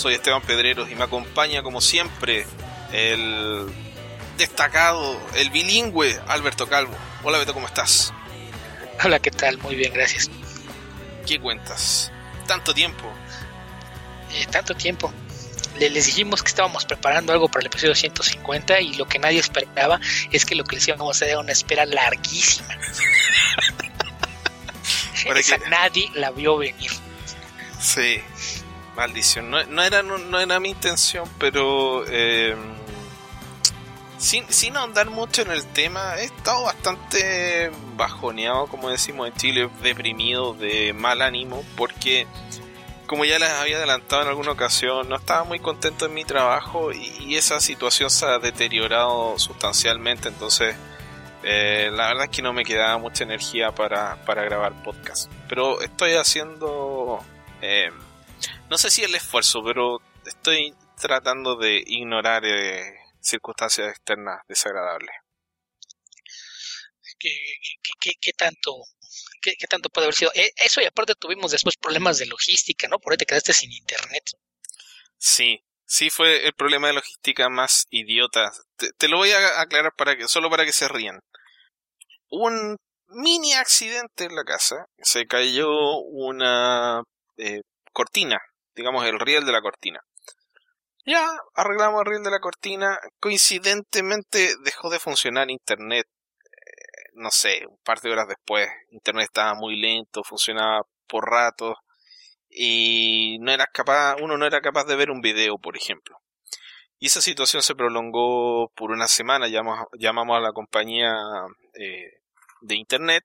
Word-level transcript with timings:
Soy 0.00 0.14
Esteban 0.14 0.40
Pedreros 0.40 0.90
y 0.90 0.94
me 0.94 1.04
acompaña 1.04 1.62
como 1.62 1.82
siempre 1.82 2.46
el 2.90 3.66
destacado, 4.38 5.20
el 5.34 5.50
bilingüe 5.50 6.18
Alberto 6.26 6.66
Calvo. 6.66 6.96
Hola 7.22 7.36
Beto, 7.36 7.52
¿cómo 7.52 7.66
estás? 7.66 8.10
Hola, 9.04 9.18
¿qué 9.18 9.30
tal? 9.30 9.58
Muy 9.58 9.74
bien, 9.74 9.92
gracias. 9.92 10.30
¿Qué 11.26 11.38
cuentas? 11.38 12.10
Tanto 12.46 12.72
tiempo. 12.72 13.12
Eh, 14.32 14.46
tanto 14.50 14.74
tiempo. 14.74 15.12
les 15.78 16.06
dijimos 16.06 16.42
que 16.42 16.48
estábamos 16.48 16.86
preparando 16.86 17.34
algo 17.34 17.48
para 17.48 17.60
el 17.60 17.66
episodio 17.66 17.94
150 17.94 18.80
y 18.80 18.94
lo 18.94 19.04
que 19.04 19.18
nadie 19.18 19.38
esperaba 19.40 20.00
es 20.32 20.46
que 20.46 20.54
lo 20.54 20.64
que 20.64 20.76
les 20.76 20.88
íbamos 20.88 21.08
a 21.08 21.10
hacer 21.10 21.28
era 21.28 21.40
una 21.40 21.52
espera 21.52 21.84
larguísima. 21.84 22.74
Esa 25.36 25.58
nadie 25.68 26.08
la 26.14 26.30
vio 26.30 26.56
venir. 26.56 26.90
Sí, 27.78 28.22
maldición. 28.96 29.50
No, 29.50 29.82
era, 29.82 30.02
no, 30.02 30.40
era 30.40 30.60
mi 30.60 30.70
intención, 30.70 31.28
pero 31.38 32.04
eh, 32.08 32.54
sin, 34.18 34.50
sin 34.52 34.76
ahondar 34.76 35.10
mucho 35.10 35.42
en 35.42 35.50
el 35.50 35.64
tema, 35.66 36.16
he 36.18 36.24
estado 36.24 36.64
bastante 36.64 37.70
bajoneado, 37.96 38.66
como 38.66 38.90
decimos 38.90 39.28
en 39.28 39.34
Chile, 39.34 39.70
deprimido, 39.82 40.54
de 40.54 40.92
mal 40.92 41.22
ánimo, 41.22 41.64
porque 41.76 42.26
como 43.10 43.24
ya 43.24 43.40
les 43.40 43.50
había 43.50 43.76
adelantado 43.76 44.22
en 44.22 44.28
alguna 44.28 44.52
ocasión, 44.52 45.08
no 45.08 45.16
estaba 45.16 45.42
muy 45.42 45.58
contento 45.58 46.06
en 46.06 46.14
mi 46.14 46.24
trabajo 46.24 46.92
y, 46.92 47.34
esa 47.34 47.58
situación 47.58 48.08
se 48.08 48.24
ha 48.24 48.38
deteriorado 48.38 49.36
sustancialmente, 49.36 50.28
entonces 50.28 50.76
eh, 51.42 51.90
la 51.92 52.06
verdad 52.06 52.24
es 52.26 52.30
que 52.30 52.40
no 52.40 52.52
me 52.52 52.64
quedaba 52.64 52.98
mucha 52.98 53.24
energía 53.24 53.72
para, 53.72 54.16
grabar 54.24 54.80
podcast. 54.84 55.28
Pero 55.48 55.80
estoy 55.80 56.12
haciendo, 56.12 57.18
eh, 57.62 57.90
no 58.70 58.78
sé 58.78 58.90
si 58.90 59.02
el 59.02 59.14
esfuerzo, 59.14 59.62
pero 59.64 60.00
estoy 60.24 60.74
tratando 60.96 61.56
de 61.56 61.82
ignorar 61.86 62.44
eh, 62.44 62.94
circunstancias 63.20 63.88
externas 63.88 64.40
desagradables. 64.48 65.10
¿Qué, 67.18 68.32
tanto 68.32 68.72
qué, 69.42 69.54
tanto 69.68 69.90
puede 69.90 70.06
haber 70.06 70.14
sido? 70.14 70.30
eso 70.34 70.80
y 70.80 70.86
aparte 70.86 71.14
tuvimos 71.14 71.50
después 71.50 71.76
problemas 71.76 72.16
de 72.16 72.24
logística, 72.24 72.88
¿no? 72.88 72.98
Por 72.98 73.12
ahí 73.12 73.18
te 73.18 73.26
quedaste 73.26 73.52
sin 73.52 73.70
internet. 73.72 74.24
Sí, 75.18 75.62
Sí, 75.90 76.08
fue 76.08 76.46
el 76.46 76.52
problema 76.52 76.86
de 76.86 76.92
logística 76.92 77.48
más 77.48 77.88
idiota. 77.90 78.52
Te, 78.96 79.08
lo 79.08 79.16
voy 79.16 79.32
a 79.32 79.60
aclarar 79.60 79.92
para 79.96 80.16
que, 80.16 80.28
solo 80.28 80.48
para 80.48 80.64
que 80.64 80.72
se 80.72 80.86
rían. 80.86 81.18
Un 82.30 82.76
mini 83.08 83.54
accidente 83.54 84.26
en 84.26 84.36
la 84.36 84.44
casa. 84.44 84.86
Se 85.02 85.26
cayó 85.26 85.68
una 85.98 87.02
eh, 87.38 87.62
cortina, 87.92 88.40
digamos 88.80 89.06
el 89.06 89.20
riel 89.20 89.44
de 89.44 89.52
la 89.52 89.60
cortina. 89.60 90.00
Ya 91.04 91.26
arreglamos 91.54 92.00
el 92.00 92.06
riel 92.06 92.22
de 92.22 92.30
la 92.30 92.40
cortina. 92.40 92.98
Coincidentemente 93.20 94.54
dejó 94.64 94.88
de 94.88 94.98
funcionar 94.98 95.50
internet. 95.50 96.06
Eh, 96.06 97.10
no 97.14 97.30
sé, 97.30 97.66
un 97.68 97.78
par 97.84 98.00
de 98.00 98.10
horas 98.10 98.26
después. 98.26 98.68
Internet 98.90 99.24
estaba 99.24 99.54
muy 99.54 99.76
lento, 99.76 100.24
funcionaba 100.24 100.82
por 101.06 101.30
ratos 101.30 101.76
y 102.48 103.38
no 103.40 103.52
era 103.52 103.66
capaz, 103.66 104.16
uno 104.20 104.36
no 104.36 104.46
era 104.46 104.60
capaz 104.60 104.84
de 104.84 104.96
ver 104.96 105.10
un 105.10 105.20
video, 105.20 105.58
por 105.58 105.76
ejemplo. 105.76 106.16
Y 106.98 107.06
esa 107.06 107.20
situación 107.20 107.62
se 107.62 107.74
prolongó 107.74 108.70
por 108.74 108.90
una 108.90 109.08
semana, 109.08 109.48
llamamos, 109.48 109.86
llamamos 109.98 110.36
a 110.36 110.40
la 110.40 110.52
compañía 110.52 111.14
eh, 111.74 112.20
de 112.62 112.76
internet 112.76 113.24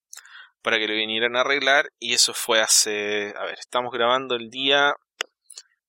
para 0.61 0.79
que 0.79 0.87
le 0.87 0.95
vinieran 0.95 1.35
a 1.35 1.41
arreglar 1.41 1.91
y 1.99 2.13
eso 2.13 2.33
fue 2.33 2.59
hace, 2.61 3.33
a 3.37 3.45
ver, 3.45 3.57
estamos 3.59 3.91
grabando 3.91 4.35
el 4.35 4.49
día 4.49 4.95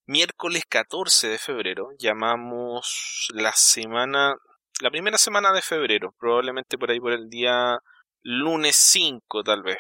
miércoles 0.07 0.65
14 0.69 1.29
de 1.29 1.39
febrero, 1.39 1.91
llamamos 1.99 3.29
la 3.35 3.53
semana, 3.53 4.37
la 4.81 4.91
primera 4.91 5.19
semana 5.19 5.53
de 5.53 5.63
febrero, 5.63 6.15
probablemente 6.19 6.79
por 6.79 6.91
ahí 6.91 7.01
por 7.01 7.13
el 7.13 7.29
día 7.29 7.79
lunes 8.23 8.77
5 8.77 9.43
tal 9.43 9.63
vez, 9.63 9.79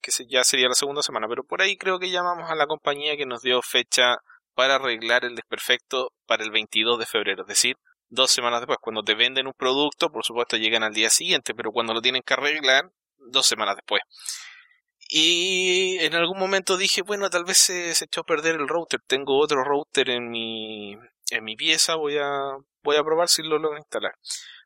que 0.00 0.12
ya 0.28 0.44
sería 0.44 0.68
la 0.68 0.74
segunda 0.74 1.02
semana, 1.02 1.26
pero 1.28 1.44
por 1.44 1.62
ahí 1.62 1.76
creo 1.76 1.98
que 1.98 2.10
llamamos 2.10 2.50
a 2.50 2.54
la 2.54 2.66
compañía 2.66 3.16
que 3.16 3.26
nos 3.26 3.42
dio 3.42 3.60
fecha 3.62 4.16
para 4.54 4.76
arreglar 4.76 5.24
el 5.24 5.34
desperfecto 5.34 6.12
para 6.26 6.44
el 6.44 6.50
22 6.50 6.98
de 6.98 7.06
febrero, 7.06 7.42
es 7.42 7.48
decir, 7.48 7.76
dos 8.08 8.30
semanas 8.30 8.60
después. 8.60 8.78
Cuando 8.80 9.02
te 9.02 9.14
venden 9.14 9.46
un 9.46 9.52
producto, 9.52 10.10
por 10.10 10.24
supuesto 10.24 10.56
llegan 10.56 10.82
al 10.82 10.94
día 10.94 11.10
siguiente, 11.10 11.54
pero 11.54 11.72
cuando 11.72 11.92
lo 11.92 12.00
tienen 12.00 12.22
que 12.22 12.34
arreglar, 12.34 12.90
dos 13.18 13.46
semanas 13.46 13.76
después. 13.76 14.02
Y 15.08 15.98
en 16.00 16.14
algún 16.14 16.38
momento 16.38 16.76
dije, 16.76 17.02
bueno, 17.02 17.30
tal 17.30 17.44
vez 17.44 17.58
se, 17.58 17.90
echó 17.90 18.22
a 18.22 18.24
perder 18.24 18.56
el 18.56 18.68
router. 18.68 19.00
Tengo 19.06 19.38
otro 19.38 19.62
router 19.62 20.10
en 20.10 20.30
mi, 20.30 20.96
en 21.30 21.44
mi 21.44 21.56
pieza, 21.56 21.94
voy 21.94 22.18
a, 22.18 22.56
voy 22.82 22.96
a 22.96 23.04
probar 23.04 23.28
si 23.28 23.42
lo 23.42 23.58
logro 23.58 23.78
instalar. 23.78 24.14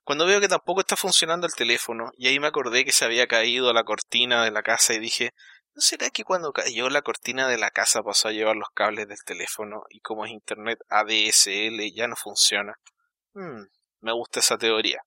Cuando 0.02 0.26
veo 0.26 0.40
que 0.40 0.48
tampoco 0.48 0.80
está 0.80 0.96
funcionando 0.96 1.46
el 1.46 1.54
teléfono, 1.54 2.10
y 2.16 2.28
ahí 2.28 2.40
me 2.40 2.46
acordé 2.46 2.84
que 2.84 2.92
se 2.92 3.04
había 3.04 3.26
caído 3.26 3.72
la 3.72 3.84
cortina 3.84 4.42
de 4.44 4.50
la 4.50 4.62
casa 4.62 4.94
y 4.94 4.98
dije, 4.98 5.34
¿no 5.74 5.82
será 5.82 6.10
que 6.10 6.24
cuando 6.24 6.52
cayó 6.52 6.88
la 6.88 7.02
cortina 7.02 7.46
de 7.46 7.58
la 7.58 7.70
casa 7.70 8.02
pasó 8.02 8.28
a 8.28 8.32
llevar 8.32 8.56
los 8.56 8.70
cables 8.74 9.08
del 9.08 9.22
teléfono 9.24 9.84
y 9.90 10.00
como 10.00 10.24
es 10.24 10.32
internet 10.32 10.80
ADSL 10.88 11.92
ya 11.94 12.08
no 12.08 12.16
funciona? 12.16 12.74
Hmm, 13.34 13.64
me 14.00 14.12
gusta 14.12 14.40
esa 14.40 14.56
teoría. 14.56 15.02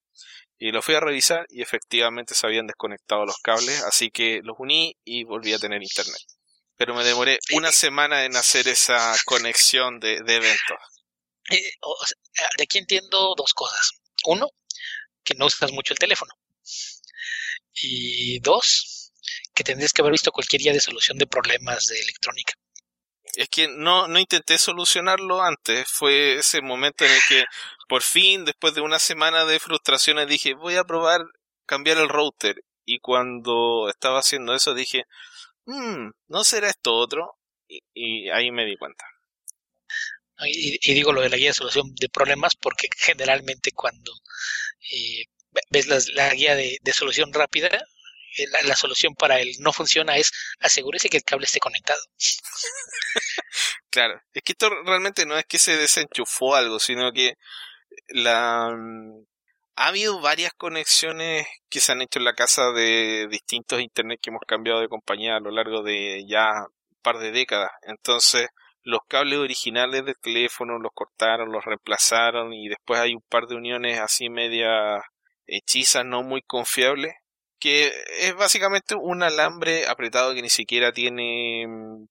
Y 0.58 0.72
lo 0.72 0.81
fui 0.81 0.96
a 0.96 1.00
revisar 1.00 1.46
y 1.50 1.62
efectivamente 1.62 2.36
se 2.36 2.46
habían 2.46 2.68
desconectado 2.68 3.25
los 3.25 3.38
cables, 3.38 3.84
así 3.84 4.12
que 4.12 4.41
los 4.44 4.56
uní 4.59 4.96
y 5.03 5.24
volví 5.24 5.53
a 5.53 5.59
tener 5.59 5.81
internet. 5.81 6.22
Pero 6.78 6.96
me 6.96 7.03
demoré 7.03 7.40
una 7.53 7.72
semana 7.72 8.25
en 8.25 8.36
hacer 8.36 8.68
esa 8.68 9.16
conexión 9.25 10.00
de, 10.00 10.16
eventos. 10.16 10.78
Eh, 11.50 11.72
de 12.58 12.64
aquí 12.64 12.78
entiendo 12.78 13.34
dos 13.38 13.53
cosas. 13.53 13.91
Uno, 14.25 14.50
que 15.24 15.36
no 15.36 15.46
usas 15.46 15.72
mucho 15.72 15.94
el 15.94 16.00
teléfono. 16.00 16.34
Y 17.74 18.40
dos, 18.40 19.12
que 19.53 19.64
tendrías 19.64 19.94
que 19.94 20.02
haber 20.02 20.14
visto 20.14 20.31
cualquier 20.31 20.62
día 20.62 20.74
de 20.74 20.80
solución 20.80 21.18
de 21.18 21.28
problemas 21.28 21.85
de 21.88 22.00
electrónica. 22.00 22.53
Es 23.35 23.49
que 23.49 23.67
no, 23.67 24.07
no 24.07 24.19
intenté 24.19 24.57
solucionarlo 24.57 25.41
antes, 25.41 25.89
fue 25.89 26.35
ese 26.35 26.61
momento 26.61 27.03
en 27.03 27.11
el 27.11 27.21
que 27.27 27.44
por 27.88 28.01
fin, 28.01 28.45
después 28.45 28.73
de 28.73 28.81
una 28.81 28.99
semana 28.99 29.45
de 29.45 29.59
frustraciones, 29.59 30.27
dije, 30.27 30.53
voy 30.53 30.75
a 30.75 30.83
probar 30.83 31.21
cambiar 31.66 31.97
el 31.97 32.09
router. 32.09 32.63
Y 32.85 32.99
cuando 32.99 33.88
estaba 33.89 34.19
haciendo 34.19 34.55
eso 34.55 34.73
dije, 34.73 35.05
hmm, 35.66 36.09
¿no 36.27 36.43
será 36.43 36.69
esto 36.69 36.95
otro? 36.95 37.38
Y, 37.67 38.29
ahí 38.29 38.51
me 38.51 38.66
di 38.66 38.77
cuenta. 38.77 39.05
Y, 40.45 40.93
digo 40.93 41.13
lo 41.13 41.22
de 41.22 41.29
la 41.29 41.38
guía 41.38 41.49
de 41.49 41.53
solución 41.53 41.93
de 41.95 42.09
problemas 42.09 42.55
porque 42.55 42.89
generalmente 42.97 43.72
cuando 43.72 44.11
eh, 44.91 45.25
ves 45.69 46.09
la, 46.13 46.33
guía 46.33 46.55
de, 46.55 46.79
solución 46.93 47.31
rápida, 47.31 47.69
eh, 48.38 48.45
la, 48.66 48.75
solución 48.75 49.16
para 49.16 49.39
el 49.39 49.55
no 49.59 49.73
funciona 49.73 50.17
es 50.17 50.31
asegúrese 50.59 51.09
que 51.09 51.17
el 51.17 51.23
cable 51.23 51.45
esté 51.45 51.59
conectado. 51.59 52.01
claro, 53.89 54.21
es 54.33 54.44
que 54.44 54.53
esto 54.53 54.69
realmente 54.85 55.25
no 55.25 55.38
es 55.38 55.45
que 55.45 55.59
se 55.59 55.77
desenchufó 55.77 56.55
algo, 56.55 56.79
sino 56.79 57.11
que 57.11 57.35
la 58.09 58.69
mm, 58.75 59.25
ha 59.75 59.88
habido 59.88 60.19
varias 60.22 60.53
conexiones 60.53 61.47
que 61.69 61.79
se 61.79 61.91
han 61.91 62.01
hecho 62.01 62.19
en 62.19 62.25
la 62.25 62.33
casa 62.33 62.72
de 62.72 63.27
distintos 63.29 63.81
internet 63.81 64.19
que 64.22 64.29
hemos 64.29 64.43
cambiado 64.47 64.81
de 64.81 64.87
compañía 64.87 65.35
a 65.35 65.40
lo 65.40 65.52
largo 65.52 65.84
de 65.84 66.25
ya 66.28 66.49
un 66.67 66.97
par 67.02 67.17
de 67.19 67.31
décadas. 67.31 67.72
Entonces, 67.84 68.47
los 68.84 69.02
cables 69.08 69.40
originales 69.40 70.05
del 70.05 70.17
teléfono 70.22 70.78
los 70.79 70.91
cortaron, 70.93 71.52
los 71.52 71.66
reemplazaron 71.66 72.53
y 72.53 72.67
después 72.67 72.99
hay 72.99 73.16
un 73.16 73.23
par 73.29 73.47
de 73.47 73.55
uniones 73.55 73.99
así 73.99 74.29
media 74.29 75.02
hechizas, 75.47 76.05
no 76.05 76.23
muy 76.23 76.41
confiables, 76.41 77.13
que 77.63 77.93
es 78.19 78.35
básicamente 78.35 78.93
un 78.93 79.23
alambre 79.23 79.87
apretado 79.87 80.33
que 80.33 80.41
ni 80.41 80.49
siquiera 80.49 80.91
tiene 80.91 81.65
mm, 81.65 82.07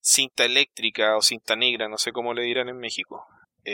cinta 0.00 0.44
eléctrica 0.44 1.16
o 1.16 1.22
cinta 1.22 1.54
negra, 1.54 1.88
no 1.88 1.96
sé 1.96 2.10
cómo 2.10 2.34
le 2.34 2.42
dirán 2.42 2.68
en 2.68 2.78
México. 2.78 3.24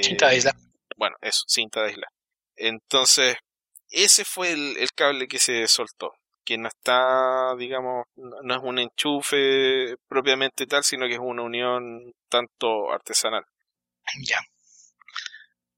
cinta 0.03 0.29
de 0.29 0.37
isla. 0.37 0.53
Bueno, 0.97 1.17
eso, 1.23 1.45
cinta 1.49 1.83
de 1.83 1.93
isla. 1.93 2.07
Entonces, 2.57 3.37
ese 3.89 4.25
fue 4.25 4.53
el 4.53 4.89
cable 4.95 5.27
que 5.27 5.39
se 5.39 5.67
soltó 5.69 6.13
que 6.51 6.59
no 6.59 6.67
está, 6.67 7.55
digamos, 7.57 8.07
no 8.17 8.55
es 8.57 8.61
un 8.61 8.81
enchufe 8.81 9.95
propiamente 10.09 10.67
tal, 10.67 10.83
sino 10.83 11.07
que 11.07 11.15
es 11.15 11.21
una 11.21 11.43
unión 11.43 12.13
tanto 12.29 12.91
artesanal. 12.93 13.45
Ya. 14.27 14.41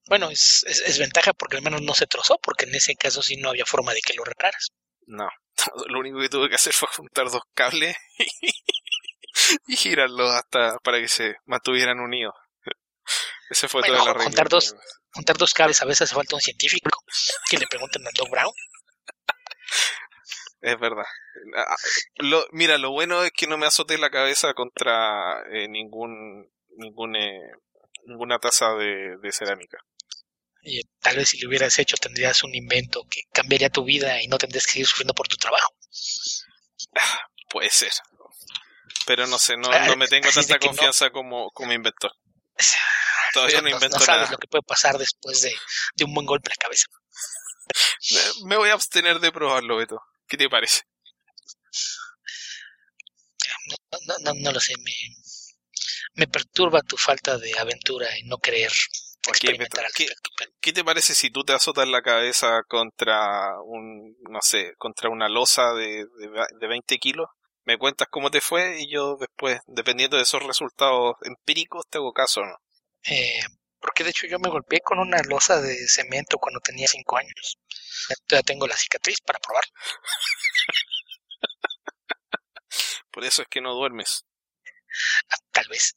Bueno, 0.09 0.31
es, 0.31 0.65
es, 0.67 0.99
ventaja 0.99 1.35
porque 1.35 1.59
al 1.59 1.63
menos 1.63 1.83
no 1.83 1.93
se 1.93 2.07
trozó, 2.07 2.39
porque 2.39 2.65
en 2.65 2.75
ese 2.75 2.97
caso 2.97 3.23
sí 3.23 3.37
no 3.37 3.51
había 3.51 3.67
forma 3.67 3.93
de 3.93 4.01
que 4.01 4.15
lo 4.15 4.25
repararas. 4.25 4.73
No, 5.13 5.29
lo 5.89 6.01
único 6.01 6.19
que 6.19 6.29
tuve 6.29 6.49
que 6.49 6.55
hacer 6.55 6.73
fue 6.73 6.89
juntar 6.89 7.31
dos 7.31 7.43
cables 7.55 7.97
y, 9.67 9.77
girarlos 9.77 10.31
hasta 10.31 10.79
para 10.79 10.99
que 11.01 11.09
se 11.09 11.37
mantuvieran 11.45 12.01
unidos. 12.01 12.35
Ese 13.51 13.69
fue 13.69 13.83
todo 13.83 13.95
el 13.95 14.23
Juntar 14.23 14.49
dos, 14.49 14.75
juntar 15.13 15.37
dos 15.37 15.53
cables 15.53 15.83
a 15.83 15.85
veces 15.85 16.03
hace 16.03 16.15
falta 16.15 16.37
un 16.37 16.41
científico 16.41 16.89
que 17.51 17.59
le 17.59 17.67
pregunten 17.67 18.07
a 18.07 18.11
Doc 18.15 18.31
Brown. 18.31 18.53
Es 20.63 20.79
verdad. 20.81 21.05
Ah, 21.57 21.77
lo, 22.17 22.47
mira, 22.53 22.79
lo 22.79 22.93
bueno 22.93 23.23
es 23.25 23.33
que 23.33 23.47
no 23.47 23.59
me 23.59 23.67
azote 23.67 23.99
la 23.99 24.11
cabeza 24.11 24.55
contra 24.55 25.43
eh, 25.51 25.69
ningún, 25.69 26.51
ningún, 26.77 27.17
eh, 27.17 27.41
ninguna 28.07 28.39
taza 28.39 28.75
de, 28.77 29.19
de 29.21 29.33
cerámica. 29.33 29.79
Y 30.63 30.81
tal 31.01 31.17
vez 31.17 31.31
si 31.31 31.41
lo 31.41 31.49
hubieras 31.49 31.79
hecho 31.79 31.97
tendrías 31.97 32.45
un 32.45 32.55
invento 32.55 33.05
que 33.11 33.23
cambiaría 33.33 33.69
tu 33.69 33.85
vida 33.85 34.23
y 34.23 34.29
no 34.29 34.39
tendrías 34.39 34.65
que 34.65 34.73
seguir 34.73 34.87
sufriendo 34.87 35.15
por 35.15 35.27
tu 35.27 35.37
trabajo. 35.37 35.75
Ah, 36.97 37.21
puede 37.51 37.71
ser. 37.71 37.93
Pero 39.07 39.27
no 39.27 39.39
sé, 39.39 39.57
no, 39.57 39.69
no 39.87 39.97
me 39.97 40.07
tengo 40.07 40.31
tanta 40.31 40.59
confianza 40.59 41.11
como, 41.11 41.51
como 41.51 41.73
inventor. 41.73 42.13
Todavía 43.33 43.61
no, 43.61 43.71
invento 43.71 43.99
no 43.99 44.05
sabes 44.05 44.31
lo 44.31 44.39
que 44.39 44.47
puede 44.47 44.63
pasar 44.63 44.99
después 44.99 45.43
de, 45.43 45.53
de 45.97 46.05
un 46.05 46.15
buen 46.15 46.27
golpe 46.27 46.51
de 46.51 46.57
cabeza. 46.57 46.87
Me 48.45 48.57
voy 48.57 48.71
a 48.71 48.75
abstener 48.75 49.21
de 49.21 49.33
probarlo, 49.33 49.77
Beto. 49.77 50.01
¿Qué 50.29 50.37
te 50.37 50.49
parece? 50.49 50.83
No, 54.07 54.15
no, 54.21 54.35
no, 54.35 54.53
lo 54.53 54.61
sé, 54.61 54.75
me, 54.79 54.93
me 56.15 56.27
perturba 56.27 56.83
tu 56.83 56.97
falta 56.97 57.39
de 57.39 57.59
aventura 57.59 58.19
y 58.19 58.25
no 58.25 58.39
querer 58.39 58.73
¿Qué, 59.41 59.57
¿Qué, 60.61 60.73
te 60.73 60.85
parece 60.85 61.15
si 61.15 61.31
tú 61.31 61.45
te 61.45 61.53
azotas 61.53 61.87
la 61.87 62.03
cabeza 62.03 62.63
contra 62.67 63.61
un, 63.63 64.17
no 64.29 64.41
sé, 64.43 64.75
contra 64.79 65.11
una 65.11 65.29
losa 65.29 65.73
de, 65.75 66.07
de, 66.19 66.47
de 66.59 66.67
20 66.67 66.99
kilos? 66.99 67.29
Me 67.65 67.79
cuentas 67.79 68.09
cómo 68.11 68.31
te 68.31 68.41
fue 68.41 68.81
y 68.81 68.91
yo 68.91 69.17
después, 69.17 69.61
dependiendo 69.67 70.17
de 70.17 70.25
esos 70.25 70.43
resultados 70.43 71.15
empíricos, 71.23 71.87
te 71.89 71.99
hago 71.99 72.13
caso, 72.13 72.41
¿no? 72.41 72.57
Eh, 73.05 73.41
porque 73.79 74.03
de 74.03 74.11
hecho 74.11 74.27
yo 74.27 74.41
me 74.41 74.49
golpeé 74.49 74.81
con 74.81 74.99
una 74.99 75.23
losa 75.23 75.61
de 75.61 75.77
cemento 75.89 76.39
cuando 76.39 76.61
tenía 76.61 76.89
5 76.89 77.17
años. 77.17 77.59
Ya 78.29 78.43
tengo 78.43 78.67
la 78.67 78.77
cicatriz 78.77 79.21
para 79.21 79.39
probar. 79.39 79.65
Por 83.13 83.25
eso 83.25 83.43
es 83.43 83.49
que 83.49 83.61
no 83.61 83.75
duermes. 83.75 84.25
Tal 85.53 85.69
vez. 85.69 85.95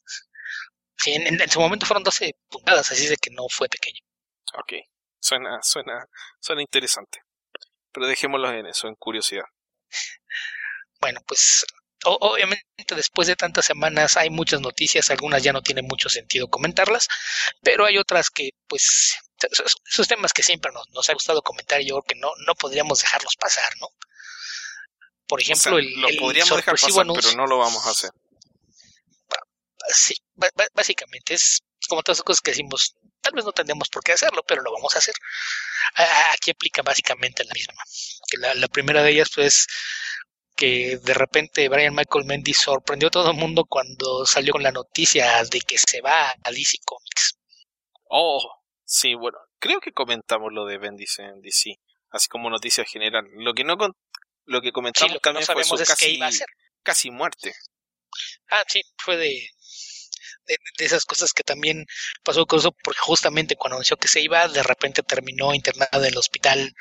Sí, 0.98 1.12
en, 1.14 1.50
su 1.50 1.60
momento 1.60 1.86
fueron 1.86 2.02
12 2.02 2.34
puntadas, 2.48 2.90
así 2.90 3.06
de 3.06 3.16
que 3.16 3.30
no 3.30 3.48
fue 3.48 3.68
pequeño. 3.68 4.00
Ok, 4.54 4.72
suena, 5.20 5.60
suena, 5.62 6.06
suena 6.40 6.62
interesante. 6.62 7.20
Pero 7.92 8.06
dejémoslo 8.06 8.50
en 8.52 8.66
eso, 8.66 8.88
en 8.88 8.94
curiosidad. 8.94 9.44
Bueno, 11.00 11.20
pues 11.26 11.66
obviamente 12.04 12.64
después 12.94 13.28
de 13.28 13.36
tantas 13.36 13.64
semanas 13.64 14.16
hay 14.16 14.30
muchas 14.30 14.60
noticias, 14.60 15.10
algunas 15.10 15.42
ya 15.42 15.52
no 15.52 15.62
tienen 15.62 15.86
mucho 15.86 16.08
sentido 16.08 16.48
comentarlas, 16.48 17.08
pero 17.62 17.84
hay 17.84 17.98
otras 17.98 18.30
que 18.30 18.50
pues 18.66 19.18
esos 19.84 20.08
temas 20.08 20.32
que 20.32 20.42
siempre 20.42 20.72
nos, 20.72 20.88
nos 20.90 21.08
ha 21.10 21.14
gustado 21.14 21.42
comentar, 21.42 21.80
yo 21.80 21.96
creo 21.96 22.02
que 22.02 22.14
no, 22.14 22.30
no 22.46 22.54
podríamos 22.54 23.00
dejarlos 23.00 23.36
pasar, 23.36 23.70
¿no? 23.80 23.88
Por 25.26 25.40
ejemplo, 25.40 25.78
el, 25.78 25.92
lo 26.00 26.08
podríamos 26.18 26.56
dejar 26.56 26.74
pasar, 26.74 27.06
pero 27.06 27.36
no 27.36 27.46
lo 27.46 27.58
vamos 27.58 27.84
a 27.86 27.90
hacer. 27.90 28.10
Sí, 29.88 30.14
básicamente 30.74 31.34
es 31.34 31.62
como 31.88 32.02
todas 32.02 32.18
las 32.18 32.24
cosas 32.24 32.40
que 32.40 32.50
decimos, 32.50 32.94
tal 33.20 33.34
vez 33.34 33.44
no 33.44 33.52
tendríamos 33.52 33.88
por 33.88 34.02
qué 34.02 34.12
hacerlo, 34.12 34.42
pero 34.46 34.62
lo 34.62 34.72
vamos 34.72 34.94
a 34.94 34.98
hacer. 34.98 35.14
Aquí 36.32 36.50
aplica 36.50 36.82
básicamente 36.82 37.44
la 37.44 37.52
misma. 37.52 37.82
La, 38.38 38.54
la 38.54 38.68
primera 38.68 39.02
de 39.02 39.10
ellas, 39.10 39.30
pues, 39.34 39.66
que 40.56 40.98
de 41.02 41.14
repente 41.14 41.68
Brian 41.68 41.94
Michael 41.94 42.24
Mendy 42.24 42.54
sorprendió 42.54 43.08
a 43.08 43.10
todo 43.10 43.30
el 43.30 43.36
mundo 43.36 43.64
cuando 43.66 44.24
salió 44.24 44.52
con 44.52 44.62
la 44.62 44.72
noticia 44.72 45.44
de 45.44 45.60
que 45.60 45.76
se 45.78 46.00
va 46.00 46.30
a 46.30 46.50
DC 46.50 46.78
Comics. 46.84 47.38
Oh, 48.08 48.40
sí, 48.84 49.14
bueno, 49.14 49.38
creo 49.58 49.80
que 49.80 49.92
comentamos 49.92 50.52
lo 50.52 50.64
de 50.64 50.78
Bendis 50.78 51.18
en 51.18 51.40
DC, 51.42 51.78
así 52.10 52.28
como 52.28 52.48
noticia 52.48 52.84
general. 52.84 53.26
Lo 53.34 53.52
que 53.52 53.64
no 53.64 53.76
lo 54.46 54.60
que 54.62 54.72
comentamos 54.72 55.20
también 55.20 55.44
fue 55.44 55.64
su 55.64 55.76
casi, 55.76 56.20
casi 56.82 57.10
muerte. 57.10 57.54
Ah, 58.48 58.64
sí, 58.66 58.80
fue 58.96 59.16
de 59.16 59.50
de, 60.46 60.84
esas 60.84 61.04
cosas 61.04 61.32
que 61.32 61.42
también 61.42 61.86
pasó 62.22 62.46
con 62.46 62.58
eso, 62.58 62.72
porque 62.72 63.00
justamente 63.00 63.56
cuando 63.56 63.76
anunció 63.76 63.96
que 63.96 64.08
se 64.08 64.20
iba, 64.20 64.48
de 64.48 64.62
repente 64.62 65.02
terminó 65.02 65.54
internado 65.54 66.04
en 66.04 66.12
el 66.12 66.18
hospital 66.18 66.74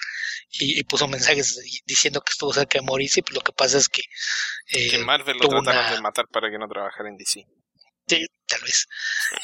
y, 0.52 0.84
puso 0.84 1.08
mensajes 1.08 1.60
diciendo 1.86 2.22
que 2.22 2.32
estuvo 2.32 2.54
cerca 2.54 2.80
de 2.80 2.86
morirse, 2.86 3.22
pues 3.22 3.36
lo 3.36 3.42
que 3.42 3.54
pasa 3.54 3.78
es 3.78 3.90
que... 3.90 4.02
Eh, 4.70 4.90
que 4.90 4.98
Marvel 5.00 5.38
lo 5.38 5.48
trataron 5.48 5.96
de 5.96 6.02
matar 6.02 6.28
para 6.28 6.50
que 6.50 6.58
no 6.58 6.68
trabajara 6.68 7.10
en 7.10 7.18
DC. 7.18 7.46
Sí, 8.08 8.28
tal 8.46 8.62
vez. 8.62 8.88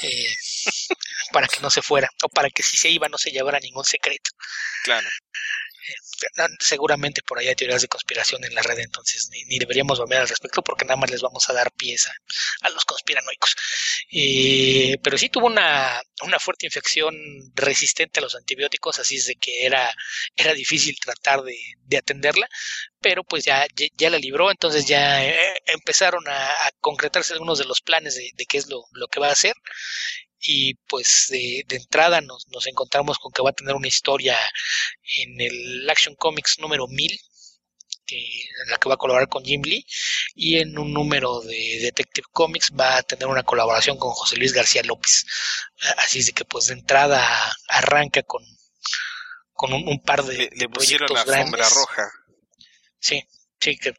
Eh, 0.02 0.36
para 1.32 1.48
que 1.48 1.60
no 1.62 1.70
se 1.70 1.82
fuera, 1.82 2.10
o 2.24 2.30
para 2.30 2.50
que 2.50 2.62
si 2.64 2.78
se 2.78 2.90
iba 2.90 3.10
no 3.10 3.18
se 3.18 3.32
llevara 3.32 3.60
ningún 3.60 3.84
secreto. 3.84 4.32
Claro. 4.84 5.08
Seguramente 6.60 7.22
por 7.24 7.39
ahí 7.39 7.48
hay 7.48 7.56
teorías 7.56 7.81
de 7.81 7.88
conspiración 7.88 8.44
en 8.44 8.54
la 8.54 8.62
red, 8.62 8.80
entonces 8.80 9.30
ni, 9.30 9.60
deberíamos 9.60 10.00
volver 10.00 10.19
al 10.19 10.30
respecto 10.30 10.62
porque 10.62 10.86
nada 10.86 10.98
más 10.98 11.12
les 11.12 11.22
vamos 11.22 11.50
a 11.50 11.54
dar 11.54 11.72
pieza 11.72 12.13
a, 12.62 12.69
los 12.69 12.86
conspiranoicos. 12.86 13.56
Eh, 14.12 14.98
pero 15.04 15.18
sí 15.18 15.30
tuvo 15.30 15.48
una, 15.48 16.01
una, 16.24 16.39
fuerte 16.39 16.66
infección 16.66 17.16
resistente 17.56 18.19
a 18.19 18.24
los 18.24 18.36
antibióticos, 18.36 19.00
así 19.00 19.18
es 19.18 19.28
de 19.28 19.36
que 19.36 19.66
era, 19.66 19.92
era 20.36 20.54
difícil 20.54 20.98
tratar 21.00 21.42
de, 21.44 21.57
de 21.84 21.98
atenderla, 21.98 22.48
pero 23.00 23.24
pues 23.24 23.45
ya, 23.45 23.66
ya, 23.98 24.10
la 24.10 24.18
libró, 24.18 24.51
entonces 24.51 24.86
ya 24.86 25.25
eh, 25.25 25.62
empezaron 25.66 26.24
a, 26.27 26.54
concretarse 26.80 27.34
algunos 27.34 27.60
de 27.60 27.66
los 27.66 27.81
planes 27.81 28.16
de, 28.16 28.31
de 28.34 28.45
qué 28.45 28.57
es 28.57 28.68
lo, 28.68 28.84
lo 28.94 29.07
que 29.07 29.19
va 29.19 29.27
a 29.30 29.34
hacer 29.34 29.56
y 30.42 30.74
pues 30.88 31.28
de, 31.30 31.64
de 31.68 31.76
entrada 31.78 32.22
nos, 32.22 32.48
nos, 32.50 32.68
encontramos 32.68 33.18
con 33.20 33.32
que 33.32 33.42
va 33.42 33.52
a 33.52 33.54
tener 33.54 33.76
una 33.76 33.88
historia 33.88 34.38
en 35.18 35.40
el 35.40 35.90
Action 35.90 36.16
Comics 36.16 36.60
número 36.60 36.88
1000 36.88 37.20
que, 38.06 38.18
en 38.18 38.70
la 38.70 38.78
que 38.78 38.90
va 38.90 38.96
a 38.96 38.98
colaborar 38.98 39.30
con 39.30 39.44
Jim 39.44 39.62
Lee 39.64 39.86
y 40.34 40.58
en 40.58 40.78
un 40.78 40.94
número 40.94 41.42
de 41.42 41.80
Detective 41.82 42.28
Comics 42.32 42.72
va 42.78 42.98
a 42.98 43.04
tener 43.04 43.28
una 43.28 43.44
colaboración 43.44 43.98
con 43.98 44.12
José 44.12 44.38
Luis 44.38 44.54
García 44.54 44.84
López. 44.84 45.26
Así 45.98 46.20
es 46.20 46.28
de 46.28 46.34
que 46.34 46.46
pues 46.46 46.68
de 46.68 46.74
entrada 46.74 47.56
arranca 47.68 48.24
con 48.24 48.44
con 49.54 49.74
un, 49.74 50.02
par 50.02 50.24
de, 50.24 50.50
le, 50.56 50.70
pusieron 50.70 51.08
la 51.14 51.24
sombra 51.24 51.70
roja. 51.70 52.12
Sí 53.00 53.24
Sí, 53.62 53.78
que 53.78 53.90
eh, 53.90 53.94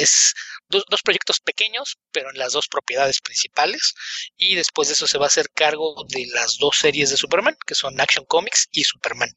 es 0.00 0.34
dos, 0.68 0.84
dos, 0.88 1.02
proyectos 1.02 1.40
pequeños, 1.40 1.98
pero 2.12 2.30
en 2.30 2.38
las 2.38 2.52
dos 2.52 2.68
propiedades 2.68 3.20
principales. 3.20 3.94
Y 4.36 4.54
después 4.54 4.88
de 4.88 4.94
eso 4.94 5.06
se 5.06 5.18
va 5.18 5.26
a 5.26 5.28
hacer 5.28 5.50
cargo 5.50 6.04
de 6.08 6.26
las 6.32 6.58
dos 6.58 6.78
series 6.78 7.10
de 7.10 7.16
Superman, 7.16 7.56
que 7.66 7.74
son 7.74 8.00
Action 8.00 8.24
Comics 8.24 8.68
y 8.72 8.84
Superman. 8.84 9.30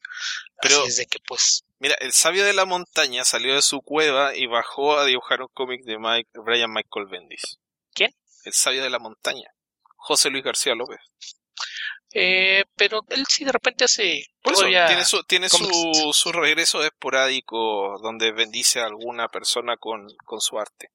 Pero, 0.62 0.82
Así 0.82 0.90
es 0.90 0.98
de 0.98 1.06
que, 1.06 1.20
pues. 1.28 1.66
Mira, 1.80 1.96
el 2.00 2.14
sabio 2.14 2.46
de 2.46 2.54
la 2.54 2.66
montaña 2.66 3.26
salió 3.26 3.56
de 3.56 3.62
su 3.62 3.82
cueva 3.82 4.36
y 4.36 4.46
bajó 4.46 4.98
a 4.98 5.06
dibujar 5.06 5.42
un 5.42 5.50
cómic 5.54 5.84
de 5.84 5.98
Mike, 5.98 6.30
Brian 6.46 6.72
Michael 6.72 7.08
Bendis. 7.10 7.60
¿Quién? 7.94 8.16
El 8.46 8.54
sabio 8.54 8.84
de 8.84 8.90
la 8.90 9.00
montaña. 9.00 9.50
José 9.96 10.30
Luis 10.30 10.44
García 10.44 10.76
López. 10.76 11.00
Eh, 12.14 12.66
pero 12.76 13.02
él 13.10 13.26
sí 13.30 13.46
de 13.46 13.54
repente 13.54 13.86
hace 13.86 14.26
tiene 14.44 15.06
su 15.06 15.24
tiene 15.24 15.48
su, 15.48 16.12
su, 16.12 16.32
regreso 16.34 16.84
esporádico 16.84 17.98
donde 18.04 18.34
bendice 18.34 18.82
a 18.82 18.86
alguna 18.86 19.30
persona 19.30 19.78
con, 19.78 20.08
con 20.26 20.42
su 20.42 20.60
arte 20.60 20.92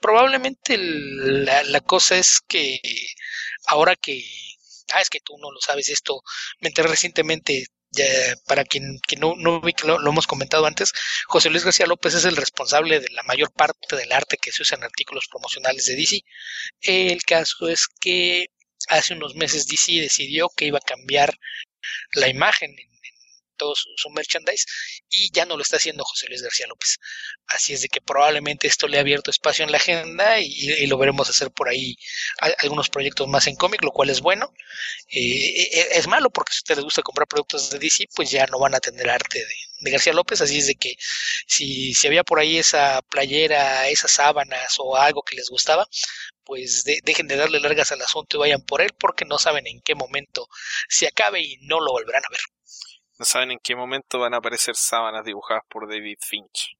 probablemente 0.00 0.76
la, 0.78 1.62
la, 1.64 1.80
cosa 1.80 2.16
es 2.16 2.40
que 2.46 2.80
ahora 3.66 3.96
que 3.96 4.24
ah 4.94 5.00
es 5.00 5.10
que 5.10 5.20
tú 5.20 5.36
no 5.38 5.50
lo 5.50 5.60
sabes 5.60 5.88
esto 5.88 6.22
me 6.60 6.68
enteré 6.68 6.88
recientemente 6.88 7.66
ya, 7.92 8.04
para 8.46 8.64
quien, 8.64 9.00
no, 9.18 9.34
no 9.36 9.60
vi 9.60 9.74
que 9.74 9.86
lo, 9.86 9.98
lo, 9.98 10.10
hemos 10.10 10.26
comentado 10.26 10.66
antes, 10.66 10.92
José 11.26 11.50
Luis 11.50 11.64
García 11.64 11.86
López 11.86 12.14
es 12.14 12.24
el 12.24 12.36
responsable 12.36 13.00
de 13.00 13.08
la 13.10 13.22
mayor 13.24 13.52
parte 13.52 13.96
del 13.96 14.12
arte 14.12 14.38
que 14.38 14.50
se 14.50 14.62
usa 14.62 14.78
en 14.78 14.84
artículos 14.84 15.26
promocionales 15.30 15.86
de 15.86 15.96
DC. 15.96 16.24
El 16.80 17.22
caso 17.24 17.68
es 17.68 17.86
que 18.00 18.46
hace 18.88 19.14
unos 19.14 19.34
meses 19.34 19.66
DC 19.66 19.92
decidió 20.00 20.48
que 20.56 20.66
iba 20.66 20.78
a 20.78 20.86
cambiar 20.86 21.38
la 22.14 22.28
imagen 22.28 22.70
en, 22.78 22.91
todo 23.56 23.74
su, 23.74 24.10
merchandise 24.10 24.66
y 25.08 25.30
ya 25.32 25.46
no 25.46 25.56
lo 25.56 25.62
está 25.62 25.76
haciendo 25.76 26.04
José 26.04 26.26
Luis 26.28 26.42
García 26.42 26.66
López. 26.66 26.98
Así 27.46 27.72
es 27.72 27.82
de 27.82 27.88
que 27.88 28.00
probablemente 28.00 28.66
esto 28.66 28.88
le 28.88 28.98
ha 28.98 29.00
abierto 29.00 29.30
espacio 29.30 29.64
en 29.64 29.70
la 29.72 29.78
agenda 29.78 30.40
y, 30.40 30.86
lo 30.86 30.98
veremos 30.98 31.30
hacer 31.30 31.50
por 31.50 31.68
ahí 31.68 31.96
algunos 32.58 32.88
proyectos 32.90 33.28
más 33.28 33.46
en 33.46 33.56
cómic, 33.56 33.82
lo 33.82 33.92
cual 33.92 34.10
es 34.10 34.20
bueno. 34.20 34.52
Eh, 35.08 35.62
eh, 35.62 35.88
es 35.92 36.06
malo 36.06 36.30
porque 36.30 36.52
si 36.52 36.58
a 36.58 36.60
ustedes 36.60 36.78
les 36.78 36.84
gusta 36.84 37.02
comprar 37.02 37.28
productos 37.28 37.70
de 37.70 37.78
DC, 37.78 38.08
pues 38.14 38.30
ya 38.30 38.46
no 38.46 38.58
van 38.58 38.74
a 38.74 38.80
tener 38.80 39.08
arte 39.08 39.38
de, 39.38 39.54
de 39.82 39.90
García 39.90 40.12
López, 40.12 40.40
así 40.40 40.58
es 40.58 40.66
de 40.66 40.74
que 40.76 40.94
si, 41.46 41.94
si 41.94 42.06
había 42.06 42.24
por 42.24 42.38
ahí 42.38 42.58
esa 42.58 43.02
playera, 43.02 43.88
esas 43.88 44.12
sábanas 44.12 44.74
o 44.78 44.96
algo 44.96 45.22
que 45.22 45.36
les 45.36 45.48
gustaba, 45.50 45.86
pues 46.44 46.84
dejen 47.04 47.28
de 47.28 47.36
darle 47.36 47.60
largas 47.60 47.92
al 47.92 48.02
asunto 48.02 48.36
y 48.36 48.40
vayan 48.40 48.62
por 48.62 48.82
él 48.82 48.90
porque 48.98 49.24
no 49.24 49.38
saben 49.38 49.66
en 49.66 49.80
qué 49.82 49.94
momento 49.94 50.48
se 50.88 51.06
acabe 51.06 51.40
y 51.40 51.56
no 51.62 51.80
lo 51.80 51.92
volverán 51.92 52.22
a 52.24 52.30
ver. 52.30 52.40
No 53.18 53.24
saben 53.24 53.52
en 53.52 53.58
qué 53.62 53.76
momento 53.76 54.18
van 54.18 54.34
a 54.34 54.38
aparecer 54.38 54.74
sábanas 54.76 55.24
dibujadas 55.24 55.62
por 55.68 55.88
David 55.88 56.18
Finch. 56.20 56.76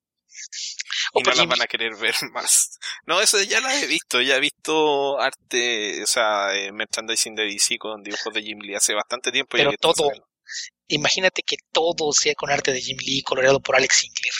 y 1.14 1.22
no 1.22 1.32
las 1.32 1.46
van 1.46 1.62
a 1.62 1.66
querer 1.66 1.94
ver 1.96 2.14
más. 2.32 2.78
No, 3.06 3.20
eso 3.20 3.40
ya 3.42 3.60
las 3.60 3.82
he 3.82 3.86
visto, 3.86 4.20
ya 4.20 4.36
he 4.36 4.40
visto 4.40 5.20
arte, 5.20 6.02
o 6.02 6.06
sea, 6.06 6.54
eh, 6.54 6.72
merchandising 6.72 7.34
de 7.34 7.44
DC 7.44 7.78
con 7.78 8.02
dibujos 8.02 8.32
de 8.32 8.42
Jim 8.42 8.58
Lee 8.60 8.74
hace 8.74 8.94
bastante 8.94 9.30
tiempo. 9.30 9.56
Pero 9.56 9.72
todo, 9.78 10.10
imagínate 10.88 11.42
que 11.42 11.56
todo 11.72 12.12
sea 12.12 12.34
con 12.34 12.50
arte 12.50 12.72
de 12.72 12.80
Jim 12.80 12.98
Lee 13.00 13.22
coloreado 13.22 13.60
por 13.60 13.76
Alex 13.76 13.96
Sinclair. 13.96 14.34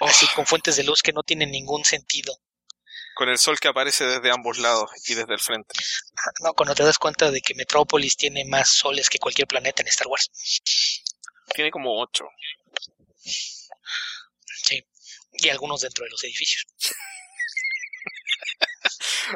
así 0.00 0.26
con 0.34 0.46
fuentes 0.46 0.76
de 0.76 0.84
luz 0.84 1.02
que 1.02 1.12
no 1.12 1.22
tienen 1.22 1.50
ningún 1.50 1.84
sentido. 1.84 2.34
Con 3.14 3.28
el 3.28 3.38
sol 3.38 3.58
que 3.60 3.68
aparece 3.68 4.06
desde 4.06 4.30
ambos 4.30 4.58
lados 4.58 4.90
y 5.06 5.14
desde 5.14 5.34
el 5.34 5.40
frente. 5.40 5.74
No, 6.40 6.54
cuando 6.54 6.74
te 6.74 6.84
das 6.84 6.98
cuenta 6.98 7.30
de 7.30 7.42
que 7.42 7.54
Metrópolis 7.54 8.16
tiene 8.16 8.44
más 8.46 8.70
soles 8.70 9.10
que 9.10 9.18
cualquier 9.18 9.46
planeta 9.46 9.82
en 9.82 9.88
Star 9.88 10.06
Wars. 10.06 10.30
Tiene 11.54 11.70
como 11.70 12.00
ocho. 12.00 12.24
Sí, 13.18 14.84
y 15.32 15.48
algunos 15.48 15.80
dentro 15.80 16.04
de 16.04 16.10
los 16.10 16.22
edificios. 16.24 16.66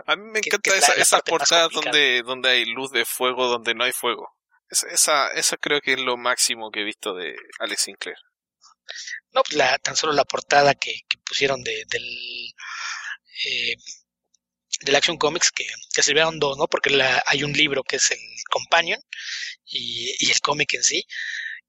A 0.07 0.17
mí 0.17 0.31
me 0.31 0.41
encanta 0.41 0.77
esa, 0.77 0.93
esas 0.95 1.23
portadas 1.23 1.71
donde, 1.71 2.23
donde 2.23 2.51
hay 2.51 2.65
luz 2.65 2.91
de 2.91 3.05
fuego, 3.05 3.47
donde 3.47 3.75
no 3.75 3.85
hay 3.85 3.93
fuego. 3.93 4.29
Esa, 4.69 5.29
esa, 5.29 5.57
creo 5.57 5.81
que 5.81 5.93
es 5.93 6.01
lo 6.01 6.17
máximo 6.17 6.71
que 6.71 6.81
he 6.81 6.85
visto 6.85 7.15
de 7.15 7.37
Alex 7.61 7.83
Sinclair. 7.83 8.17
No, 9.33 9.43
pues 9.43 9.57
la, 9.57 9.79
tan 9.79 9.97
solo 9.97 10.13
la 10.13 10.25
portada 10.25 10.75
que, 10.75 10.93
pusieron 11.27 11.63
de, 11.63 11.85
del, 11.87 12.55
eh, 13.47 13.77
del 14.81 14.97
Action 14.97 15.17
Comics, 15.17 15.53
que, 15.53 15.67
que 15.95 16.03
sirvieron 16.03 16.39
dos, 16.39 16.59
¿no? 16.59 16.67
Porque 16.67 16.91
la, 16.91 17.23
hay 17.27 17.45
un 17.45 17.53
libro 17.53 17.85
que 17.85 17.97
es 17.97 18.11
el 18.11 18.19
Companion 18.51 19.01
y, 19.65 20.15
y 20.19 20.31
el 20.31 20.41
cómic 20.41 20.75
en 20.75 20.83
sí. 20.83 21.07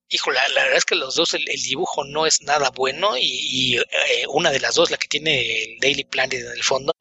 Hijo, 0.08 0.30
la, 0.30 0.46
la, 0.50 0.62
verdad 0.62 0.78
es 0.78 0.84
que 0.84 0.94
los 0.94 1.16
dos, 1.16 1.34
el, 1.34 1.44
dibujo 1.44 2.04
no 2.04 2.26
es 2.26 2.40
nada 2.42 2.70
bueno 2.70 3.16
y, 3.18 3.76
eh, 3.76 4.26
una 4.28 4.50
de 4.50 4.60
las 4.60 4.76
dos, 4.76 4.90
la 4.90 4.98
que 4.98 5.08
tiene 5.08 5.64
el 5.64 5.78
Daily 5.80 6.04
Planet 6.04 6.40
en 6.40 6.52
el 6.52 6.62
fondo, 6.62 6.92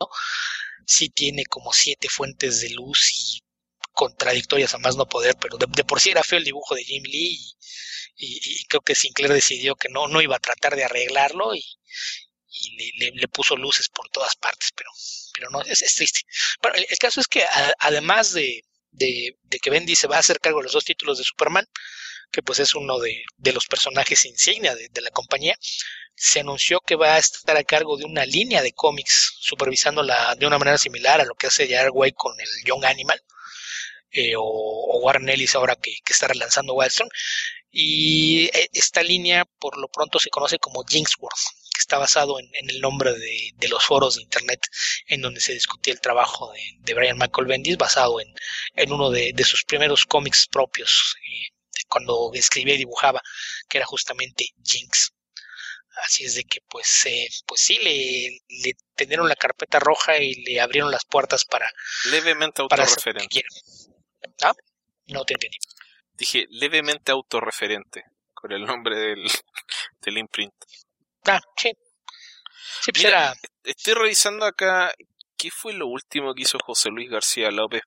sí 0.87 1.09
tiene 1.09 1.45
como 1.45 1.71
siete 1.73 2.09
fuentes 2.09 2.61
de 2.61 2.71
luz 2.71 3.11
y 3.11 3.43
contradictorias 3.93 4.73
a 4.73 4.79
más 4.79 4.95
no 4.95 5.07
poder, 5.07 5.35
pero 5.39 5.57
de, 5.57 5.83
por 5.83 6.01
sí 6.01 6.09
era 6.09 6.23
feo 6.23 6.39
el 6.39 6.45
dibujo 6.45 6.75
de 6.75 6.83
Jim 6.83 7.03
Lee 7.03 7.39
y, 8.17 8.65
creo 8.65 8.81
que 8.81 8.95
Sinclair 8.95 9.33
decidió 9.33 9.75
que 9.75 9.89
no, 9.89 10.07
no 10.07 10.21
iba 10.21 10.35
a 10.35 10.39
tratar 10.39 10.75
de 10.75 10.83
arreglarlo 10.83 11.55
y, 11.55 11.63
le, 12.97 13.27
puso 13.27 13.55
luces 13.57 13.89
por 13.89 14.09
todas 14.09 14.35
partes, 14.35 14.71
pero, 14.75 14.89
pero 15.33 15.49
no, 15.49 15.61
es, 15.61 15.79
triste. 15.95 16.21
Bueno, 16.61 16.77
el, 16.77 16.97
caso 16.97 17.19
es 17.19 17.27
que 17.27 17.43
además 17.79 18.31
de, 18.31 18.63
de, 18.91 19.37
que 19.61 19.69
Bendy 19.69 19.95
se 19.95 20.07
va 20.07 20.17
a 20.17 20.19
hacer 20.19 20.39
cargo 20.39 20.59
de 20.59 20.63
los 20.63 20.73
dos 20.73 20.85
títulos 20.85 21.17
de 21.17 21.25
Superman, 21.25 21.67
que 22.31 22.41
pues 22.43 22.59
es 22.59 22.75
uno 22.75 22.99
de, 22.99 23.23
de 23.37 23.53
los 23.53 23.67
personajes 23.67 24.25
insignia 24.25 24.75
de, 24.75 24.89
de, 24.89 25.01
la 25.01 25.11
compañía, 25.11 25.57
se 26.15 26.39
anunció 26.39 26.79
que 26.79 26.95
va 26.95 27.15
a 27.15 27.19
estar 27.19 27.57
a 27.57 27.63
cargo 27.63 27.97
de 27.97 28.05
una 28.05 28.25
línea 28.25 28.61
de 28.61 28.73
cómics, 28.73 29.37
supervisándola 29.39 30.35
de 30.35 30.47
una 30.47 30.57
manera 30.57 30.77
similar 30.77 31.21
a 31.21 31.25
lo 31.25 31.35
que 31.35 31.47
hace 31.47 31.67
Way 31.89 32.13
con 32.13 32.39
el 32.39 32.49
Young 32.65 32.85
Animal, 32.85 33.21
eh, 34.15 34.33
o, 34.37 34.99
Warren 35.03 35.27
Ellis 35.29 35.55
ahora 35.55 35.75
que, 35.75 35.97
está 36.07 36.27
relanzando 36.27 36.73
Wildstone. 36.73 37.09
Y 37.71 38.45
eh, 38.53 38.69
esta 38.73 39.03
línea 39.03 39.45
por 39.59 39.77
lo 39.77 39.89
pronto 39.89 40.19
se 40.19 40.29
conoce 40.29 40.57
como 40.57 40.85
Jinxworth, 40.85 41.35
que 41.73 41.79
está 41.79 41.97
basado 41.97 42.39
en, 42.39 42.49
el 42.69 42.79
nombre 42.79 43.11
de, 43.13 43.67
los 43.67 43.83
foros 43.83 44.15
de 44.15 44.21
internet 44.23 44.61
en 45.07 45.21
donde 45.21 45.41
se 45.41 45.53
discutía 45.53 45.93
el 45.93 45.99
trabajo 45.99 46.53
de, 46.79 46.93
Brian 46.93 47.17
Michael 47.17 47.47
Bendis, 47.47 47.77
basado 47.77 48.21
en, 48.21 48.33
en 48.75 48.93
uno 48.93 49.09
de, 49.11 49.33
sus 49.43 49.65
primeros 49.65 50.05
cómics 50.05 50.47
propios, 50.47 51.17
eh, 51.27 51.54
cuando 51.87 52.31
escribía 52.33 52.75
y 52.75 52.79
dibujaba, 52.79 53.21
que 53.69 53.77
era 53.77 53.85
justamente 53.85 54.45
Jinx. 54.63 55.11
Así 56.03 56.25
es 56.25 56.35
de 56.35 56.43
que 56.43 56.59
pues 56.69 57.05
eh, 57.05 57.27
pues 57.45 57.61
sí 57.61 57.79
le, 57.81 58.39
le 58.49 58.73
tendieron 58.95 59.29
la 59.29 59.35
carpeta 59.35 59.79
roja 59.79 60.17
y 60.17 60.35
le 60.43 60.59
abrieron 60.59 60.91
las 60.91 61.05
puertas 61.05 61.45
para 61.45 61.69
levemente 62.11 62.61
autorreferente. 62.61 63.43
¿Ah? 64.43 64.53
No 65.07 65.23
te 65.23 65.35
entendí. 65.35 65.57
Dije 66.13 66.45
levemente 66.49 67.11
autorreferente 67.11 68.03
con 68.33 68.51
el 68.51 68.63
nombre 68.63 68.97
del, 68.97 69.23
del 70.01 70.17
imprint. 70.17 70.53
Ah, 71.25 71.39
sí. 71.57 71.71
Sí, 72.81 72.91
pues 72.91 73.05
era... 73.05 73.33
Estoy 73.63 73.93
revisando 73.93 74.45
acá 74.45 74.93
qué 75.37 75.49
fue 75.49 75.73
lo 75.73 75.87
último 75.87 76.33
que 76.33 76.43
hizo 76.43 76.57
José 76.63 76.89
Luis 76.89 77.09
García 77.09 77.49
López. 77.51 77.81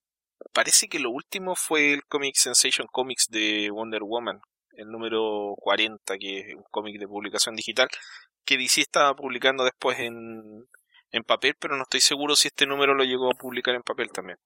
Parece 0.52 0.88
que 0.88 0.98
lo 0.98 1.10
último 1.10 1.54
fue 1.56 1.92
el 1.92 2.04
Comic 2.04 2.36
Sensation 2.36 2.86
Comics 2.90 3.28
de 3.28 3.70
Wonder 3.70 4.02
Woman, 4.02 4.40
el 4.72 4.88
número 4.88 5.54
40, 5.58 6.18
que 6.18 6.38
es 6.40 6.54
un 6.54 6.64
cómic 6.70 6.98
de 6.98 7.08
publicación 7.08 7.56
digital, 7.56 7.88
que 8.44 8.56
DC 8.56 8.80
estaba 8.80 9.14
publicando 9.14 9.64
después 9.64 9.98
en, 9.98 10.66
en 11.10 11.22
papel, 11.24 11.54
pero 11.58 11.76
no 11.76 11.82
estoy 11.82 12.00
seguro 12.00 12.36
si 12.36 12.48
este 12.48 12.66
número 12.66 12.94
lo 12.94 13.04
llegó 13.04 13.30
a 13.30 13.36
publicar 13.36 13.74
en 13.74 13.82
papel 13.82 14.10
también. 14.10 14.38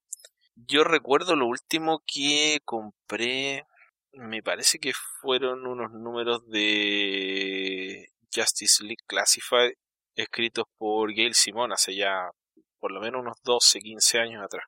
Yo 0.55 0.85
recuerdo 0.85 1.37
lo 1.37 1.47
último 1.47 2.03
que 2.07 2.61
compré, 2.65 3.65
me 4.13 4.43
parece 4.43 4.79
que 4.79 4.93
fueron 5.21 5.67
unos 5.67 5.93
números 5.93 6.47
de 6.49 8.09
Justice 8.35 8.83
League 8.85 9.05
Classified 9.07 9.73
escritos 10.15 10.67
por 10.77 11.13
Gail 11.15 11.35
Simon 11.35 11.73
hace 11.73 11.95
ya 11.95 12.31
por 12.79 12.93
lo 12.93 13.01
menos 13.01 13.23
unos 13.23 13.37
12, 13.45 13.81
15 13.81 14.19
años 14.19 14.45
atrás. 14.45 14.65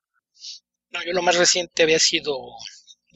No, 0.95 1.03
yo 1.03 1.13
lo 1.13 1.23
más 1.23 1.37
reciente 1.37 1.83
había 1.83 1.99
sido 1.99 2.39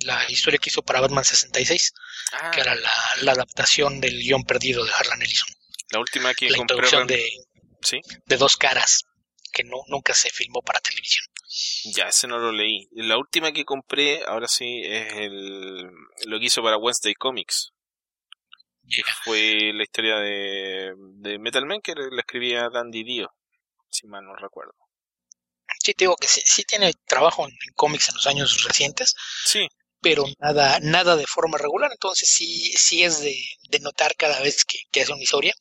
la 0.00 0.28
historia 0.28 0.58
que 0.58 0.68
hizo 0.68 0.82
para 0.82 1.00
Batman 1.00 1.24
66, 1.24 1.94
ah. 2.32 2.50
que 2.50 2.60
era 2.60 2.74
la, 2.74 3.32
adaptación 3.32 4.00
del 4.00 4.18
guion 4.18 4.42
perdido 4.42 4.84
de 4.84 4.90
Harlan 4.96 5.22
Ellison. 5.22 5.48
La 5.90 6.00
última 6.00 6.34
que 6.34 6.50
la 6.50 6.58
introducción 6.58 7.06
de, 7.06 7.30
¿Sí? 7.80 8.00
de 8.26 8.36
dos 8.36 8.56
caras, 8.56 9.04
que 9.52 9.62
no, 9.62 9.78
nunca 9.86 10.12
se 10.12 10.30
filmó 10.30 10.60
para 10.60 10.80
televisión. 10.80 11.24
Ya, 11.94 12.08
ese 12.08 12.26
no 12.26 12.38
lo 12.38 12.52
leí. 12.52 12.88
La 12.92 13.16
última 13.16 13.52
que 13.52 13.64
compré, 13.64 14.22
ahora 14.26 14.48
sí, 14.48 14.82
es 14.84 15.14
el, 15.14 15.88
lo 16.26 16.38
que 16.38 16.46
hizo 16.46 16.62
para 16.62 16.76
Wednesday 16.76 17.14
Comics. 17.14 17.72
Que 18.90 19.02
fue 19.22 19.72
la 19.74 19.82
historia 19.82 20.16
de, 20.16 20.94
de 21.20 21.38
Metal 21.38 21.64
Man 21.66 21.80
que 21.82 21.94
la 21.94 22.20
escribía 22.20 22.70
Dandy 22.72 23.04
Dio, 23.04 23.30
si 23.88 24.06
mal 24.06 24.24
no 24.24 24.34
recuerdo. 24.34 24.74
Sí, 25.88 25.94
te 25.94 26.04
digo 26.04 26.16
que 26.16 26.28
sí, 26.28 26.42
sí 26.44 26.64
tiene 26.64 26.92
trabajo 27.06 27.46
en, 27.46 27.50
en 27.50 27.72
cómics 27.74 28.10
en 28.10 28.16
los 28.16 28.26
años 28.26 28.62
recientes. 28.64 29.14
Sí 29.46 29.66
pero 30.00 30.24
nada, 30.38 30.78
nada 30.80 31.16
de 31.16 31.26
forma 31.26 31.58
regular, 31.58 31.90
entonces 31.90 32.28
sí, 32.28 32.72
sí 32.76 33.02
es 33.02 33.20
de, 33.20 33.36
de 33.70 33.80
notar 33.80 34.14
cada 34.16 34.40
vez 34.40 34.64
que, 34.64 34.78
que, 34.92 35.02
hace 35.02 35.12
una 35.12 35.22
historia 35.22 35.54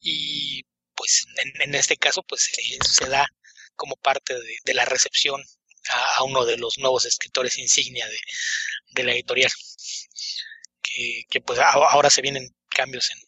y 0.00 0.62
pues 0.94 1.26
en, 1.58 1.74
este 1.74 1.96
caso 1.96 2.22
pues 2.22 2.48
se, 2.82 3.08
da 3.08 3.26
como 3.74 3.96
parte 3.96 4.34
de, 4.64 4.74
la 4.74 4.84
recepción 4.84 5.42
a, 5.88 6.22
uno 6.22 6.44
de 6.44 6.58
los 6.58 6.78
nuevos 6.78 7.06
escritores 7.06 7.58
insignia 7.58 8.06
de, 8.06 8.18
de 8.92 9.04
la 9.04 9.12
editorial 9.14 9.50
que, 10.80 11.24
que, 11.28 11.40
pues 11.40 11.58
ahora 11.58 12.10
se 12.10 12.22
vienen 12.22 12.54
cambios 12.68 13.10
en, 13.10 13.18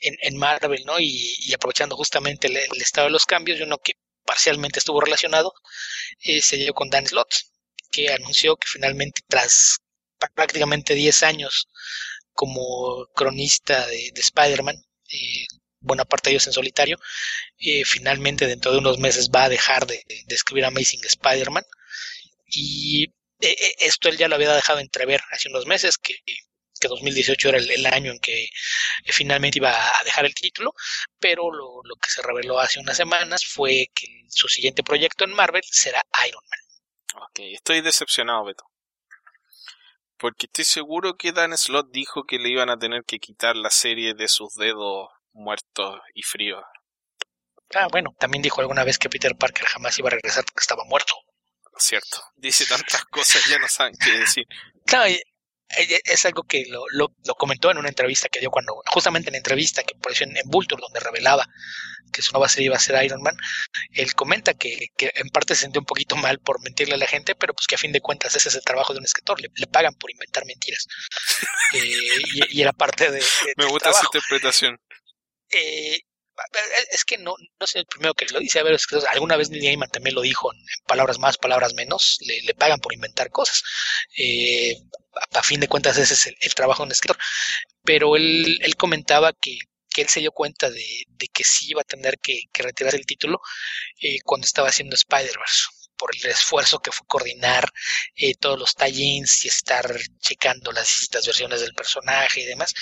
en, 0.00 0.16
en 0.22 0.36
Marvel, 0.36 0.84
¿no? 0.84 0.98
Y, 0.98 1.52
aprovechando 1.54 1.96
justamente 1.96 2.48
el, 2.48 2.56
estado 2.80 3.06
de 3.06 3.12
los 3.12 3.26
cambios 3.26 3.58
y 3.58 3.62
uno 3.62 3.78
que 3.78 3.92
parcialmente 4.28 4.78
estuvo 4.78 5.00
relacionado, 5.00 5.54
eh, 6.20 6.42
se 6.42 6.56
dio 6.58 6.74
con 6.74 6.90
Dan 6.90 7.06
Slott, 7.06 7.32
que 7.90 8.12
anunció 8.12 8.56
que 8.56 8.68
finalmente 8.68 9.22
tras 9.26 9.78
prácticamente 10.34 10.94
10 10.94 11.22
años 11.22 11.68
como 12.34 13.06
cronista 13.14 13.86
de, 13.86 14.12
Spider-Man, 14.14 14.76
eh, 15.10 15.46
buena 15.80 16.04
parte 16.04 16.28
de 16.28 16.34
ellos 16.34 16.46
en 16.46 16.52
solitario, 16.52 16.98
eh, 17.58 17.84
finalmente 17.86 18.46
dentro 18.46 18.70
de 18.72 18.78
unos 18.78 18.98
meses 18.98 19.30
va 19.34 19.44
a 19.44 19.48
dejar 19.48 19.86
de, 19.86 20.04
escribir 20.28 20.66
Amazing 20.66 21.04
Spider-Man. 21.04 21.64
Y 22.46 23.06
esto 23.78 24.08
él 24.08 24.18
ya 24.18 24.28
lo 24.28 24.34
había 24.34 24.52
dejado 24.54 24.80
entrever 24.80 25.20
hace 25.30 25.48
unos 25.48 25.66
meses 25.66 25.96
que, 25.96 26.16
que 26.78 26.88
2018 26.88 27.48
era 27.48 27.58
el, 27.58 27.86
año 27.86 28.12
en 28.12 28.18
que 28.18 28.48
finalmente 29.06 29.58
iba 29.58 29.70
a 29.70 30.04
dejar 30.04 30.24
el 30.26 30.34
título, 30.34 30.74
pero 31.18 31.50
lo, 31.50 31.80
lo 31.84 31.96
que 31.96 32.10
se 32.10 32.22
reveló 32.22 32.58
hace 32.58 32.80
unas 32.80 32.96
semanas 32.96 33.44
fue 33.44 33.88
que 33.94 34.06
su 34.28 34.48
siguiente 34.48 34.82
proyecto 34.82 35.24
en 35.24 35.32
Marvel 35.32 35.62
será 35.64 36.02
Iron 36.26 36.42
Man. 36.50 37.22
Ok, 37.22 37.40
estoy 37.54 37.80
decepcionado, 37.80 38.44
Beto. 38.44 38.64
Porque 40.18 40.46
estoy 40.46 40.64
seguro 40.64 41.16
que 41.16 41.32
Dan 41.32 41.56
Slot 41.56 41.90
dijo 41.90 42.24
que 42.24 42.38
le 42.38 42.50
iban 42.50 42.70
a 42.70 42.78
tener 42.78 43.04
que 43.04 43.18
quitar 43.18 43.56
la 43.56 43.70
serie 43.70 44.14
de 44.14 44.28
sus 44.28 44.54
dedos 44.54 45.08
muertos 45.32 46.00
y 46.14 46.22
fríos. 46.22 46.64
Ah, 47.74 47.86
bueno, 47.90 48.14
también 48.18 48.42
dijo 48.42 48.60
alguna 48.60 48.84
vez 48.84 48.98
que 48.98 49.08
Peter 49.08 49.36
Parker 49.36 49.66
jamás 49.66 49.98
iba 49.98 50.08
a 50.08 50.12
regresar 50.12 50.44
porque 50.44 50.62
estaba 50.62 50.84
muerto. 50.84 51.14
Cierto, 51.76 52.20
dice 52.34 52.66
tantas 52.66 53.04
cosas, 53.04 53.44
ya 53.44 53.58
no 53.58 53.68
saben 53.68 53.94
qué 54.02 54.10
decir. 54.18 54.44
Claro, 54.84 55.14
es 55.68 56.24
algo 56.24 56.44
que 56.44 56.64
lo, 56.68 56.84
lo, 56.90 57.34
comentó 57.34 57.70
en 57.70 57.78
una 57.78 57.88
entrevista 57.88 58.28
que 58.28 58.40
dio 58.40 58.50
cuando, 58.50 58.82
justamente 58.86 59.28
en 59.28 59.32
la 59.32 59.38
entrevista 59.38 59.82
que 59.82 59.94
apareció 59.96 60.26
en, 60.26 60.34
Vulture, 60.46 60.80
donde 60.80 61.00
revelaba 61.00 61.46
que 62.12 62.22
su 62.22 62.32
nueva 62.32 62.48
serie 62.48 62.66
iba 62.66 62.76
a 62.76 62.80
ser 62.80 63.02
Iron 63.04 63.22
Man, 63.22 63.36
él 63.92 64.14
comenta 64.14 64.54
que, 64.54 64.88
que, 64.96 65.12
en 65.14 65.28
parte 65.28 65.54
se 65.54 65.62
sintió 65.62 65.80
un 65.80 65.86
poquito 65.86 66.16
mal 66.16 66.38
por 66.38 66.62
mentirle 66.62 66.94
a 66.94 66.98
la 66.98 67.06
gente, 67.06 67.34
pero 67.34 67.52
pues 67.52 67.66
que 67.66 67.74
a 67.74 67.78
fin 67.78 67.92
de 67.92 68.00
cuentas 68.00 68.34
ese 68.34 68.48
es 68.48 68.54
el 68.54 68.62
trabajo 68.62 68.94
de 68.94 69.00
un 69.00 69.04
escritor, 69.04 69.38
le, 69.40 69.50
pagan 69.66 69.94
por 69.94 70.10
inventar 70.10 70.44
mentiras. 70.46 70.86
Eh, 71.74 71.82
y, 72.48 72.62
era 72.62 72.72
parte 72.72 73.10
de... 73.10 73.22
Me 73.58 73.66
gusta 73.66 73.90
esa 73.90 74.04
interpretación. 74.04 74.80
Eh, 75.50 76.00
es 76.90 77.04
que 77.04 77.18
no, 77.18 77.34
no 77.60 77.66
soy 77.66 77.80
el 77.80 77.86
primero 77.86 78.14
que 78.14 78.26
lo 78.26 78.40
dice. 78.40 78.58
A 78.58 78.62
ver, 78.62 78.78
alguna 79.10 79.36
vez 79.36 79.50
Neil 79.50 79.64
Gaiman 79.64 79.90
también 79.90 80.14
lo 80.14 80.22
dijo 80.22 80.52
en 80.52 80.60
palabras 80.86 81.18
más, 81.18 81.38
palabras 81.38 81.74
menos. 81.74 82.18
Le, 82.20 82.54
pagan 82.54 82.80
por 82.80 82.92
inventar 82.92 83.30
cosas. 83.30 83.62
Eh, 84.16 84.76
a, 85.32 85.42
fin 85.42 85.60
de 85.60 85.68
cuentas, 85.68 85.96
ese 85.98 86.14
es 86.14 86.36
el, 86.40 86.54
trabajo 86.54 86.82
de 86.82 86.86
un 86.86 86.92
escritor. 86.92 87.18
Pero 87.84 88.16
él, 88.16 88.58
él 88.62 88.76
comentaba 88.76 89.32
que, 89.32 89.58
que 89.90 90.02
él 90.02 90.08
se 90.08 90.20
dio 90.20 90.32
cuenta 90.32 90.70
de, 90.70 91.06
que 91.32 91.44
sí 91.44 91.66
iba 91.70 91.80
a 91.80 91.84
tener 91.84 92.18
que, 92.18 92.42
que 92.52 92.62
retirarse 92.62 92.96
el 92.98 93.06
título 93.06 93.40
eh, 94.00 94.18
cuando 94.24 94.44
estaba 94.44 94.68
haciendo 94.68 94.96
Spider-Verse 94.96 95.64
por 95.98 96.14
el 96.14 96.30
esfuerzo 96.30 96.78
que 96.78 96.92
fue 96.92 97.06
coordinar 97.06 97.70
eh, 98.14 98.34
todos 98.36 98.58
los 98.58 98.74
tie-ins 98.74 99.44
y 99.44 99.48
estar 99.48 99.84
checando 100.20 100.70
las 100.72 100.86
distintas 100.86 101.26
versiones 101.26 101.60
del 101.60 101.74
personaje 101.74 102.40
y 102.40 102.44
demás. 102.46 102.72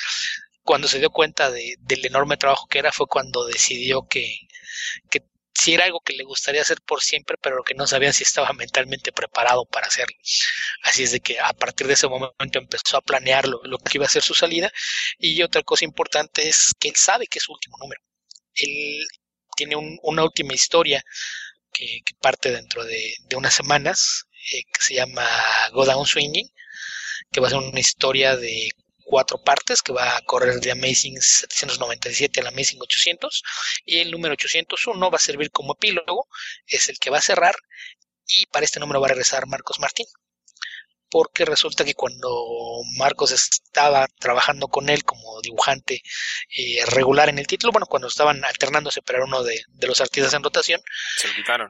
Cuando 0.67 0.89
se 0.89 0.99
dio 0.99 1.11
cuenta 1.11 1.51
de, 1.51 1.77
del 1.81 2.05
enorme 2.05 2.37
trabajo 2.37 2.67
que 2.69 2.81
era 2.81 2.93
fue 2.93 3.07
cuando 3.07 3.47
decidió 3.47 4.07
que, 4.09 4.37
que 5.11 5.23
si 5.55 5.75
era 5.75 5.85
algo 5.85 6.01
que 6.01 6.13
le 6.13 6.25
gustaría 6.25 6.61
hacer 6.61 6.81
por 6.83 7.03
siempre, 7.03 7.37
pero 7.41 7.63
que 7.63 7.75
no 7.75 7.87
sabía 7.87 8.13
si 8.13 8.25
estaba 8.25 8.53
mentalmente 8.53 9.13
preparado 9.13 9.65
para 9.65 9.87
hacerlo. 9.87 10.17
Así 10.83 11.05
es 11.05 11.13
de 11.13 11.21
que 11.21 11.41
a 11.41 11.53
partir 11.53 11.87
de 11.87 11.95
ese 11.95 12.09
momento 12.09 12.59
empezó 12.59 12.97
a 12.97 13.03
planear 13.03 13.47
lo, 13.49 13.79
que 13.79 13.99
iba 13.99 14.07
a 14.07 14.09
ser 14.09 14.23
su 14.23 14.35
salida. 14.35 14.71
Y 15.19 15.43
otra 15.43 15.63
cosa 15.63 15.85
importante 15.85 16.49
es 16.49 16.73
que 16.79 16.89
él 16.89 16.97
sabe 16.97 17.27
que 17.27 17.39
es 17.39 17.45
su 17.45 17.53
último 17.53 17.77
número. 17.79 18.01
Él 18.55 19.07
tiene 19.57 19.77
una 19.77 20.25
última 20.25 20.55
historia 20.55 21.03
que, 21.73 22.01
parte 22.21 22.51
dentro 22.51 22.85
de, 22.85 23.15
unas 23.37 23.55
semanas, 23.55 24.25
eh, 24.53 24.63
que 24.73 24.81
se 24.81 24.95
llama 24.95 25.27
Go 25.73 25.87
Down 25.87 26.07
Swinging, 26.07 26.49
que 27.33 27.41
va 27.41 27.49
a 27.49 27.51
ser 27.51 27.61
una 27.61 27.81
historia 27.81 28.37
de 28.37 28.71
cuatro 29.07 29.39
partes 29.39 29.83
que 29.83 29.93
va 29.93 30.17
a 30.17 30.21
correr 30.23 30.61
de 30.61 30.73
Amazing 30.73 31.21
797 31.21 32.41
al 32.41 32.49
Amazing 32.49 32.81
800 32.83 33.43
y 33.85 34.01
el 34.01 34.11
número 34.11 34.35
801 34.35 35.11
va 35.11 35.17
a 35.17 35.21
servir 35.21 35.51
como 35.53 35.75
epílogo, 35.75 36.29
es 36.67 36.89
el 36.89 36.99
que 36.99 37.11
va 37.11 37.19
a 37.19 37.23
cerrar 37.23 37.55
y 38.27 38.47
para 38.47 38.65
este 38.65 38.81
número 38.81 39.01
va 39.01 39.07
a 39.07 39.11
regresar 39.11 39.47
Marcos 39.47 39.79
Martín. 39.79 40.07
Porque 41.09 41.45
resulta 41.45 41.85
que 41.85 41.95
cuando 41.95 42.29
Marcos 42.99 43.31
estaba 43.31 44.09
trabajando 44.19 44.67
con 44.67 44.91
él 44.91 45.05
como 45.05 45.41
dibujante 45.41 46.03
eh, 46.57 46.85
regular 46.87 47.29
en 47.29 47.39
el 47.39 47.47
título, 47.47 47.71
bueno, 47.71 47.87
cuando 47.87 48.09
estaban 48.09 48.45
alternándose, 48.45 49.03
pero 49.03 49.19
era 49.19 49.27
uno 49.27 49.45
de, 49.45 49.63
los 49.83 50.01
artistas 50.01 50.35
en 50.35 50.43
rotación, 50.43 50.81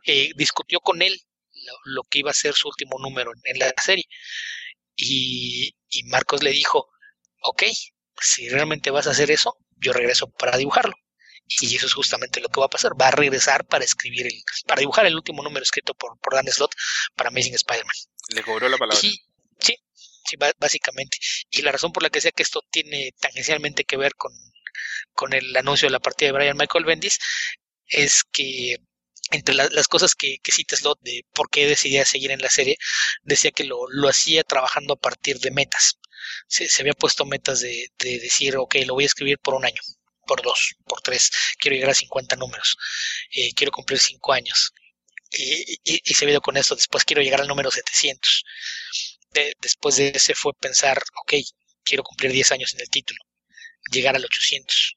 eh, 0.06 0.30
discutió 0.36 0.80
con 0.80 1.02
él 1.02 1.20
lo, 1.84 2.02
que 2.04 2.20
iba 2.20 2.30
a 2.30 2.34
ser 2.34 2.54
su 2.54 2.68
último 2.68 2.98
número 2.98 3.30
en, 3.44 3.58
la 3.58 3.74
serie. 3.76 4.06
y, 4.96 5.74
Marcos 6.04 6.42
le 6.42 6.50
dijo, 6.50 6.88
ok, 7.46 7.64
si 8.20 8.48
realmente 8.48 8.90
vas 8.90 9.06
a 9.06 9.10
hacer 9.10 9.30
eso, 9.30 9.56
yo 9.76 9.92
regreso 9.92 10.28
para 10.30 10.56
dibujarlo. 10.56 10.94
Y 11.48 11.76
eso 11.76 11.86
es 11.86 11.94
justamente 11.94 12.40
lo 12.40 12.48
que 12.48 12.58
va 12.58 12.66
a 12.66 12.70
pasar. 12.70 13.00
Va 13.00 13.08
a 13.08 13.12
regresar 13.12 13.66
para 13.66 13.84
escribir, 13.84 14.26
el, 14.26 14.42
para 14.66 14.80
dibujar 14.80 15.06
el 15.06 15.14
último 15.14 15.44
número 15.44 15.62
escrito 15.62 15.94
por, 15.94 16.18
por 16.18 16.34
Dan 16.34 16.48
Slott 16.48 16.74
para 17.14 17.28
Amazing 17.28 17.54
Spider-Man. 17.54 17.94
Le 18.30 18.42
cobró 18.42 18.68
la 18.68 18.76
palabra. 18.76 18.98
sí, 18.98 19.16
sí, 19.60 20.36
básicamente. 20.58 21.18
Y 21.50 21.62
la 21.62 21.72
razón 21.72 21.92
por 21.92 22.02
la 22.02 22.10
que 22.10 22.20
sea 22.20 22.32
que 22.32 22.42
esto 22.42 22.62
tiene 22.70 23.12
tangencialmente 23.20 23.84
que 23.84 23.96
ver 23.96 24.14
con, 24.16 24.32
con 25.12 25.32
el 25.32 25.56
anuncio 25.56 25.86
de 25.86 25.92
la 25.92 26.00
partida 26.00 26.28
de 26.28 26.32
Brian 26.32 26.56
Michael 26.56 26.84
Bendis 26.84 27.18
es 27.86 28.24
que 28.24 28.76
entre 29.33 29.54
las 29.54 29.88
cosas 29.88 30.14
que, 30.14 30.38
que 30.42 30.52
cita 30.52 30.76
Slot 30.76 31.00
de 31.00 31.25
por 31.33 31.50
qué 31.50 31.66
decidía 31.66 32.04
seguir 32.04 32.30
en 32.30 32.40
la 32.40 32.50
serie, 32.50 32.76
decía 33.23 33.50
que 33.50 33.64
lo, 33.64 33.88
lo 33.88 34.09
hacía 34.09 34.45
trabajando 34.45 34.95
a 34.95 35.00
partir 35.00 35.38
de 35.40 35.50
metas 35.50 35.99
se, 36.47 36.68
había 36.80 36.95
puesto 36.95 37.25
metas 37.25 37.61
de, 37.61 37.90
decir, 37.99 38.56
ok, 38.56 38.76
lo 38.87 38.95
voy 38.95 39.04
a 39.04 39.06
escribir 39.06 39.38
por 39.38 39.54
un 39.54 39.64
año, 39.64 39.80
por 40.26 40.42
dos, 40.42 40.75
por 40.87 41.00
tres, 41.00 41.30
quiero 41.59 41.75
llegar 41.75 41.90
a 41.90 41.95
50 41.95 42.37
números, 42.37 42.76
eh, 43.30 43.52
quiero 43.54 43.73
cumplir 43.73 44.00
cinco 44.00 44.33
años. 44.33 44.73
Y, 45.30 45.80
y, 45.85 46.14
se 46.14 46.25
vio 46.25 46.40
con 46.40 46.56
esto, 46.56 46.76
después 46.76 47.04
quiero 47.04 47.21
llegar 47.23 47.41
al 47.41 47.49
número 47.49 47.71
700. 47.71 48.45
después 49.60 49.97
de 49.97 50.12
ese 50.15 50.34
fue 50.34 50.52
pensar, 50.54 51.02
ok, 51.23 51.34
quiero 51.82 52.02
cumplir 52.04 52.32
10 52.32 52.52
años 52.52 52.73
en 52.75 52.80
el 52.80 52.89
título, 52.89 53.21
llegar 53.91 54.17
al 54.17 54.25
800. 54.25 54.96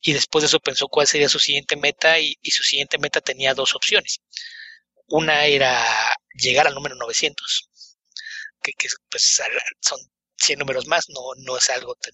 Y 0.00 0.12
después 0.12 0.42
de 0.42 0.46
eso 0.46 0.60
pensó 0.60 0.88
cuál 0.88 1.06
sería 1.06 1.28
su 1.28 1.38
siguiente 1.38 1.76
meta 1.76 2.18
y, 2.18 2.36
su 2.50 2.62
siguiente 2.62 2.98
meta 2.98 3.20
tenía 3.20 3.54
dos 3.54 3.74
opciones. 3.74 4.20
Una 5.08 5.46
era 5.46 5.84
llegar 6.34 6.66
al 6.66 6.74
número 6.74 6.94
900, 6.96 7.68
que, 8.62 8.72
que 8.72 8.88
pues, 9.10 9.40
son 9.80 10.00
100 10.36 10.58
números 10.58 10.86
más, 10.86 11.08
no, 11.08 11.20
no 11.38 11.56
es 11.56 11.70
algo 11.70 11.94
tan, 11.96 12.12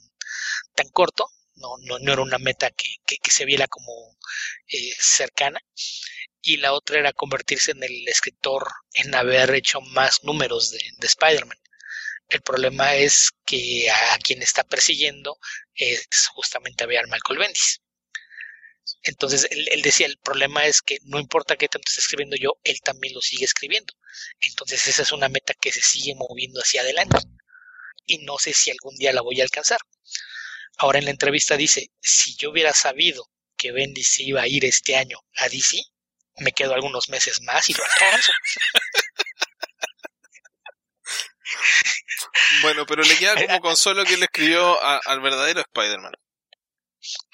tan 0.74 0.88
corto, 0.90 1.28
no, 1.56 1.76
no, 1.82 1.98
no 1.98 2.12
era 2.12 2.22
una 2.22 2.38
meta 2.38 2.70
que, 2.70 2.96
que, 3.06 3.30
se 3.30 3.44
viera 3.44 3.68
como 3.68 4.16
eh, 4.68 4.92
cercana. 4.98 5.60
Y 6.42 6.58
la 6.58 6.72
otra 6.74 6.98
era 6.98 7.12
convertirse 7.12 7.70
en 7.72 7.82
el 7.82 8.06
escritor 8.08 8.66
en 8.92 9.14
haber 9.14 9.54
hecho 9.54 9.80
más 9.80 10.24
números 10.24 10.70
de, 10.70 10.80
de 10.98 11.06
Spider-Man. 11.06 11.58
El 12.28 12.42
problema 12.42 12.94
es 12.94 13.30
que 13.46 13.90
a, 13.90 14.18
quien 14.18 14.42
está 14.42 14.64
persiguiendo 14.64 15.38
es 15.74 16.06
justamente 16.28 16.84
a 16.84 16.86
Bear 16.86 17.06
Malcolm 17.08 17.38
Bendis. 17.38 17.80
Entonces 19.02 19.46
él, 19.50 19.82
decía, 19.82 20.06
el 20.06 20.18
problema 20.18 20.66
es 20.66 20.82
que 20.82 20.98
no 21.04 21.18
importa 21.18 21.56
qué 21.56 21.68
tanto 21.68 21.88
esté 21.88 22.00
escribiendo 22.00 22.36
yo, 22.36 22.58
él 22.64 22.80
también 22.82 23.14
lo 23.14 23.20
sigue 23.20 23.44
escribiendo. 23.44 23.94
Entonces 24.40 24.86
esa 24.88 25.02
es 25.02 25.12
una 25.12 25.28
meta 25.28 25.54
que 25.54 25.72
se 25.72 25.80
sigue 25.80 26.14
moviendo 26.14 26.60
hacia 26.60 26.82
adelante 26.82 27.18
y 28.06 28.18
no 28.18 28.38
sé 28.38 28.52
si 28.52 28.70
algún 28.70 28.96
día 28.96 29.12
la 29.12 29.22
voy 29.22 29.40
a 29.40 29.44
alcanzar. 29.44 29.78
Ahora 30.76 30.98
en 30.98 31.06
la 31.06 31.12
entrevista 31.12 31.56
dice, 31.56 31.90
si 32.00 32.36
yo 32.36 32.50
hubiera 32.50 32.74
sabido 32.74 33.30
que 33.56 33.72
Bendy 33.72 34.02
se 34.02 34.24
iba 34.24 34.42
a 34.42 34.48
ir 34.48 34.64
este 34.64 34.96
año 34.96 35.18
a 35.36 35.48
DC, 35.48 35.80
me 36.38 36.52
quedo 36.52 36.74
algunos 36.74 37.08
meses 37.08 37.40
más 37.42 37.68
y 37.68 37.74
lo 37.74 37.84
alcanzo. 37.84 38.32
bueno, 42.62 42.86
pero 42.86 43.02
le 43.02 43.16
queda 43.16 43.34
como 43.34 43.60
consuelo 43.60 44.04
que 44.04 44.14
él 44.14 44.22
escribió 44.22 44.82
al 44.82 45.20
verdadero 45.20 45.60
Spider-Man. 45.60 46.12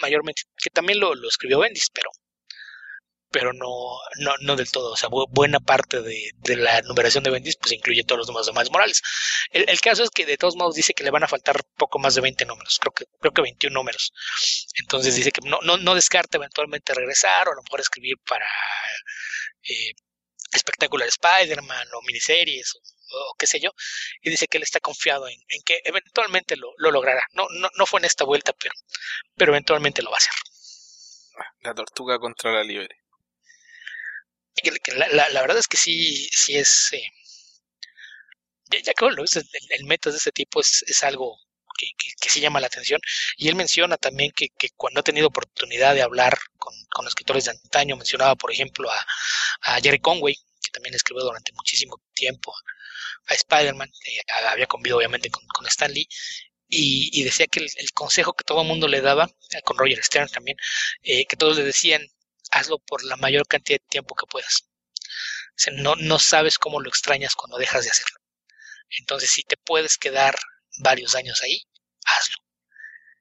Mayormente, 0.00 0.42
que 0.56 0.70
también 0.70 0.98
lo, 0.98 1.14
lo 1.14 1.28
escribió 1.28 1.60
Bendis, 1.60 1.90
pero 1.92 2.10
pero 3.30 3.52
no, 3.52 3.68
no, 4.18 4.34
no 4.40 4.56
del 4.56 4.70
todo. 4.70 4.92
O 4.92 4.96
sea, 4.96 5.08
buena 5.08 5.60
parte 5.60 6.02
de, 6.02 6.32
de 6.38 6.56
la 6.56 6.82
numeración 6.82 7.22
de 7.24 7.30
Bendis 7.30 7.56
pues 7.56 7.72
incluye 7.72 8.04
todos 8.04 8.18
los 8.18 8.26
números 8.26 8.46
de 8.46 8.52
Miles 8.52 8.70
Morales. 8.70 9.02
El, 9.50 9.80
caso 9.80 10.02
es 10.02 10.10
que 10.10 10.26
de 10.26 10.36
todos 10.36 10.56
modos 10.56 10.74
dice 10.74 10.94
que 10.94 11.04
le 11.04 11.10
van 11.10 11.22
a 11.22 11.28
faltar 11.28 11.62
poco 11.76 11.98
más 11.98 12.14
de 12.14 12.20
20 12.20 12.44
números, 12.46 12.78
creo 12.80 12.92
que, 12.92 13.04
creo 13.20 13.32
que 13.32 13.42
21 13.42 13.72
números. 13.72 14.12
Entonces 14.80 15.14
dice 15.14 15.30
que 15.30 15.48
no, 15.48 15.58
no, 15.62 15.76
no 15.76 15.94
descarta 15.94 16.38
eventualmente 16.38 16.92
regresar 16.94 17.48
o 17.48 17.52
a 17.52 17.54
lo 17.54 17.62
mejor 17.62 17.80
escribir 17.80 18.16
para 18.26 18.46
eh, 19.62 19.92
espectacular 20.52 21.08
Spider-Man 21.08 21.88
o 21.94 22.02
miniseries 22.02 22.74
o, 22.74 22.80
qué 23.38 23.46
sé 23.46 23.60
yo. 23.60 23.70
Y 24.22 24.30
dice 24.30 24.46
que 24.46 24.58
él 24.58 24.62
está 24.62 24.80
confiado 24.80 25.28
en, 25.28 25.40
en 25.48 25.62
que 25.62 25.80
eventualmente 25.84 26.56
lo, 26.56 26.72
lo 26.78 26.90
logrará. 26.90 27.22
No, 27.32 27.46
no, 27.50 27.70
no 27.76 27.86
fue 27.86 28.00
en 28.00 28.06
esta 28.06 28.24
vuelta, 28.24 28.52
pero, 28.52 28.74
pero 29.36 29.52
eventualmente 29.52 30.02
lo 30.02 30.10
va 30.10 30.16
a 30.16 30.18
hacer. 30.18 30.34
La 31.62 31.74
tortuga 31.74 32.18
contra 32.18 32.52
la 32.52 32.62
libre 32.62 33.00
la, 34.96 35.28
la, 35.28 35.40
verdad 35.40 35.58
es 35.58 35.68
que 35.68 35.76
sí, 35.76 36.28
sí 36.32 36.56
es. 36.56 36.92
Eh, 36.92 37.02
ya, 38.82 38.92
que 38.94 39.04
lo 39.10 39.22
el, 39.22 39.28
el 39.70 39.84
método 39.84 40.12
de 40.12 40.18
ese 40.18 40.32
tipo 40.32 40.60
es, 40.60 40.84
es 40.86 41.02
algo 41.02 41.38
que, 41.76 41.86
que, 42.20 42.30
sí 42.30 42.40
llama 42.40 42.60
la 42.60 42.66
atención. 42.68 43.00
Y 43.36 43.48
él 43.48 43.56
menciona 43.56 43.96
también 43.96 44.32
que, 44.32 44.48
que 44.50 44.70
cuando 44.76 45.00
ha 45.00 45.02
tenido 45.02 45.28
oportunidad 45.28 45.94
de 45.94 46.02
hablar 46.02 46.38
con, 46.58 46.74
con 46.90 47.06
escritores 47.06 47.46
de 47.46 47.52
antaño, 47.52 47.96
mencionaba, 47.96 48.36
por 48.36 48.52
ejemplo, 48.52 48.90
a, 48.90 49.06
a 49.62 49.80
Jerry 49.80 49.98
Conway, 49.98 50.34
que 50.34 50.70
también 50.72 50.94
escribió 50.94 51.24
durante 51.24 51.52
muchísimo 51.52 52.00
tiempo 52.14 52.54
a 53.30 53.34
Spider-Man, 53.34 53.88
eh, 53.88 54.20
había 54.48 54.66
convivido 54.66 54.98
obviamente 54.98 55.30
con, 55.30 55.46
con 55.46 55.66
Stan 55.66 55.92
Lee, 55.92 56.08
y, 56.72 57.24
decía 57.24 57.46
que 57.48 57.60
el, 57.60 57.92
consejo 57.92 58.32
que 58.32 58.44
todo 58.44 58.62
el 58.62 58.68
mundo 58.68 58.86
le 58.86 59.00
daba, 59.00 59.24
eh, 59.50 59.62
con 59.64 59.76
Roger 59.76 60.04
Stern 60.04 60.28
también, 60.28 60.56
eh, 61.02 61.26
que 61.26 61.36
todos 61.36 61.56
le 61.56 61.64
decían, 61.64 62.00
hazlo 62.52 62.78
por 62.78 63.04
la 63.04 63.16
mayor 63.16 63.46
cantidad 63.48 63.80
de 63.80 63.86
tiempo 63.88 64.14
que 64.14 64.26
puedas. 64.26 64.66
no, 65.72 65.96
no 65.96 66.18
sabes 66.20 66.58
cómo 66.58 66.80
lo 66.80 66.88
extrañas 66.88 67.34
cuando 67.34 67.58
dejas 67.58 67.84
de 67.84 67.90
hacerlo. 67.90 68.18
Entonces, 69.00 69.30
si 69.30 69.42
te 69.42 69.56
puedes 69.56 69.98
quedar 69.98 70.36
varios 70.78 71.14
años 71.16 71.42
ahí, 71.42 71.62
hazlo. 72.04 72.36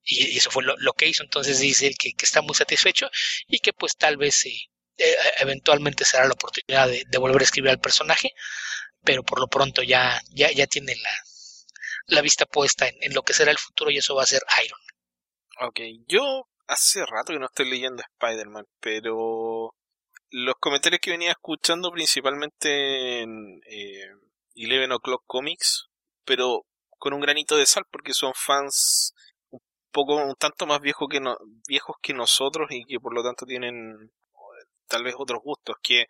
Y, 0.04 0.38
eso 0.38 0.52
fue 0.52 0.64
lo, 0.64 0.94
que 0.94 1.08
hizo. 1.08 1.24
Entonces 1.24 1.60
dice 1.60 1.88
él 1.88 1.96
que, 1.98 2.14
está 2.22 2.42
muy 2.42 2.56
satisfecho 2.56 3.10
y 3.48 3.60
que 3.60 3.74
pues 3.74 3.98
tal 3.98 4.18
vez 4.18 4.44
eventualmente 5.40 6.06
será 6.06 6.26
la 6.26 6.34
oportunidad 6.34 6.88
de, 6.88 7.18
volver 7.18 7.42
a 7.42 7.46
escribir 7.46 7.72
al 7.72 7.80
personaje, 7.80 8.34
pero 9.10 9.24
por 9.24 9.40
lo 9.40 9.48
pronto 9.48 9.82
ya, 9.82 10.22
ya, 10.30 10.52
ya 10.52 10.68
tiene 10.68 10.96
la, 10.96 11.10
la 12.06 12.22
vista 12.22 12.46
puesta 12.46 12.88
en, 12.88 12.96
en, 13.02 13.16
lo 13.16 13.24
que 13.24 13.34
será 13.34 13.50
el 13.50 13.58
futuro 13.58 13.90
y 13.90 13.98
eso 13.98 14.14
va 14.14 14.22
a 14.22 14.28
ser 14.28 14.44
Iron. 14.64 14.80
Ok, 15.68 15.80
yo 16.08 16.48
hace 16.68 17.04
rato 17.08 17.34
que 17.34 17.40
no 17.40 17.48
estoy 17.48 17.72
leyendo 17.72 18.04
Spider-Man, 18.04 18.68
pero 18.80 19.74
los 20.30 20.56
comentarios 20.60 21.02
que 21.02 21.10
venía 21.10 21.32
escuchando 21.32 21.90
principalmente 21.92 23.22
en 23.22 23.60
eh, 23.66 24.12
Eleven 24.54 24.92
O'Clock 24.92 25.24
Comics, 25.26 25.88
pero 26.24 26.68
con 27.00 27.14
un 27.14 27.22
granito 27.22 27.58
de 27.58 27.66
sal 27.66 27.86
porque 27.90 28.14
son 28.14 28.34
fans 28.36 29.16
un 29.50 29.60
poco 29.90 30.18
un 30.18 30.36
tanto 30.36 30.68
más 30.68 30.82
viejos 30.82 31.08
que 31.10 31.20
viejos 31.68 31.96
que 32.00 32.14
nosotros 32.14 32.68
y 32.70 32.86
que 32.86 33.00
por 33.00 33.16
lo 33.16 33.24
tanto 33.24 33.48
tienen 33.48 34.12
tal 34.88 35.04
vez 35.04 35.16
otros 35.18 35.42
gustos 35.42 35.78
que 35.82 36.06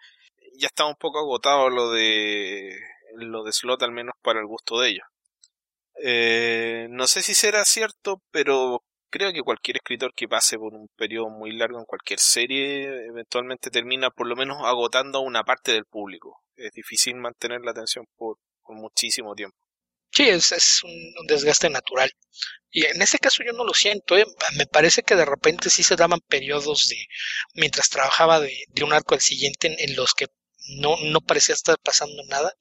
ya 0.57 0.67
está 0.67 0.85
un 0.85 0.95
poco 0.95 1.19
agotado 1.19 1.69
lo 1.69 1.91
de 1.91 2.77
lo 3.15 3.43
de 3.43 3.51
slot 3.51 3.81
al 3.83 3.91
menos 3.91 4.15
para 4.21 4.39
el 4.39 4.45
gusto 4.45 4.79
de 4.79 4.89
ellos 4.89 5.07
eh, 6.01 6.87
no 6.89 7.07
sé 7.07 7.21
si 7.21 7.33
será 7.33 7.65
cierto 7.65 8.21
pero 8.31 8.83
creo 9.09 9.33
que 9.33 9.41
cualquier 9.41 9.77
escritor 9.77 10.13
que 10.15 10.27
pase 10.27 10.57
por 10.57 10.73
un 10.73 10.87
periodo 10.95 11.29
muy 11.29 11.51
largo 11.51 11.79
en 11.79 11.85
cualquier 11.85 12.19
serie 12.19 13.07
eventualmente 13.07 13.69
termina 13.69 14.09
por 14.09 14.27
lo 14.27 14.35
menos 14.35 14.57
agotando 14.63 15.19
a 15.19 15.21
una 15.21 15.43
parte 15.43 15.73
del 15.73 15.85
público. 15.85 16.43
Es 16.55 16.71
difícil 16.73 17.15
mantener 17.15 17.61
la 17.61 17.71
atención 17.71 18.05
por, 18.17 18.37
muchísimo 18.71 19.33
tiempo. 19.33 19.57
Sí, 20.11 20.29
es, 20.29 20.83
un, 20.83 21.25
desgaste 21.27 21.71
natural. 21.71 22.11
Y 22.69 22.85
en 22.85 23.01
este 23.01 23.17
caso 23.17 23.43
yo 23.43 23.51
no 23.53 23.63
lo 23.63 23.73
siento. 23.73 24.15
¿eh? 24.15 24.25
Me 24.57 24.67
parece 24.67 25.01
que 25.01 25.15
de 25.15 25.25
repente 25.25 25.71
sí 25.71 25.81
se 25.81 25.95
daban 25.95 26.19
periodos 26.27 26.87
de, 26.87 26.97
mientras 27.55 27.89
trabajaba 27.89 28.39
de, 28.39 28.53
un 28.83 28.93
arco 28.93 29.15
al 29.15 29.21
siguiente, 29.21 29.75
en, 29.83 29.95
los 29.95 30.13
que 30.13 30.27
no, 30.77 30.97
no 30.97 31.21
parecía 31.21 31.55
estar 31.55 31.77
pasando 31.79 32.23
nada, 32.25 32.53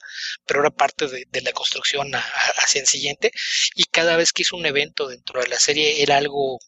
pero 0.47 0.61
era 0.61 0.71
parte 0.71 1.07
de, 1.07 1.41
la 1.43 1.53
construcción 1.53 2.13
hacia 2.57 2.81
el 2.81 2.87
siguiente. 2.87 3.33
Y 3.75 3.85
cada 3.85 4.17
vez 4.17 4.33
que 4.33 4.43
hizo 4.43 4.57
un 4.57 4.67
evento 4.67 5.09
dentro 5.09 5.41
de 5.41 5.49
la 5.49 5.59
serie 5.59 6.03
era 6.03 6.17
algo 6.17 6.59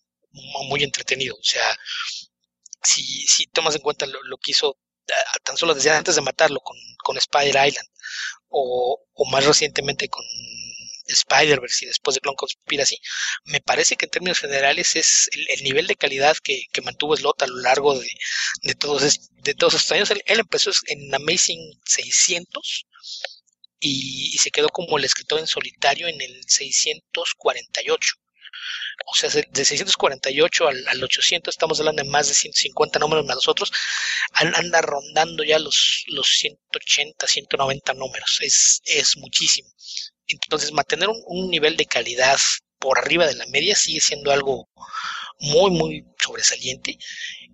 muy 0.68 0.82
entretenido. 0.82 1.36
O 1.36 1.42
sea, 1.42 1.76
si, 2.82 3.02
si 3.26 3.46
tomas 3.46 3.74
en 3.74 3.82
cuenta 3.82 4.06
lo, 4.06 4.36
que 4.38 4.52
hizo 4.52 4.76
tan 5.44 5.56
solo 5.56 5.74
desde 5.74 5.90
antes 5.90 6.14
de 6.14 6.20
matarlo 6.22 6.60
con, 6.60 6.76
con 7.02 7.18
Spider 7.18 7.66
Island 7.66 7.88
o, 8.48 9.00
o 9.12 9.24
más 9.30 9.44
recientemente 9.44 10.08
con 10.08 10.24
Spider-Verse 11.12 11.84
y 11.84 11.88
después 11.88 12.14
de 12.14 12.20
Clone 12.20 12.36
Conspiracy, 12.36 12.98
me 13.44 13.60
parece 13.60 13.96
que 13.96 14.06
en 14.06 14.10
términos 14.10 14.38
generales 14.38 14.96
es 14.96 15.28
el, 15.32 15.64
nivel 15.64 15.86
de 15.86 15.96
calidad 15.96 16.36
que, 16.42 16.66
mantuvo 16.82 17.16
Slot 17.16 17.42
a 17.42 17.46
lo 17.46 17.56
largo 17.56 17.98
de, 17.98 18.74
todos, 18.74 19.02
estos 19.02 19.92
años. 19.92 20.10
Él, 20.10 20.22
empezó 20.26 20.70
en 20.86 21.14
Amazing 21.14 21.80
600 21.84 22.86
y, 23.80 24.36
se 24.38 24.50
quedó 24.50 24.68
como 24.68 24.98
el 24.98 25.04
escritor 25.04 25.40
en 25.40 25.46
solitario 25.46 26.08
en 26.08 26.20
el 26.20 26.42
648. 26.46 28.14
O 29.06 29.14
sea, 29.14 29.30
de 29.30 29.64
648 29.64 30.68
al, 30.68 30.88
al 30.88 31.02
800 31.02 31.52
estamos 31.52 31.80
hablando 31.80 32.02
de 32.02 32.10
más 32.10 32.28
de 32.28 32.34
150 32.34 32.98
números 32.98 33.24
más 33.24 33.36
nosotros. 33.36 33.72
Anda 34.32 34.82
rondando 34.82 35.42
ya 35.42 35.58
los, 35.58 36.04
los 36.08 36.28
180, 36.28 37.26
190 37.26 37.94
números. 37.94 38.38
Es, 38.40 38.80
es 38.84 39.16
muchísimo. 39.16 39.68
Entonces, 40.30 40.72
mantener 40.72 41.08
un, 41.08 41.50
nivel 41.50 41.76
de 41.76 41.86
calidad 41.86 42.38
por 42.78 42.98
arriba 42.98 43.26
de 43.26 43.34
la 43.34 43.46
media 43.46 43.74
sigue 43.74 44.00
siendo 44.00 44.30
algo 44.30 44.68
muy, 45.38 45.70
muy 45.70 46.04
sobresaliente. 46.18 46.98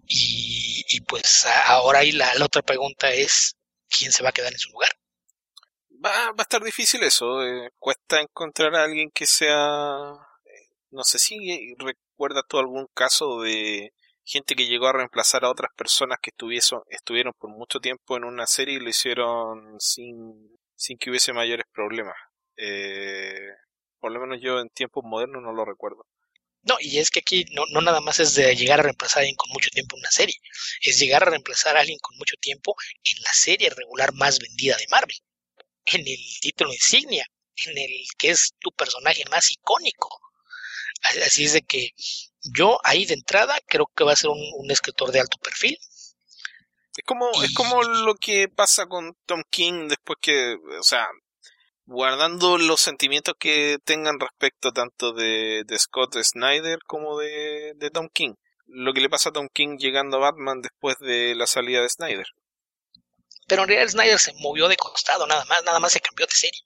Y, 0.09 1.01
pues 1.09 1.47
ahora 1.67 2.01
ahí 2.01 2.13
la, 2.13 2.33
otra 2.43 2.63
pregunta 2.63 3.11
es, 3.11 3.57
¿quién 3.89 4.13
se 4.13 4.23
va 4.23 4.31
a 4.31 4.33
quedar 4.33 4.53
en 4.53 4.59
su 4.59 4.71
lugar? 4.71 4.91
Va, 6.05 6.33
va 6.33 6.35
a 6.39 6.43
estar 6.43 6.63
difícil 6.63 7.03
eso. 7.03 7.43
Eh, 7.43 7.71
cuesta 7.79 8.21
encontrar 8.21 8.75
a 8.75 8.85
alguien 8.85 9.11
que 9.11 9.27
sea... 9.27 9.59
No 10.91 11.03
sé 11.03 11.19
si 11.19 11.75
recuerdas 11.79 12.45
tú 12.49 12.59
algún 12.59 12.87
caso 12.95 13.41
de 13.41 13.93
gente 14.27 14.57
que 14.57 14.67
llegó 14.67 14.89
a 14.89 14.93
reemplazar 14.93 15.45
a 15.45 15.51
otras 15.51 15.71
personas 15.77 16.19
que 16.21 16.31
estuvieron 16.31 17.33
por 17.39 17.51
mucho 17.51 17.79
tiempo 17.79 18.17
en 18.17 18.25
una 18.25 18.47
serie 18.47 18.75
y 18.75 18.81
lo 18.81 18.89
hicieron 18.89 19.81
sin, 19.81 20.59
sin 20.75 20.99
que 20.99 21.11
hubiese 21.11 21.33
mayores 21.33 21.67
problemas. 21.73 22.17
Eh, 22.57 23.49
por 24.01 24.13
lo 24.13 24.21
menos 24.21 24.39
yo 24.41 24.61
en 24.61 24.69
tiempos 24.71 25.05
modernos 25.05 25.43
no 25.43 25.53
lo 25.53 25.65
recuerdo. 25.65 26.07
No, 26.63 26.77
y 26.81 26.99
es 26.99 27.11
que 27.11 27.21
aquí 27.21 27.45
no, 27.53 27.65
no 27.71 27.81
nada 27.81 28.01
más 28.01 28.19
es 28.19 28.35
de 28.35 28.57
llegar 28.57 28.81
a 28.81 28.83
reemplazar 28.83 29.19
a 29.19 29.21
alguien 29.21 29.37
con 29.37 29.51
mucho 29.53 29.71
tiempo 29.71 29.97
en 29.97 30.01
una 30.01 30.11
serie, 30.11 30.35
es 30.81 30.99
llegar 30.99 31.23
a 31.23 31.31
reemplazar 31.31 31.77
a 31.77 31.81
alguien 31.81 31.99
con 32.01 32.17
mucho 32.17 32.35
tiempo 32.41 32.75
en 33.05 33.23
la 33.23 33.33
serie 33.33 33.71
regular 33.71 34.13
más 34.15 34.41
vendida 34.41 34.77
de 34.77 34.87
Marvel, 34.91 35.17
en 35.85 36.01
el 36.01 36.19
título 36.41 36.73
insignia, 36.73 37.25
en 37.67 37.79
el 37.79 37.91
que 38.19 38.31
es 38.31 38.55
tu 38.59 38.73
personaje 38.73 39.25
más 39.31 39.51
icónico. 39.51 40.21
Así 41.25 41.45
es 41.45 41.53
de 41.53 41.63
que 41.63 41.91
yo 42.43 42.81
ahí 42.83 43.07
de 43.07 43.15
entrada 43.15 43.59
creo 43.67 43.87
que 43.95 44.05
va 44.05 44.13
a 44.13 44.17
ser 44.17 44.31
un, 44.31 44.71
escritor 44.71 45.13
de 45.13 45.21
alto 45.21 45.39
perfil. 45.39 45.79
Es 46.97 47.05
como, 47.05 47.31
es 47.45 47.55
como 47.55 47.83
lo 47.83 48.15
que 48.15 48.49
pasa 48.49 48.87
con 48.87 49.17
Tom 49.27 49.43
King 49.51 49.89
después 49.89 50.19
que, 50.21 50.57
o 50.79 50.83
sea, 50.83 51.07
guardando 51.87 52.59
los 52.59 52.81
sentimientos 52.81 53.35
que 53.39 53.79
tengan 53.85 54.21
respecto 54.21 54.73
tanto 54.73 55.13
de, 55.13 55.65
Scott 55.79 56.17
Snyder 56.23 56.81
como 56.87 57.19
de, 57.19 57.91
Tom 57.93 58.09
King. 58.13 58.35
Lo 58.67 58.93
que 58.93 59.01
le 59.01 59.09
pasa 59.09 59.31
a 59.31 59.33
Tom 59.33 59.49
King 59.53 59.79
llegando 59.79 60.17
a 60.17 60.31
Batman 60.31 60.61
después 60.61 60.99
de 60.99 61.35
la 61.37 61.47
salida 61.47 61.81
de 61.81 61.89
Snyder. 61.89 62.27
Pero 63.47 63.63
en 63.63 63.69
realidad 63.69 63.91
Snyder 63.91 64.19
se 64.19 64.33
movió 64.41 64.67
de 64.67 64.77
costado, 64.77 65.27
nada 65.27 65.45
más, 65.45 65.63
nada 65.65 65.79
más 65.79 65.93
se 65.93 66.01
cambió 66.01 66.27
de 66.27 66.33
serie. 66.33 66.61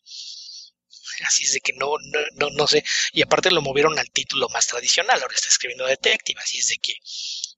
Así 1.26 1.44
es 1.44 1.52
de 1.52 1.60
que 1.60 1.74
no, 1.74 1.92
no, 2.36 2.48
no, 2.56 2.66
sé. 2.66 2.82
Y 3.12 3.20
aparte 3.20 3.50
lo 3.50 3.60
movieron 3.60 3.98
al 3.98 4.10
título 4.10 4.48
más 4.48 4.66
tradicional, 4.66 5.20
ahora 5.20 5.34
está 5.34 5.48
escribiendo 5.48 5.84
Detective, 5.84 6.40
así 6.40 6.58
es 6.58 6.68
de 6.68 6.78
que 6.78 6.94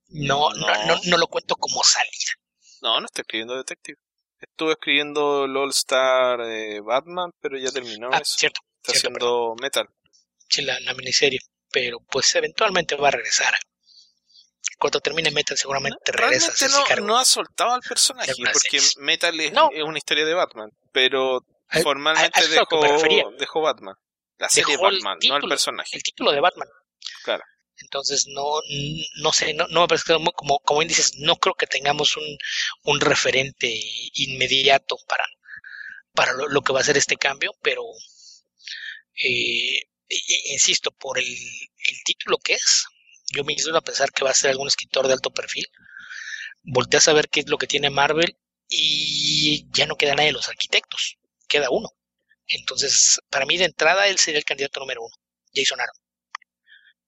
no, 0.08 0.50
no, 0.50 0.84
no, 0.86 1.00
no 1.04 1.16
lo 1.16 1.28
cuento 1.28 1.54
como 1.54 1.84
salida. 1.84 2.32
No, 2.80 2.98
no 2.98 3.06
está 3.06 3.22
escribiendo 3.22 3.56
Detective. 3.56 3.98
Estuve 4.42 4.72
escribiendo 4.72 5.44
el 5.44 5.56
All 5.56 5.70
Star 5.70 6.40
eh, 6.42 6.80
Batman, 6.80 7.30
pero 7.40 7.56
ya 7.58 7.70
terminó 7.70 8.10
ah, 8.12 8.18
eso. 8.18 8.34
Cierto, 8.38 8.60
Está 8.76 8.92
haciendo 8.98 9.54
Metal. 9.60 9.88
Sí, 10.48 10.62
la, 10.62 10.76
miniserie. 10.94 11.38
Pero 11.70 11.98
pues 12.10 12.34
eventualmente 12.34 12.96
va 12.96 13.08
a 13.08 13.12
regresar. 13.12 13.54
Cuando 14.78 15.00
termine 15.00 15.30
Metal 15.30 15.56
seguramente 15.56 16.12
regresa. 16.12 16.52
No, 16.68 17.06
no 17.06 17.18
ha 17.18 17.24
soltado 17.24 17.72
al 17.72 17.80
personaje, 17.80 18.32
porque 18.36 18.80
Metal 18.98 19.40
es, 19.40 19.52
una 19.84 19.98
historia 19.98 20.24
de 20.24 20.34
Batman, 20.34 20.70
pero 20.92 21.44
formalmente 21.82 22.48
dejó, 22.48 22.80
dejó 23.38 23.60
Batman. 23.60 23.94
La 24.38 24.48
serie 24.48 24.76
Batman, 24.76 25.18
no 25.28 25.36
el 25.36 25.48
personaje. 25.48 25.96
El 25.96 26.02
título 26.02 26.32
de 26.32 26.40
Batman. 26.40 26.68
Claro. 27.22 27.44
Entonces, 27.82 28.26
no, 28.28 28.60
no 29.16 29.32
sé, 29.32 29.54
no, 29.54 29.66
no 29.68 29.82
me 29.82 29.88
parece 29.88 30.14
como, 30.34 30.60
como 30.60 30.78
bien 30.80 30.88
dices, 30.88 31.16
no 31.18 31.36
creo 31.36 31.54
que 31.54 31.66
tengamos 31.66 32.16
un, 32.16 32.38
un 32.84 33.00
referente 33.00 33.68
inmediato 34.14 34.96
para, 35.08 35.24
para 36.14 36.32
lo, 36.32 36.62
que 36.62 36.72
va 36.72 36.80
a 36.80 36.84
ser 36.84 36.96
este 36.96 37.16
cambio, 37.16 37.52
pero 37.62 37.82
eh, 39.22 39.82
insisto, 40.52 40.90
por 40.92 41.18
el, 41.18 41.26
el, 41.26 41.96
título 42.04 42.38
que 42.38 42.54
es, 42.54 42.84
yo 43.34 43.44
me 43.44 43.52
hice 43.54 43.70
a 43.74 43.80
pensar 43.80 44.12
que 44.12 44.24
va 44.24 44.30
a 44.30 44.34
ser 44.34 44.50
algún 44.50 44.68
escritor 44.68 45.06
de 45.06 45.14
alto 45.14 45.30
perfil. 45.32 45.66
Volteé 46.62 46.98
a 46.98 47.00
saber 47.00 47.28
qué 47.28 47.40
es 47.40 47.48
lo 47.48 47.58
que 47.58 47.66
tiene 47.66 47.90
Marvel 47.90 48.36
y 48.68 49.66
ya 49.72 49.86
no 49.86 49.96
queda 49.96 50.14
nadie 50.14 50.28
de 50.28 50.34
los 50.34 50.48
arquitectos, 50.48 51.18
queda 51.48 51.70
uno. 51.70 51.90
Entonces, 52.46 53.20
para 53.30 53.46
mí 53.46 53.56
de 53.58 53.64
entrada 53.66 54.08
él 54.08 54.18
sería 54.18 54.38
el 54.38 54.44
candidato 54.44 54.80
número 54.80 55.02
uno, 55.02 55.14
Jason 55.54 55.80
Aaron 55.80 56.01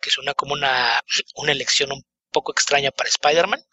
que 0.04 0.10
suena 0.10 0.34
como 0.34 0.52
una, 0.52 1.02
una 1.36 1.52
elección 1.52 1.90
un 1.92 2.04
poco 2.30 2.52
extraña 2.52 2.90
para 2.90 3.08
Spider-Man, 3.08 3.64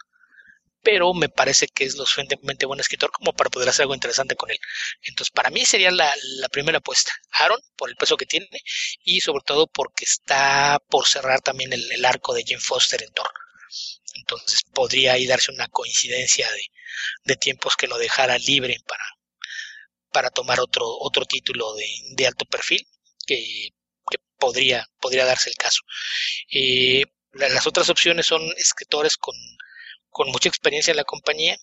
pero 0.82 1.14
me 1.14 1.28
parece 1.28 1.68
que 1.68 1.84
es 1.84 1.96
lo 1.96 2.06
suficientemente 2.06 2.66
buen 2.66 2.80
escritor 2.80 3.12
como 3.12 3.34
para 3.34 3.50
poder 3.50 3.68
hacer 3.70 3.84
algo 3.84 3.94
interesante 3.94 4.36
con 4.36 4.50
él. 4.50 4.58
Entonces, 5.04 5.32
para 5.32 5.50
mí 5.50 5.66
sería 5.66 5.92
la, 5.92 6.12
primera 6.52 6.78
apuesta. 6.78 7.12
Aaron, 7.32 7.60
por 7.76 7.90
el 7.90 7.98
peso 7.98 8.16
que 8.18 8.26
tiene, 8.26 8.48
y 9.04 9.20
sobre 9.20 9.44
todo 9.46 9.68
porque 9.68 10.06
está 10.06 10.80
por 10.90 11.06
cerrar 11.06 11.42
también 11.42 11.74
el, 11.74 12.06
arco 12.06 12.34
de 12.34 12.44
Jim 12.44 12.60
Foster 12.60 13.04
en 13.04 13.12
Thor. 13.12 13.30
Entonces, 14.16 14.62
podría 14.74 15.14
ahí 15.14 15.28
darse 15.28 15.52
una 15.52 15.68
coincidencia 15.68 16.50
de, 16.50 16.64
de 17.26 17.36
tiempos 17.36 17.76
que 17.76 17.88
lo 17.88 17.98
dejara 17.98 18.38
libre 18.38 18.78
para, 18.88 19.06
para 20.12 20.30
tomar 20.30 20.60
otro, 20.62 20.86
otro 20.88 21.26
título 21.26 21.74
de, 21.76 21.88
de 22.16 22.28
alto 22.28 22.46
perfil, 22.46 22.88
que 23.28 23.74
podría, 24.42 24.90
podría 25.00 25.26
darse 25.26 25.52
el 25.52 25.56
caso. 25.56 25.82
Eh, 26.52 27.04
las 27.34 27.68
otras 27.68 27.90
opciones 27.90 28.26
son 28.26 28.42
escritores 28.58 29.16
con, 29.16 29.36
con 30.10 30.30
mucha 30.32 30.50
experiencia 30.50 30.92
en 30.92 30.98
la 30.98 31.04
compañía, 31.04 31.56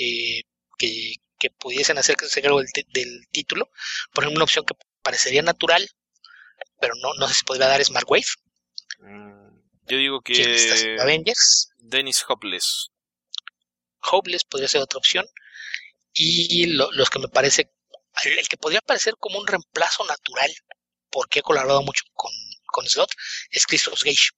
eh, 0.00 0.42
que, 0.76 1.14
que, 1.38 1.50
pudiesen 1.50 1.98
hacerse 1.98 2.42
cargo 2.42 2.58
del, 2.58 2.68
del, 2.92 3.28
título. 3.30 3.70
Por 4.12 4.24
ejemplo, 4.24 4.38
una 4.38 4.44
opción 4.44 4.66
que 4.66 4.74
parecería 5.00 5.42
natural, 5.42 5.88
pero 6.80 6.94
no, 7.00 7.14
no 7.14 7.28
sé 7.28 7.34
si 7.34 7.44
podría 7.44 7.68
dar 7.68 7.80
es 7.80 7.92
Mark 7.92 8.10
Wave. 8.10 8.26
Mm, 8.98 9.60
yo 9.86 9.96
digo 9.96 10.20
que 10.20 10.96
Avengers. 11.00 11.70
Dennis 11.78 12.24
Hopeless. 12.28 12.90
Hopeless 14.10 14.44
podría 14.44 14.68
ser 14.68 14.80
otra 14.80 14.98
opción. 14.98 15.24
Y 16.12 16.66
los 16.66 17.08
que 17.10 17.20
me 17.20 17.28
parece, 17.28 17.72
el 18.24 18.48
que 18.48 18.56
podría 18.56 18.80
parecer 18.80 19.14
como 19.18 19.38
un 19.38 19.46
reemplazo 19.46 20.04
natural 20.04 20.52
porque 21.12 21.38
he 21.40 21.42
colaborado 21.42 21.82
mucho 21.82 22.04
con, 22.14 22.32
con 22.66 22.86
Slot, 22.86 23.10
es 23.50 23.66
Christos 23.66 24.02
Gage. 24.02 24.30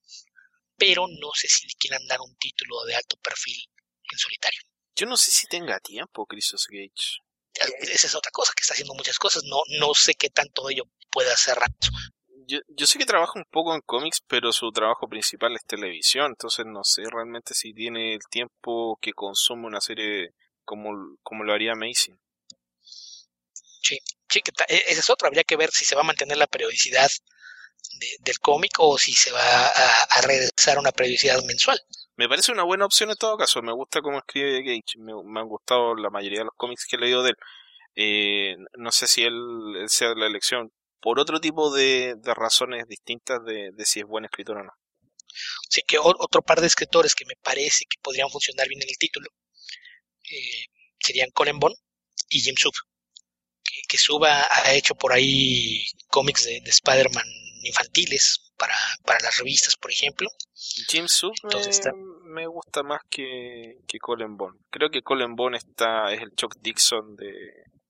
Pero 0.76 1.06
no 1.06 1.30
sé 1.34 1.48
si 1.48 1.66
le 1.66 1.74
quieran 1.78 2.04
dar 2.06 2.20
un 2.20 2.36
título 2.36 2.84
de 2.84 2.96
alto 2.96 3.16
perfil 3.18 3.56
en 4.10 4.18
solitario. 4.18 4.60
Yo 4.96 5.06
no 5.06 5.16
sé 5.16 5.30
si 5.30 5.46
tenga 5.46 5.80
tiempo 5.80 6.26
Christos 6.26 6.66
Gage. 6.68 7.20
Esa 7.80 8.06
es 8.08 8.14
otra 8.14 8.32
cosa, 8.32 8.52
que 8.54 8.62
está 8.62 8.74
haciendo 8.74 8.94
muchas 8.94 9.18
cosas. 9.18 9.44
No, 9.44 9.60
no 9.78 9.94
sé 9.94 10.14
qué 10.14 10.28
tanto 10.28 10.68
ello 10.68 10.84
puede 11.10 11.30
hacer 11.30 11.56
rato. 11.56 11.88
Yo, 12.46 12.58
yo 12.68 12.86
sé 12.86 12.98
que 12.98 13.06
trabaja 13.06 13.32
un 13.36 13.46
poco 13.50 13.74
en 13.74 13.80
cómics, 13.80 14.20
pero 14.26 14.52
su 14.52 14.70
trabajo 14.70 15.08
principal 15.08 15.54
es 15.54 15.64
televisión, 15.64 16.32
entonces 16.32 16.66
no 16.66 16.84
sé 16.84 17.02
realmente 17.10 17.54
si 17.54 17.72
tiene 17.72 18.12
el 18.12 18.20
tiempo 18.28 18.98
que 19.00 19.14
consume 19.14 19.66
una 19.66 19.80
serie 19.80 20.34
como, 20.64 21.16
como 21.22 21.44
lo 21.44 21.54
haría 21.54 21.72
Amazing. 21.72 22.20
Sí, 23.80 23.98
e, 24.68 24.82
esa 24.88 25.00
es 25.00 25.10
otra. 25.10 25.28
Habría 25.28 25.44
que 25.44 25.56
ver 25.56 25.70
si 25.70 25.84
se 25.84 25.94
va 25.94 26.02
a 26.02 26.04
mantener 26.04 26.36
la 26.36 26.46
periodicidad 26.46 27.10
del 28.20 28.38
cómic 28.38 28.72
o 28.78 28.98
si 28.98 29.12
se 29.12 29.30
va 29.30 29.66
a, 29.66 30.20
regresar 30.22 30.76
a 30.76 30.80
una 30.80 30.92
periodicidad 30.92 31.42
mensual. 31.44 31.80
Me 32.16 32.28
parece 32.28 32.52
una 32.52 32.62
buena 32.62 32.86
opción 32.86 33.10
en 33.10 33.16
todo 33.16 33.36
caso. 33.36 33.62
Me 33.62 33.72
gusta 33.72 34.00
cómo 34.00 34.18
escribe 34.18 34.62
Gage. 34.62 34.98
Me, 34.98 35.12
han 35.40 35.48
gustado 35.48 35.94
la 35.94 36.10
mayoría 36.10 36.40
de 36.40 36.44
los 36.46 36.54
cómics 36.56 36.86
que 36.88 36.96
he 36.96 37.00
leído 37.00 37.22
de 37.22 37.30
él. 37.30 37.36
Eh, 37.96 38.56
no 38.76 38.90
sé 38.90 39.06
si 39.06 39.22
él, 39.22 39.34
sea 39.88 40.14
la 40.14 40.26
elección 40.26 40.72
por 41.00 41.20
otro 41.20 41.40
tipo 41.40 41.72
de, 41.72 42.16
razones 42.24 42.86
distintas 42.88 43.44
de, 43.44 43.72
si 43.84 44.00
es 44.00 44.06
buen 44.06 44.24
escritor 44.24 44.58
o 44.58 44.64
no. 44.64 44.72
Sí, 45.68 45.82
que 45.86 45.98
otro 45.98 46.42
par 46.42 46.60
de 46.60 46.68
escritores 46.68 47.14
que 47.14 47.26
me 47.26 47.34
parece 47.42 47.84
que 47.88 47.98
podrían 48.00 48.30
funcionar 48.30 48.68
bien 48.68 48.80
en 48.82 48.88
el 48.88 48.96
título 48.96 49.28
eh, 50.30 50.66
serían 51.00 51.30
Colin 51.32 51.58
Bond 51.58 51.76
y 52.28 52.40
Jim 52.40 52.54
Sub. 52.56 52.72
Que, 53.88 53.98
Suba 53.98 54.44
ha 54.50 54.74
hecho 54.74 54.94
por 54.94 55.12
ahí 55.12 55.84
cómics 56.08 56.44
de, 56.44 56.62
Spider-Man 56.64 57.26
infantiles 57.62 58.52
para, 58.58 58.74
para, 59.04 59.20
las 59.20 59.38
revistas, 59.38 59.76
por 59.76 59.90
ejemplo. 59.90 60.28
Jim 60.88 61.06
Sub 61.08 61.32
me, 62.24 62.46
gusta 62.46 62.82
más 62.82 63.00
que, 63.08 63.78
que 63.86 63.98
Colin 63.98 64.36
Bond. 64.36 64.58
Creo 64.70 64.90
que 64.90 65.02
Colin 65.02 65.34
Bond 65.34 65.56
está, 65.56 66.12
es 66.12 66.20
el 66.20 66.34
Chuck 66.34 66.56
Dixon 66.60 67.16
de 67.16 67.32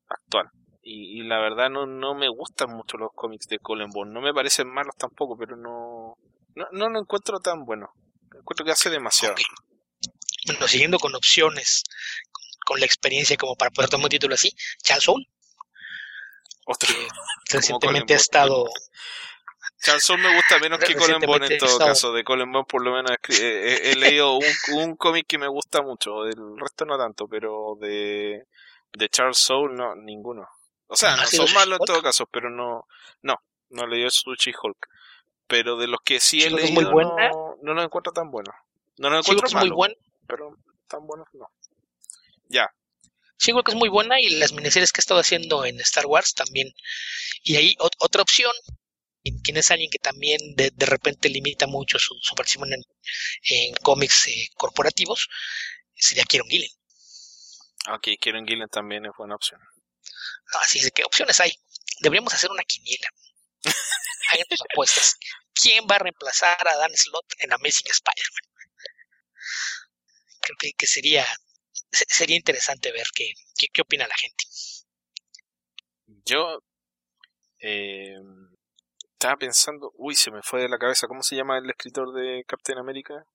actual. 0.08 0.50
Y, 0.86 1.22
la 1.22 1.38
verdad 1.38 1.70
no, 1.70 1.86
no 1.86 2.14
me 2.14 2.28
gustan 2.28 2.70
mucho 2.70 2.98
los 2.98 3.10
cómics 3.14 3.46
de 3.48 3.58
Colin 3.58 3.88
Bond. 3.88 4.12
No 4.12 4.20
me 4.20 4.34
parecen 4.34 4.68
malos 4.68 4.94
tampoco, 4.96 5.36
pero 5.36 5.56
no, 5.56 6.18
no, 6.54 6.66
no 6.72 6.88
lo 6.90 7.00
encuentro 7.00 7.40
tan 7.40 7.64
bueno. 7.64 7.88
Encuentro 8.36 8.66
que 8.66 8.72
hace 8.72 8.90
demasiado. 8.90 9.34
Bueno, 10.46 10.68
siguiendo 10.68 10.98
con 10.98 11.14
opciones, 11.14 11.84
con, 12.66 12.78
la 12.80 12.86
experiencia 12.86 13.36
como 13.36 13.56
para 13.56 13.70
poder 13.70 13.88
tomar 13.88 14.04
un 14.04 14.10
título 14.10 14.34
así, 14.34 14.54
Charles 14.82 15.08
Soule. 16.66 17.08
recientemente 17.50 18.14
ha 18.14 18.16
estado... 18.16 18.68
Charles 19.82 20.04
Soule 20.04 20.22
me 20.22 20.34
gusta 20.34 20.58
menos 20.60 20.78
que 20.78 20.94
Colin 20.94 21.20
Bond 21.20 21.50
en 21.50 21.58
todo 21.58 21.78
caso. 21.78 22.12
De 22.12 22.24
Colin 22.24 22.50
Bond 22.50 22.66
por 22.66 22.82
lo 22.82 22.92
menos 22.92 23.12
he, 23.28 23.94
leído 23.96 24.38
un, 24.38 24.44
un 24.72 24.96
cómic 24.96 25.26
que 25.26 25.36
me 25.36 25.48
gusta 25.48 25.82
mucho. 25.82 26.24
El 26.24 26.58
resto 26.58 26.86
no 26.86 26.96
tanto, 26.96 27.28
pero 27.28 27.76
de, 27.78 28.46
de 28.92 29.08
Charles 29.10 29.38
Soule 29.38 29.74
no, 29.74 29.94
ninguno. 29.94 30.48
O 30.86 30.96
sea, 30.96 31.16
no 31.16 31.26
son 31.26 31.52
malos 31.52 31.80
en 31.80 31.86
todo 31.86 32.02
caso, 32.02 32.26
pero 32.26 32.50
no, 32.50 32.86
no, 33.22 33.36
no 33.70 33.86
leí 33.86 34.08
Sushi 34.08 34.52
Hulk. 34.60 34.88
Pero 35.46 35.76
de 35.76 35.88
los 35.88 36.00
que 36.00 36.20
sí 36.20 36.42
he 36.42 36.50
leído, 36.50 36.72
muy 36.72 36.84
buena. 36.84 37.28
no, 37.30 37.56
no 37.62 37.74
los 37.74 37.84
encuentro 37.84 38.12
tan 38.12 38.30
buenos. 38.30 38.54
No 38.98 39.10
los 39.10 39.26
encuentro 39.26 39.50
malos, 39.58 39.76
muy 39.76 39.96
pero 40.26 40.56
tan 40.88 41.06
buenos 41.06 41.28
no. 41.32 41.50
Ya. 42.48 42.72
Sí, 43.36 43.52
que 43.64 43.72
es 43.72 43.76
muy 43.76 43.88
buena 43.88 44.20
y 44.20 44.30
las 44.30 44.52
miniseries 44.52 44.92
que 44.92 45.00
he 45.00 45.02
estado 45.02 45.20
haciendo 45.20 45.64
en 45.64 45.80
Star 45.80 46.06
Wars 46.06 46.34
también. 46.34 46.72
Y 47.42 47.56
ahí 47.56 47.76
otra 47.78 48.22
opción, 48.22 48.52
quien 49.42 49.56
es 49.56 49.70
alguien 49.70 49.90
que 49.90 49.98
también 49.98 50.38
de, 50.54 50.70
de 50.70 50.86
repente 50.86 51.28
limita 51.28 51.66
mucho 51.66 51.98
su, 51.98 52.14
su 52.22 52.34
participación 52.34 52.74
en, 52.74 52.84
en 53.42 53.74
cómics 53.76 54.28
eh, 54.28 54.48
corporativos, 54.54 55.28
sería 55.94 56.24
Kieron 56.24 56.48
Gillen. 56.48 56.70
Ok, 57.92 58.08
Kieron 58.20 58.46
Gillen 58.46 58.68
también 58.68 59.04
es 59.06 59.12
buena 59.16 59.34
opción. 59.34 59.60
Así 60.62 60.78
es, 60.78 60.90
¿qué 60.92 61.04
opciones 61.04 61.38
hay? 61.40 61.52
Deberíamos 62.00 62.32
hacer 62.32 62.50
una 62.50 62.62
quiniela. 62.62 63.08
hay 64.30 64.40
apuestas. 64.70 65.16
¿Quién 65.54 65.84
va 65.90 65.96
a 65.96 66.00
reemplazar 66.00 66.66
a 66.66 66.76
Dan 66.76 66.96
Slott 66.96 67.26
en 67.38 67.52
Amazing 67.52 67.90
Spider-Man? 67.90 68.54
Creo 70.40 70.56
que, 70.76 70.86
sería 70.86 71.26
sería 71.94 72.36
interesante 72.36 72.92
ver 72.92 73.06
qué, 73.14 73.32
qué, 73.72 73.82
opina 73.82 74.06
la 74.06 74.16
gente. 74.16 74.44
Yo 76.24 76.62
eh, 77.60 78.16
estaba 79.12 79.36
pensando, 79.36 79.92
uy, 79.96 80.14
se 80.14 80.30
me 80.30 80.42
fue 80.42 80.62
de 80.62 80.68
la 80.68 80.78
cabeza, 80.78 81.06
¿cómo 81.06 81.22
se 81.22 81.36
llama 81.36 81.58
el 81.58 81.70
escritor 81.70 82.12
de 82.14 82.44
Captain 82.46 82.78
America? 82.78 83.26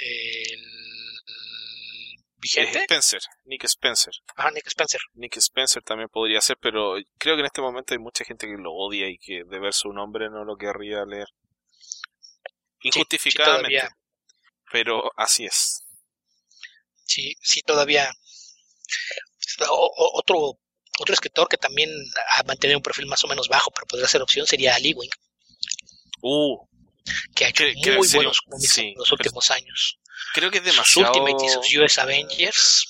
El 0.00 0.72
vigente. 2.36 2.80
Spencer, 2.80 3.20
Nick 3.44 3.64
Spencer. 3.64 4.14
Ah, 4.36 4.50
Nick 4.50 4.66
Spencer. 4.66 5.00
Nick 5.14 5.36
Spencer 5.36 5.82
también 5.82 6.08
podría 6.08 6.40
ser, 6.40 6.56
pero 6.60 6.96
creo 7.18 7.36
que 7.36 7.40
en 7.40 7.46
este 7.46 7.62
momento 7.62 7.94
hay 7.94 7.98
mucha 7.98 8.24
gente 8.24 8.46
que 8.46 8.56
lo 8.58 8.72
odia 8.72 9.08
y 9.08 9.18
que 9.18 9.44
de 9.44 9.58
ver 9.60 9.72
su 9.72 9.92
nombre 9.92 10.28
no 10.28 10.44
lo 10.44 10.56
querría 10.56 11.04
leer. 11.04 11.28
Injustificadamente. 12.80 13.88
pero 14.72 15.12
así 15.16 15.44
es. 15.44 15.84
Sí, 17.04 17.34
sí, 17.40 17.62
todavía. 17.62 18.10
otro, 20.14 20.58
otro 20.98 21.14
escritor 21.14 21.48
que 21.48 21.56
también 21.56 21.90
ha 22.36 22.42
mantenido 22.44 22.78
un 22.78 22.82
perfil 22.82 23.06
más 23.06 23.22
o 23.24 23.28
menos 23.28 23.48
bajo, 23.48 23.70
pero 23.70 23.86
podría 23.86 24.08
ser 24.08 24.22
opción, 24.22 24.46
sería 24.46 24.78
Lee 24.78 24.94
Wing. 24.94 25.10
Uh, 26.22 26.66
que 27.34 27.46
ha 27.46 27.48
hecho 27.48 27.64
muy 27.96 28.08
buenos 28.14 28.40
cómics 28.42 28.78
en 28.78 28.94
los 28.96 29.10
últimos 29.10 29.50
años. 29.50 29.98
Creo 30.34 30.50
que 30.50 30.58
es 30.58 30.64
demasiado. 30.64 31.12
Sus 31.14 31.76
US 31.76 31.98
Avengers. 31.98 32.88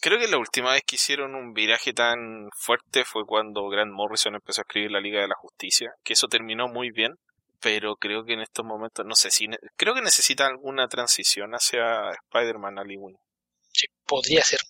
Creo 0.00 0.18
que 0.18 0.28
la 0.28 0.36
última 0.36 0.72
vez 0.72 0.82
que 0.86 0.96
hicieron 0.96 1.34
un 1.34 1.54
viraje 1.54 1.94
tan 1.94 2.50
fuerte 2.54 3.06
fue 3.06 3.24
cuando 3.24 3.66
Grant 3.68 3.90
Morrison 3.90 4.34
empezó 4.34 4.60
a 4.60 4.64
escribir 4.64 4.90
la 4.90 5.00
Liga 5.00 5.22
de 5.22 5.28
la 5.28 5.34
Justicia, 5.34 5.92
que 6.02 6.12
eso 6.12 6.28
terminó 6.28 6.68
muy 6.68 6.90
bien, 6.90 7.14
pero 7.58 7.96
creo 7.96 8.24
que 8.26 8.34
en 8.34 8.42
estos 8.42 8.66
momentos, 8.66 9.06
no 9.06 9.14
sé 9.14 9.30
si, 9.30 9.48
creo 9.76 9.94
que 9.94 10.02
necesita 10.02 10.46
alguna 10.46 10.88
transición 10.88 11.52
hacia 11.52 12.10
Spider-Man 12.10 12.78
Ali 12.78 12.98
Sí, 13.74 13.86
podría 14.06 14.42
ser. 14.42 14.60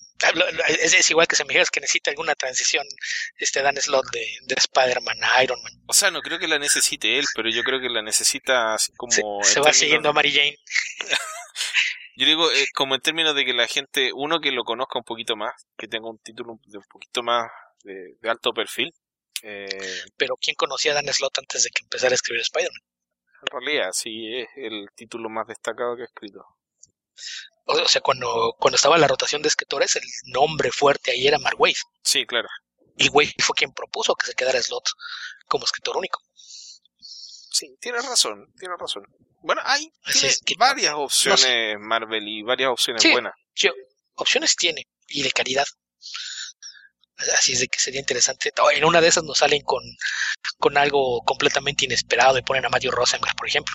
Es, 0.68 1.10
igual 1.10 1.26
que 1.26 1.36
se 1.36 1.44
me 1.44 1.48
dijeras 1.48 1.70
que 1.70 1.80
necesita 1.80 2.10
alguna 2.10 2.34
transición 2.34 2.86
este 3.36 3.60
Dan 3.60 3.76
Slot 3.76 4.06
de, 4.10 4.26
de 4.46 4.54
Spider-Man 4.54 5.18
a 5.22 5.44
Iron 5.44 5.62
Man. 5.62 5.72
O 5.86 5.92
sea, 5.92 6.10
no 6.10 6.22
creo 6.22 6.38
que 6.38 6.48
la 6.48 6.58
necesite 6.58 7.18
él, 7.18 7.26
pero 7.34 7.50
yo 7.50 7.62
creo 7.62 7.80
que 7.80 7.90
la 7.90 8.00
necesita 8.00 8.74
así 8.74 8.92
como... 8.96 9.12
Se, 9.42 9.60
va 9.60 9.72
siguiendo 9.72 10.08
a 10.08 10.12
Mary 10.12 10.32
Jane. 10.32 10.56
Yo 12.16 12.26
digo, 12.26 12.50
eh, 12.52 12.66
como 12.74 12.94
en 12.94 13.00
términos 13.00 13.34
de 13.34 13.44
que 13.44 13.52
la 13.52 13.66
gente, 13.66 14.12
uno 14.14 14.40
que 14.40 14.52
lo 14.52 14.62
conozca 14.62 14.98
un 14.98 15.04
poquito 15.04 15.36
más, 15.36 15.52
que 15.76 15.88
tenga 15.88 16.08
un 16.08 16.18
título 16.18 16.58
de 16.64 16.78
un 16.78 16.84
poquito 16.84 17.22
más 17.22 17.50
de, 17.82 18.16
alto 18.22 18.52
perfil. 18.52 18.94
Eh, 19.42 19.66
Pero 20.16 20.36
¿quién 20.40 20.54
conocía 20.54 20.92
a 20.92 20.94
Dan 20.94 21.12
Slott 21.12 21.38
antes 21.38 21.64
de 21.64 21.70
que 21.70 21.82
empezara 21.82 22.12
a 22.12 22.14
escribir 22.14 22.40
Spider-Man? 22.42 22.80
En 23.42 23.60
realidad, 23.60 23.90
sí, 23.92 24.32
es 24.32 24.48
el 24.56 24.86
título 24.94 25.28
más 25.28 25.46
destacado 25.48 25.96
que 25.96 26.02
ha 26.02 26.06
escrito. 26.06 26.46
O 27.66 27.88
sea, 27.88 28.02
cuando, 28.02 28.54
cuando 28.58 28.76
estaba 28.76 28.98
la 28.98 29.08
rotación 29.08 29.42
de 29.42 29.48
escritores, 29.48 29.96
el 29.96 30.02
nombre 30.26 30.70
fuerte 30.70 31.12
ahí 31.12 31.26
era 31.26 31.38
Mark 31.38 31.58
Wade. 31.58 31.76
Sí, 32.02 32.26
claro. 32.26 32.48
Y 32.96 33.08
Wade 33.08 33.34
fue 33.38 33.56
quien 33.56 33.72
propuso 33.72 34.14
que 34.14 34.26
se 34.26 34.34
quedara 34.34 34.60
Slot 34.60 34.84
como 35.46 35.64
escritor 35.64 35.96
único. 35.96 36.20
Sí, 36.98 37.76
tienes 37.80 38.04
razón, 38.04 38.52
tienes 38.58 38.78
razón. 38.78 39.04
Bueno, 39.42 39.60
hay 39.64 39.92
varias 40.58 40.94
opciones 40.94 41.76
Marvel 41.78 42.26
y 42.26 42.42
varias 42.42 42.70
opciones 42.70 43.02
buenas. 43.10 43.34
Sí, 43.54 43.68
opciones 44.14 44.56
tiene 44.56 44.88
y 45.08 45.22
de 45.22 45.30
calidad. 45.30 45.66
Así 47.38 47.52
es 47.52 47.60
de 47.60 47.68
que 47.68 47.78
sería 47.78 48.00
interesante. 48.00 48.52
En 48.74 48.84
una 48.84 49.00
de 49.00 49.08
esas 49.08 49.22
nos 49.24 49.38
salen 49.38 49.62
con, 49.62 49.82
con 50.58 50.76
algo 50.76 51.22
completamente 51.24 51.84
inesperado 51.84 52.38
y 52.38 52.42
ponen 52.42 52.64
a 52.64 52.68
Matthew 52.68 52.90
Rosenberg, 52.90 53.36
por 53.36 53.46
ejemplo. 53.46 53.74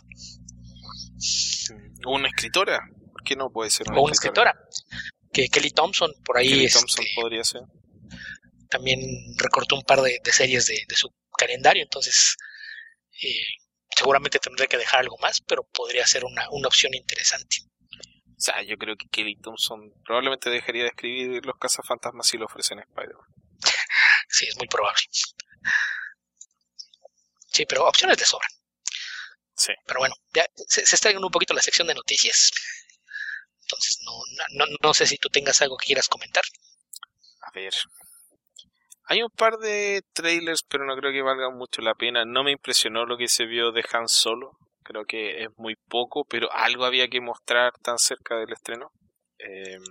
¿Una 2.06 2.28
escritora? 2.28 2.82
¿Por 3.20 3.24
qué 3.24 3.36
no 3.36 3.50
puede 3.52 3.70
ser 3.70 3.86
una, 3.90 4.00
o 4.00 4.04
una 4.04 4.14
escritora? 4.14 4.56
Que 5.34 5.50
Kelly 5.50 5.72
Thompson, 5.72 6.12
por 6.24 6.38
ahí. 6.38 6.50
Kelly 6.50 6.70
Thompson 6.70 7.04
este, 7.04 7.22
podría 7.22 7.44
ser. 7.44 7.64
También 8.70 9.02
recortó 9.38 9.76
un 9.76 9.84
par 9.84 10.02
de, 10.02 10.22
series 10.32 10.68
de, 10.68 10.86
de, 10.88 10.96
su 10.96 11.14
calendario, 11.38 11.84
entonces 11.84 12.38
eh, 13.22 13.46
seguramente 13.94 14.40
tendré 14.40 14.68
que 14.68 14.78
dejar 14.78 15.02
algo 15.02 15.18
más, 15.18 15.42
pero 15.42 15.64
podría 15.64 16.08
ser 16.08 16.24
una, 16.24 16.48
opción 16.50 16.94
interesante. 16.94 17.58
O 17.62 18.42
sea, 18.42 18.62
yo 18.62 18.78
creo 18.78 18.96
que 18.96 19.10
Kelly 19.10 19.36
Thompson 19.36 19.92
probablemente 20.06 20.50
dejaría 20.50 20.84
de 20.84 20.90
escribir 20.90 21.46
Los 21.46 21.58
Cazafantasmas 21.60 22.26
si 22.28 22.38
lo 22.38 22.46
ofrecen 22.46 22.80
Spider-Man. 22.80 23.28
sí, 24.30 24.46
es 24.48 24.56
muy 24.56 24.68
probable. 24.68 25.02
Sí, 27.52 27.66
pero 27.66 27.86
opciones 27.86 28.18
de 28.18 28.24
sobran. 28.24 28.52
Sí. 29.58 29.74
Pero 29.86 30.00
bueno, 30.00 30.16
ya 30.34 30.46
se, 30.56 30.86
se 30.86 30.96
está 30.96 31.10
en 31.10 31.22
un 31.22 31.32
poquito 31.32 31.54
la 31.54 31.62
sección 31.62 31.88
de 31.88 31.96
noticias. 31.96 32.52
Entonces, 33.70 34.00
no, 34.04 34.12
no, 34.54 34.66
no 34.82 34.94
sé 34.96 35.06
si 35.06 35.18
tú 35.18 35.30
tengas 35.30 35.62
algo 35.62 35.78
que 35.78 35.86
quieras 35.86 36.08
comentar. 36.08 36.44
A 37.42 37.52
ver, 37.54 37.72
hay 39.04 39.22
un 39.22 39.30
par 39.30 39.58
de 39.58 40.02
trailers, 40.14 40.64
pero 40.68 40.86
no 40.86 40.96
creo 40.96 41.12
que 41.12 41.22
valga 41.22 41.52
mucho 41.52 41.84
la 41.84 41.94
pena. 41.94 42.26
No 42.26 42.44
me 42.44 42.52
impresionó 42.52 43.06
lo 43.06 43.16
que 43.16 43.28
se 43.28 43.46
vio 43.46 43.72
de 43.72 43.86
Han 43.94 44.08
Solo. 44.08 44.58
Creo 44.84 45.06
que 45.06 45.44
es 45.44 45.50
muy 45.58 45.76
poco, 45.76 46.26
pero 46.26 46.52
algo 46.52 46.86
había 46.86 47.10
que 47.10 47.22
mostrar 47.22 47.74
tan 47.84 48.00
cerca 48.00 48.38
del 48.38 48.54
estreno. 48.54 48.92
Em, 49.38 49.84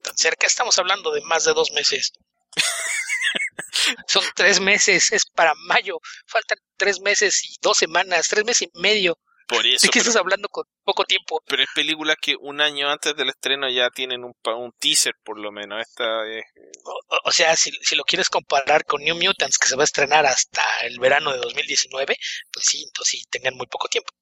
tan 0.00 0.16
cerca, 0.16 0.46
estamos 0.46 0.78
hablando 0.78 1.10
de 1.10 1.20
más 1.22 1.44
de 1.44 1.54
dos 1.54 1.72
meses. 1.72 2.12
Son 4.06 4.22
tres 4.36 4.60
meses, 4.60 5.10
es 5.10 5.26
para 5.26 5.54
mayo. 5.66 5.98
Faltan 6.26 6.58
tres 6.76 7.00
meses 7.00 7.44
y 7.44 7.56
dos 7.60 7.78
semanas, 7.78 8.28
tres 8.28 8.44
meses 8.44 8.68
y 8.72 8.78
medio 8.80 9.18
Por 9.54 9.66
eso. 9.66 9.86
¿De 9.86 9.90
qué 9.90 9.98
estás 9.98 10.16
hablando 10.16 10.48
con 10.48 10.64
poco 10.82 11.04
tiempo? 11.04 11.42
Pero 11.46 11.62
es 11.62 11.68
películas 11.74 12.16
que 12.20 12.36
un 12.36 12.60
año 12.60 12.90
antes 12.90 13.14
del 13.16 13.28
estreno 13.28 13.68
ya 13.70 13.90
tienen 13.90 14.24
un, 14.24 14.34
un 14.44 14.72
teaser, 14.78 15.14
por 15.24 15.38
lo 15.38 15.52
menos. 15.52 15.80
Esta 15.80 16.26
es... 16.28 16.44
o, 16.84 17.00
o, 17.24 17.32
sea, 17.32 17.56
si, 17.56 17.70
si, 17.82 17.96
lo 17.96 18.04
quieres 18.04 18.28
comparar 18.28 18.84
con 18.84 19.02
New 19.02 19.16
Mutants, 19.16 19.58
que 19.58 19.68
se 19.68 19.76
va 19.76 19.82
a 19.82 19.84
estrenar 19.84 20.26
hasta 20.26 20.62
el 20.82 20.98
verano 20.98 21.32
de 21.32 21.38
2019, 21.38 22.16
pues 22.52 22.66
sí, 22.66 22.82
entonces 22.82 23.20
sí, 23.20 23.26
tengan 23.30 23.56
muy 23.56 23.66
poco 23.66 23.88
tiempo. 23.88 24.12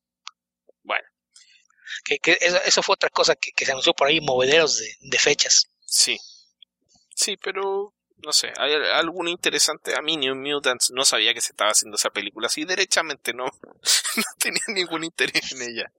Bueno. 0.82 1.06
Que, 2.04 2.18
que 2.18 2.38
eso, 2.40 2.60
eso, 2.64 2.82
fue 2.82 2.94
otra 2.94 3.10
cosa 3.10 3.34
que, 3.36 3.52
que, 3.52 3.64
se 3.64 3.72
anunció 3.72 3.92
por 3.94 4.08
ahí, 4.08 4.20
movederos 4.20 4.78
de, 4.78 4.96
de 5.00 5.18
fechas. 5.18 5.66
Sí. 5.86 6.18
Sí, 7.14 7.36
pero 7.36 7.94
no 8.24 8.32
sé, 8.32 8.52
hay 8.56 8.72
algo 8.94 9.26
interesante. 9.28 9.94
A 9.94 10.02
mí 10.02 10.16
New 10.16 10.34
Mutants 10.34 10.90
no 10.92 11.04
sabía 11.04 11.34
que 11.34 11.40
se 11.40 11.52
estaba 11.52 11.70
haciendo 11.70 11.96
esa 11.96 12.10
película 12.10 12.46
así 12.46 12.64
derechamente, 12.64 13.32
no, 13.32 13.44
no 14.16 14.22
tenía 14.38 14.62
ningún 14.68 15.04
interés 15.04 15.52
en 15.52 15.62
ella. 15.62 15.92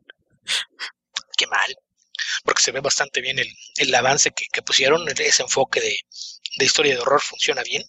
Qué 1.37 1.47
mal, 1.47 1.77
porque 2.43 2.61
se 2.61 2.71
ve 2.71 2.81
bastante 2.81 3.21
bien 3.21 3.39
el, 3.39 3.47
el 3.77 3.95
avance 3.95 4.31
que, 4.31 4.45
que, 4.51 4.61
pusieron, 4.61 5.07
ese 5.07 5.41
enfoque 5.41 5.81
de, 5.81 5.95
de, 6.57 6.65
historia 6.65 6.93
de 6.93 7.01
horror 7.01 7.21
funciona 7.21 7.63
bien 7.63 7.83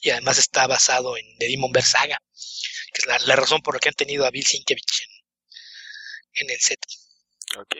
y 0.00 0.10
además 0.10 0.38
está 0.38 0.66
basado 0.66 1.16
en 1.16 1.26
The 1.38 1.46
Demon 1.46 1.72
Saga, 1.82 2.20
que 2.92 3.02
es 3.02 3.06
la, 3.06 3.18
la, 3.20 3.36
razón 3.36 3.60
por 3.62 3.74
la 3.74 3.80
que 3.80 3.88
han 3.88 3.94
tenido 3.94 4.26
a 4.26 4.30
Bill 4.30 4.44
Sienkiewicz 4.44 5.02
en, 5.02 6.46
en 6.46 6.50
el 6.50 6.60
set. 6.60 6.80
Ok. 7.58 7.76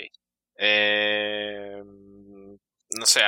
Eh, 0.56 1.82
no 2.90 3.06
sé, 3.06 3.22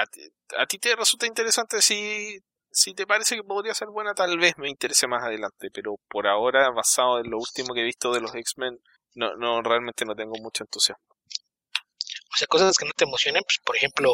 a 0.58 0.66
ti, 0.66 0.78
te 0.78 0.94
resulta 0.96 1.26
interesante 1.26 1.82
si, 1.82 2.38
si 2.70 2.94
te 2.94 3.06
parece 3.06 3.36
que 3.36 3.42
podría 3.42 3.74
ser 3.74 3.88
buena, 3.88 4.14
tal 4.14 4.38
vez 4.38 4.54
me 4.58 4.68
interese 4.68 5.06
más 5.06 5.24
adelante, 5.24 5.70
pero 5.72 5.96
por 6.08 6.26
ahora, 6.26 6.70
basado 6.70 7.20
en 7.20 7.30
lo 7.30 7.38
último 7.38 7.74
que 7.74 7.80
he 7.80 7.84
visto 7.84 8.12
de 8.12 8.20
los 8.20 8.34
X-Men, 8.34 8.78
no, 9.14 9.34
no, 9.36 9.62
realmente 9.62 10.04
no 10.04 10.14
tengo 10.14 10.34
mucho 10.40 10.64
entusiasmo. 10.64 11.04
O 11.08 12.36
sea, 12.36 12.46
cosas 12.48 12.76
que 12.76 12.84
no 12.84 12.92
te 12.94 13.04
emocionen, 13.04 13.42
pues, 13.42 13.58
por 13.64 13.76
ejemplo, 13.76 14.10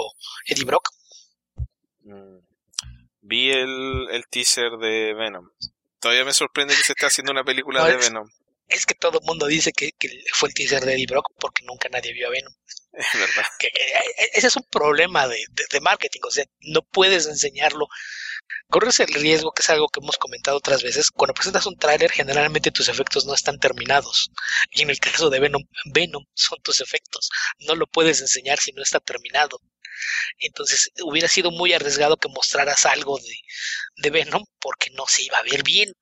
Eddie 0.46 0.64
Brock. 0.64 0.90
Mm. 2.00 2.38
Vi 3.22 3.50
el, 3.50 4.08
el 4.10 4.26
teaser 4.28 4.72
de 4.78 5.14
Venom. 5.14 5.48
Todavía 5.98 6.24
me 6.24 6.32
sorprende 6.32 6.74
que 6.74 6.82
se 6.82 6.92
esté 6.92 7.06
haciendo 7.06 7.32
una 7.32 7.44
película 7.44 7.80
no, 7.80 7.86
de 7.86 7.96
Venom. 7.96 8.28
Es 8.72 8.87
que 8.87 8.94
todo 8.94 9.18
el 9.20 9.26
mundo 9.26 9.46
dice 9.46 9.72
que, 9.72 9.92
que, 9.92 10.08
fue 10.32 10.48
el 10.48 10.54
teaser 10.54 10.85
de 10.85 10.94
Eddie 10.94 11.06
Brock 11.06 11.26
porque 11.38 11.64
nunca 11.64 11.88
nadie 11.88 12.12
vio 12.12 12.28
a 12.28 12.30
Venom. 12.30 12.52
Es 12.92 13.06
verdad. 13.14 13.44
Que, 13.58 13.68
que, 13.68 13.82
ese 14.35 14.46
es 14.46 14.56
un 14.56 14.64
problema 14.70 15.26
de, 15.28 15.44
de, 15.50 15.64
de, 15.70 15.80
marketing, 15.80 16.20
o 16.26 16.30
sea, 16.30 16.44
no 16.61 16.82
puedes 16.82 17.26
enseñarlo. 17.26 17.88
Corres 18.68 19.00
el 19.00 19.12
riesgo, 19.12 19.52
que 19.52 19.62
es 19.62 19.70
algo 19.70 19.88
que 19.88 20.00
hemos 20.00 20.16
comentado 20.18 20.56
otras 20.56 20.82
veces, 20.82 21.11
cuando 21.11 21.35
presentas 21.35 21.66
un 21.66 21.76
tráiler, 21.76 22.11
generalmente 22.11 22.70
tus 22.70 22.88
efectos 22.88 23.26
no 23.26 23.35
están 23.35 23.58
terminados. 23.58 24.30
Y 24.70 24.82
en 24.82 24.90
el 24.90 24.98
caso 24.98 25.30
de 25.30 25.40
Venom, 25.40 25.62
Venom 25.87 26.24
son 26.35 26.58
tus 26.62 26.80
efectos. 26.80 27.30
No 27.61 27.74
lo 27.74 27.87
puedes 27.87 28.20
enseñar 28.20 28.58
si 28.58 28.72
no 28.72 28.82
está 28.82 29.00
terminado. 29.00 29.61
Entonces 30.38 30.90
hubiera 31.02 31.28
sido 31.28 31.50
muy 31.50 31.72
arriesgado 31.72 32.16
que 32.16 32.28
mostraras 32.28 32.87
algo 32.87 33.18
de, 33.18 33.37
de 33.96 34.11
Venom 34.11 34.44
porque 34.58 34.90
no 34.90 35.06
se 35.06 35.22
iba 35.22 35.38
a 35.38 35.42
ver 35.42 35.62
bien. 35.62 35.92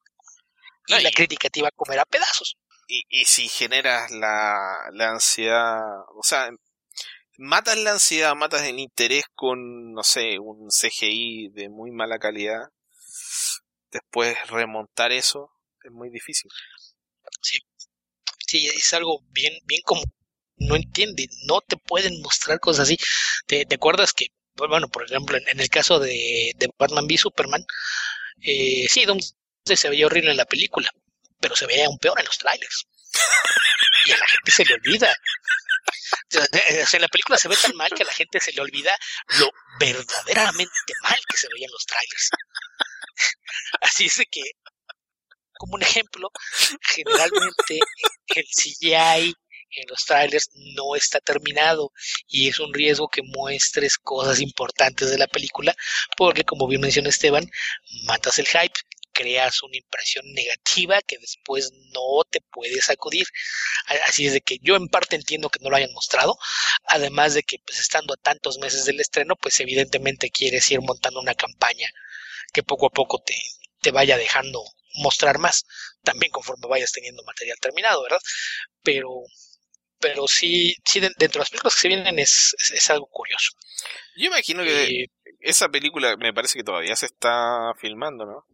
Y 0.90 0.94
no, 0.94 1.00
la 1.00 1.10
y... 1.10 1.12
crítica 1.12 1.48
te 1.48 1.60
iba 1.60 1.68
a 1.68 1.72
comer 1.72 1.98
a 1.98 2.04
pedazos. 2.04 2.56
Y, 2.88 3.04
y 3.08 3.24
si 3.24 3.48
generas 3.48 4.10
la, 4.10 4.58
la 4.92 5.10
ansiedad, 5.10 5.80
o 6.14 6.22
sea, 6.22 6.50
matas 7.38 7.78
la 7.78 7.92
ansiedad, 7.92 8.34
matas 8.34 8.62
el 8.62 8.78
interés 8.78 9.24
con, 9.34 9.92
no 9.92 10.02
sé, 10.02 10.38
un 10.38 10.68
CGI 10.70 11.50
de 11.52 11.68
muy 11.68 11.90
mala 11.92 12.18
calidad, 12.18 12.68
después 13.90 14.36
remontar 14.48 15.12
eso 15.12 15.50
es 15.84 15.92
muy 15.92 16.10
difícil. 16.10 16.50
Sí, 17.40 17.58
sí, 18.46 18.66
es 18.66 18.92
algo 18.92 19.20
bien, 19.30 19.54
bien 19.64 19.80
como 19.84 20.02
no 20.56 20.76
entiende, 20.76 21.28
no 21.46 21.60
te 21.62 21.76
pueden 21.76 22.20
mostrar 22.20 22.60
cosas 22.60 22.88
así. 22.88 22.98
¿Te, 23.46 23.64
te 23.64 23.76
acuerdas 23.76 24.12
que, 24.12 24.26
bueno, 24.54 24.88
por 24.88 25.04
ejemplo, 25.04 25.38
en, 25.38 25.48
en 25.48 25.60
el 25.60 25.68
caso 25.68 25.98
de, 25.98 26.52
de, 26.56 26.68
Batman 26.78 27.06
v 27.06 27.16
Superman, 27.16 27.64
eh, 28.42 28.86
sí, 28.88 29.04
se 29.64 29.88
veía 29.88 30.06
horrible 30.06 30.30
en 30.30 30.36
la 30.36 30.44
película, 30.44 30.90
pero 31.40 31.56
se 31.56 31.66
veía 31.66 31.86
aún 31.86 31.98
peor 31.98 32.18
en 32.18 32.26
los 32.26 32.38
trailers. 32.38 32.86
y 34.06 34.12
a 34.12 34.18
la 34.18 34.26
gente 34.26 34.50
se 34.50 34.64
le 34.64 34.74
olvida. 34.74 35.14
O 36.12 36.86
sea, 36.86 36.98
en 36.98 37.02
la 37.02 37.08
película 37.08 37.36
se 37.36 37.48
ve 37.48 37.56
tan 37.60 37.74
mal 37.74 37.90
que 37.90 38.02
a 38.02 38.06
la 38.06 38.12
gente 38.12 38.40
se 38.40 38.52
le 38.52 38.60
olvida 38.60 38.96
lo 39.38 39.50
verdaderamente 39.78 40.92
mal 41.02 41.18
que 41.28 41.36
se 41.36 41.48
veía 41.52 41.66
en 41.66 41.72
los 41.72 41.86
trailers. 41.86 42.30
Así 43.80 44.06
es 44.06 44.16
de 44.16 44.26
que, 44.26 44.42
como 45.54 45.74
un 45.74 45.82
ejemplo, 45.82 46.30
generalmente 46.82 47.80
el 48.34 48.44
CGI 48.44 49.34
en 49.72 49.88
los 49.88 50.04
trailers 50.04 50.50
no 50.76 50.96
está 50.96 51.20
terminado 51.20 51.92
y 52.28 52.48
es 52.48 52.58
un 52.58 52.72
riesgo 52.74 53.08
que 53.08 53.22
muestres 53.22 53.98
cosas 53.98 54.40
importantes 54.40 55.10
de 55.10 55.18
la 55.18 55.28
película 55.28 55.74
porque 56.16 56.44
como 56.44 56.66
bien 56.66 56.80
menciona 56.80 57.08
Esteban 57.08 57.48
matas 58.04 58.38
el 58.38 58.46
hype 58.46 58.80
creas 59.12 59.62
una 59.62 59.76
impresión 59.76 60.24
negativa 60.32 61.00
que 61.02 61.18
después 61.18 61.72
no 61.92 62.24
te 62.30 62.40
puedes 62.40 62.84
sacudir. 62.86 63.26
Así 64.06 64.26
es 64.26 64.32
de 64.32 64.40
que 64.40 64.58
yo 64.62 64.76
en 64.76 64.88
parte 64.88 65.16
entiendo 65.16 65.50
que 65.50 65.60
no 65.60 65.70
lo 65.70 65.76
hayan 65.76 65.92
mostrado, 65.92 66.38
además 66.84 67.34
de 67.34 67.42
que 67.42 67.58
pues 67.64 67.78
estando 67.78 68.14
a 68.14 68.16
tantos 68.16 68.58
meses 68.58 68.84
del 68.84 69.00
estreno, 69.00 69.36
pues 69.36 69.60
evidentemente 69.60 70.30
quieres 70.30 70.70
ir 70.70 70.80
montando 70.80 71.20
una 71.20 71.34
campaña 71.34 71.90
que 72.52 72.62
poco 72.62 72.86
a 72.86 72.90
poco 72.90 73.22
te, 73.24 73.36
te 73.80 73.90
vaya 73.90 74.16
dejando 74.16 74.62
mostrar 74.94 75.38
más, 75.38 75.64
también 76.02 76.32
conforme 76.32 76.68
vayas 76.68 76.92
teniendo 76.92 77.22
material 77.24 77.58
terminado, 77.60 78.02
¿verdad? 78.02 78.20
Pero 78.82 79.08
pero 80.00 80.26
sí, 80.26 80.74
sí 80.84 80.98
dentro 80.98 81.28
de 81.28 81.38
las 81.40 81.50
películas 81.50 81.74
que 81.74 81.80
se 81.82 81.88
vienen 81.88 82.18
es, 82.18 82.56
es, 82.58 82.70
es 82.70 82.90
algo 82.90 83.06
curioso. 83.06 83.52
Yo 84.16 84.26
imagino 84.26 84.64
que 84.64 84.84
eh, 84.84 85.06
esa 85.40 85.68
película 85.68 86.16
me 86.16 86.32
parece 86.32 86.58
que 86.58 86.64
todavía 86.64 86.96
se 86.96 87.06
está 87.06 87.72
filmando, 87.78 88.24
¿no? 88.24 88.46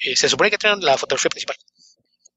Eh, 0.00 0.16
se 0.16 0.28
supone 0.28 0.50
que 0.50 0.58
tienen 0.58 0.80
la 0.80 0.96
fotografía 0.96 1.30
principal. 1.30 1.56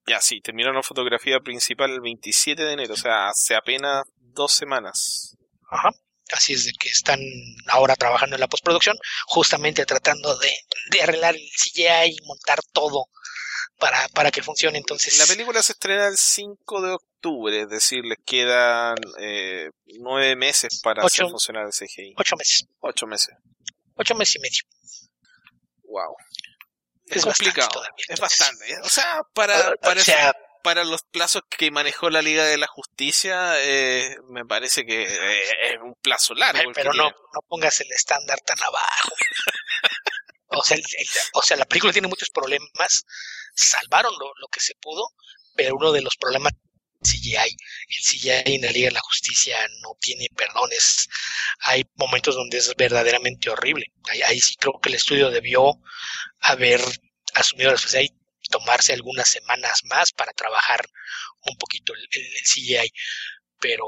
Ya, 0.06 0.20
sí, 0.20 0.42
terminaron 0.42 0.76
la 0.76 0.84
fotografía 0.84 1.40
principal 1.40 1.92
el 1.92 2.02
27 2.02 2.62
de 2.62 2.74
enero, 2.74 2.94
o 2.94 2.98
sea, 2.98 3.30
hace 3.30 3.56
apenas 3.56 4.04
dos 4.18 4.52
semanas. 4.52 5.38
Ajá. 5.70 5.92
Así 6.32 6.54
es 6.54 6.66
de 6.66 6.72
que 6.74 6.90
están 6.90 7.20
ahora 7.68 7.96
trabajando 7.96 8.36
en 8.36 8.40
la 8.40 8.48
postproducción, 8.48 8.98
justamente 9.28 9.86
tratando 9.86 10.38
de, 10.38 10.52
de 10.92 11.02
arreglar 11.02 11.36
el 11.36 11.42
CGI 11.42 12.16
y 12.18 12.26
montar 12.26 12.60
todo 12.72 13.08
para, 13.78 14.08
para 14.10 14.32
que 14.32 14.42
funcione. 14.42 14.78
Entonces, 14.78 15.18
la 15.20 15.26
película 15.26 15.62
se 15.62 15.74
estrena 15.74 16.08
el 16.08 16.18
5 16.18 16.82
de 16.82 16.92
octubre, 16.92 17.62
es 17.62 17.70
decir, 17.70 18.04
les 18.06 18.18
quedan 18.26 18.96
eh, 19.20 19.70
nueve 20.00 20.36
meses 20.36 20.80
para 20.82 21.04
ocho, 21.04 21.24
hacer 21.24 21.30
funcionar 21.30 21.66
el 21.66 21.72
CGI. 21.72 22.16
Ocho 22.18 22.36
meses. 22.36 22.66
Ocho 22.80 23.08
meses. 23.08 23.36
Ocho 23.96 24.16
meses 24.16 24.36
y 24.36 24.40
medio. 24.40 24.64
Wow. 25.84 26.16
Es, 27.08 27.24
complicado. 27.24 27.82
Es 28.08 28.20
bastante. 28.20 28.78
O 28.84 28.90
sea, 28.90 29.22
para, 29.34 29.76
para, 29.76 30.02
o 30.02 30.04
sea, 30.04 30.34
para 30.64 30.84
los 30.84 31.04
plazos 31.04 31.44
que 31.50 31.70
manejó 31.70 32.10
la 32.10 32.22
Liga 32.22 32.46
de 32.46 32.58
la 32.58 32.68
Justicia, 32.68 33.54
eh, 33.62 34.16
me 34.30 34.46
parece 34.46 34.86
que 34.86 35.04
eh, 35.04 35.74
es 35.74 35.78
un 35.82 35.96
plazo 36.02 36.34
largo. 36.34 36.72
Pero 36.74 36.94
no, 36.94 37.10
no 37.10 37.42
pongas 37.48 37.80
el 37.82 37.92
estándar 37.92 38.40
tan 38.42 38.62
abajo. 38.64 39.12
o, 40.48 40.64
sea, 40.64 40.78
el, 40.78 40.84
el, 40.98 41.08
o 41.34 41.42
sea, 41.42 41.58
la 41.58 41.66
película 41.66 41.94
tiene 41.94 42.08
muchos 42.08 42.30
problemas. 42.30 43.06
Salvaron 43.54 44.14
lo, 44.18 44.32
lo 44.40 44.48
que 44.48 44.62
se 44.62 44.74
pudo, 44.76 45.10
pero 45.56 45.76
uno 45.76 45.92
de 45.92 46.02
los 46.02 46.16
problemas 46.18 46.54
CGI. 47.04 47.58
El 47.88 48.04
CGI 48.04 48.56
en 48.56 48.62
la 48.62 48.72
Liga 48.72 48.88
de 48.88 48.94
la 48.94 49.02
Justicia 49.02 49.58
no 49.82 49.96
tiene 50.00 50.28
perdones. 50.36 51.08
Hay 51.60 51.86
momentos 51.96 52.36
donde 52.36 52.58
es 52.58 52.74
verdaderamente 52.78 53.50
horrible. 53.50 53.86
Ahí, 54.10 54.22
ahí 54.24 54.40
sí 54.40 54.56
creo 54.56 54.80
que 54.82 54.90
el 54.90 54.96
estudio 54.96 55.30
debió 55.30 55.74
haber 56.40 56.82
asumido 57.36 57.70
la 57.70 57.74
responsabilidad 57.74 58.14
y 58.42 58.50
tomarse 58.50 58.94
algunas 58.94 59.28
semanas 59.30 59.82
más 59.86 60.12
para 60.12 60.34
trabajar 60.34 60.86
un 61.46 61.58
poquito 61.58 61.94
el, 61.94 62.08
el, 62.12 62.26
el 62.26 62.44
CGI. 62.44 62.92
Pero, 63.60 63.86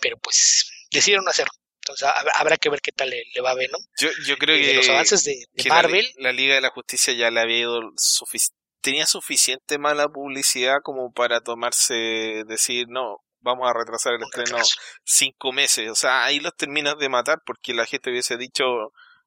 pero 0.00 0.18
pues 0.18 0.66
decidieron 0.90 1.28
hacerlo. 1.28 1.52
Entonces 1.80 2.08
habrá 2.34 2.56
que 2.56 2.68
ver 2.68 2.80
qué 2.80 2.90
tal 2.90 3.10
le, 3.10 3.22
le 3.32 3.40
va 3.40 3.50
a 3.50 3.54
Venom. 3.54 3.80
Yo, 4.00 4.08
yo 4.26 4.36
creo 4.38 4.56
Eh, 4.56 4.62
que, 4.62 4.74
los 4.74 4.88
avances 4.88 5.22
de, 5.22 5.36
Marvel. 5.68 6.10
La, 6.16 6.30
la, 6.30 6.32
Liga 6.32 6.56
de 6.56 6.60
la 6.60 6.70
Justicia 6.70 7.14
ya 7.14 7.30
le 7.30 7.40
había 7.40 7.58
ido 7.58 7.80
suficiente 7.96 8.55
tenía 8.86 9.04
suficiente 9.04 9.78
mala 9.78 10.08
publicidad 10.08 10.76
como 10.80 11.10
para 11.10 11.40
tomarse, 11.40 12.44
decir, 12.46 12.86
no, 12.88 13.20
vamos 13.40 13.68
a 13.68 13.72
retrasar 13.72 14.14
el 14.14 14.22
estreno 14.22 14.62
cinco 15.02 15.50
meses. 15.50 15.90
O 15.90 15.96
sea, 15.96 16.22
ahí 16.22 16.38
los 16.38 16.54
terminas 16.54 16.96
de 16.96 17.08
matar 17.08 17.42
porque 17.44 17.74
la 17.74 17.84
gente 17.84 18.10
hubiese 18.10 18.36
dicho, 18.36 18.64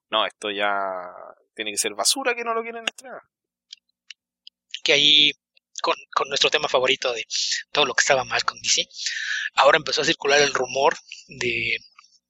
no, 0.08 0.24
esto 0.24 0.50
ya 0.50 0.70
tiene 1.54 1.72
que 1.72 1.76
ser 1.76 1.92
basura 1.92 2.34
que 2.34 2.42
no 2.42 2.54
lo 2.54 2.62
quieren 2.62 2.86
estrenar. 2.88 3.20
Que 4.82 4.94
ahí, 4.94 5.32
con, 5.82 5.94
con 6.14 6.28
nuestro 6.28 6.48
tema 6.48 6.66
favorito 6.66 7.12
de 7.12 7.26
todo 7.70 7.84
lo 7.84 7.92
que 7.92 8.00
estaba 8.00 8.24
mal 8.24 8.42
con 8.44 8.58
DC, 8.62 8.88
ahora 9.56 9.76
empezó 9.76 10.00
a 10.00 10.06
circular 10.06 10.40
el 10.40 10.54
rumor 10.54 10.96
de, 11.28 11.76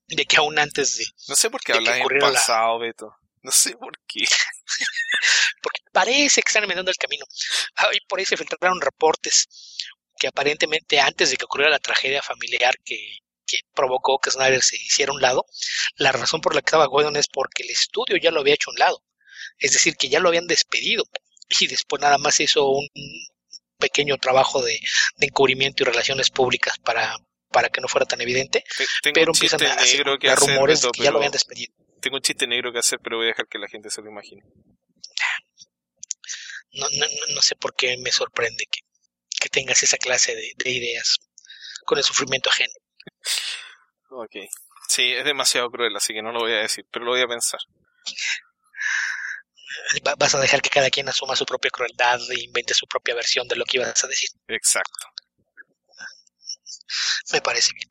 de 0.08 0.26
que 0.26 0.36
aún 0.38 0.58
antes 0.58 0.98
de... 0.98 1.04
No 1.28 1.36
sé 1.36 1.48
por 1.48 1.60
qué 1.60 1.74
hablas 1.74 1.96
en 1.96 2.18
pasado, 2.18 2.80
la... 2.80 2.86
Beto. 2.86 3.14
No 3.42 3.50
sé 3.50 3.76
por 3.76 3.92
qué. 4.06 4.20
Porque 5.62 5.80
parece 5.92 6.42
que 6.42 6.48
están 6.48 6.64
inventando 6.64 6.90
el 6.90 6.96
camino. 6.96 7.24
Ah, 7.76 7.88
y 7.92 8.00
por 8.06 8.18
ahí 8.18 8.24
se 8.24 8.36
filtraron 8.36 8.80
reportes 8.80 9.48
que 10.18 10.28
aparentemente 10.28 11.00
antes 11.00 11.30
de 11.30 11.36
que 11.36 11.46
ocurriera 11.46 11.70
la 11.70 11.78
tragedia 11.78 12.22
familiar 12.22 12.74
que, 12.84 13.18
que 13.46 13.60
provocó 13.74 14.18
que 14.18 14.30
Snyder 14.30 14.62
se 14.62 14.76
hiciera 14.76 15.12
un 15.12 15.20
lado, 15.20 15.46
la 15.96 16.12
razón 16.12 16.40
por 16.40 16.54
la 16.54 16.60
que 16.60 16.66
estaba 16.66 16.88
Whedon 16.88 17.16
es 17.16 17.28
porque 17.28 17.62
el 17.62 17.70
estudio 17.70 18.16
ya 18.18 18.30
lo 18.30 18.40
había 18.40 18.54
hecho 18.54 18.70
un 18.70 18.78
lado. 18.78 19.02
Es 19.58 19.72
decir, 19.72 19.96
que 19.96 20.08
ya 20.08 20.20
lo 20.20 20.28
habían 20.28 20.46
despedido 20.46 21.04
y 21.58 21.66
después 21.66 22.00
nada 22.00 22.18
más 22.18 22.38
hizo 22.40 22.68
un 22.68 22.88
pequeño 23.78 24.18
trabajo 24.18 24.62
de, 24.62 24.78
de 25.16 25.26
encubrimiento 25.26 25.82
y 25.82 25.86
relaciones 25.86 26.30
públicas 26.30 26.78
para, 26.78 27.16
para 27.50 27.68
que 27.68 27.80
no 27.80 27.88
fuera 27.88 28.06
tan 28.06 28.20
evidente. 28.20 28.64
Tengo 29.02 29.14
pero 29.14 29.32
empiezan 29.32 29.62
a, 29.62 29.76
negro 29.76 30.18
que 30.18 30.28
a 30.28 30.34
hacer, 30.34 30.48
rumores 30.48 30.82
de 30.82 30.90
que 30.90 31.02
ya 31.02 31.10
lo 31.10 31.18
habían 31.18 31.32
despedido. 31.32 31.72
Tengo 32.00 32.16
un 32.16 32.22
chiste 32.22 32.46
negro 32.46 32.72
que 32.72 32.78
hacer, 32.78 32.98
pero 33.02 33.16
voy 33.18 33.26
a 33.26 33.28
dejar 33.28 33.46
que 33.48 33.58
la 33.58 33.68
gente 33.68 33.90
se 33.90 34.02
lo 34.02 34.10
imagine. 34.10 34.42
No, 36.72 36.86
no, 36.92 37.06
no- 37.06 37.34
no 37.34 37.42
sé 37.42 37.56
por 37.56 37.74
qué 37.74 37.96
me 37.98 38.12
sorprende 38.12 38.64
que, 38.70 38.80
que 39.40 39.48
tengas 39.48 39.82
esa 39.82 39.96
clase 39.98 40.34
de, 40.34 40.52
de 40.56 40.70
ideas 40.70 41.18
con 41.84 41.98
el 41.98 42.04
sufrimiento 42.04 42.50
ajeno. 42.50 42.72
Ok. 44.10 44.36
Sí, 44.88 45.12
es 45.12 45.24
demasiado 45.24 45.70
cruel, 45.70 45.94
así 45.96 46.12
que 46.12 46.22
no 46.22 46.32
lo 46.32 46.40
voy 46.40 46.52
a 46.52 46.56
decir, 46.62 46.84
pero 46.90 47.04
lo 47.04 47.12
voy 47.12 47.22
a 47.22 47.28
pensar. 47.28 47.60
Va- 50.06 50.14
Vas 50.16 50.34
a 50.34 50.40
dejar 50.40 50.62
que 50.62 50.70
cada 50.70 50.90
quien 50.90 51.08
asuma 51.08 51.36
su 51.36 51.44
propia 51.46 51.70
crueldad 51.70 52.20
e 52.30 52.40
invente 52.40 52.74
su 52.74 52.86
propia 52.86 53.14
versión 53.14 53.46
de 53.48 53.56
lo 53.56 53.64
que 53.64 53.78
ibas 53.78 54.02
a 54.04 54.08
decir. 54.08 54.28
Exacto. 54.48 55.06
Me 57.32 57.40
parece 57.40 57.72
bien. 57.74 57.88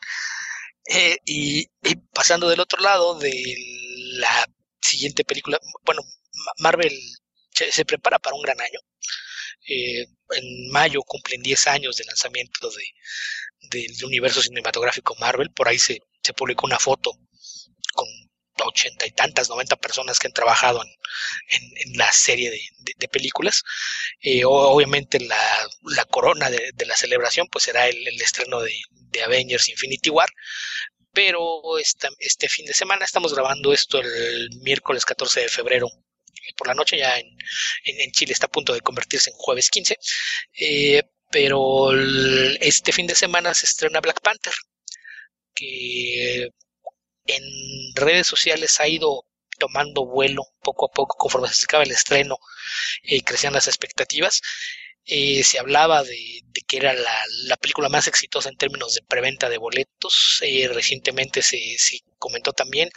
Eh, 0.91 1.17
y, 1.25 1.61
y 1.83 1.95
pasando 2.13 2.49
del 2.49 2.59
otro 2.59 2.81
lado 2.81 3.17
de 3.19 3.31
la 4.19 4.45
siguiente 4.81 5.23
película, 5.25 5.59
bueno, 5.85 6.01
Ma- 6.45 6.53
Marvel 6.59 6.93
se, 7.53 7.85
prepara 7.85 8.19
para 8.19 8.35
un 8.35 8.41
gran 8.43 8.59
año. 8.61 8.79
Eh, 9.67 10.05
en 10.35 10.69
mayo 10.71 11.01
cumplen 11.03 11.41
10 11.41 11.67
años 11.67 11.97
de 11.97 12.05
lanzamiento 12.05 12.69
de, 12.71 12.83
del 13.71 14.05
universo 14.05 14.41
cinematográfico 14.41 15.15
Marvel. 15.19 15.51
Por 15.51 15.67
ahí 15.67 15.79
se, 15.79 15.99
se 16.23 16.33
publicó 16.33 16.65
una 16.67 16.79
foto 16.79 17.11
con 17.93 18.07
ochenta 18.65 19.07
y 19.07 19.11
tantas, 19.11 19.49
noventa 19.49 19.77
personas 19.77 20.19
que 20.19 20.27
han 20.27 20.33
trabajado 20.33 20.81
en, 20.83 20.89
en- 21.91 21.97
la 21.97 22.11
serie 22.11 22.51
de, 22.51 22.61
de- 22.97 23.07
películas. 23.09 23.63
Eh, 24.21 24.43
obviamente 24.45 25.19
la, 25.19 25.67
la 25.83 26.05
corona 26.05 26.49
de, 26.49 26.73
la 26.85 26.95
celebración 26.95 27.47
pues 27.51 27.63
será 27.65 27.87
el, 27.87 28.07
el 28.07 28.21
estreno 28.21 28.61
de 28.61 29.23
Avengers 29.23 29.69
Infinity 29.69 30.09
War. 30.09 30.29
Pero 31.13 31.77
esta- 31.79 32.09
este 32.19 32.47
fin 32.49 32.65
de 32.65 32.73
semana 32.73 33.05
estamos 33.05 33.33
grabando 33.33 33.73
esto 33.73 33.99
el 33.99 34.49
miércoles 34.61 35.05
14 35.05 35.41
de 35.41 35.49
febrero 35.49 35.87
eh, 35.87 36.53
por 36.57 36.67
la 36.67 36.73
noche, 36.75 36.97
ya 36.97 37.17
en, 37.17 38.11
Chile 38.11 38.33
está 38.33 38.45
a 38.47 38.51
punto 38.51 38.73
de 38.73 38.81
convertirse 38.81 39.29
en 39.29 39.35
jueves 39.35 39.69
15. 39.69 39.97
Eh, 40.59 41.03
pero 41.31 41.91
este 42.61 42.91
fin 42.91 43.07
de 43.07 43.15
semana 43.15 43.53
se 43.53 43.65
estrena 43.67 44.01
Black 44.01 44.21
Panther, 44.21 44.53
que 45.53 46.49
en 47.27 47.43
redes 47.95 48.27
sociales 48.27 48.79
ha 48.79 48.87
ido 48.87 49.25
tomando 49.59 50.05
vuelo 50.05 50.43
poco 50.63 50.87
a 50.87 50.91
poco 50.93 51.17
conforme 51.17 51.47
se 51.49 51.53
acercaba 51.53 51.83
el 51.83 51.91
estreno 51.91 52.37
y 53.03 53.21
crecían 53.21 53.53
las 53.53 53.67
expectativas. 53.67 54.41
Eh, 55.11 55.43
se 55.43 55.57
hablaba 55.57 56.03
de, 56.03 56.43
que 56.67 56.77
era 56.77 56.93
la, 56.93 57.23
la 57.45 57.57
película 57.57 57.89
más 57.89 58.07
exitosa 58.07 58.47
en 58.49 58.57
términos 58.57 58.93
de 58.93 59.01
preventa 59.01 59.49
de 59.49 59.57
boletos. 59.57 60.39
Eh, 60.43 60.67
recientemente 60.71 61.41
se, 61.41 61.77
comentó 62.19 62.53
también 62.53 62.89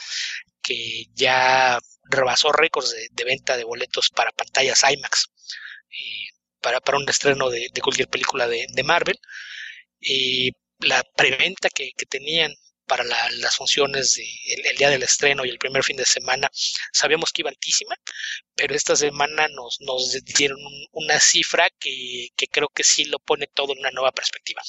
que 0.63 1.07
ya 1.15 1.79
rebasó 2.05 2.53
récords 2.53 2.95
de, 3.11 3.25
venta 3.25 3.57
de 3.57 3.65
boletos 3.65 4.11
para 4.11 4.33
pantallas 4.33 4.85
IMAX 4.91 5.31
eh, 5.91 6.29
para, 6.61 6.81
un 6.97 7.09
estreno 7.09 7.49
de, 7.49 7.71
cualquier 7.83 8.09
película 8.09 8.47
de, 8.47 8.83
Marvel. 8.85 9.19
Y 10.01 10.53
la 10.81 11.03
preventa 11.17 11.71
que 11.71 11.93
tenían 12.09 12.55
para 12.93 13.05
la- 13.05 13.31
las 13.45 13.57
funciones 13.57 14.13
de 14.15 14.25
el, 14.55 14.67
el 14.67 14.77
día 14.77 14.91
del 14.91 15.03
estreno 15.03 15.45
y 15.47 15.49
el 15.51 15.59
primer 15.59 15.83
fin 15.83 15.97
de 15.97 16.05
semana 16.05 16.51
sabíamos 16.93 17.33
que 17.33 17.41
iba 17.43 17.51
altísima, 17.51 17.95
pero 18.55 18.75
esta 18.75 18.95
semana 18.97 19.49
nos, 19.49 19.79
nos 19.81 20.13
dieron 20.39 20.59
un- 20.71 20.87
una 20.93 21.19
cifra 21.21 21.71
que, 21.81 22.29
que 22.37 22.47
creo 22.49 22.69
que 22.69 22.85
sí 22.85 23.05
lo 23.07 23.19
pone 23.19 23.47
todo 23.47 23.73
en 23.73 23.79
una 23.81 23.91
nueva 23.93 24.13
perspectiva. 24.13 24.61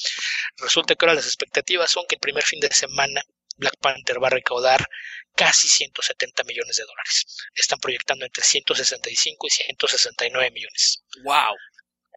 Resulta 0.57 0.95
que 0.95 1.05
ahora 1.05 1.15
las 1.15 1.26
expectativas 1.26 1.91
son 1.91 2.05
que 2.07 2.15
el 2.15 2.21
primer 2.28 2.43
fin 2.45 2.59
de 2.61 2.69
semana 2.74 3.21
Black 3.57 3.76
Panther 3.80 4.24
va 4.24 4.28
a 4.28 4.38
recaudar 4.39 4.88
casi 5.36 5.67
170 5.67 6.43
millones 6.45 6.78
de 6.78 6.86
dólares. 6.86 7.26
Están 7.53 7.80
proyectando 7.80 8.26
entre 8.26 8.43
165 8.43 9.47
y 9.47 9.49
169 9.49 10.51
millones 10.51 11.03
¡Wow! 11.24 11.55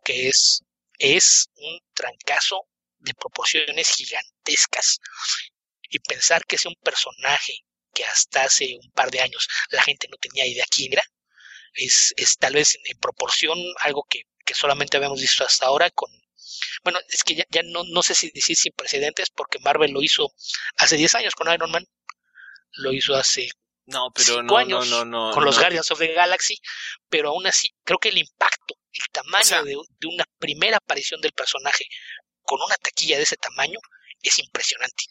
que 0.04 0.28
es, 0.28 0.62
es 0.98 1.48
un 1.57 1.80
trancazo 1.94 2.68
de 2.98 3.12
proporciones 3.14 3.88
gigantescas. 3.96 5.00
Y 5.91 5.99
pensar 6.01 6.45
que 6.47 6.57
es 6.57 6.66
un 6.66 6.74
personaje 6.82 7.61
que 7.95 8.05
hasta 8.05 8.45
hace 8.45 8.76
un 8.82 8.91
par 8.93 9.11
de 9.11 9.20
años 9.20 9.49
la 9.70 9.82
gente 9.82 10.07
no 10.11 10.16
tenía 10.18 10.47
idea 10.47 10.64
quién 10.70 10.93
era, 10.93 11.03
es, 11.74 12.12
es 12.16 12.37
tal 12.37 12.55
vez 12.55 12.78
en, 12.84 12.99
proporción 12.99 13.59
algo 13.80 14.05
que, 14.09 14.22
que 14.45 14.55
solamente 14.55 14.97
habíamos 14.97 15.20
visto 15.20 15.45
hasta 15.45 15.66
ahora 15.66 15.91
con... 15.91 16.11
Bueno, 16.84 16.99
es 17.09 17.24
que 17.24 17.34
ya, 17.34 17.45
ya 17.51 17.62
no, 17.64 17.84
no 17.84 18.03
sé 18.03 18.14
si 18.14 18.30
decir 18.30 18.57
sin 18.57 18.72
precedentes, 18.72 19.30
porque 19.30 19.59
Marvel 19.59 19.93
lo 19.93 20.03
hizo 20.03 20.30
hace 20.76 20.97
10 20.97 21.14
años 21.16 21.34
con 21.34 21.53
Iron 21.53 21.70
Man, 21.70 21.87
lo 22.72 22.93
hizo 22.93 23.14
hace 23.14 23.49
No, 23.87 24.11
pero 24.14 24.43
no, 24.43 24.57
años 24.57 24.87
no, 24.89 25.05
no. 25.05 25.30
con 25.32 25.45
los. 25.45 25.59
Guardians 25.59 25.91
of 25.91 25.99
the 25.99 26.12
Galaxy, 26.12 26.59
pero 27.09 27.30
aún 27.30 27.47
así 27.47 27.74
creo 27.84 27.99
que 27.99 28.11
el 28.11 28.18
impacto, 28.18 28.74
el 28.93 29.05
tamaño 29.12 29.43
O 29.43 29.47
sea- 29.47 29.62
de, 29.62 29.76
de 29.99 30.07
una 30.07 30.24
primera 30.39 30.76
aparición 30.76 31.20
del 31.20 31.32
personaje 31.32 31.84
con 32.43 32.61
una 32.64 32.76
taquilla 32.76 33.16
de 33.16 33.24
ese 33.24 33.37
tamaño 33.37 33.78
es 34.28 34.38
impresionante. 34.38 35.04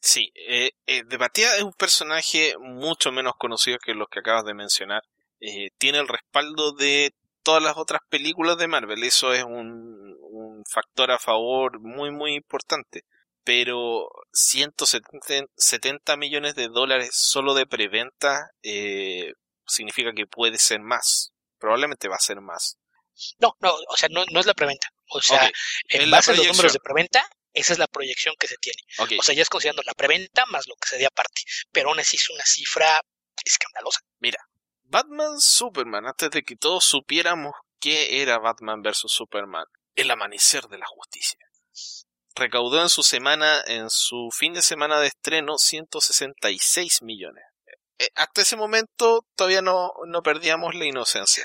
Sí, 0.00 0.32
eh, 0.34 0.72
eh, 0.86 1.02
de 1.04 1.18
partida 1.18 1.56
es 1.56 1.62
un 1.62 1.72
personaje 1.72 2.54
mucho 2.58 3.12
menos 3.12 3.34
conocido 3.38 3.78
que 3.78 3.94
los 3.94 4.08
que 4.08 4.20
acabas 4.20 4.44
de 4.44 4.54
mencionar. 4.54 5.02
Eh, 5.40 5.70
tiene 5.78 5.98
el 5.98 6.08
respaldo 6.08 6.72
de 6.72 7.14
todas 7.42 7.62
las 7.62 7.76
otras 7.76 8.00
películas 8.08 8.58
de 8.58 8.68
Marvel. 8.68 9.02
Eso 9.04 9.32
es 9.32 9.44
un, 9.44 10.16
un 10.20 10.64
factor 10.70 11.10
a 11.10 11.18
favor 11.18 11.80
muy, 11.80 12.10
muy 12.10 12.34
importante. 12.34 13.04
Pero 13.42 14.08
170 14.32 15.46
70 15.56 16.16
millones 16.16 16.54
de 16.54 16.68
dólares 16.68 17.10
solo 17.14 17.54
de 17.54 17.66
preventa 17.66 18.50
eh, 18.62 19.32
significa 19.66 20.12
que 20.14 20.26
puede 20.26 20.58
ser 20.58 20.80
más. 20.80 21.32
Probablemente 21.58 22.08
va 22.08 22.16
a 22.16 22.20
ser 22.20 22.40
más. 22.40 22.78
No, 23.38 23.56
no, 23.60 23.74
o 23.88 23.96
sea, 23.96 24.08
no, 24.10 24.24
no 24.30 24.40
es 24.40 24.46
la 24.46 24.54
preventa. 24.54 24.88
O 25.10 25.20
sea, 25.20 25.50
en 25.88 26.10
base 26.10 26.32
a 26.32 26.36
los 26.36 26.46
números 26.46 26.72
de 26.72 26.80
preventa, 26.80 27.28
esa 27.52 27.72
es 27.72 27.78
la 27.78 27.86
proyección 27.86 28.34
que 28.38 28.48
se 28.48 28.56
tiene. 28.56 28.82
O 29.18 29.22
sea, 29.22 29.34
ya 29.34 29.42
es 29.42 29.48
considerando 29.48 29.82
la 29.84 29.94
preventa 29.94 30.46
más 30.46 30.66
lo 30.68 30.74
que 30.76 30.88
se 30.88 30.98
dé 30.98 31.06
aparte. 31.06 31.42
Pero 31.72 31.90
aún 31.90 32.00
así 32.00 32.16
es 32.16 32.30
una 32.30 32.44
cifra 32.44 33.00
escandalosa. 33.44 34.00
Batman 34.84 35.40
Superman, 35.40 36.06
antes 36.06 36.30
de 36.30 36.42
que 36.42 36.56
todos 36.56 36.84
supiéramos 36.84 37.54
qué 37.78 38.22
era 38.22 38.38
Batman 38.38 38.82
vs 38.82 39.04
Superman, 39.06 39.64
el 39.94 40.10
amanecer 40.10 40.64
de 40.64 40.78
la 40.78 40.86
justicia. 40.86 41.38
Recaudó 42.34 42.82
en 42.82 42.88
su 42.88 43.02
semana, 43.02 43.62
en 43.66 43.90
su 43.90 44.30
fin 44.32 44.52
de 44.52 44.62
semana 44.62 45.00
de 45.00 45.08
estreno, 45.08 45.58
166 45.58 47.02
millones. 47.02 47.44
Eh, 48.00 48.08
hasta 48.14 48.40
ese 48.40 48.56
momento 48.56 49.26
todavía 49.36 49.60
no, 49.60 49.92
no 50.06 50.22
perdíamos 50.22 50.74
la 50.74 50.86
inocencia. 50.86 51.44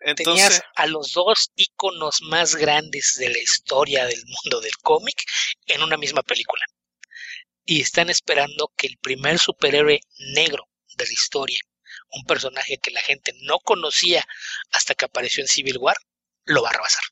Entonces, 0.00 0.48
Tenías 0.48 0.62
a 0.74 0.86
los 0.88 1.12
dos 1.12 1.52
íconos 1.54 2.22
más 2.22 2.56
grandes 2.56 3.14
de 3.20 3.30
la 3.30 3.38
historia 3.38 4.04
del 4.04 4.20
mundo 4.26 4.60
del 4.60 4.76
cómic 4.78 5.22
en 5.66 5.84
una 5.84 5.96
misma 5.96 6.24
película. 6.24 6.64
Y 7.64 7.82
están 7.82 8.10
esperando 8.10 8.72
que 8.76 8.88
el 8.88 8.98
primer 8.98 9.38
superhéroe 9.38 10.00
negro 10.34 10.64
de 10.96 11.06
la 11.06 11.12
historia, 11.12 11.60
un 12.10 12.24
personaje 12.24 12.78
que 12.78 12.90
la 12.90 13.00
gente 13.00 13.32
no 13.42 13.60
conocía 13.60 14.26
hasta 14.72 14.96
que 14.96 15.04
apareció 15.04 15.40
en 15.40 15.48
Civil 15.48 15.78
War, 15.78 15.96
lo 16.46 16.62
va 16.62 16.70
a 16.70 16.72
rebasar. 16.72 17.04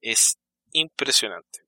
es 0.00 0.38
impresionante. 0.72 1.60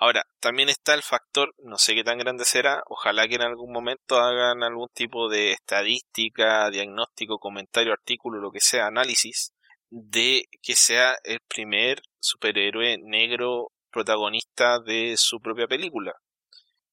Ahora, 0.00 0.24
también 0.38 0.68
está 0.68 0.94
el 0.94 1.02
factor, 1.02 1.52
no 1.58 1.76
sé 1.76 1.96
qué 1.96 2.04
tan 2.04 2.18
grande 2.18 2.44
será, 2.44 2.82
ojalá 2.86 3.26
que 3.26 3.34
en 3.34 3.42
algún 3.42 3.72
momento 3.72 4.16
hagan 4.16 4.62
algún 4.62 4.88
tipo 4.94 5.28
de 5.28 5.50
estadística, 5.50 6.70
diagnóstico, 6.70 7.40
comentario, 7.40 7.92
artículo, 7.92 8.40
lo 8.40 8.52
que 8.52 8.60
sea, 8.60 8.86
análisis, 8.86 9.52
de 9.90 10.44
que 10.62 10.76
sea 10.76 11.16
el 11.24 11.40
primer 11.48 12.00
superhéroe 12.20 12.98
negro 13.02 13.72
protagonista 13.90 14.78
de 14.78 15.16
su 15.16 15.40
propia 15.40 15.66
película. 15.66 16.12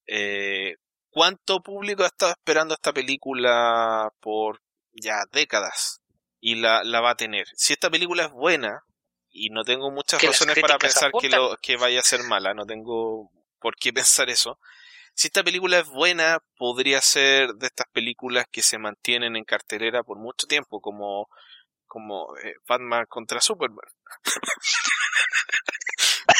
Eh, 0.08 0.74
¿Cuánto 1.10 1.60
público 1.62 2.02
ha 2.02 2.08
estado 2.08 2.32
esperando 2.32 2.74
esta 2.74 2.92
película 2.92 4.10
por 4.20 4.60
ya 4.92 5.22
décadas? 5.30 6.00
Y 6.40 6.56
la, 6.56 6.82
la 6.82 7.00
va 7.00 7.10
a 7.10 7.16
tener. 7.16 7.46
Si 7.54 7.72
esta 7.72 7.88
película 7.88 8.24
es 8.24 8.32
buena, 8.32 8.82
y 9.36 9.50
no 9.50 9.64
tengo 9.64 9.90
muchas 9.90 10.20
Que 10.20 10.28
razones 10.28 10.58
para 10.60 10.78
pensar 10.78 11.12
que, 11.20 11.28
lo, 11.28 11.56
que 11.60 11.76
vaya 11.76 12.00
a 12.00 12.02
ser 12.02 12.22
mala, 12.22 12.54
no 12.54 12.64
tengo 12.64 13.30
por 13.60 13.76
qué 13.76 13.92
pensar 13.92 14.30
eso. 14.30 14.58
Si 15.14 15.28
esta 15.28 15.42
película 15.42 15.78
es 15.78 15.86
buena, 15.86 16.38
podría 16.56 17.00
ser 17.00 17.54
de 17.54 17.66
estas 17.66 17.86
películas 17.92 18.46
que 18.50 18.62
se 18.62 18.78
mantienen 18.78 19.36
en 19.36 19.44
cartelera 19.44 20.02
por 20.02 20.18
mucho 20.18 20.46
tiempo, 20.46 20.80
como, 20.80 21.28
como 21.86 22.36
eh, 22.42 22.54
Batman 22.66 23.06
contra 23.08 23.40
Superman. 23.40 23.86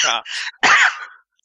Ah. 0.09 0.23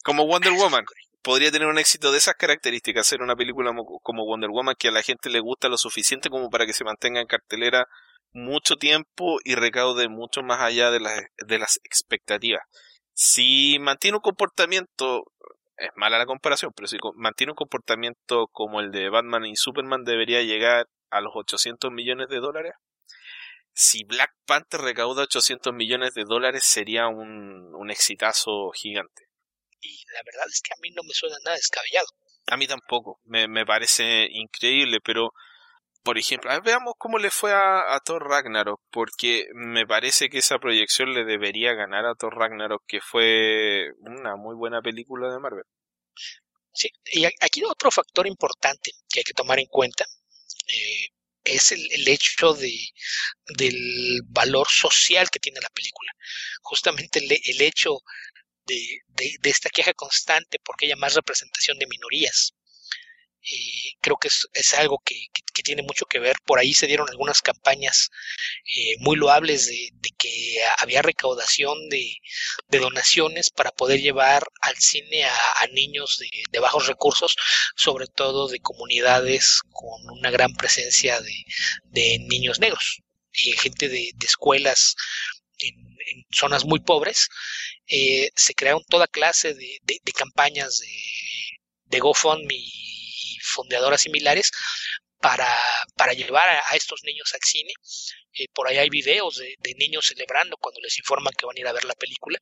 Como 0.03 0.27
Wonder 0.27 0.51
Woman. 0.51 0.83
Podría 1.23 1.51
tener 1.51 1.67
un 1.67 1.79
éxito 1.79 2.11
de 2.11 2.17
esas 2.17 2.35
características, 2.35 3.07
ser 3.07 3.21
una 3.21 3.35
película 3.35 3.71
como 4.03 4.25
Wonder 4.25 4.49
Woman 4.49 4.75
que 4.77 4.89
a 4.89 4.91
la 4.91 5.01
gente 5.01 5.29
le 5.29 5.39
gusta 5.39 5.69
lo 5.69 5.77
suficiente 5.77 6.29
como 6.29 6.49
para 6.49 6.65
que 6.65 6.73
se 6.73 6.83
mantenga 6.83 7.21
en 7.21 7.27
cartelera 7.27 7.87
mucho 8.33 8.75
tiempo 8.75 9.39
y 9.43 9.55
recaude 9.55 10.09
mucho 10.09 10.41
más 10.41 10.61
allá 10.61 10.91
de 10.91 10.99
las, 10.99 11.21
de 11.45 11.57
las 11.57 11.79
expectativas. 11.83 12.61
Si 13.13 13.77
mantiene 13.79 14.17
un 14.17 14.21
comportamiento, 14.21 15.25
es 15.77 15.89
mala 15.95 16.17
la 16.17 16.25
comparación, 16.25 16.71
pero 16.75 16.87
si 16.87 16.97
mantiene 17.15 17.51
un 17.51 17.57
comportamiento 17.57 18.47
como 18.51 18.79
el 18.79 18.91
de 18.91 19.09
Batman 19.09 19.45
y 19.45 19.55
Superman 19.55 20.03
debería 20.03 20.41
llegar 20.41 20.87
a 21.09 21.21
los 21.21 21.33
800 21.35 21.91
millones 21.91 22.29
de 22.29 22.37
dólares. 22.37 22.73
Si 23.73 24.03
Black 24.03 24.31
Panther 24.45 24.81
recauda 24.81 25.23
800 25.23 25.73
millones 25.73 26.13
de 26.13 26.25
dólares 26.25 26.63
sería 26.65 27.07
un, 27.07 27.73
un 27.73 27.91
exitazo 27.91 28.71
gigante. 28.71 29.27
Y 29.81 30.03
la 30.13 30.21
verdad 30.25 30.47
es 30.47 30.61
que 30.61 30.73
a 30.73 30.81
mí 30.81 30.91
no 30.91 31.03
me 31.03 31.13
suena 31.13 31.37
nada 31.43 31.55
descabellado. 31.55 32.07
A 32.47 32.57
mí 32.57 32.67
tampoco, 32.67 33.19
me, 33.23 33.47
me 33.47 33.65
parece 33.65 34.27
increíble, 34.29 34.99
pero 35.03 35.31
por 36.03 36.17
ejemplo, 36.17 36.51
veamos 36.63 36.93
cómo 36.97 37.17
le 37.19 37.29
fue 37.29 37.53
a, 37.53 37.99
Thor 38.03 38.27
Ragnarok, 38.27 38.81
porque 38.89 39.47
me 39.53 39.85
parece 39.85 40.29
que 40.29 40.39
esa 40.39 40.59
proyección 40.59 41.13
le 41.13 41.25
debería 41.25 41.73
ganar 41.73 42.05
a 42.05 42.15
Thor 42.15 42.35
Ragnarok, 42.37 42.83
que 42.87 43.01
fue 43.01 43.91
una 43.99 44.35
muy 44.35 44.55
buena 44.55 44.81
película 44.81 45.31
de 45.31 45.39
Marvel. 45.39 45.65
Sí, 46.73 46.89
y 47.11 47.25
aquí 47.25 47.63
otro 47.63 47.91
factor 47.91 48.25
importante 48.27 48.91
que 49.09 49.19
hay 49.19 49.23
que 49.23 49.33
tomar 49.33 49.59
en 49.59 49.67
cuenta 49.67 50.05
eh, 50.67 51.09
es 51.43 51.71
el, 51.71 52.07
hecho 52.07 52.53
de, 52.53 52.73
del 53.57 54.21
valor 54.27 54.67
social 54.69 55.29
que 55.29 55.39
tiene 55.39 55.59
la 55.61 55.69
película. 55.69 56.11
Justamente 56.61 57.19
el, 57.19 57.61
hecho 57.61 57.99
de, 58.65 58.99
de, 59.07 59.49
esta 59.49 59.69
queja 59.69 59.93
constante 59.93 60.59
porque 60.63 60.85
haya 60.85 60.95
más 60.95 61.15
representación 61.15 61.77
de 61.79 61.87
minorías. 61.87 62.53
Eh, 63.43 63.97
creo 64.01 64.17
que 64.17 64.27
es, 64.27 64.73
algo 64.75 65.01
que, 65.03 65.15
tiene 65.63 65.83
mucho 65.83 66.05
que 66.05 66.19
ver. 66.19 66.37
Por 66.45 66.59
ahí 66.59 66.73
se 66.73 66.87
dieron 66.87 67.09
algunas 67.09 67.41
campañas 67.41 68.09
eh, 68.75 68.95
muy 68.99 69.15
loables 69.15 69.67
de, 69.67 69.91
que 70.17 70.57
había 70.77 71.01
recaudación 71.01 71.89
de, 71.89 72.17
donaciones 72.69 73.49
para 73.49 73.71
poder 73.71 74.01
llevar 74.01 74.43
al 74.61 74.75
cine 74.77 75.25
a, 75.25 75.67
niños 75.73 76.19
de, 76.51 76.59
bajos 76.59 76.87
recursos, 76.87 77.35
sobre 77.75 78.07
todo 78.07 78.47
de 78.47 78.59
comunidades 78.59 79.61
con 79.71 80.09
una 80.09 80.31
gran 80.31 80.53
presencia 80.53 81.19
de, 81.21 82.19
niños 82.19 82.59
negros, 82.59 83.01
y 83.33 83.51
gente 83.53 83.87
de, 83.89 84.11
escuelas 84.23 84.95
en, 85.59 85.75
zonas 86.31 86.65
muy 86.65 86.79
pobres. 86.79 87.29
Eh, 87.87 88.31
se 88.35 88.53
crearon 88.55 88.83
toda 88.89 89.07
clase 89.07 89.53
de, 89.53 89.79
campañas 90.13 90.81
de 91.85 91.99
GoFundMe 91.99 92.91
fondeadoras 93.41 94.01
similares 94.01 94.51
para, 95.21 95.47
para 95.95 96.13
llevar 96.13 96.49
a, 96.49 96.75
estos 96.75 97.03
niños 97.03 97.31
al 97.33 97.39
cine. 97.43 97.73
Eh, 98.33 98.47
por 98.53 98.67
ahí 98.67 98.77
hay 98.77 98.89
videos 98.89 99.37
de, 99.37 99.55
niños 99.77 100.07
celebrando 100.07 100.57
cuando 100.57 100.81
les 100.81 100.97
informan 100.97 101.33
que 101.37 101.45
van 101.45 101.55
a 101.55 101.59
ir 101.59 101.67
a 101.67 101.73
ver 101.73 101.85
la 101.85 101.93
película. 101.93 102.39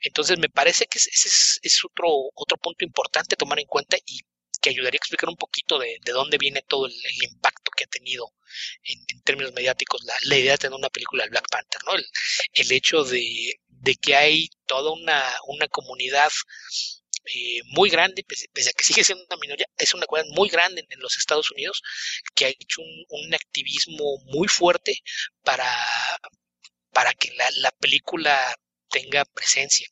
Entonces 0.00 0.38
me 0.38 0.48
parece 0.48 0.86
que 0.86 0.98
ese 0.98 1.28
es, 1.62 1.84
otro, 1.84 2.08
otro 2.34 2.56
punto 2.58 2.84
importante 2.84 3.36
tomar 3.36 3.58
en 3.58 3.66
cuenta 3.66 3.96
y 4.06 4.20
que 4.62 4.70
ayudaría 4.70 4.96
a 4.96 5.02
explicar 5.02 5.28
un 5.28 5.36
poquito 5.36 5.78
de, 5.78 5.98
dónde 6.06 6.38
viene 6.38 6.62
todo 6.62 6.86
el, 6.86 6.94
impacto 7.22 7.70
que 7.76 7.84
ha 7.84 7.88
tenido 7.88 8.32
en, 8.84 9.22
términos 9.22 9.52
mediáticos 9.52 10.02
la, 10.04 10.36
idea 10.36 10.52
de 10.52 10.58
tener 10.58 10.78
una 10.78 10.88
película 10.88 11.24
de 11.24 11.30
Black 11.30 11.48
Panther, 11.50 11.80
¿no? 11.84 11.94
El, 11.94 12.06
el 12.52 12.72
hecho 12.72 13.04
de, 13.04 13.60
de, 13.68 13.94
que 13.96 14.14
hay 14.14 14.48
toda 14.66 14.92
una, 14.92 15.22
una 15.46 15.68
comunidad 15.68 16.30
eh, 17.34 17.60
muy 17.66 17.90
grande, 17.90 18.24
pese, 18.24 18.46
a 18.70 18.72
que 18.72 18.84
sigue 18.84 19.02
siendo 19.02 19.24
una 19.24 19.36
minoría, 19.40 19.66
es 19.78 19.94
una 19.94 20.06
comunidad 20.06 20.32
muy 20.34 20.48
grande 20.48 20.84
en, 20.88 21.00
los 21.00 21.16
Estados 21.16 21.50
Unidos 21.50 21.82
que 22.34 22.46
ha 22.46 22.48
hecho 22.48 22.82
un, 23.08 23.34
activismo 23.34 24.18
muy 24.26 24.48
fuerte 24.48 24.98
para, 25.42 25.68
para 26.92 27.12
que 27.14 27.32
la, 27.34 27.70
película 27.80 28.54
tenga 28.90 29.24
presencia. 29.24 29.88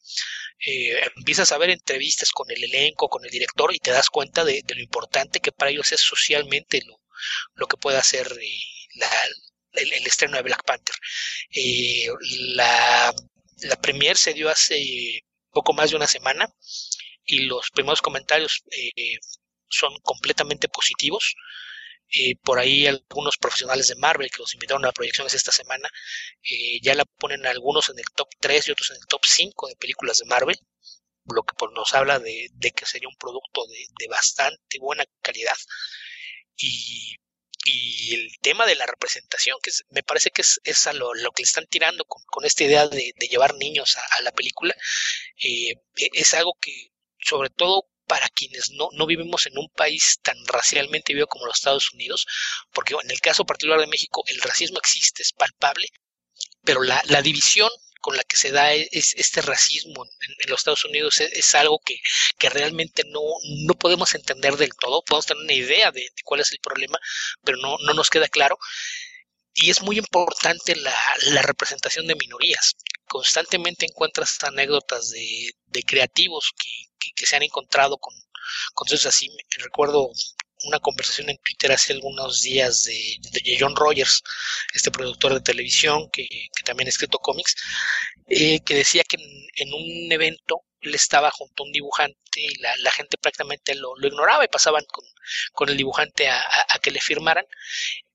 Eh, 0.67 0.97
empiezas 1.17 1.51
a 1.53 1.59
ver 1.59 1.71
entrevistas 1.71 2.31
con 2.31 2.51
el 2.51 2.63
elenco, 2.65 3.09
con 3.09 3.25
el 3.25 3.31
director 3.31 3.75
y 3.75 3.79
te 3.79 3.91
das 3.91 4.11
cuenta 4.11 4.45
de, 4.45 4.63
lo 4.69 4.81
importante 4.81 5.41
que 5.41 5.53
para 5.53 5.71
ellos 5.71 5.93
es 5.93 6.01
socialmente 6.01 6.83
lo, 6.87 7.01
lo 7.55 7.67
que 7.67 7.77
puede 7.77 7.99
hacer 7.99 8.27
eh, 8.41 8.59
el, 9.73 10.07
estreno 10.07 10.37
de 10.37 10.43
Black 10.43 10.65
Panther. 10.65 10.97
la, 12.55 13.15
la 13.63 13.77
premier 13.77 14.17
se 14.17 14.35
dio 14.35 14.49
hace 14.49 15.25
poco 15.51 15.73
más 15.73 15.91
de 15.91 15.97
una 15.97 16.07
semana 16.07 16.49
y 17.25 17.41
los 17.41 17.71
primeros 17.71 18.03
comentarios 18.03 18.63
eh, 18.71 19.19
son 19.69 19.99
completamente 20.03 20.69
positivos. 20.69 21.35
Eh, 22.17 22.37
por 22.43 22.59
ahí 22.59 22.87
algunos 22.87 23.39
profesionales 23.39 23.89
de 23.89 23.97
Marvel 23.97 24.31
que 24.31 24.39
los 24.39 24.55
invitaron 24.55 24.85
a 24.85 24.93
proyecciones 24.93 25.35
esta 25.35 25.51
semana 25.51 25.89
eh, 26.43 26.79
ya 26.83 26.95
la 26.95 27.05
ponen 27.07 27.47
algunos 27.47 27.89
en 27.89 27.99
el 27.99 28.05
top 28.15 28.29
3 28.41 28.69
y 28.69 28.71
otros 28.73 28.91
en 28.91 28.97
el 28.97 29.07
top 29.07 29.25
5 29.25 29.69
de 29.69 29.77
películas 29.77 30.19
de 30.19 30.27
Marvel, 30.27 30.59
lo 31.25 31.43
que 31.43 31.55
pues, 31.59 31.71
nos 31.75 31.93
habla 31.95 32.19
de, 32.19 32.51
que 32.77 32.87
sería 32.87 33.09
un 33.09 33.17
producto 33.17 33.67
de, 33.67 34.09
bastante 34.09 34.79
buena 34.79 35.05
calidad. 35.23 35.57
Y, 36.57 37.17
el 38.13 38.31
tema 38.43 38.67
de 38.67 38.75
la 38.75 38.85
representación, 38.85 39.57
que 39.63 39.71
me 39.89 40.03
parece 40.03 40.31
que 40.31 40.43
es, 40.43 40.87
a 40.87 40.93
lo, 40.93 41.13
que 41.15 41.43
le 41.43 41.45
están 41.45 41.67
tirando 41.67 42.05
con, 42.05 42.45
esta 42.45 42.65
idea 42.65 42.87
de, 42.89 43.15
llevar 43.31 43.55
niños 43.55 43.97
a, 43.97 44.21
la 44.21 44.33
película, 44.33 44.75
e, 45.43 45.73
es 46.13 46.35
algo 46.35 46.59
que 46.61 46.93
sobre 47.25 47.51
todo 47.51 47.89
para 48.07 48.29
quienes 48.29 48.71
no, 48.73 48.89
no 48.93 49.07
vivimos 49.07 49.47
en 49.47 49.59
un 49.59 49.69
país 49.71 50.19
tan 50.23 50.37
racialmente 50.47 51.15
vivo 51.15 51.27
como 51.27 51.47
los 51.47 51.57
Estados 51.57 51.93
Unidos, 51.93 52.27
porque 52.73 52.95
en 53.03 53.11
el 53.11 53.21
caso 53.21 53.45
particular 53.45 53.81
de 53.81 53.87
México 53.87 54.23
el 54.27 54.41
racismo 54.41 54.79
existe, 54.79 55.23
es 55.23 55.33
palpable, 55.33 55.89
pero 56.65 56.83
la, 56.83 57.23
división 57.23 57.71
con 58.01 58.17
la 58.17 58.25
que 58.25 58.37
se 58.37 58.51
da 58.51 58.75
e, 58.75 58.89
es, 58.93 59.15
este 59.17 59.41
racismo 59.43 60.05
en, 60.05 60.51
los 60.51 60.61
Estados 60.61 60.85
Unidos 60.85 61.21
es, 61.21 61.55
algo 61.55 61.81
que, 61.85 61.99
realmente 62.51 63.05
no, 63.07 63.21
no 63.67 63.75
podemos 63.75 64.15
entender 64.15 64.57
del 64.57 64.75
todo, 64.75 65.03
podemos 65.03 65.27
tener 65.27 65.43
una 65.43 65.53
idea 65.53 65.91
de, 65.91 66.09
cuál 66.25 66.41
es 66.41 66.53
el 66.53 66.59
problema, 66.61 66.99
pero 67.43 67.59
no, 67.59 67.77
no 67.79 67.95
nos 67.95 68.11
queda 68.11 68.29
claro. 68.29 68.59
Y 69.55 69.71
es 69.71 69.83
muy 69.83 69.99
importante 69.99 70.75
la, 70.77 70.95
la 71.29 71.43
representación 71.43 72.07
de 72.07 72.17
minorías. 72.17 72.75
Constantemente 73.07 73.87
encuentras 73.87 74.43
anécdotas 74.43 75.11
de, 75.11 75.53
de 75.67 75.83
creativos 75.85 76.51
que, 76.59 76.84
que, 77.13 77.27
se 77.27 77.37
han 77.37 77.43
encontrado 77.43 77.99
con, 77.99 78.15
con 78.75 78.87
cosas 78.87 79.07
así. 79.07 79.29
Recuerdo 79.59 80.11
una 80.65 80.79
conversación 80.81 81.31
en 81.31 81.39
Twitter 81.39 81.73
hace 81.73 81.93
algunos 81.93 82.41
días 82.41 82.85
de, 82.85 83.57
John 83.59 83.77
Rogers, 83.77 84.23
este 84.75 84.91
productor 84.91 85.35
de 85.35 85.41
televisión 85.41 86.09
que, 86.11 86.27
también 86.65 86.89
ha 86.89 86.91
escrito 86.91 87.19
cómics, 87.19 87.55
eh, 88.29 88.61
que 88.61 88.75
decía 88.75 89.03
que 89.05 89.17
en, 89.57 89.73
un 89.75 90.13
evento 90.13 90.63
él 90.85 90.95
estaba 90.95 91.31
junto 91.31 91.63
a 91.63 91.67
un 91.67 91.73
dibujante 91.73 92.19
y 92.37 92.55
la, 92.59 92.91
gente 92.91 93.17
prácticamente 93.19 93.75
lo, 93.75 93.95
ignoraba 94.03 94.45
y 94.45 94.49
pasaban 94.49 94.85
con, 95.55 95.69
el 95.69 95.77
dibujante 95.77 96.29
a, 96.29 96.43
que 96.83 96.91
le 96.91 97.01
firmaran 97.01 97.47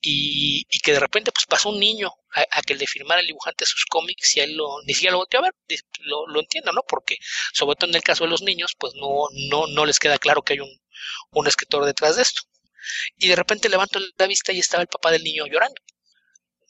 y, 0.01 0.65
que 0.83 0.93
de 0.93 0.99
repente 0.99 1.31
pues 1.31 1.45
pasó 1.45 1.69
un 1.69 1.79
niño 1.79 2.11
a, 2.33 2.61
que 2.61 2.75
le 2.75 2.87
firmara 2.87 3.21
el 3.21 3.27
dibujante 3.27 3.65
sus 3.65 3.85
cómics 3.85 4.37
y 4.37 4.41
él 4.41 4.55
lo, 4.55 4.81
ni 4.85 4.93
siquiera 4.93 5.13
lo 5.13 5.19
volteó 5.19 5.39
a 5.39 5.43
ver, 5.43 5.53
lo, 6.01 6.27
lo 6.27 6.39
entiendo, 6.39 6.71
¿no? 6.71 6.83
Porque 6.87 7.17
sobre 7.53 7.75
todo 7.75 7.89
en 7.89 7.95
el 7.95 8.03
caso 8.03 8.23
de 8.23 8.29
los 8.29 8.41
niños 8.41 8.75
pues 8.77 8.93
no, 8.95 9.27
no, 9.49 9.67
no 9.67 9.85
les 9.85 9.99
queda 9.99 10.17
claro 10.17 10.41
que 10.41 10.53
hay 10.53 10.59
un, 10.59 10.81
un 11.31 11.47
escritor 11.47 11.85
detrás 11.85 12.15
de 12.15 12.23
esto. 12.23 12.41
Y 13.17 13.27
de 13.27 13.35
repente 13.35 13.69
levanto 13.69 13.99
la 14.17 14.27
vista 14.27 14.51
y 14.51 14.59
estaba 14.59 14.81
el 14.81 14.87
papá 14.87 15.11
del 15.11 15.23
niño 15.23 15.45
llorando. 15.47 15.81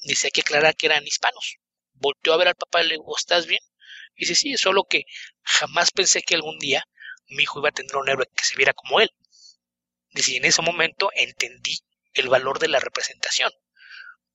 Dice, 0.01 0.27
hay 0.27 0.31
que 0.31 0.41
aclarar 0.41 0.75
que 0.75 0.87
eran 0.87 1.05
hispanos. 1.05 1.57
Volteó 1.93 2.33
a 2.33 2.37
ver 2.37 2.49
al 2.49 2.55
papá 2.55 2.83
y 2.83 2.87
le 2.87 2.95
dijo, 2.95 3.15
¿estás 3.17 3.45
bien? 3.45 3.61
Y 4.19 4.25
dice, 4.25 4.35
sí, 4.35 4.57
solo 4.57 4.83
que 4.83 5.05
jamás 5.43 5.91
pensé 5.91 6.21
que 6.21 6.35
algún 6.35 6.59
día 6.59 6.83
mi 7.29 7.43
hijo 7.43 7.59
iba 7.59 7.69
a 7.69 7.71
tener 7.71 7.95
un 7.95 8.09
héroe 8.09 8.27
que 8.35 8.43
se 8.43 8.57
viera 8.57 8.73
como 8.73 8.99
él. 8.99 9.09
Dice, 10.11 10.33
y 10.33 10.35
en 10.35 10.45
ese 10.45 10.61
momento 10.61 11.09
entendí 11.15 11.79
el 12.13 12.27
valor 12.27 12.59
de 12.59 12.67
la 12.67 12.81
representación. 12.81 13.49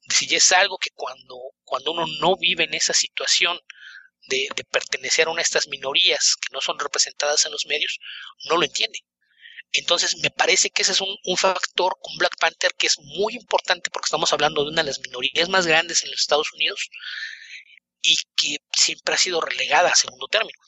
Dice, 0.09 0.25
y 0.27 0.37
es 0.37 0.53
algo 0.53 0.79
que 0.79 0.89
cuando, 0.95 1.37
cuando 1.65 1.93
uno 1.93 2.07
no 2.19 2.37
vive 2.37 2.65
en 2.65 2.73
esa 2.73 2.95
situación 2.95 3.61
de, 4.29 4.49
de 4.57 4.65
pertenecer 4.65 5.27
a 5.27 5.33
una 5.33 5.41
de 5.41 5.45
estas 5.45 5.69
minorías 5.69 6.37
que 6.37 6.49
no 6.55 6.63
son 6.63 6.79
representadas 6.79 7.45
en 7.45 7.53
los 7.53 7.67
medios, 7.67 7.99
no 8.47 8.57
lo 8.57 8.65
entiende. 8.65 9.01
Entonces, 9.75 10.17
me 10.23 10.31
parece 10.31 10.71
que 10.71 10.83
ese 10.83 10.93
es 10.93 11.01
un, 11.01 11.37
factor 11.37 11.99
con 12.01 12.17
Black 12.17 12.39
Panther 12.39 12.73
que 12.79 12.87
es 12.87 12.97
muy 13.01 13.35
importante 13.35 13.91
porque 13.91 14.07
estamos 14.07 14.33
hablando 14.33 14.63
de 14.63 14.71
una 14.71 14.83
de 14.83 14.89
las 14.89 15.01
minorías 15.01 15.49
más 15.49 15.67
grandes 15.67 16.05
en 16.05 16.13
los 16.13 16.21
Estados 16.21 16.53
Unidos 16.55 16.89
y 18.05 18.17
que 18.37 18.59
siempre 18.71 19.15
ha 19.15 19.19
sido 19.19 19.41
relegada 19.41 19.89
a 19.89 19.95
segundo 19.95 20.29
término. 20.29 20.59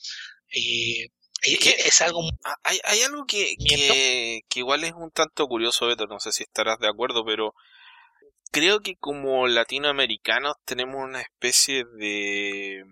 Eh, 0.48 1.04
eh, 1.44 1.76
es 1.84 2.00
algo. 2.00 2.22
Ah, 2.44 2.56
hay, 2.64 2.80
hay 2.84 3.02
algo 3.02 3.26
que, 3.26 3.54
que, 3.58 4.58
igual 4.58 4.84
es 4.84 4.92
un 4.94 5.10
tanto 5.10 5.46
curioso, 5.46 5.86
Beto, 5.86 6.06
no 6.06 6.18
sé 6.18 6.32
si 6.32 6.42
estarás 6.42 6.78
de 6.78 6.88
acuerdo, 6.88 7.24
pero 7.24 7.54
creo 8.50 8.80
que 8.80 8.96
como 8.96 9.46
latinoamericanos 9.46 10.54
tenemos 10.64 10.96
una 10.96 11.20
especie 11.20 11.84
de 11.98 12.82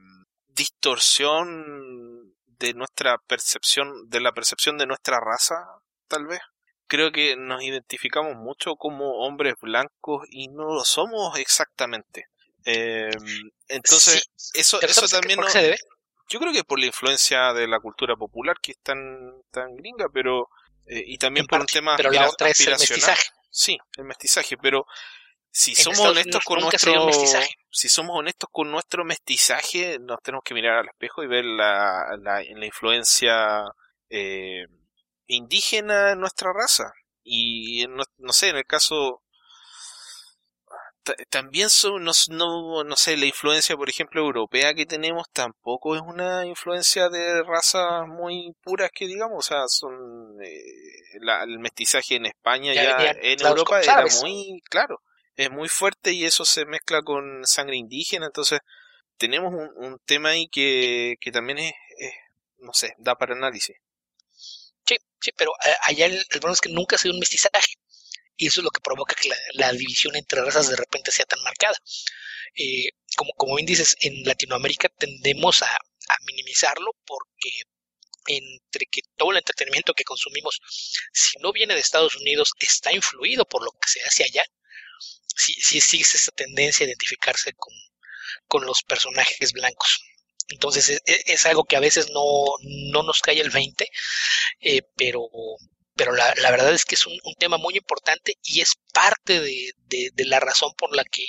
distorsión 0.49 2.35
de 2.59 2.75
nuestra 2.75 3.19
percepción, 3.27 4.09
de 4.09 4.21
la 4.21 4.33
percepción 4.33 4.77
de 4.77 4.87
nuestra 4.87 5.21
raza, 5.21 5.57
tal 6.07 6.27
vez. 6.27 6.41
Creo 6.87 7.13
que 7.13 7.35
nos 7.37 7.63
identificamos 7.63 8.37
mucho 8.37 8.77
como 8.77 9.25
hombres 9.25 9.55
blancos 9.61 10.27
y 10.31 10.49
no 10.49 10.65
lo 10.75 10.85
somos 10.85 11.39
exactamente. 11.39 12.27
Eh, 12.65 13.11
entonces, 13.69 14.25
eso, 14.55 14.81
eso 14.81 15.09
también 15.09 15.41
no, 15.41 15.47
Yo 16.29 16.41
creo 16.41 16.53
que 16.53 16.65
por 16.65 16.79
la 16.79 16.87
influencia 16.87 17.53
de 17.53 17.69
la 17.69 17.81
cultura 17.81 18.17
popular 18.17 18.57
que 18.63 18.73
es 18.73 18.79
tan, 18.79 19.43
tan 19.51 19.77
gringa, 19.77 20.07
pero 20.13 20.49
eh, 20.87 21.03
y 21.07 21.19
también 21.19 21.47
por 21.47 21.61
un 21.61 21.67
tema 21.67 21.97
pero 21.97 22.11
la 22.11 22.29
otra 22.29 22.49
es 22.49 22.61
el 22.61 22.71
mestizaje. 22.71 23.23
Sí, 23.51 23.79
el 23.97 24.05
mestizaje, 24.05 24.57
pero 24.57 24.87
si 25.51 25.75
somos 25.75 26.01
honestos 26.01 26.43
con 26.45 26.61
nuestro 26.61 27.09
si 27.71 27.89
somos 27.89 28.19
honestos 28.19 28.49
con 28.51 28.71
nuestro 28.71 29.05
mestizaje, 29.05 29.99
nos 30.01 30.21
tenemos 30.23 30.45
que 30.45 30.55
mirar 30.55 30.79
al 30.79 30.89
espejo 30.89 31.23
y 31.23 31.27
ver 31.27 31.45
la, 31.45 32.17
la, 32.21 32.43
la 32.43 32.67
influencia 32.67 33.65
eh, 34.09 34.67
indígena 35.27 36.13
en 36.13 36.21
nuestra 36.21 36.53
raza. 36.53 36.93
Y 37.23 37.87
no, 37.89 38.05
no 38.19 38.33
sé, 38.33 38.51
en 38.51 38.57
el 38.57 38.67
caso 38.67 39.24
también 41.29 41.71
son, 41.71 42.05
no, 42.05 42.13
no, 42.29 42.85
no, 42.85 42.97
sé, 42.97 43.17
la 43.17 43.27
influencia, 43.27 43.77
por 43.77 43.89
ejemplo, 43.89 44.23
europea 44.23 44.75
que 44.75 44.87
tenemos 44.87 45.27
tampoco 45.33 45.95
es 45.95 46.03
una 46.03 46.47
influencia 46.47 47.09
de 47.09 47.43
razas 47.43 48.07
muy 48.07 48.55
puras 48.63 48.91
que 48.93 49.07
digamos, 49.07 49.39
o 49.39 49.49
sea, 49.49 49.69
son 49.69 49.95
eh, 50.43 50.63
el 51.15 51.59
mestizaje 51.59 52.17
en 52.17 52.27
España 52.27 52.73
ya, 52.73 53.15
en 53.21 53.41
Europa 53.41 53.81
era 53.81 54.05
muy 54.23 54.61
claro, 54.71 55.01
es 55.37 55.51
muy 55.51 55.69
fuerte 55.69 56.13
y 56.13 56.25
eso 56.25 56.45
se 56.45 56.65
mezcla 56.65 57.03
con 57.03 57.45
sangre 57.45 57.77
indígena, 57.77 58.27
entonces 58.27 58.61
tenemos 59.19 59.53
un, 59.53 59.71
un 59.77 59.99
tema 60.07 60.31
ahí 60.31 60.49
que, 60.49 61.17
que 61.21 61.31
también 61.31 61.59
es, 61.59 61.73
no 62.59 62.73
sé, 62.73 62.95
da 62.99 63.15
para 63.15 63.35
análisis. 63.35 63.77
Sí, 64.87 64.97
sí, 65.21 65.33
pero 65.37 65.53
eh, 65.65 65.75
allá 65.83 66.07
el, 66.07 66.15
el 66.17 66.41
problema 66.41 66.53
es 66.53 66.61
que 66.61 66.73
nunca 66.73 66.97
ha 66.97 66.99
sido 66.99 67.15
un 67.15 67.21
mestizaje 67.21 67.75
y 68.37 68.49
eso 68.49 68.61
es 68.61 68.65
lo 68.65 68.71
que 68.71 68.81
provoca 68.81 69.15
que 69.15 69.31
la, 69.55 69.73
división 69.73 70.17
entre 70.17 70.43
razas 70.43 70.69
de 70.69 70.77
repente 70.77 71.11
sea 71.11 71.25
tan 71.25 71.43
marcada. 71.43 71.77
Eh, 72.57 72.89
como, 73.17 73.33
como 73.37 73.57
bien 73.57 73.67
dices, 73.67 73.97
en 74.01 74.23
Latinoamérica 74.25 74.89
tendemos 74.89 75.63
a, 75.63 75.79
minimizarlo 76.27 76.93
porque 77.07 77.51
entre 78.27 78.87
que 78.87 79.01
todo 79.17 79.31
el 79.31 79.39
entretenimiento 79.39 79.95
que 79.95 80.05
consumimos, 80.05 80.61
si 81.13 81.39
no 81.41 81.53
viene 81.53 81.75
de 81.75 81.81
Estados 81.81 82.15
Unidos, 82.17 82.53
está 82.59 82.93
influido 82.93 83.47
por 83.47 83.65
lo 83.65 83.71
que 83.73 83.89
se 83.89 84.03
hace 84.05 84.25
allá, 84.25 84.45
sí, 85.37 85.55
existe 85.57 86.17
esa 86.17 86.33
tendencia 86.33 86.85
a 86.85 86.89
identificarse 86.89 87.53
con, 87.55 87.75
con 88.47 88.65
los 88.65 88.83
personajes 88.83 89.53
blancos. 89.53 90.01
Entonces 90.49 91.01
es, 91.07 91.47
algo 91.47 91.65
que 91.65 91.77
a 91.77 91.81
veces 91.81 92.11
no, 92.11 92.45
no 92.63 93.03
nos 93.03 93.21
cae 93.21 93.41
el 93.41 93.51
20, 93.51 93.89
eh, 94.61 94.83
pero, 94.97 95.29
pero 95.97 96.13
la, 96.13 96.51
verdad 96.51 96.73
es 96.73 96.85
que 96.85 96.97
es 96.97 97.07
un, 97.07 97.19
tema 97.39 97.57
muy 97.57 97.77
importante 97.77 98.37
y 98.43 98.61
es 98.61 98.75
parte 98.93 99.41
de, 99.41 99.73
la 100.27 100.41
razón 100.41 100.73
por 100.77 100.95
la 100.95 101.05
que, 101.05 101.25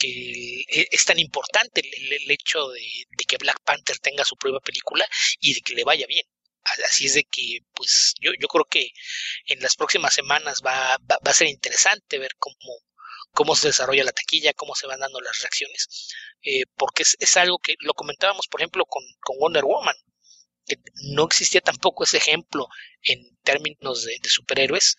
e, 0.00 0.88
es 0.90 1.04
tan 1.04 1.18
importante 1.18 1.80
el, 1.80 2.30
hecho 2.30 2.68
de, 2.68 2.80
que 3.26 3.36
Black 3.38 3.60
Panther 3.64 3.98
tenga 3.98 4.24
su 4.24 4.36
propia 4.36 4.60
película 4.60 5.06
y 5.40 5.54
de 5.54 5.60
que 5.60 5.74
le 5.74 5.84
vaya 5.84 6.06
bien. 6.06 6.26
Así 6.86 7.06
es 7.06 7.14
de 7.14 7.24
que, 7.24 7.58
pues, 7.74 8.14
yo, 8.20 8.32
creo 8.48 8.64
que 8.64 8.90
en 9.46 9.60
las 9.60 9.76
próximas 9.76 10.14
semanas 10.14 10.62
va, 10.64 10.94
a 10.94 11.34
ser 11.34 11.48
interesante 11.48 12.18
ver 12.18 12.32
cómo, 12.38 13.54
se 13.56 13.68
desarrolla 13.68 14.04
la 14.04 14.12
taquilla, 14.12 14.54
cómo 14.54 14.74
se 14.74 14.86
van 14.86 15.00
dando 15.00 15.20
las 15.20 15.40
reacciones, 15.40 16.08
eh, 16.42 16.62
porque 16.76 17.02
es, 17.02 17.16
es, 17.20 17.36
algo 17.36 17.58
que 17.58 17.74
lo 17.80 17.92
comentábamos, 17.92 18.46
por 18.48 18.60
ejemplo, 18.60 18.86
con 18.86 19.04
Wonder 19.38 19.64
Woman 19.64 19.96
que 20.66 20.76
no 21.12 21.24
existía 21.24 21.60
tampoco 21.60 22.04
ese 22.04 22.18
ejemplo 22.18 22.68
en 23.02 23.36
términos 23.42 24.04
de, 24.04 24.18
superhéroes, 24.24 24.96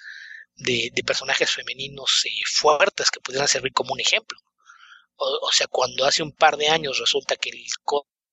de, 0.55 0.91
personajes 1.05 1.51
femeninos 1.51 2.23
eh, 2.25 2.29
fuertes 2.45 3.11
que 3.11 3.19
pudieran 3.19 3.47
servir 3.47 3.73
como 3.73 3.93
un 3.93 3.99
ejemplo. 3.99 4.39
O, 5.17 5.51
sea, 5.53 5.67
cuando 5.67 6.05
hace 6.05 6.23
un 6.23 6.33
par 6.33 6.57
de 6.57 6.67
años 6.67 6.99
resulta 6.99 7.37
que 7.37 7.49
el 7.49 7.63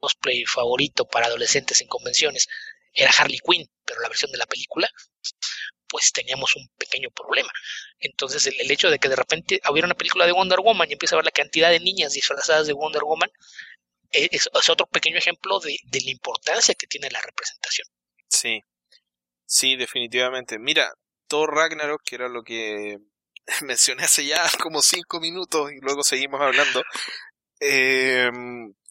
cosplay 0.01 0.45
favorito 0.47 1.05
para 1.05 1.27
adolescentes 1.27 1.81
en 1.81 1.87
convenciones 1.87 2.49
era 2.93 3.13
Harley 3.17 3.39
Quinn, 3.39 3.71
pero 3.85 4.01
la 4.01 4.09
versión 4.09 4.33
de 4.33 4.39
la 4.39 4.47
película, 4.47 4.89
pues 5.89 6.11
teníamos 6.13 6.57
un 6.57 6.69
pequeño 6.79 7.11
problema. 7.11 7.51
Entonces, 8.01 8.47
el, 8.47 8.71
hecho 8.71 8.91
de 8.91 8.99
que 8.99 9.09
de 9.09 9.17
repente 9.17 9.61
hubiera 9.71 9.87
una 9.87 9.95
película 9.95 10.27
de 10.27 10.33
Wonder 10.33 10.61
Woman 10.61 10.89
y 10.89 10.95
empieza 10.95 11.15
a 11.15 11.19
ver 11.19 11.27
la 11.27 11.31
cantidad 11.31 11.71
de 11.71 11.81
niñas 11.81 12.13
disfrazadas 12.13 12.67
de 12.67 12.73
Wonder 12.73 13.05
Woman, 13.05 13.31
es, 14.13 14.49
otro 14.71 14.87
pequeño 14.87 15.17
ejemplo 15.17 15.59
de, 15.61 15.79
la 15.93 16.11
importancia 16.11 16.75
que 16.75 16.87
tiene 16.87 17.11
la 17.11 17.21
representación. 17.21 17.87
Sí, 18.29 18.61
sí, 19.45 19.77
definitivamente. 19.77 20.59
Mira, 20.59 20.93
Thor 21.27 21.55
Ragnarok, 21.55 22.03
que 22.05 22.15
era 22.17 22.29
lo 22.29 22.43
que 22.43 22.99
mencioné 23.63 24.05
hace 24.05 24.27
ya 24.27 24.43
como 24.63 24.83
cinco 24.83 25.21
minutos 25.21 25.73
y 25.73 25.81
luego 25.81 26.03
seguimos 26.03 26.41
hablando, 26.41 26.83
eh, 27.61 28.31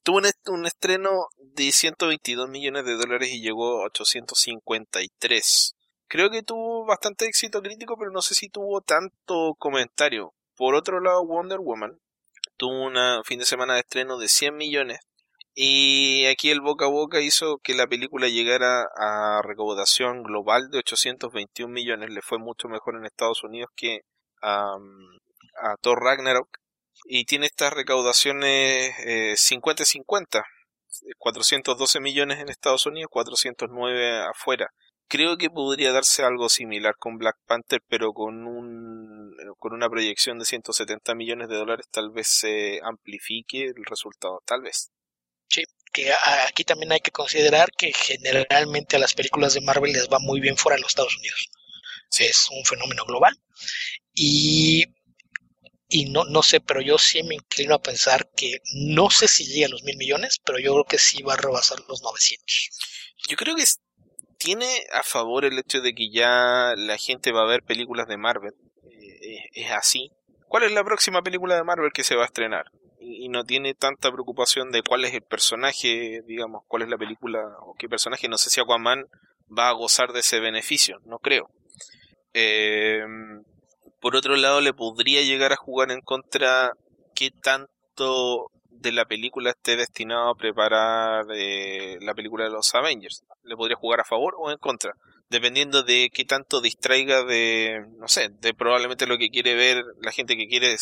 tuvo 0.04 0.18
un, 0.18 0.26
un, 0.48 0.66
estreno 0.66 1.28
de 1.38 1.72
122 1.72 2.50
millones 2.50 2.86
de 2.86 2.96
dólares 2.96 3.30
y 3.32 3.42
llegó 3.42 3.82
a 3.82 3.86
853. 3.86 5.76
Creo 6.08 6.30
que 6.30 6.44
tuvo 6.44 6.86
bastante 6.86 7.26
éxito 7.26 7.62
crítico, 7.62 7.96
pero 7.98 8.12
no 8.12 8.22
sé 8.22 8.36
si 8.36 8.50
tuvo 8.50 8.82
tanto 8.82 9.56
comentario. 9.58 10.34
Por 10.56 10.76
otro 10.76 11.00
lado, 11.00 11.26
Wonder 11.26 11.60
Woman 11.60 12.00
tuvo 12.58 12.86
un 12.86 13.24
fin 13.24 13.40
de 13.40 13.46
semana 13.46 13.74
de 13.74 13.80
estreno 13.80 14.20
de 14.20 14.28
100 14.28 14.56
millones 14.56 15.00
y 15.54 16.26
aquí 16.28 16.50
el 16.50 16.62
boca 16.62 16.86
a 16.86 16.90
boca 16.90 17.20
hizo 17.22 17.58
que 17.60 17.74
la 17.74 17.88
película 17.88 18.28
llegara 18.30 18.88
a 18.98 19.42
recaudación 19.44 20.24
global 20.24 20.70
de 20.72 20.80
821 20.80 21.72
millones. 21.74 22.10
Le 22.10 22.22
fue 22.22 22.40
mucho 22.40 22.70
mejor 22.70 22.96
en 22.96 23.06
Estados 23.06 23.44
Unidos 23.44 23.70
que 23.76 24.02
a 24.42 24.78
Thor 25.82 26.00
Ragnarok. 26.02 26.50
Y 27.06 27.26
tiene 27.26 27.48
estas 27.48 27.74
recaudaciones 27.74 28.94
50-50. 29.38 30.40
Eh, 30.40 30.44
412 31.18 32.00
millones 32.00 32.40
en 32.40 32.50
Estados 32.50 32.86
Unidos, 32.86 33.10
409 33.12 34.20
afuera. 34.30 34.70
Creo 35.08 35.38
que 35.38 35.50
podría 35.50 35.92
darse 35.92 36.24
algo 36.24 36.48
similar 36.50 36.96
con 36.98 37.18
Black 37.18 37.38
Panther, 37.46 37.82
pero 37.88 38.14
con 38.14 38.48
un 38.48 39.36
con 39.58 39.74
una 39.74 39.90
proyección 39.90 40.40
de 40.40 40.46
170 40.46 41.16
millones 41.16 41.50
de 41.50 41.58
dólares 41.58 41.88
tal 41.92 42.12
vez 42.12 42.28
se 42.28 42.80
amplifique 42.84 43.66
el 43.66 43.86
resultado, 43.86 44.42
tal 44.46 44.62
vez. 44.62 44.92
Sí, 45.52 45.64
que 45.92 46.14
aquí 46.48 46.64
también 46.64 46.94
hay 46.94 47.02
que 47.02 47.12
considerar 47.12 47.72
que 47.78 47.92
generalmente 47.92 48.96
a 48.96 49.00
las 49.00 49.14
películas 49.14 49.54
de 49.54 49.62
Marvel 49.62 49.92
les 49.92 50.08
va 50.08 50.20
muy 50.20 50.40
bien 50.40 50.56
fuera 50.56 50.78
de 50.78 50.82
los 50.82 50.92
Estados 50.92 51.18
Unidos. 51.18 51.50
Es 52.18 52.48
un 52.52 52.64
fenómeno 52.64 53.04
global. 53.06 53.38
Y, 54.14 54.86
y 55.90 56.06
no, 56.06 56.24
no 56.26 56.42
sé, 56.42 56.62
pero 56.62 56.82
yo 56.82 56.98
sí 56.98 57.22
me 57.24 57.36
inclino 57.36 57.76
a 57.76 57.82
pensar 57.82 58.30
que 58.36 58.60
no 58.74 59.10
sé 59.10 59.28
si 59.28 59.46
llega 59.46 59.68
a 59.68 59.70
los 59.70 59.84
mil 59.84 59.98
millones, 59.98 60.40
pero 60.46 60.58
yo 60.60 60.72
creo 60.74 60.86
que 60.86 60.98
sí 60.98 61.22
va 61.22 61.34
a 61.34 61.38
rebasar 61.38 61.80
los 61.90 62.02
900. 62.02 62.70
Yo 63.28 63.36
creo 63.36 63.56
que 63.56 63.66
tiene 64.38 64.88
a 64.94 65.04
favor 65.04 65.46
el 65.46 65.60
hecho 65.60 65.82
de 65.82 65.94
que 65.94 66.10
ya 66.10 66.74
la 66.78 66.98
gente 66.98 67.32
va 67.32 67.42
a 67.42 67.48
ver 67.48 67.64
películas 67.64 68.08
de 68.08 68.18
Marvel. 68.18 68.54
Eh, 68.90 69.50
es 69.54 69.72
así. 69.72 70.12
¿Cuál 70.48 70.64
es 70.64 70.72
la 70.72 70.84
próxima 70.84 71.22
película 71.22 71.56
de 71.56 71.64
Marvel 71.64 71.92
que 71.94 72.04
se 72.04 72.16
va 72.16 72.24
a 72.24 72.28
estrenar? 72.28 72.72
Y 73.12 73.30
no 73.30 73.44
tiene 73.44 73.74
tanta 73.74 74.12
preocupación 74.12 74.72
de 74.72 74.82
cuál 74.82 75.06
es 75.06 75.14
el 75.14 75.22
personaje, 75.22 76.22
digamos, 76.26 76.64
cuál 76.68 76.84
es 76.84 76.90
la 76.90 76.98
película 76.98 77.40
o 77.62 77.76
qué 77.76 77.88
personaje. 77.88 78.28
No 78.28 78.38
sé 78.38 78.50
si 78.50 78.60
Aquaman 78.60 79.06
va 79.58 79.70
a 79.70 79.74
gozar 79.74 80.14
de 80.14 80.22
ese 80.22 80.40
beneficio, 80.40 81.00
no 81.06 81.20
creo. 81.20 81.50
Eh, 82.34 83.04
por 84.00 84.16
otro 84.16 84.36
lado, 84.36 84.62
le 84.62 84.74
podría 84.74 85.22
llegar 85.22 85.54
a 85.54 85.58
jugar 85.58 85.92
en 85.92 86.02
contra 86.02 86.72
qué 87.14 87.30
tanto 87.30 88.52
de 88.70 88.92
la 88.92 89.06
película 89.06 89.52
esté 89.52 89.76
destinado 89.76 90.30
a 90.30 90.36
preparar 90.36 91.26
eh, 91.36 91.98
la 92.02 92.14
película 92.14 92.46
de 92.46 92.50
los 92.50 92.74
Avengers. 92.74 93.24
Le 93.44 93.56
podría 93.56 93.78
jugar 93.78 94.00
a 94.00 94.06
favor 94.06 94.36
o 94.38 94.52
en 94.52 94.58
contra 94.58 94.94
dependiendo 95.32 95.82
de 95.82 96.10
qué 96.14 96.26
tanto 96.26 96.60
distraiga 96.60 97.24
de, 97.24 97.86
no 97.98 98.10
sé, 98.10 98.30
de 98.42 98.54
probablemente 98.54 99.08
lo 99.08 99.18
que 99.18 99.30
quiere 99.30 99.56
ver 99.56 99.82
la 100.02 100.12
gente 100.12 100.36
que 100.36 100.46
quiere, 100.46 100.76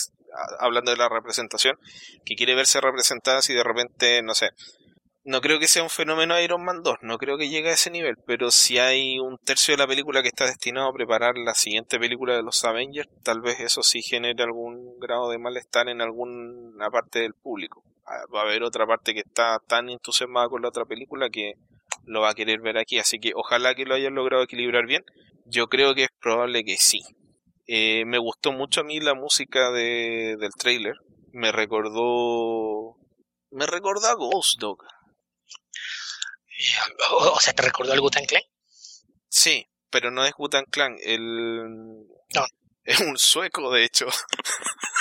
hablando 0.59 0.89
de 0.89 0.97
la 0.97 1.07
representación, 1.07 1.77
que 2.25 2.35
quiere 2.35 2.55
verse 2.55 2.81
representada 2.81 3.43
si 3.43 3.53
de 3.53 3.63
repente, 3.63 4.23
no 4.23 4.33
sé, 4.33 4.49
no 5.23 5.39
creo 5.39 5.59
que 5.59 5.67
sea 5.67 5.83
un 5.83 5.91
fenómeno 5.91 6.41
Iron 6.41 6.65
Man 6.65 6.81
2, 6.81 6.97
no 7.03 7.19
creo 7.19 7.37
que 7.37 7.49
llegue 7.49 7.69
a 7.69 7.73
ese 7.73 7.91
nivel, 7.91 8.15
pero 8.25 8.49
si 8.49 8.79
hay 8.79 9.19
un 9.19 9.37
tercio 9.37 9.75
de 9.75 9.77
la 9.77 9.87
película 9.87 10.23
que 10.23 10.29
está 10.29 10.47
destinado 10.47 10.89
a 10.89 10.93
preparar 10.93 11.37
la 11.37 11.53
siguiente 11.53 11.99
película 11.99 12.35
de 12.35 12.41
los 12.41 12.65
Avengers, 12.65 13.07
tal 13.23 13.41
vez 13.41 13.59
eso 13.59 13.83
sí 13.83 14.01
genere 14.01 14.41
algún 14.41 14.97
grado 14.97 15.29
de 15.29 15.37
malestar 15.37 15.89
en 15.89 16.01
alguna 16.01 16.89
parte 16.89 17.19
del 17.19 17.35
público. 17.35 17.83
Ah, 18.07 18.25
va 18.33 18.39
a 18.39 18.43
haber 18.45 18.63
otra 18.63 18.87
parte 18.87 19.13
que 19.13 19.19
está 19.19 19.59
tan 19.67 19.89
entusiasmada 19.89 20.49
con 20.49 20.63
la 20.63 20.69
otra 20.69 20.85
película 20.85 21.29
que 21.29 21.53
lo 22.05 22.21
va 22.21 22.31
a 22.31 22.35
querer 22.35 22.61
ver 22.61 22.77
aquí, 22.77 22.99
así 22.99 23.19
que 23.19 23.31
ojalá 23.35 23.75
que 23.75 23.85
lo 23.85 23.95
hayan 23.95 24.15
logrado 24.15 24.43
equilibrar 24.43 24.85
bien. 24.85 25.03
Yo 25.45 25.67
creo 25.67 25.95
que 25.95 26.03
es 26.03 26.09
probable 26.19 26.63
que 26.63 26.77
sí. 26.77 27.01
Eh, 27.67 28.03
me 28.05 28.17
gustó 28.17 28.51
mucho 28.51 28.81
a 28.81 28.83
mí 28.83 28.99
la 28.99 29.13
música 29.13 29.71
de, 29.71 30.35
del 30.39 30.51
trailer. 30.57 30.95
Me 31.31 31.51
recordó. 31.51 32.97
Me 33.51 33.65
recordó 33.65 34.07
a 34.07 34.15
Ghost 34.15 34.59
Dog. 34.59 34.79
o, 37.11 37.15
o, 37.15 37.39
sea, 37.39 37.53
¿te 37.53 37.63
recordó 37.63 37.93
el 37.93 38.01
Gutan 38.01 38.25
Clan? 38.25 38.43
Sí, 39.27 39.67
pero 39.89 40.11
no 40.11 40.25
es 40.25 40.33
Gutan 40.33 40.65
Clan. 40.65 40.95
El... 41.01 42.05
No. 42.33 42.45
Es 42.83 42.99
un 43.01 43.17
sueco, 43.17 43.71
de 43.71 43.83
hecho. 43.83 44.07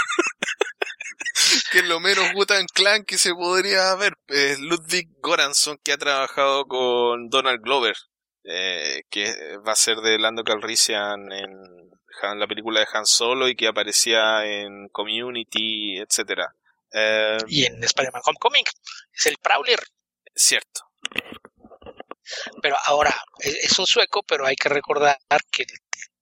que 1.72 1.78
es 1.78 1.84
lo 1.84 2.00
menos 2.00 2.32
Gutan 2.34 2.66
Clan 2.66 3.04
que 3.04 3.18
se 3.18 3.34
podría 3.34 3.94
ver. 3.94 4.14
Es 4.28 4.58
Ludwig 4.58 5.08
Goranson, 5.20 5.78
que 5.82 5.92
ha 5.92 5.98
trabajado 5.98 6.66
con 6.66 7.28
Donald 7.28 7.60
Glover, 7.62 7.96
eh, 8.44 9.02
que 9.10 9.32
va 9.66 9.72
a 9.72 9.76
ser 9.76 9.98
de 9.98 10.18
Lando 10.18 10.44
Calrissian 10.44 11.32
en 11.32 11.88
la 12.36 12.46
película 12.46 12.80
de 12.80 12.86
Han 12.92 13.06
Solo 13.06 13.48
y 13.48 13.54
que 13.54 13.68
aparecía 13.68 14.44
en 14.44 14.88
Community, 14.88 15.98
etcétera. 15.98 16.54
Eh, 16.92 17.38
y 17.48 17.64
en 17.64 17.82
Spider-Man 17.82 18.22
Homecoming 18.24 18.64
es 19.12 19.26
el 19.26 19.36
Prowler. 19.38 19.80
Cierto. 20.34 20.82
Pero 22.62 22.76
ahora 22.86 23.14
e-, 23.40 23.58
es 23.62 23.78
un 23.78 23.86
sueco, 23.86 24.22
pero 24.22 24.46
hay 24.46 24.56
que 24.56 24.68
recordar 24.68 25.18
que 25.50 25.64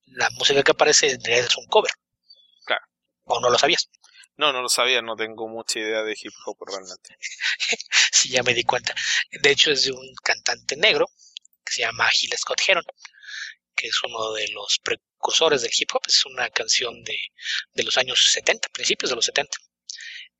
la 0.06 0.28
música 0.30 0.62
que 0.62 0.72
aparece 0.72 1.18
es 1.24 1.56
un 1.56 1.66
cover. 1.66 1.92
Claro. 2.64 2.84
¿O 3.24 3.40
no 3.40 3.50
lo 3.50 3.58
sabías? 3.58 3.88
No, 4.36 4.52
no 4.52 4.60
lo 4.60 4.68
sabía, 4.68 5.00
no 5.00 5.16
tengo 5.16 5.48
mucha 5.48 5.78
idea 5.78 6.02
de 6.02 6.12
hip 6.12 6.32
hop 6.44 6.58
realmente. 6.66 7.16
sí, 8.12 8.28
ya 8.30 8.42
me 8.42 8.54
di 8.54 8.64
cuenta. 8.64 8.94
De 9.30 9.50
hecho, 9.50 9.70
es 9.70 9.84
de 9.84 9.92
un 9.92 10.14
cantante 10.22 10.76
negro 10.76 11.10
que 11.64 11.72
se 11.72 11.80
llama 11.82 12.08
Gil 12.10 12.32
Scott 12.36 12.60
Heron, 12.66 12.84
que 13.74 13.88
es 13.88 14.02
uno 14.02 14.32
de 14.32 14.48
los 14.48 14.78
precursores 14.82 15.62
del 15.62 15.70
hip 15.76 15.88
hop. 15.94 16.02
Es 16.06 16.24
una 16.26 16.50
canción 16.50 17.02
de, 17.02 17.18
de 17.72 17.82
los 17.82 17.96
años 17.96 18.30
70, 18.32 18.68
principios 18.68 19.10
de 19.10 19.16
los 19.16 19.24
70. 19.24 19.56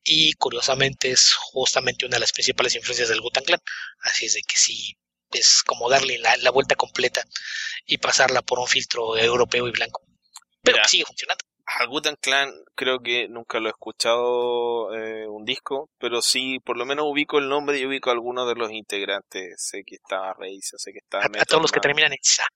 Y 0.05 0.35
curiosamente 0.35 1.11
es 1.11 1.35
justamente 1.35 2.07
una 2.07 2.17
de 2.17 2.21
las 2.21 2.33
principales 2.33 2.75
influencias 2.75 3.09
del 3.09 3.21
Gutan 3.21 3.45
Clan. 3.45 3.61
Así 4.01 4.27
es 4.27 4.35
de 4.35 4.43
que 4.43 4.57
sí, 4.57 4.97
es 5.33 5.63
como 5.65 5.89
darle 5.89 6.19
la, 6.19 6.37
la 6.37 6.51
vuelta 6.51 6.77
completa 6.77 7.25
y 7.87 7.99
pasarla 7.99 8.43
por 8.43 8.59
un 8.59 8.69
filtro 8.69 9.17
europeo 9.17 9.67
y 9.67 9.73
blanco. 9.73 10.07
Pero 10.63 10.85
sigue 10.85 11.05
funcionando. 11.05 11.45
Al 11.67 11.89
Gutan 11.89 12.17
Clan 12.21 12.53
creo 12.77 13.01
que 13.01 13.29
nunca 13.29 13.59
lo 13.59 13.67
he 13.69 13.71
escuchado 13.73 14.95
eh, 14.95 15.27
un 15.27 15.45
disco, 15.45 15.91
pero 15.99 16.23
sí, 16.23 16.59
por 16.61 16.77
lo 16.79 16.87
menos 16.87 17.07
ubico 17.09 17.39
el 17.39 17.49
nombre 17.49 17.79
y 17.79 17.85
ubico 17.87 18.09
a 18.11 18.13
algunos 18.13 18.49
de 18.49 18.55
los 18.55 18.71
integrantes. 18.71 19.55
Sé 19.59 19.83
que 19.85 19.97
estaba 19.97 20.33
Reisa, 20.35 20.77
sé 20.79 20.93
que 20.93 20.99
estaba 20.99 21.25
A, 21.25 21.43
a 21.43 21.45
todos 21.45 21.63
los 21.63 21.73
que 21.73 21.81
terminan 21.81 22.13
en 22.13 22.19
sa. 22.23 22.47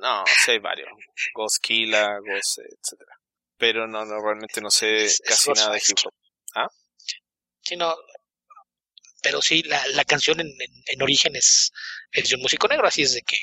No, 0.00 0.24
sé 0.44 0.58
varios. 0.60 0.88
Ghost 1.34 1.58
Killa, 1.60 2.18
Ghost, 2.20 2.58
etcétera. 2.60 3.16
Pero 3.56 3.86
no, 3.88 4.04
no, 4.04 4.22
realmente 4.22 4.60
no 4.60 4.70
sé 4.70 5.04
Es- 5.04 5.20
es 5.20 5.28
casi 5.28 5.50
nada 5.52 5.72
de 5.72 5.82
hip 5.86 5.98
hop. 6.04 6.14
Sí, 7.62 7.76
no, 7.76 7.94
pero 9.22 9.42
sí, 9.42 9.62
la, 9.64 9.86
la 9.88 10.04
canción 10.04 10.40
en, 10.40 10.46
en- 10.46 10.82
en 10.86 11.02
origen 11.02 11.36
es, 11.36 11.72
es 12.12 12.28
de 12.30 12.36
un 12.36 12.42
músico 12.42 12.68
negro, 12.68 12.86
así 12.86 13.02
es 13.02 13.12
de 13.14 13.22
que 13.22 13.36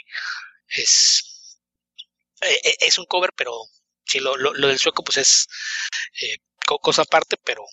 es, 0.69 1.59
eh, 2.41 2.59
eh, 2.63 2.75
es 2.79 2.97
un 2.97 3.05
cover, 3.05 3.31
pero 3.35 3.51
sí, 4.07 4.19
lo, 4.19 4.35
lo, 4.37 4.53
lo 4.53 4.67
del 4.67 4.79
sueco 4.79 5.03
pues 5.03 5.17
es 5.17 5.47
eh, 6.21 6.37
co- 6.65 6.79
cosa 6.79 7.03
aparte, 7.03 7.37
pero 7.43 7.63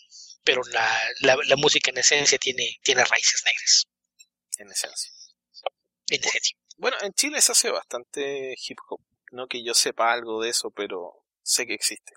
pero 0.44 0.62
la, 0.72 1.00
la, 1.20 1.36
la 1.46 1.56
música 1.56 1.90
en 1.90 1.98
esencia 1.98 2.38
tiene, 2.38 2.78
tiene 2.82 3.04
raíces 3.04 3.42
negras, 3.46 3.86
En 4.58 4.70
esencia. 4.70 5.12
en 6.10 6.20
esencia. 6.24 6.56
Bueno, 6.78 6.96
en 7.02 7.12
Chile 7.14 7.40
se 7.40 7.52
hace 7.52 7.70
bastante 7.70 8.54
hip 8.66 8.78
hop. 8.88 9.00
No 9.32 9.46
que 9.48 9.64
yo 9.64 9.74
sepa 9.74 10.12
algo 10.12 10.42
de 10.42 10.50
eso, 10.50 10.70
pero 10.70 11.24
sé 11.42 11.66
que 11.66 11.74
existe. 11.74 12.14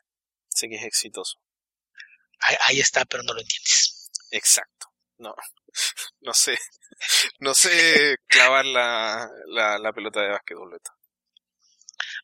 Sé 0.50 0.70
que 0.70 0.76
es 0.76 0.84
exitoso. 0.84 1.40
Ahí, 2.40 2.56
ahí 2.62 2.80
está, 2.80 3.06
pero 3.06 3.24
no 3.24 3.34
lo 3.34 3.42
entiendes. 3.42 4.10
Exacto. 4.32 4.88
No. 5.18 5.36
No 6.22 6.34
sé. 6.34 6.58
No 7.40 7.54
sé 7.54 8.18
clavar 8.28 8.66
la, 8.66 9.30
la, 9.48 9.78
la 9.80 9.94
pelota 9.94 10.22
de 10.22 10.30
básquetbol. 10.30 10.72
Beto. 10.74 10.92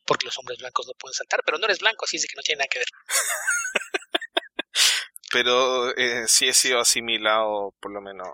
Porque 0.06 0.26
los 0.26 0.38
hombres 0.38 0.58
blancos 0.58 0.86
no 0.86 0.92
pueden 0.94 1.14
saltar, 1.14 1.40
pero 1.44 1.58
no 1.58 1.64
eres 1.64 1.78
blanco, 1.78 2.04
así 2.04 2.16
es 2.16 2.26
que 2.26 2.36
no 2.36 2.42
tiene 2.42 2.58
nada 2.60 2.68
que 2.68 2.78
ver. 2.80 2.88
Pero 5.32 5.96
eh, 5.96 6.26
sí 6.28 6.46
he 6.48 6.52
sido 6.54 6.78
asimilado, 6.78 7.74
por 7.80 7.92
lo 7.92 8.00
menos 8.00 8.28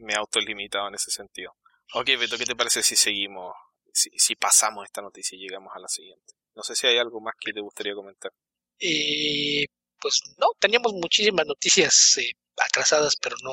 me 0.00 0.12
he 0.12 0.16
autolimitado 0.16 0.88
en 0.88 0.94
ese 0.94 1.10
sentido. 1.10 1.56
Ok, 1.94 2.06
Beto, 2.18 2.36
¿qué 2.36 2.44
te 2.44 2.54
parece 2.56 2.82
si 2.82 2.94
seguimos, 2.94 3.54
si, 3.92 4.10
si 4.18 4.34
pasamos 4.36 4.84
esta 4.84 5.00
noticia 5.00 5.36
y 5.36 5.40
llegamos 5.40 5.72
a 5.74 5.78
la 5.78 5.88
siguiente? 5.88 6.34
No 6.54 6.62
sé 6.62 6.74
si 6.74 6.86
hay 6.86 6.98
algo 6.98 7.20
más 7.20 7.34
que 7.40 7.52
te 7.52 7.60
gustaría 7.60 7.94
comentar. 7.94 8.32
Eh, 8.78 9.64
pues 9.98 10.20
no, 10.36 10.48
teníamos 10.58 10.92
muchísimas 10.92 11.46
noticias 11.46 12.18
eh, 12.18 12.32
atrasadas, 12.58 13.16
pero 13.16 13.36
no, 13.42 13.52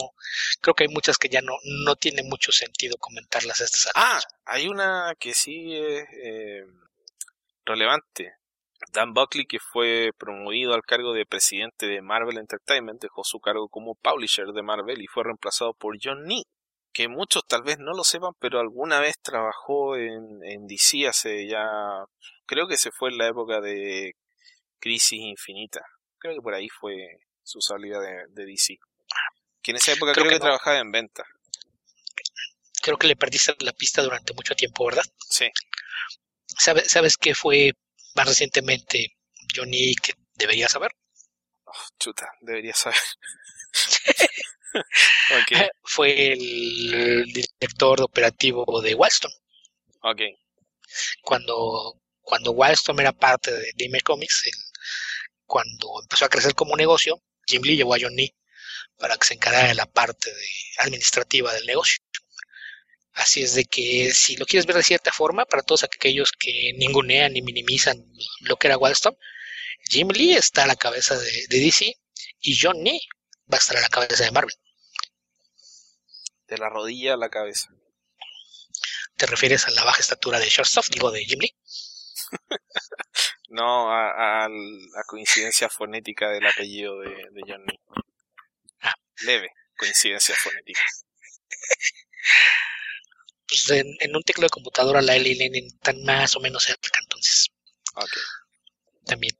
creo 0.59 0.73
que 0.73 0.83
hay 0.83 0.89
muchas 0.89 1.17
que 1.17 1.29
ya 1.29 1.41
no, 1.41 1.53
no 1.85 1.95
tiene 1.95 2.23
mucho 2.23 2.51
sentido 2.51 2.97
comentarlas 2.97 3.61
a 3.61 3.63
estas 3.65 3.91
Ah, 3.95 4.15
alturas. 4.15 4.25
hay 4.45 4.67
una 4.67 5.15
que 5.17 5.33
sí 5.33 5.73
eh, 5.73 6.65
relevante. 7.65 8.33
Dan 8.91 9.13
Buckley, 9.13 9.45
que 9.45 9.59
fue 9.59 10.11
promovido 10.17 10.73
al 10.73 10.83
cargo 10.83 11.13
de 11.13 11.25
presidente 11.25 11.87
de 11.87 12.01
Marvel 12.01 12.37
Entertainment, 12.37 13.01
dejó 13.01 13.23
su 13.23 13.39
cargo 13.39 13.69
como 13.69 13.95
publisher 13.95 14.47
de 14.47 14.61
Marvel 14.63 15.01
y 15.01 15.07
fue 15.07 15.23
reemplazado 15.23 15.73
por 15.73 15.97
John 16.01 16.25
Nee, 16.25 16.43
que 16.91 17.07
muchos 17.07 17.43
tal 17.47 17.63
vez 17.63 17.79
no 17.79 17.93
lo 17.93 18.03
sepan, 18.03 18.33
pero 18.39 18.59
alguna 18.59 18.99
vez 18.99 19.15
trabajó 19.21 19.95
en, 19.95 20.43
en 20.43 20.67
DC 20.67 21.07
hace 21.07 21.47
ya, 21.47 21.65
creo 22.45 22.67
que 22.67 22.77
se 22.77 22.91
fue 22.91 23.09
en 23.09 23.17
la 23.17 23.27
época 23.27 23.61
de 23.61 24.13
Crisis 24.79 25.19
Infinita. 25.19 25.81
Creo 26.19 26.35
que 26.35 26.41
por 26.41 26.53
ahí 26.53 26.67
fue 26.69 27.19
su 27.41 27.61
salida 27.61 27.99
de, 27.99 28.25
de 28.29 28.45
DC. 28.45 28.77
Que 29.61 29.71
en 29.71 29.77
esa 29.77 29.93
época 29.93 30.11
Creo 30.11 30.25
creo, 30.25 30.25
que 30.25 30.35
que, 30.35 30.39
no. 30.39 30.45
trabajaba 30.45 30.79
en 30.79 30.91
venta. 30.91 31.23
Creo 32.81 32.97
que 32.97 33.07
le 33.07 33.15
perdiste 33.15 33.55
la 33.59 33.71
pista 33.71 34.01
durante 34.01 34.33
mucho 34.33 34.55
tiempo, 34.55 34.85
¿verdad? 34.85 35.05
Sí. 35.29 35.49
¿Sabes, 36.57 36.91
¿Sabes 36.91 37.17
qué 37.17 37.35
fue 37.35 37.73
más 38.15 38.27
recientemente 38.27 39.15
Johnny 39.55 39.95
que 39.95 40.13
deberías 40.35 40.71
saber? 40.71 40.91
Chuta, 41.99 42.27
debería 42.41 42.73
saber. 42.73 42.99
ok, 45.29 45.51
Fue 45.83 46.33
el 46.33 47.25
director 47.33 48.01
operativo 48.01 48.81
de 48.81 48.95
Wildstorm. 48.95 49.33
ok. 50.01 50.21
Cuando, 51.21 51.99
cuando 52.21 52.51
Wildstorm 52.51 52.99
era 52.99 53.11
parte 53.11 53.51
de, 53.51 53.71
Image 53.85 54.03
Comics, 54.03 54.43
el- 54.45 54.53
cuando 55.45 56.01
empezó 56.01 56.25
a 56.25 56.29
crecer 56.29 56.53
como 56.55 56.75
negocio, 56.75 57.21
Jim 57.47 57.61
Lee 57.63 57.77
llevó 57.77 57.95
a 57.95 57.97
John 57.99 58.15
Nee 58.15 58.35
para 58.97 59.17
que 59.17 59.25
se 59.27 59.33
encargara 59.35 59.67
de 59.69 59.75
la 59.75 59.85
parte 59.85 60.31
de 60.33 60.47
administrativa 60.79 61.53
del 61.53 61.65
negocio. 61.65 62.02
Así 63.13 63.43
es 63.43 63.53
de 63.53 63.65
que 63.65 64.11
si 64.13 64.37
lo 64.37 64.45
quieres 64.45 64.65
ver 64.65 64.75
de 64.75 64.83
cierta 64.83 65.11
forma, 65.11 65.45
para 65.45 65.61
todos 65.61 65.83
aquellos 65.83 66.31
que 66.31 66.73
ningunean 66.77 67.33
ni 67.33 67.41
minimizan 67.41 68.03
lo 68.41 68.55
que 68.55 68.67
era 68.67 68.77
Wildstorm, 68.77 69.15
Jim 69.89 70.09
Lee 70.09 70.33
está 70.33 70.63
a 70.63 70.67
la 70.67 70.75
cabeza 70.75 71.17
de, 71.17 71.45
de 71.47 71.59
DC 71.59 71.95
y 72.41 72.57
John 72.59 72.81
Nee 72.81 72.99
va 73.51 73.57
a 73.57 73.59
estar 73.59 73.77
a 73.77 73.81
la 73.81 73.89
cabeza 73.89 74.23
de 74.23 74.31
Marvel. 74.31 74.53
De 76.47 76.57
la 76.57 76.69
rodilla 76.69 77.13
a 77.13 77.17
la 77.17 77.29
cabeza. 77.29 77.69
¿Te 79.15 79.27
refieres 79.27 79.67
a 79.67 79.71
la 79.71 79.83
baja 79.83 79.99
estatura 79.99 80.39
de 80.39 80.49
Shortstop, 80.49 80.85
digo 80.89 81.11
de 81.11 81.23
Jim 81.25 81.39
Lee? 81.39 81.55
No 83.49 83.91
a, 83.91 84.45
a 84.45 84.49
la 84.49 85.03
coincidencia 85.05 85.69
fonética 85.69 86.31
del 86.31 86.47
apellido 86.47 86.99
de, 87.01 87.09
de 87.09 87.41
John 87.47 87.63
Nee. 87.63 87.79
Ah. 88.81 88.95
Leve 89.21 89.51
coincidencia 89.77 90.33
fonética. 90.35 90.81
Pues 93.53 93.69
en, 93.69 93.95
en 93.99 94.15
un 94.15 94.23
teclado 94.23 94.47
de 94.47 94.49
computadora 94.49 94.99
la 95.01 95.15
L 95.15 95.29
y 95.29 95.35
la 95.35 95.45
N 95.45 95.59
están 95.59 96.01
más 96.03 96.35
o 96.35 96.39
menos 96.39 96.63
cerca, 96.63 96.89
entonces 97.03 97.49
Ok, 97.95 98.17
también. 99.05 99.37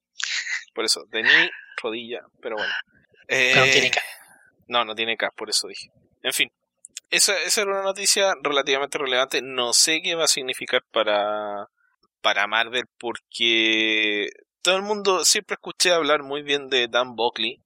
por 0.75 0.85
eso, 0.85 1.03
de 1.09 1.49
rodilla, 1.81 2.21
pero 2.39 2.55
bueno. 2.57 2.71
Eh, 3.27 3.51
Pero 3.53 3.65
no 3.65 3.71
tiene 3.71 3.89
K. 3.89 4.01
No, 4.67 4.85
no 4.85 4.93
tiene 4.93 5.17
K, 5.17 5.31
por 5.35 5.49
eso 5.49 5.67
dije. 5.67 5.89
En 6.21 6.31
fin, 6.33 6.51
esa, 7.09 7.35
esa 7.41 7.61
era 7.61 7.71
una 7.71 7.81
noticia 7.81 8.35
relativamente 8.43 8.99
relevante. 8.99 9.41
No 9.41 9.73
sé 9.73 10.01
qué 10.03 10.13
va 10.13 10.25
a 10.25 10.27
significar 10.27 10.83
para, 10.91 11.67
para 12.21 12.45
Marvel 12.45 12.85
porque 12.99 14.27
todo 14.61 14.75
el 14.75 14.83
mundo 14.83 15.25
siempre 15.25 15.55
escuché 15.55 15.91
hablar 15.91 16.21
muy 16.21 16.43
bien 16.43 16.69
de 16.69 16.87
Dan 16.87 17.15
Buckley, 17.15 17.61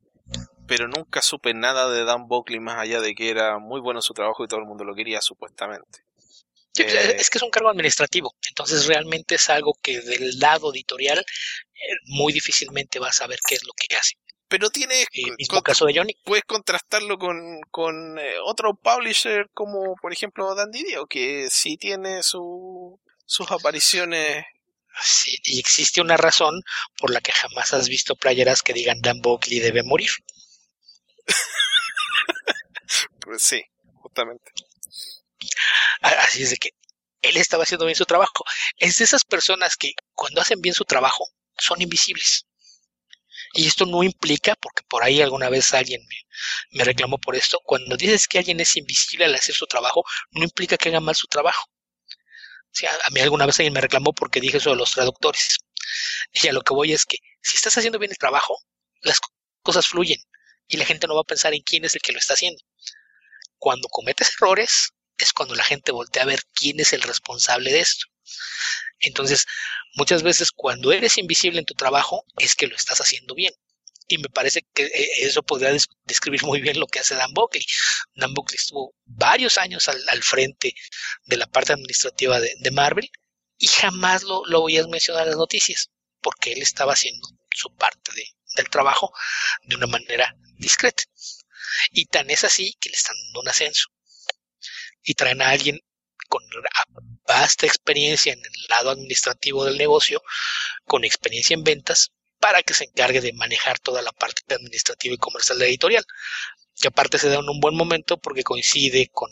pero 0.65 0.87
nunca 0.87 1.21
supe 1.21 1.53
nada 1.53 1.89
de 1.89 2.05
Dan 2.05 2.27
Buckley 2.27 2.59
más 2.61 2.77
allá 2.77 3.01
de 3.01 3.13
que 3.15 3.29
era 3.29 3.59
muy 3.59 3.81
bueno 3.81 3.99
en 3.99 4.03
su 4.03 4.13
trabajo 4.13 4.45
y 4.45 4.47
todo 4.47 4.61
el 4.61 4.65
mundo 4.65 4.85
lo 4.85 4.95
quería 4.95 5.19
supuestamente. 5.21 6.06
Sí, 6.77 6.83
pues, 6.83 6.95
Eh, 6.95 7.15
Es 7.19 7.29
que 7.29 7.37
es 7.39 7.43
un 7.43 7.49
cargo 7.49 7.69
administrativo, 7.69 8.35
entonces 8.49 8.85
realmente 8.85 9.35
es 9.35 9.49
algo 9.49 9.73
que 9.81 9.99
del 10.01 10.39
lado 10.39 10.71
editorial 10.71 11.19
eh, 11.19 11.95
muy 12.05 12.31
difícilmente 12.33 12.99
vas 12.99 13.21
a 13.21 13.27
ver 13.27 13.39
qué 13.47 13.55
es 13.55 13.63
lo 13.65 13.73
que 13.73 13.95
hace. 13.95 14.15
pero 14.47 14.69
tiene 14.69 15.05
El 15.11 15.35
mismo 15.37 15.61
caso 15.61 15.85
de 15.85 15.93
Johnny. 15.95 16.13
puedes 16.23 16.45
contrastarlo 16.45 17.17
con, 17.17 17.59
con 17.69 18.17
eh, 18.19 18.35
otro 18.45 18.75
publisher 18.75 19.49
como 19.53 19.95
por 20.01 20.13
ejemplo 20.13 20.55
Dan 20.55 20.71
Didio 20.71 21.05
que 21.05 21.49
sí 21.51 21.77
tiene 21.77 22.23
su, 22.23 22.99
sus 23.25 23.51
apariciones 23.51 24.45
Sí, 24.99 25.37
y 25.43 25.59
existe 25.59 26.01
una 26.01 26.17
razón 26.17 26.61
por 26.97 27.11
la 27.11 27.21
que 27.21 27.31
jamás 27.31 27.73
has 27.73 27.87
visto 27.87 28.15
playeras 28.15 28.63
que 28.63 28.73
digan 28.73 28.99
Dan 29.01 29.21
Buckley 29.21 29.59
debe 29.59 29.83
morir. 29.83 30.09
Pues 33.19 33.41
sí, 33.43 33.61
justamente. 34.01 34.51
Así 36.01 36.43
es 36.43 36.51
de 36.51 36.57
que 36.57 36.71
él 37.21 37.37
estaba 37.37 37.63
haciendo 37.63 37.85
bien 37.85 37.95
su 37.95 38.05
trabajo. 38.05 38.45
Es 38.77 38.97
de 38.97 39.05
esas 39.05 39.23
personas 39.23 39.75
que 39.75 39.93
cuando 40.13 40.41
hacen 40.41 40.61
bien 40.61 40.75
su 40.75 40.85
trabajo 40.85 41.27
son 41.57 41.81
invisibles. 41.81 42.45
Y 43.53 43.67
esto 43.67 43.85
no 43.85 44.03
implica, 44.03 44.55
porque 44.55 44.83
por 44.87 45.03
ahí 45.03 45.21
alguna 45.21 45.49
vez 45.49 45.73
alguien 45.73 46.01
me, 46.71 46.83
reclamó 46.83 47.17
por 47.17 47.35
esto, 47.35 47.59
cuando 47.63 47.95
dices 47.95 48.27
que 48.27 48.37
alguien 48.37 48.59
es 48.59 48.75
invisible 48.75 49.25
al 49.25 49.35
hacer 49.35 49.55
su 49.55 49.65
trabajo, 49.65 50.03
no 50.31 50.43
implica 50.43 50.77
que 50.77 50.89
haga 50.89 50.99
mal 50.99 51.15
su 51.15 51.27
trabajo. 51.27 51.65
O 51.69 52.79
sea, 52.79 52.91
a 53.05 53.09
mí 53.09 53.21
alguna 53.21 53.45
vez 53.45 53.59
alguien 53.59 53.73
me 53.73 53.81
reclamó 53.81 54.13
porque 54.13 54.41
dije 54.41 54.57
eso 54.57 54.71
de 54.71 54.75
los 54.75 54.91
traductores. 54.91 55.57
Y 56.33 56.47
a 56.47 56.53
lo 56.53 56.61
que 56.61 56.73
voy 56.73 56.93
es 56.93 57.05
que 57.05 57.17
si 57.41 57.55
estás 57.55 57.77
haciendo 57.77 57.99
bien 57.99 58.11
el 58.11 58.17
trabajo, 58.17 58.59
las 59.01 59.19
cosas 59.63 59.87
fluyen 59.87 60.19
y 60.67 60.77
la 60.77 60.85
gente 60.85 61.07
no 61.07 61.15
va 61.15 61.21
a 61.21 61.23
pensar 61.23 61.53
en 61.53 61.61
quién 61.61 61.85
es 61.85 61.95
el 61.95 62.01
que 62.01 62.11
lo 62.11 62.19
está 62.19 62.33
haciendo. 62.33 62.61
Cuando 63.57 63.87
cometes 63.87 64.33
errores, 64.35 64.93
es 65.17 65.33
cuando 65.33 65.55
la 65.55 65.63
gente 65.63 65.91
voltea 65.91 66.23
a 66.23 66.27
ver 66.27 66.41
quién 66.53 66.79
es 66.79 66.93
el 66.93 67.01
responsable 67.01 67.71
de 67.71 67.79
esto. 67.81 68.05
Entonces, 68.99 69.45
muchas 69.95 70.23
veces 70.23 70.51
cuando 70.51 70.91
eres 70.91 71.17
invisible 71.17 71.59
en 71.59 71.65
tu 71.65 71.73
trabajo 71.73 72.25
es 72.37 72.55
que 72.55 72.67
lo 72.67 72.75
estás 72.75 72.99
haciendo 72.99 73.35
bien. 73.35 73.53
Y 74.07 74.17
me 74.19 74.29
parece 74.29 74.65
que 74.73 74.85
eh, 74.85 75.09
eso 75.17 75.43
podría 75.43 75.75
describir 76.05 76.43
muy 76.43 76.61
bien 76.61 76.79
lo 76.79 76.87
que 76.87 76.99
hace 76.99 77.15
Dan 77.15 77.33
Buckley. 77.33 77.65
Dan 78.15 78.33
Buckley 78.33 78.55
estuvo 78.55 78.95
varios 79.05 79.57
años 79.57 79.87
al, 79.87 80.23
frente 80.23 80.73
de 81.25 81.37
la 81.37 81.47
parte 81.47 81.73
administrativa 81.73 82.39
de, 82.39 82.71
Marvel 82.71 83.09
y 83.57 83.67
jamás 83.67 84.23
lo, 84.23 84.45
lo 84.45 84.61
oías 84.61 84.87
mencionar 84.87 85.23
en 85.23 85.29
las 85.29 85.37
noticias, 85.37 85.89
porque 86.21 86.53
él 86.53 86.61
estaba 86.61 86.93
haciendo 86.93 87.27
su 87.53 87.75
parte 87.75 88.11
del 88.55 88.69
trabajo 88.69 89.11
de 89.63 89.75
una 89.75 89.87
manera 89.87 90.33
discreta. 90.57 91.03
Y 91.91 92.05
tan 92.05 92.29
es 92.29 92.43
así 92.43 92.75
que 92.79 92.89
le 92.89 92.95
están 92.95 93.15
dando 93.25 93.41
un 93.41 93.49
ascenso 93.49 93.89
y 95.07 95.13
traen 95.13 95.41
a 95.41 95.49
alguien 95.49 95.79
con 96.27 96.43
vasta 97.25 97.65
experiencia 97.65 98.33
en 98.33 98.39
el 98.39 98.65
lado 98.69 98.89
administrativo 98.89 99.63
del 99.63 99.77
negocio, 99.77 100.21
con 100.85 101.05
experiencia 101.05 101.53
en 101.53 101.63
ventas, 101.63 102.11
para 102.39 102.61
que 102.61 102.73
se 102.73 102.83
encargue 102.83 103.21
de 103.21 103.31
manejar 103.31 103.79
toda 103.79 104.01
la 104.01 104.11
parte 104.11 104.41
administrativa 104.53 105.15
y 105.15 105.17
comercial 105.17 105.57
de 105.57 105.65
la 105.65 105.69
editorial. 105.69 106.05
Que 106.75 106.89
aparte 106.89 107.17
se 107.17 107.29
da 107.29 107.35
en 107.35 107.49
un 107.49 107.61
buen 107.61 107.73
momento 107.73 108.17
porque 108.17 108.43
coincide 108.43 109.07
con 109.11 109.31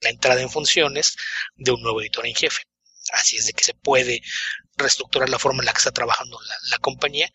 la 0.00 0.10
entrada 0.10 0.40
en 0.40 0.48
funciones 0.48 1.16
de 1.56 1.72
un 1.72 1.82
nuevo 1.82 2.00
editor 2.00 2.24
en 2.26 2.36
jefe. 2.36 2.62
Así 3.10 3.36
es 3.36 3.46
de 3.46 3.52
que 3.52 3.64
se 3.64 3.74
puede 3.74 4.20
reestructurar 4.76 5.28
la 5.28 5.40
forma 5.40 5.62
en 5.62 5.66
la 5.66 5.72
que 5.72 5.78
está 5.78 5.90
trabajando 5.90 6.38
la, 6.70 6.78
compañía 6.78 7.28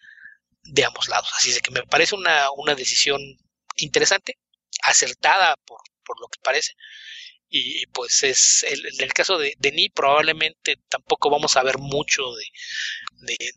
de 0.64 0.86
ambos 0.86 1.10
lados. 1.10 1.30
Así 1.36 1.50
es 1.50 1.56
de 1.56 1.62
que 1.62 1.72
me 1.72 1.84
parece 1.84 2.16
una, 2.16 2.50
una 2.52 2.76
decisión 2.76 3.22
interesante, 3.76 4.40
acertada 4.84 5.58
por, 5.66 5.82
por 6.10 6.20
lo 6.20 6.28
que 6.28 6.40
parece. 6.44 6.74
Y 7.50 7.88
pues 7.88 8.24
es, 8.24 8.64
el, 8.64 8.86
en 8.86 9.02
el 9.02 9.14
caso 9.14 9.40
de, 9.40 9.56
de 9.58 9.92
probablemente 9.94 10.78
tampoco 10.88 11.32
vamos 11.32 11.58
a 11.58 11.64
ver 11.64 11.80
mucho 11.80 12.24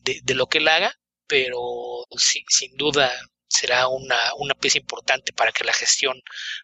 de, 0.03 0.21
de, 0.23 0.35
lo 0.35 0.47
que 0.47 0.59
él 0.59 0.69
haga, 0.69 0.99
pero 1.27 1.61
sin 2.19 2.75
duda 2.77 3.13
será 3.49 3.89
una, 3.89 4.19
una, 4.39 4.55
pieza 4.55 4.79
importante 4.79 5.35
para 5.35 5.53
que 5.53 5.65
la 5.65 5.75
gestión 5.75 6.19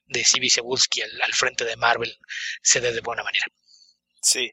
de 0.07 0.25
C.B. 0.25 0.49
Cebulski 0.49 1.03
al, 1.03 1.21
al, 1.21 1.35
frente 1.35 1.67
de 1.67 1.77
Marvel 1.77 2.17
se 2.63 2.81
dé 2.81 2.93
de 2.93 3.03
buena 3.03 3.23
manera. 3.23 3.47
Sí. 4.23 4.51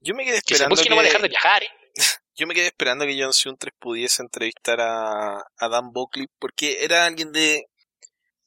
Yo 0.00 0.14
me 0.14 0.24
quedé 0.24 0.38
esperando. 0.38 0.74
Que, 0.74 0.88
no 0.88 0.96
va 0.96 1.02
a 1.02 1.04
dejar 1.04 1.22
de 1.22 1.28
viajar, 1.28 1.62
¿eh? 1.62 1.70
Yo 2.34 2.46
me 2.46 2.54
quedé 2.54 2.66
esperando 2.66 3.04
que 3.04 3.20
John 3.20 3.34
Suntres 3.34 3.74
pudiese 3.78 4.22
entrevistar 4.22 4.80
a, 4.80 5.44
a 5.56 5.68
Dan 5.68 5.92
Buckley, 5.92 6.26
porque 6.38 6.82
era 6.84 7.04
alguien 7.04 7.32
de, 7.32 7.66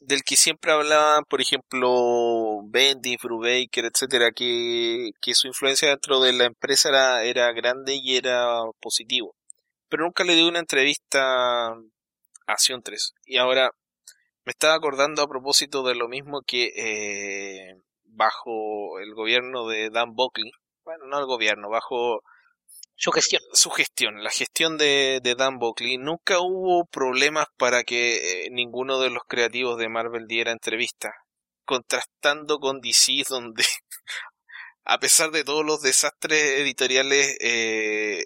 del 0.05 0.23
que 0.23 0.35
siempre 0.35 0.71
hablaban, 0.71 1.23
por 1.25 1.41
ejemplo, 1.41 2.61
Bendy, 2.65 3.17
Brubaker, 3.21 3.85
etcétera, 3.85 4.31
que, 4.31 5.11
que 5.21 5.33
su 5.33 5.47
influencia 5.47 5.89
dentro 5.89 6.21
de 6.21 6.33
la 6.33 6.45
empresa 6.45 6.89
era, 6.89 7.23
era 7.23 7.51
grande 7.53 7.95
y 7.95 8.17
era 8.17 8.63
positivo. 8.81 9.35
Pero 9.89 10.03
nunca 10.03 10.23
le 10.23 10.35
dio 10.35 10.47
una 10.47 10.59
entrevista 10.59 11.69
a 12.47 12.57
Sion 12.57 12.81
3. 12.83 13.13
Y 13.25 13.37
ahora 13.37 13.71
me 14.45 14.51
estaba 14.51 14.75
acordando 14.75 15.21
a 15.21 15.27
propósito 15.27 15.83
de 15.83 15.95
lo 15.95 16.07
mismo 16.07 16.41
que 16.41 16.71
eh, 16.75 17.75
bajo 18.03 18.99
el 18.99 19.13
gobierno 19.13 19.67
de 19.67 19.89
Dan 19.89 20.15
Buckley, 20.15 20.51
bueno, 20.83 21.05
no 21.07 21.19
el 21.19 21.25
gobierno, 21.25 21.69
bajo 21.69 22.21
su 22.95 23.69
gestión. 23.71 24.23
La 24.23 24.29
gestión 24.29 24.77
de, 24.77 25.21
Dan 25.37 25.57
Buckley. 25.59 25.97
Nunca 25.97 26.39
hubo 26.39 26.85
problemas 26.85 27.47
para 27.57 27.83
que 27.83 28.45
eh, 28.45 28.49
ninguno 28.51 28.99
de 28.99 29.09
los 29.09 29.23
creativos 29.27 29.77
de 29.77 29.89
Marvel 29.89 30.27
diera 30.27 30.51
entrevista. 30.51 31.13
Contrastando 31.65 32.59
con 32.59 32.81
DC, 32.81 33.23
donde, 33.29 33.65
a 34.85 34.99
pesar 34.99 35.31
de 35.31 35.43
todos 35.43 35.65
los 35.65 35.81
desastres 35.81 36.59
editoriales, 36.59 37.37
eh, 37.41 38.25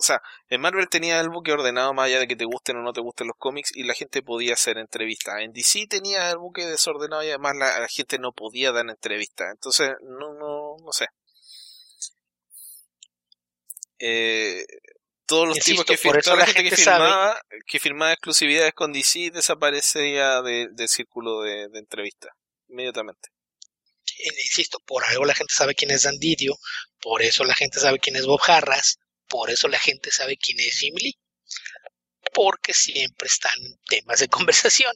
o 0.00 0.02
sea, 0.02 0.20
en 0.48 0.60
Marvel 0.60 0.88
tenía 0.88 1.20
el 1.20 1.28
buque 1.28 1.52
ordenado 1.52 1.92
más 1.92 2.06
allá 2.06 2.20
de 2.20 2.28
que 2.28 2.36
te 2.36 2.44
gusten 2.44 2.76
o 2.76 2.82
no 2.82 2.92
te 2.92 3.00
gusten 3.00 3.26
los 3.26 3.36
cómics 3.36 3.72
y 3.74 3.82
la 3.82 3.94
gente 3.94 4.22
podía 4.22 4.54
hacer 4.54 4.78
entrevistas. 4.78 5.40
En 5.40 5.52
DC 5.52 5.86
tenía 5.88 6.30
el 6.30 6.38
buque 6.38 6.66
desordenado 6.66 7.24
y 7.24 7.28
además 7.28 7.56
la, 7.56 7.80
la 7.80 7.88
gente 7.88 8.18
no 8.18 8.32
podía 8.32 8.70
dar 8.70 8.88
entrevistas. 8.88 9.48
Entonces, 9.50 9.90
no, 10.02 10.34
no, 10.34 10.76
no 10.84 10.92
sé 10.92 11.08
eh, 13.98 14.64
todos 15.26 15.48
los 15.48 15.58
tipos 15.58 15.84
que, 15.84 15.96
toda 15.96 16.36
la, 16.36 16.46
gente, 16.46 16.70
que, 16.70 16.76
firmaba, 16.76 17.40
que 17.66 17.78
firmaba 17.78 18.12
exclusividades 18.12 18.72
con 18.72 18.92
DC 18.92 19.30
desaparecía 19.30 20.40
de, 20.42 20.68
del 20.72 20.88
círculo 20.88 21.42
de, 21.42 21.68
de 21.68 21.78
entrevistas 21.78 22.32
inmediatamente. 22.68 23.28
Insisto, 24.44 24.80
por 24.80 25.04
algo 25.04 25.24
la 25.24 25.34
gente 25.34 25.52
sabe 25.54 25.74
quién 25.74 25.90
es 25.90 26.04
Dan 26.04 26.18
Didio, 26.18 26.56
por 27.00 27.22
eso 27.22 27.44
la 27.44 27.54
gente 27.54 27.78
sabe 27.78 27.98
quién 27.98 28.16
es 28.16 28.26
Bob 28.26 28.40
Harras, 28.46 28.98
por 29.28 29.50
eso 29.50 29.68
la 29.68 29.78
gente 29.78 30.10
sabe 30.10 30.36
quién 30.36 30.58
es 30.60 30.78
Jim 30.78 30.94
Lee, 30.96 31.18
porque 32.32 32.72
siempre 32.74 33.26
están 33.26 33.58
temas 33.88 34.20
de 34.20 34.28
conversación. 34.28 34.92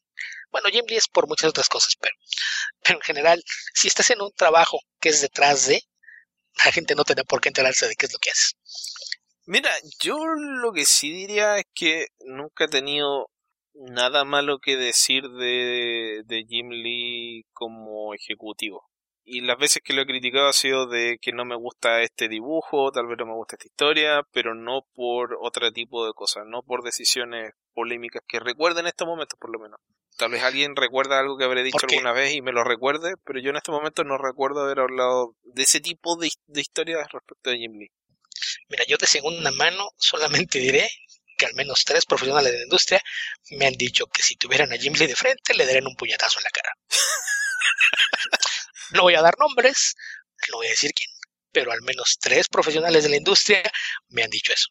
Bueno, 0.50 0.68
Jim 0.70 0.84
Lee 0.88 0.96
es 0.96 1.08
por 1.08 1.28
muchas 1.28 1.50
otras 1.50 1.68
cosas, 1.68 1.96
pero, 2.00 2.14
pero 2.82 2.98
en 2.98 3.02
general, 3.02 3.44
si 3.74 3.88
estás 3.88 4.10
en 4.10 4.20
un 4.20 4.32
trabajo 4.32 4.80
que 5.00 5.10
es 5.10 5.20
detrás 5.20 5.66
de, 5.66 5.82
la 6.64 6.72
gente 6.72 6.94
no 6.94 7.04
tiene 7.04 7.24
por 7.24 7.40
qué 7.40 7.48
enterarse 7.48 7.88
de 7.88 7.96
qué 7.96 8.06
es 8.06 8.12
lo 8.12 8.18
que 8.18 8.30
haces. 8.30 8.56
Mira, 9.46 9.70
yo 10.00 10.16
lo 10.24 10.72
que 10.72 10.84
sí 10.84 11.10
diría 11.10 11.58
es 11.58 11.64
que 11.74 12.06
nunca 12.24 12.64
he 12.64 12.68
tenido 12.68 13.28
nada 13.74 14.24
malo 14.24 14.58
que 14.58 14.76
decir 14.76 15.28
de, 15.28 16.22
de 16.24 16.44
Jim 16.48 16.70
Lee 16.70 17.44
como 17.52 18.14
ejecutivo. 18.14 18.88
Y 19.24 19.40
las 19.40 19.56
veces 19.56 19.82
que 19.84 19.92
lo 19.92 20.02
he 20.02 20.06
criticado 20.06 20.48
ha 20.48 20.52
sido 20.52 20.86
de 20.86 21.18
que 21.20 21.32
no 21.32 21.44
me 21.44 21.56
gusta 21.56 22.02
este 22.02 22.28
dibujo, 22.28 22.90
tal 22.90 23.06
vez 23.06 23.16
no 23.18 23.26
me 23.26 23.34
gusta 23.34 23.54
esta 23.54 23.68
historia, 23.68 24.22
pero 24.32 24.54
no 24.54 24.82
por 24.94 25.38
otro 25.40 25.70
tipo 25.72 26.04
de 26.06 26.12
cosas, 26.12 26.44
no 26.46 26.62
por 26.62 26.82
decisiones 26.82 27.52
polémicas 27.72 28.22
que 28.26 28.40
recuerden 28.40 28.84
en 28.84 28.88
estos 28.88 29.06
momentos 29.06 29.38
por 29.38 29.52
lo 29.52 29.60
menos. 29.60 29.78
Tal 30.18 30.32
vez 30.32 30.42
alguien 30.42 30.74
recuerda 30.76 31.20
algo 31.20 31.38
que 31.38 31.44
habré 31.44 31.62
dicho 31.62 31.86
alguna 31.88 32.12
vez 32.12 32.34
y 32.34 32.42
me 32.42 32.52
lo 32.52 32.64
recuerde, 32.64 33.14
pero 33.24 33.40
yo 33.40 33.50
en 33.50 33.56
este 33.56 33.72
momento 33.72 34.04
no 34.04 34.18
recuerdo 34.18 34.62
haber 34.62 34.80
hablado 34.80 35.36
de 35.44 35.62
ese 35.62 35.80
tipo 35.80 36.16
de, 36.16 36.28
de 36.46 36.60
historias 36.60 37.06
respecto 37.12 37.50
a 37.50 37.54
Jim 37.54 37.72
Lee. 37.78 37.90
Mira, 38.72 38.84
yo 38.88 38.96
de 38.96 39.06
segunda 39.06 39.50
mano 39.50 39.90
solamente 39.98 40.58
diré 40.58 40.88
que 41.36 41.44
al 41.44 41.52
menos 41.52 41.84
tres 41.84 42.06
profesionales 42.06 42.52
de 42.52 42.56
la 42.56 42.64
industria 42.64 43.02
me 43.50 43.66
han 43.66 43.74
dicho 43.74 44.06
que 44.06 44.22
si 44.22 44.36
tuvieran 44.36 44.72
a 44.72 44.78
Jim 44.78 44.94
Lee 44.94 45.08
de 45.08 45.14
frente 45.14 45.52
le 45.52 45.66
darían 45.66 45.86
un 45.86 45.94
puñetazo 45.94 46.38
en 46.38 46.44
la 46.44 46.50
cara. 46.50 46.72
no 48.92 49.02
voy 49.02 49.14
a 49.14 49.20
dar 49.20 49.34
nombres, 49.38 49.94
no 50.50 50.56
voy 50.56 50.68
a 50.68 50.70
decir 50.70 50.92
quién, 50.94 51.10
pero 51.50 51.70
al 51.70 51.82
menos 51.82 52.16
tres 52.18 52.48
profesionales 52.48 53.02
de 53.02 53.10
la 53.10 53.16
industria 53.16 53.62
me 54.08 54.22
han 54.22 54.30
dicho 54.30 54.54
eso. 54.54 54.68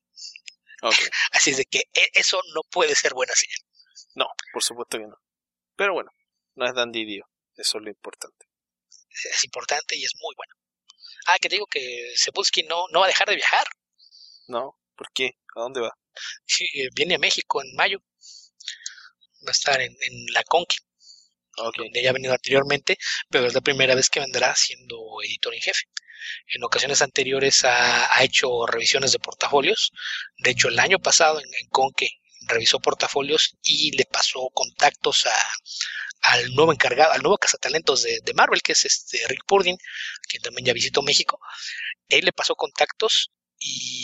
Así 1.32 1.52
es 1.52 1.58
de 1.58 1.66
que 1.66 1.84
e, 1.94 2.10
eso 2.16 2.42
no 2.56 2.62
puede 2.72 2.96
ser 2.96 3.14
buena 3.14 3.34
señal. 3.36 3.60
No, 4.16 4.26
por 4.52 4.64
supuesto 4.64 4.98
que 4.98 5.06
no. 5.06 5.18
Pero 5.76 5.94
bueno, 5.94 6.10
no 6.56 6.66
es 6.66 6.74
Dan 6.74 6.92
Didio, 6.92 7.30
eso 7.56 7.78
es 7.78 7.84
lo 7.84 7.92
importante. 7.92 8.48
Es 9.12 9.44
importante 9.44 9.96
y 9.96 10.06
es 10.06 10.14
muy 10.20 10.34
bueno. 10.36 10.56
Ah, 11.28 11.38
que 11.40 11.50
te 11.50 11.56
digo 11.56 11.68
que 11.68 12.14
Sebulski 12.16 12.64
no, 12.64 12.86
no 12.92 13.02
va 13.02 13.06
a 13.06 13.10
dejar 13.10 13.28
de 13.28 13.36
viajar. 13.36 13.68
No, 14.52 14.78
¿por 14.98 15.08
qué? 15.14 15.38
¿A 15.56 15.62
dónde 15.62 15.80
va? 15.80 15.98
Sí, 16.46 16.66
eh, 16.74 16.90
viene 16.94 17.16
a 17.16 17.20
México 17.20 17.62
en 17.64 17.74
mayo. 17.74 18.00
Va 19.46 19.50
a 19.50 19.52
estar 19.52 19.80
en, 19.82 19.96
la 20.34 20.44
Conqui, 20.44 20.78
donde 21.78 22.04
ya 22.04 22.10
ha 22.10 22.14
venido 22.14 22.34
anteriormente, 22.34 22.98
pero 23.30 23.48
es 23.48 23.54
la 23.54 23.62
primera 23.62 23.96
vez 23.96 24.10
que 24.10 24.20
vendrá 24.20 24.54
siendo 24.56 24.98
editor 25.24 25.54
en 25.54 25.62
jefe. 25.62 25.84
En 26.54 26.64
ocasiones 26.66 27.02
anteriores 27.02 27.64
ha, 27.64 28.22
hecho 28.24 28.68
revisiones 28.68 29.14
de 29.14 29.20
portafolios. 29.20 29.94
De 30.38 30.52
hecho, 30.52 30.68
el 30.68 30.80
año 30.80 31.00
pasado 31.00 31.40
en, 31.40 31.46
en 31.46 31.70
Conque 31.70 32.10
revisó 32.42 32.80
portafolios 32.80 33.58
y 33.64 33.96
le 33.96 34.04
pasó 34.04 34.50
contactos 34.54 35.28
a, 35.28 36.34
al 36.34 36.54
nuevo 36.54 36.74
encargado, 36.74 37.14
al 37.14 37.22
nuevo 37.22 37.38
cazatalentos 37.38 38.04
de, 38.04 38.20
de 38.22 38.34
Marvel, 38.34 38.62
que 38.62 38.74
es 38.74 38.84
este 38.84 39.26
Rick 39.30 39.46
Purdin, 39.48 39.78
que 40.28 40.40
también 40.40 40.66
ya 40.66 40.74
visitó 40.74 41.02
México. 41.02 41.40
Él 42.10 42.26
le 42.26 42.34
pasó 42.34 42.56
contactos 42.56 43.32
y, 43.62 44.01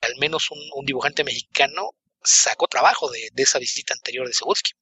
al 0.00 0.16
menos 0.16 0.50
un, 0.50 0.84
dibujante 0.84 1.24
mexicano 1.24 1.90
sacó 2.22 2.66
trabajo 2.66 3.10
de, 3.10 3.30
esa 3.36 3.58
visita 3.58 3.94
anterior 3.94 4.26
de 4.26 4.34
Sebulski, 4.34 4.72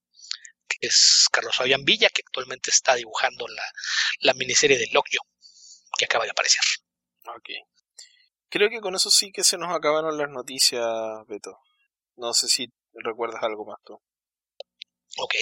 que 0.69 0.87
es 0.87 1.29
Carlos 1.31 1.57
Fabián 1.57 1.85
Villa, 1.85 2.09
que 2.09 2.23
actualmente 2.25 2.71
está 2.71 2.95
dibujando 2.95 3.47
la, 3.49 3.65
la 4.21 4.35
miniserie 4.35 4.79
de 4.79 4.89
Lockyo, 4.93 5.21
que 5.97 6.07
acaba 6.07 6.25
de 6.25 6.31
aparecer. 6.31 6.63
Ok. 7.27 7.51
Creo 8.49 8.71
que 8.71 8.81
con 8.81 8.95
eso 8.95 9.11
sí 9.11 9.33
que 9.33 9.45
se 9.45 9.59
nos 9.59 9.75
acabaron 9.75 10.17
las 10.17 10.31
noticias, 10.31 10.87
Beto. 11.27 11.59
No 12.17 12.33
sé 12.33 12.49
si 12.49 12.73
recuerdas 12.93 13.43
algo 13.43 13.67
más 13.67 13.79
tú. 13.85 14.01
Ok. 15.19 15.35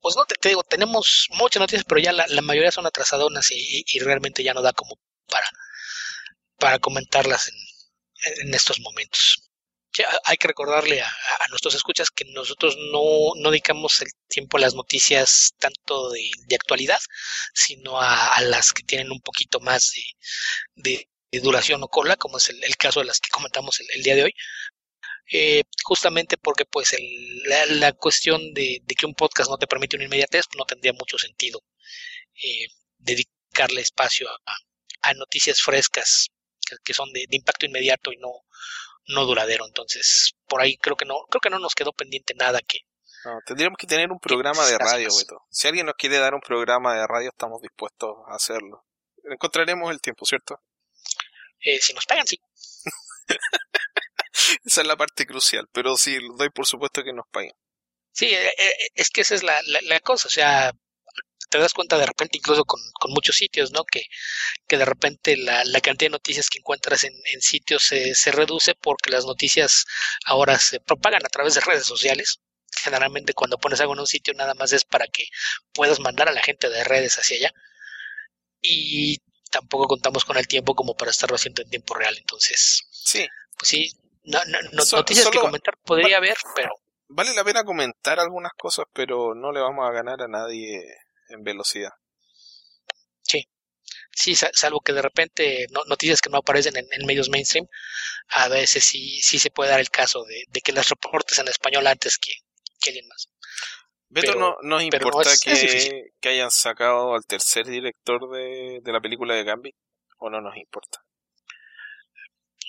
Pues 0.00 0.16
no, 0.16 0.24
te, 0.26 0.48
digo, 0.48 0.62
tenemos 0.64 1.28
muchas 1.30 1.60
noticias, 1.60 1.84
pero 1.88 2.00
ya 2.00 2.12
la, 2.12 2.42
mayoría 2.42 2.70
son 2.70 2.86
atrasadonas 2.86 3.50
y, 3.50 3.84
y, 3.86 3.98
realmente 4.00 4.42
ya 4.42 4.52
no 4.52 4.60
da 4.60 4.72
como 4.74 4.98
para, 5.26 5.46
para 6.58 6.78
comentarlas 6.78 7.48
en, 7.48 7.54
en 8.42 8.54
estos 8.54 8.80
momentos 8.80 9.44
hay 10.24 10.36
que 10.36 10.48
recordarle 10.48 11.00
a, 11.02 11.12
nuestros 11.50 11.74
escuchas 11.74 12.10
que 12.10 12.24
nosotros 12.26 12.76
no, 12.90 13.32
dedicamos 13.50 14.00
el 14.00 14.08
tiempo 14.28 14.56
a 14.56 14.60
las 14.60 14.74
noticias 14.74 15.54
tanto 15.58 16.10
de, 16.10 16.30
actualidad, 16.54 16.98
sino 17.54 18.00
a, 18.00 18.40
las 18.42 18.72
que 18.72 18.82
tienen 18.82 19.12
un 19.12 19.20
poquito 19.20 19.60
más 19.60 19.92
de, 20.74 21.08
duración 21.40 21.82
o 21.82 21.88
cola, 21.88 22.16
como 22.16 22.38
es 22.38 22.48
el, 22.48 22.76
caso 22.76 23.00
de 23.00 23.06
las 23.06 23.20
que 23.20 23.30
comentamos 23.30 23.80
el, 23.80 24.02
día 24.02 24.14
de 24.16 24.24
hoy. 24.24 24.34
Eh, 25.32 25.62
justamente 25.84 26.36
porque 26.36 26.64
pues 26.66 26.94
la, 27.46 27.92
cuestión 27.92 28.52
de, 28.52 28.82
que 28.98 29.06
un 29.06 29.14
podcast 29.14 29.48
no 29.50 29.56
te 29.58 29.66
permite 29.66 29.96
una 29.96 30.04
inmediatez 30.04 30.44
no 30.54 30.66
tendría 30.66 30.92
mucho 30.92 31.16
sentido 31.16 31.64
eh, 32.34 32.66
dedicarle 32.98 33.80
espacio 33.80 34.28
a, 34.28 35.14
noticias 35.14 35.62
frescas 35.62 36.28
que, 36.84 36.94
son 36.94 37.12
de, 37.12 37.26
impacto 37.30 37.66
inmediato 37.66 38.12
y 38.12 38.16
no, 38.16 38.30
no 39.08 39.24
duradero. 39.24 39.66
Entonces, 39.66 40.34
por 40.48 40.60
ahí 40.60 40.76
creo 40.76 40.96
que 40.96 41.04
no, 41.04 41.16
creo 41.30 41.40
que 41.40 41.50
no 41.50 41.58
nos 41.58 41.74
quedó 41.74 41.92
pendiente 41.92 42.34
nada 42.34 42.60
que. 42.60 42.80
No, 43.24 43.38
tendríamos 43.46 43.78
que 43.78 43.86
tener 43.86 44.10
un 44.10 44.18
programa 44.18 44.66
de 44.66 44.76
radio, 44.76 45.08
Beto. 45.16 45.42
Si 45.50 45.66
alguien 45.66 45.86
nos 45.86 45.94
quiere 45.94 46.18
dar 46.18 46.34
un 46.34 46.40
programa 46.40 46.94
de 46.94 47.06
radio, 47.06 47.30
estamos 47.30 47.62
dispuestos 47.62 48.16
a 48.28 48.34
hacerlo. 48.34 48.84
Encontraremos 49.24 49.90
el 49.90 50.00
tiempo, 50.00 50.26
¿cierto? 50.26 50.60
Eh, 51.60 51.78
si 51.80 51.94
nos 51.94 52.04
pagan, 52.04 52.26
sí. 52.26 52.38
esa 54.64 54.82
es 54.82 54.86
la 54.86 54.96
parte 54.96 55.24
crucial, 55.24 55.66
pero 55.72 55.96
sí, 55.96 56.18
doy 56.36 56.50
por 56.50 56.66
supuesto 56.66 57.02
que 57.02 57.14
nos 57.14 57.26
paguen. 57.28 57.52
Sí, 58.12 58.26
eh, 58.26 58.48
eh, 58.48 58.90
es 58.94 59.08
que 59.08 59.22
esa 59.22 59.34
es 59.34 59.42
la, 59.42 59.58
la 59.64 60.00
cosa, 60.00 60.28
o 60.28 60.30
sea, 60.30 60.72
te 61.54 61.60
das 61.60 61.72
cuenta 61.72 61.96
de 61.96 62.06
repente, 62.06 62.38
incluso 62.38 62.64
con, 62.64 62.80
muchos 63.10 63.36
sitios, 63.36 63.70
¿no? 63.70 63.84
Que, 63.84 64.06
que 64.66 64.76
de 64.76 64.84
repente 64.84 65.36
la, 65.36 65.62
cantidad 65.80 66.08
de 66.08 66.16
noticias 66.16 66.50
que 66.50 66.58
encuentras 66.58 67.04
en, 67.04 67.14
sitios 67.40 67.84
se, 67.84 68.32
reduce 68.32 68.74
porque 68.74 69.12
las 69.12 69.24
noticias 69.24 69.84
ahora 70.24 70.58
se 70.58 70.80
propagan 70.80 71.24
a 71.24 71.28
través 71.28 71.54
de 71.54 71.60
redes 71.60 71.86
sociales. 71.86 72.40
Generalmente 72.82 73.34
cuando 73.34 73.58
pones 73.58 73.80
algo 73.80 73.92
en 73.92 74.00
un 74.00 74.06
sitio 74.08 74.34
nada 74.34 74.54
más 74.54 74.72
es 74.72 74.84
para 74.84 75.06
que 75.06 75.28
puedas 75.72 76.00
mandar 76.00 76.28
a 76.28 76.32
la 76.32 76.40
gente 76.40 76.68
de 76.68 76.82
redes 76.82 77.20
hacia 77.20 77.36
allá. 77.36 77.54
Y 78.60 79.18
tampoco 79.52 79.86
contamos 79.86 80.24
con 80.24 80.36
el 80.36 80.48
tiempo 80.48 80.74
como 80.74 80.96
para 80.96 81.12
estarlo 81.12 81.36
haciendo 81.36 81.62
en 81.62 81.70
tiempo 81.70 81.94
real. 81.94 82.16
Entonces, 82.18 82.82
sí. 82.90 83.28
Pues 83.56 83.68
sí, 83.68 83.92
no, 84.24 84.40
noticias 84.72 85.30
que 85.30 85.38
comentar 85.38 85.78
podría 85.84 86.16
haber, 86.16 86.36
pero... 86.56 86.70
Vale 87.06 87.32
la 87.32 87.44
pena 87.44 87.62
comentar 87.62 88.18
algunas 88.18 88.54
cosas, 88.54 88.86
pero 88.92 89.36
no 89.36 89.52
le 89.52 89.60
vamos 89.60 89.88
a 89.88 89.92
ganar 89.92 90.20
a 90.20 90.26
nadie 90.26 90.82
en 91.28 91.42
velocidad. 91.42 91.90
Sí, 93.22 93.48
sí, 94.12 94.34
salvo 94.36 94.80
que 94.80 94.92
de 94.92 95.02
repente 95.02 95.66
noticias 95.86 96.20
que 96.20 96.30
no 96.30 96.38
aparecen 96.38 96.76
en, 96.76 97.06
medios 97.06 97.28
mainstream, 97.28 97.66
a 98.28 98.48
veces 98.48 98.84
sí, 98.84 99.20
sí 99.20 99.38
se 99.38 99.50
puede 99.50 99.70
dar 99.70 99.80
el 99.80 99.90
caso 99.90 100.24
de, 100.24 100.60
que 100.60 100.72
las 100.72 100.88
reportes 100.88 101.38
en 101.38 101.48
español 101.48 101.86
antes 101.86 102.18
que, 102.18 102.32
alguien 102.86 103.08
más. 103.08 103.28
Beto, 104.08 104.34
no 104.34 104.56
nos 104.62 104.82
importa 104.82 105.30
que, 105.42 106.10
que, 106.20 106.28
hayan 106.28 106.50
sacado 106.50 107.14
al 107.14 107.24
tercer 107.24 107.66
director 107.66 108.30
de, 108.30 108.80
la 108.84 109.00
película 109.00 109.34
de 109.34 109.44
Gambit, 109.44 109.74
o 110.18 110.30
no 110.30 110.40
nos 110.40 110.56
importa. 110.56 111.02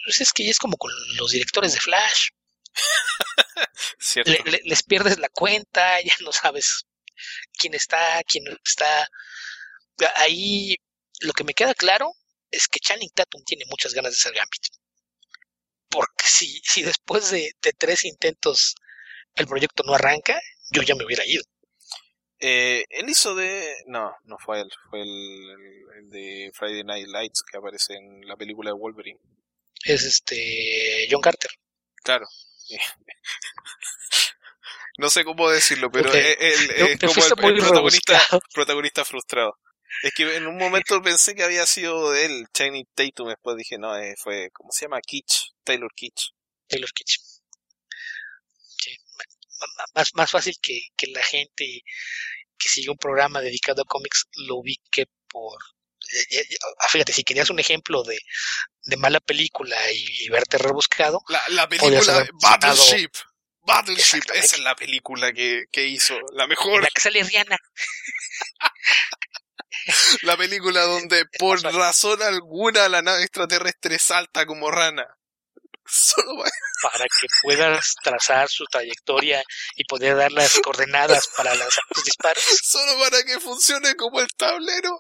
Pues 0.06 0.22
es 0.22 0.34
que 0.34 0.46
ya 0.46 0.52
es 0.52 0.60
como 0.60 0.78
con 0.78 0.92
los 1.18 1.32
directores 1.32 1.74
de 1.74 1.80
Flash. 1.80 2.30
les 4.64 4.84
pierdes 4.84 5.20
la 5.20 5.30
cuenta, 5.30 6.02
ya 6.04 6.14
no 6.22 6.32
sabes 6.32 6.86
quién 7.58 7.74
está, 7.74 8.22
quién 8.28 8.44
está. 8.64 9.08
Ahí 10.16 10.76
lo 11.22 11.34
que 11.34 11.44
me 11.44 11.54
queda 11.54 11.74
claro 11.74 12.12
es 12.52 12.68
que 12.68 12.80
Channing 12.80 13.10
Tatum 13.14 13.44
tiene 13.44 13.66
muchas 13.70 13.94
ganas 13.94 14.12
de 14.12 14.18
ser 14.18 14.34
Gambit. 14.34 14.66
Porque 15.90 16.26
si, 16.26 16.60
si 16.64 16.84
después 16.84 17.32
de, 17.32 17.54
tres 17.78 18.06
intentos 18.06 18.76
el 19.36 19.48
proyecto 19.48 19.84
no 19.84 19.94
arranca, 19.94 20.40
yo 20.72 20.82
ya 20.82 20.96
me 20.96 21.06
hubiera 21.06 21.26
ido. 21.26 21.44
Eh, 22.40 22.86
él 22.90 23.10
hizo 23.10 23.34
de... 23.36 23.76
No, 23.88 24.14
no 24.26 24.38
fue 24.38 24.62
él, 24.62 24.70
fue 24.90 25.02
el, 25.02 26.10
de 26.10 26.52
Friday 26.54 26.84
Night 26.84 27.08
Lights 27.08 27.44
que 27.44 27.58
aparece 27.58 27.94
en 27.94 28.28
la 28.28 28.36
película 28.36 28.72
de 28.72 28.78
Wolverine. 28.78 29.20
Es 29.84 30.04
este... 30.04 31.08
John 31.10 31.22
Carter. 31.22 31.52
Claro. 32.04 32.28
No 34.98 35.10
sé 35.10 35.26
cómo 35.26 35.50
decirlo, 35.50 35.92
pero 35.92 36.14
él, 36.14 36.38
es 36.40 37.00
como 37.00 37.48
el, 37.50 37.58
protagonista, 37.58 38.22
protagonista 38.54 39.04
frustrado. 39.04 39.58
Es 40.02 40.14
que 40.14 40.36
en 40.36 40.48
un 40.48 40.58
momento 40.58 41.02
pensé 41.02 41.36
que 41.36 41.44
había 41.44 41.66
sido 41.66 42.14
él, 42.16 42.46
Channing 42.54 42.88
Tatum, 42.94 43.30
después 43.30 43.58
dije, 43.58 43.78
no, 43.78 43.98
eh, 43.98 44.16
fue, 44.18 44.50
¿cómo 44.52 44.72
se 44.72 44.86
llama? 44.86 45.02
Kitsch, 45.02 45.52
Taylor 45.64 45.92
Kitsch. 45.96 46.32
Taylor 46.68 46.90
Kitsch. 46.92 47.18
Más, 49.94 50.10
más 50.16 50.32
fácil 50.32 50.56
que, 50.62 50.80
que 50.98 51.08
la 51.08 51.24
gente 51.24 51.84
que 52.58 52.70
sigue 52.70 52.90
un 52.90 52.98
programa 52.98 53.42
dedicado 53.42 53.82
a 53.82 53.86
cómics 53.86 54.26
lo 54.48 54.58
ubique 54.58 55.06
por... 55.30 55.58
Ah, 56.80 56.88
fíjate, 56.90 57.14
si 57.14 57.24
querías 57.24 57.50
un 57.50 57.60
ejemplo 57.60 58.04
de, 58.04 58.20
de 58.84 58.98
mala 58.98 59.20
película 59.20 59.78
y, 59.92 60.30
verte 60.30 60.58
rebuscado... 60.58 61.22
La, 61.30 61.42
la 61.50 61.68
película 61.68 62.02
de 62.02 62.30
Battleship. 62.42 63.12
Battleship, 63.66 64.24
esa 64.34 64.56
es 64.58 64.62
la 64.62 64.76
película 64.76 65.34
que, 65.34 65.66
que 65.72 65.86
hizo, 65.86 66.16
la 66.34 66.46
mejor. 66.48 66.84
La 66.84 66.90
que 66.90 67.02
sale 67.02 67.24
Rihanna. 67.24 67.58
la 70.22 70.38
película 70.38 70.82
donde 70.84 71.26
por 71.40 71.62
razón 71.62 72.22
alguna 72.22 72.88
la 72.90 73.02
nave 73.02 73.24
extraterrestre 73.24 73.98
salta 74.00 74.46
como 74.46 74.70
rana. 74.70 75.06
Solo 75.88 76.44
para... 76.82 77.06
que 77.06 77.28
puedas 77.44 77.96
trazar 78.04 78.50
su 78.50 78.66
trayectoria 78.66 79.44
y 79.76 79.86
poder 79.86 80.16
dar 80.16 80.32
las 80.32 80.60
coordenadas 80.60 81.28
para 81.36 81.54
lanzar 81.56 81.84
tus 81.90 82.04
disparos. 82.04 82.44
Solo 82.64 83.00
para 83.00 83.24
que 83.24 83.40
funcione 83.40 83.96
como 83.96 84.20
el 84.20 84.28
tablero. 84.36 84.98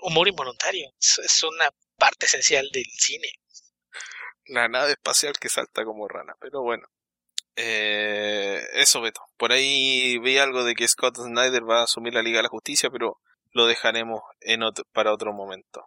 Humor 0.00 0.28
involuntario. 0.28 0.90
Es 0.98 1.42
una 1.44 1.68
parte 1.96 2.26
esencial 2.26 2.68
del 2.72 2.86
cine 2.98 3.39
la 4.50 4.68
nave 4.68 4.92
espacial 4.92 5.34
que 5.38 5.48
salta 5.48 5.84
como 5.84 6.08
rana. 6.08 6.34
Pero 6.40 6.62
bueno. 6.62 6.86
Eh, 7.56 8.62
eso, 8.74 9.00
Beto. 9.00 9.20
Por 9.36 9.52
ahí 9.52 10.18
vi 10.18 10.38
algo 10.38 10.64
de 10.64 10.74
que 10.74 10.88
Scott 10.88 11.16
Snyder 11.16 11.68
va 11.68 11.80
a 11.80 11.84
asumir 11.84 12.14
la 12.14 12.22
Liga 12.22 12.38
de 12.38 12.44
la 12.44 12.48
Justicia, 12.48 12.90
pero 12.90 13.20
lo 13.52 13.66
dejaremos 13.66 14.20
en 14.40 14.60
para 14.92 15.12
otro 15.12 15.32
momento. 15.32 15.86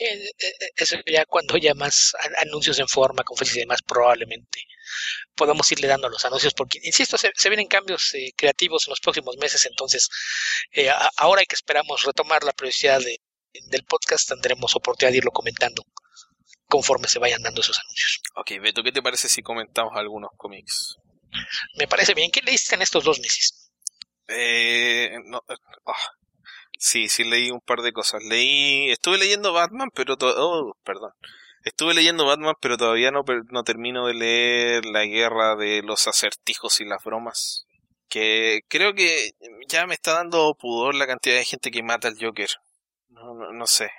Eh, 0.00 0.14
eh, 0.14 0.52
eso 0.76 0.96
ya 1.06 1.26
cuando 1.26 1.56
haya 1.56 1.74
más 1.74 2.12
anuncios 2.38 2.78
en 2.78 2.88
forma, 2.88 3.24
conferencias 3.24 3.58
y 3.58 3.60
demás, 3.60 3.82
probablemente 3.82 4.62
podamos 5.34 5.70
irle 5.72 5.86
dando 5.88 6.08
los 6.08 6.24
anuncios, 6.24 6.54
porque, 6.54 6.78
insisto, 6.82 7.18
se, 7.18 7.30
vienen 7.48 7.66
cambios 7.66 8.12
creativos 8.36 8.86
en 8.86 8.92
los 8.92 9.00
próximos 9.00 9.36
meses, 9.38 9.66
entonces, 9.66 10.08
ahora 11.16 11.44
que 11.44 11.54
esperamos 11.54 12.02
retomar 12.04 12.42
la 12.44 12.52
prioridad 12.52 13.00
del 13.00 13.84
podcast, 13.84 14.28
tendremos 14.28 14.74
oportunidad 14.76 15.12
de 15.12 15.18
irlo 15.18 15.30
comentando 15.30 15.82
conforme 16.72 17.06
se 17.06 17.18
vayan 17.18 17.42
dando 17.42 17.60
esos 17.60 17.78
anuncios. 17.78 18.22
Ok, 18.34 18.52
Beto, 18.62 18.82
¿qué 18.82 18.92
te 18.92 19.02
parece 19.02 19.28
si 19.28 19.42
comentamos 19.42 19.92
algunos 19.94 20.30
cómics? 20.38 20.96
Me 21.78 21.86
parece 21.86 22.14
bien. 22.14 22.30
¿Qué 22.30 22.40
leíste 22.40 22.76
en 22.76 22.80
estos 22.80 23.04
dos 23.04 23.20
meses? 23.20 23.70
Eh, 24.26 25.10
no, 25.26 25.42
ah, 25.86 26.08
sí, 26.78 27.10
sí 27.10 27.24
leí 27.24 27.50
un 27.50 27.60
par 27.60 27.82
de 27.82 27.92
cosas. 27.92 28.22
Leí, 28.24 28.90
estuve 28.90 29.18
leyendo 29.18 29.52
Batman, 29.52 29.90
pero 29.94 30.16
oh, 30.18 30.72
perdón. 30.82 31.10
Estuve 31.62 31.92
leyendo 31.92 32.24
Batman, 32.24 32.54
pero 32.58 32.78
todavía 32.78 33.10
no, 33.10 33.22
no 33.50 33.64
termino 33.64 34.06
de 34.06 34.14
leer 34.14 34.86
La 34.86 35.04
Guerra 35.04 35.56
de 35.56 35.82
los 35.82 36.06
Acertijos 36.06 36.80
y 36.80 36.86
las 36.86 37.04
Bromas. 37.04 37.66
Que 38.08 38.60
creo 38.68 38.94
que 38.94 39.32
ya 39.68 39.86
me 39.86 39.92
está 39.92 40.14
dando 40.14 40.54
pudor 40.58 40.94
la 40.94 41.06
cantidad 41.06 41.36
de 41.36 41.44
gente 41.44 41.70
que 41.70 41.82
mata 41.82 42.08
al 42.08 42.16
Joker. 42.18 42.48
No, 43.10 43.34
no, 43.34 43.52
no 43.52 43.66
sé 43.66 43.90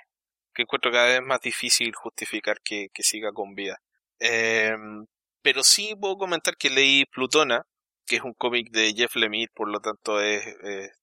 que 0.54 0.62
encuentro 0.62 0.90
cada 0.92 1.06
vez 1.08 1.22
más 1.22 1.40
difícil 1.40 1.94
justificar 1.94 2.60
que, 2.62 2.88
siga 3.00 3.32
con 3.32 3.54
vida. 3.54 3.80
Em, 4.18 5.06
pero 5.42 5.62
sí 5.64 5.94
puedo 6.00 6.16
comentar 6.16 6.56
que 6.56 6.70
leí 6.70 7.04
Plutona, 7.06 7.66
que 8.06 8.16
es 8.16 8.22
un 8.22 8.34
cómic 8.34 8.70
de 8.70 8.94
Jeff 8.94 9.16
Lemire, 9.16 9.52
por 9.54 9.68
lo 9.68 9.80
tanto 9.80 10.20
es, 10.20 10.44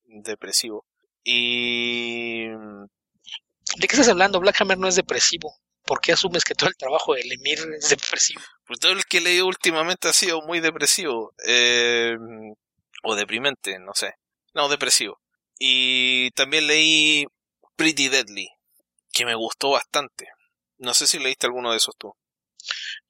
depresivo. 0.06 0.86
Y... 1.24 2.48
¿De 3.78 3.88
qué 3.88 3.96
estás 3.96 4.10
hablando? 4.10 4.40
Black 4.40 4.60
Hammer 4.62 4.78
no 4.78 4.88
es 4.88 4.96
depresivo. 4.96 5.54
¿por 5.92 6.00
qué 6.00 6.14
asumes 6.14 6.46
que 6.46 6.56
todo 6.56 6.70
el 6.70 6.78
trabajo 6.78 7.16
de 7.16 7.24
Lemir 7.26 7.60
es 7.78 7.90
depresivo? 7.90 8.42
Pues 8.66 8.80
todo 8.80 8.94
el 8.94 9.04
que 9.04 9.18
he 9.18 9.22
leído 9.22 9.46
últimamente 9.46 10.08
ha 10.08 10.14
sido 10.14 10.42
muy 10.42 10.62
depresivo. 10.62 11.34
Eh, 11.46 12.16
o 13.04 13.16
deprimente, 13.16 13.78
no 13.78 13.92
sé. 13.94 14.14
No, 14.54 14.70
depresivo. 14.70 15.20
Y 15.60 16.32
también 16.32 16.68
leí 16.68 17.26
Pretty 17.76 18.08
Deadly, 18.08 18.48
que 19.12 19.26
me 19.26 19.36
gustó 19.36 19.72
bastante. 19.72 20.28
No 20.78 20.94
sé 20.94 21.08
si 21.08 21.20
leíste 21.20 21.48
alguno 21.48 21.72
de 21.72 21.78
esos 21.78 21.96
tú. 21.98 22.14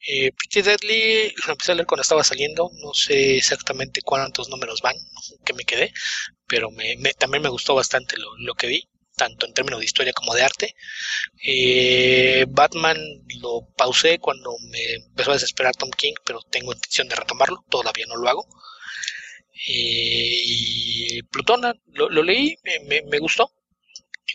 Eh, 0.08 0.32
Pretty 0.32 0.62
Deadly 0.62 1.34
lo 1.46 1.52
empecé 1.54 1.72
a 1.72 1.76
leer 1.76 1.86
cuando 1.88 2.02
estaba 2.02 2.24
saliendo, 2.24 2.70
no 2.84 2.94
sé 2.94 3.38
exactamente 3.38 4.02
cuántos 4.02 4.50
números 4.50 4.82
van, 4.82 4.96
que 5.46 5.54
me 5.54 5.66
quedé, 5.66 5.94
pero 6.48 6.72
me, 6.72 6.96
también 7.14 7.44
me 7.44 7.50
gustó 7.50 7.76
bastante 7.76 8.18
lo, 8.18 8.36
lo, 8.38 8.56
que 8.56 8.68
vi, 8.68 8.90
tanto 9.16 9.46
en 9.46 9.54
términos 9.54 9.80
de 9.80 9.86
historia 9.86 10.14
como 10.14 10.34
de 10.34 10.44
arte. 10.44 10.76
Eh, 11.46 12.46
Batman 12.50 12.98
lo 13.42 13.68
pausé 13.78 14.20
cuando 14.20 14.56
me 14.70 14.94
empezó 14.96 15.32
a 15.32 15.36
desesperar 15.36 15.76
Tom 15.76 15.92
King, 15.92 16.14
pero 16.26 16.42
tengo 16.50 16.74
intención 16.74 17.08
de 17.08 17.16
retomarlo, 17.16 17.64
todavía 17.70 18.06
no 18.08 18.16
lo 18.18 18.30
hago. 18.30 18.48
Eh, 19.68 20.42
y 20.44 21.24
Plutona, 21.24 21.74
lo, 21.94 22.24
leí, 22.24 22.58
me, 22.64 23.02
me 23.04 23.20
gustó, 23.20 23.52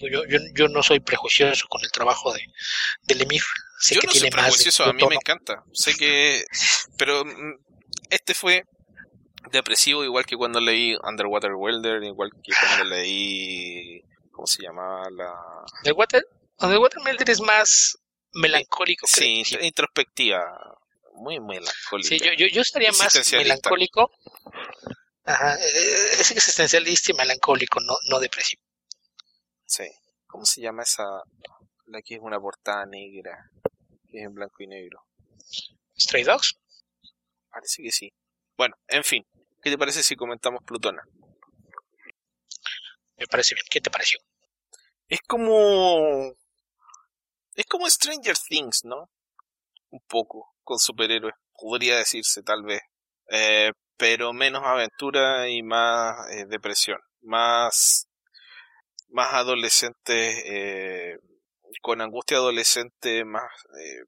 yo, 0.01 0.25
yo, 0.29 0.39
yo, 0.55 0.69
no 0.69 0.83
soy 0.83 1.01
prejuicioso 1.01 1.67
con 1.69 1.83
el 1.85 1.91
trabajo 1.91 2.33
de, 2.33 2.41
de 3.03 3.15
Lemir. 3.15 3.43
Sé 3.81 3.95
yo 3.95 4.01
que 4.01 4.07
no 4.07 4.13
tiene 4.13 4.31
soy 4.31 4.31
prejuicioso, 4.31 4.85
a 4.85 4.93
mí 4.93 5.03
me 5.09 5.15
encanta. 5.17 5.65
Sé 5.73 5.95
que. 5.95 6.45
Pero 6.99 7.25
mm, 7.25 7.55
este 8.11 8.35
fue 8.35 8.65
depresivo, 9.51 10.05
igual 10.05 10.27
que 10.27 10.37
cuando 10.37 10.61
leí 10.61 10.97
Underwater 11.03 11.53
Welder, 11.55 12.03
igual 12.03 12.31
que 12.43 12.53
cuando 12.59 12.85
leí. 12.85 14.03
¿Cómo 14.33 14.47
se 14.47 14.63
llamaba 14.63 15.09
la.? 15.11 15.33
Underwater, 15.79 16.27
Underwater 16.61 17.03
Welder 17.05 17.31
es 17.31 17.41
más 17.41 17.99
melancólico. 18.33 19.07
Sí, 19.07 19.43
introspectiva. 19.61 20.43
Muy 21.15 21.41
melancólico. 21.41 22.09
Sí, 22.09 22.19
yo, 22.19 22.33
yo, 22.35 22.47
yo 22.47 22.61
estaría 22.61 22.93
más 22.93 23.33
melancólico. 23.33 24.11
Ajá, 25.25 25.57
eh, 25.57 26.09
es 26.21 26.31
existencialista 26.31 27.11
y 27.11 27.15
melancólico, 27.15 27.81
no, 27.81 27.97
no 28.09 28.21
depresivo. 28.21 28.63
Sí. 29.67 29.85
¿Cómo 30.27 30.45
se 30.45 30.61
llama 30.61 30.83
esa? 30.83 31.05
La 31.87 32.03
que 32.03 32.15
es 32.15 32.21
una 32.21 32.41
portada 32.41 32.87
negra, 32.87 33.51
que 34.09 34.19
es 34.19 34.25
en 34.25 34.35
blanco 34.35 34.63
y 34.63 34.67
negro. 34.67 35.05
¿Stray 35.99 36.25
Dogs? 36.25 36.59
Parece 37.51 37.83
que 37.83 37.91
sí. 37.91 38.13
Bueno, 38.57 38.77
en 38.89 39.05
fin. 39.05 39.27
¿Qué 39.63 39.71
te 39.71 39.79
parece 39.79 40.03
si 40.03 40.17
comentamos 40.17 40.63
Plutona? 40.65 41.03
Me 43.17 43.27
parece 43.27 43.55
bien. 43.55 43.67
¿Qué 43.71 43.81
te 43.81 43.91
pareció? 43.91 44.21
Es 45.09 45.21
como... 45.27 46.35
Es 47.55 47.65
como 47.67 47.89
Stranger 47.89 48.37
Things, 48.37 48.85
¿no? 48.85 49.11
Un 49.91 50.01
poco, 50.07 50.55
con 50.63 50.79
superhéroes. 50.79 51.35
Podría 51.55 51.97
decirse, 51.97 52.43
tal 52.43 52.63
vez. 52.65 52.83
Eh, 53.31 53.73
pero 53.97 54.33
menos 54.33 54.63
aventura 54.65 55.49
y 55.49 55.63
más 55.63 56.31
eh, 56.31 56.45
depresión. 56.47 57.01
Más 57.23 58.07
más 59.09 59.35
adolescentes, 59.35 60.43
eh, 60.47 61.19
con 61.83 62.01
angustia 62.01 62.39
adolescente, 62.39 63.25
más 63.25 63.51
eh, 63.79 64.05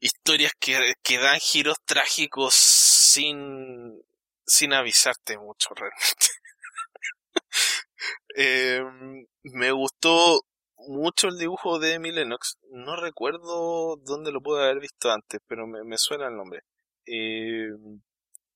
historias 0.00 0.52
que, 0.58 0.94
que, 1.02 1.18
dan 1.18 1.38
giros 1.40 1.76
trágicos 1.84 2.54
sin, 2.54 4.02
sin 4.46 4.72
avisarte 4.72 5.38
mucho 5.38 5.70
realmente. 5.74 6.26
eh, 8.36 8.82
me 9.42 9.72
gustó 9.72 10.40
mucho 10.76 11.28
el 11.28 11.38
dibujo 11.38 11.78
de 11.78 11.94
Emily 11.94 12.16
Lennox. 12.16 12.58
No 12.70 12.96
recuerdo 12.96 13.96
dónde 13.96 14.32
lo 14.32 14.40
pude 14.40 14.64
haber 14.64 14.80
visto 14.80 15.10
antes, 15.10 15.40
pero 15.46 15.66
me, 15.66 15.84
me 15.84 15.98
suena 15.98 16.28
el 16.28 16.36
nombre. 16.36 16.62
Eh, 17.06 17.70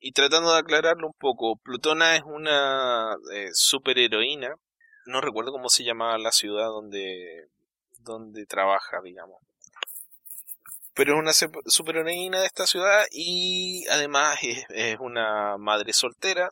y 0.00 0.12
tratando 0.12 0.52
de 0.52 0.58
aclararlo 0.58 1.06
un 1.06 1.12
poco, 1.12 1.56
Plutona 1.56 2.16
es 2.16 2.22
una 2.24 3.16
eh, 3.34 3.50
superheroína. 3.52 4.54
No 5.06 5.20
recuerdo 5.20 5.52
cómo 5.52 5.68
se 5.68 5.84
llamaba 5.84 6.16
la 6.18 6.32
ciudad 6.32 6.66
donde, 6.66 7.48
donde 8.00 8.46
trabaja, 8.46 9.00
digamos. 9.04 9.38
Pero 10.94 11.14
es 11.14 11.18
una 11.20 11.32
superheroína 11.66 12.40
de 12.40 12.46
esta 12.46 12.66
ciudad 12.66 13.04
y 13.10 13.86
además 13.88 14.38
es, 14.42 14.64
es 14.70 14.98
una 14.98 15.56
madre 15.58 15.92
soltera 15.92 16.50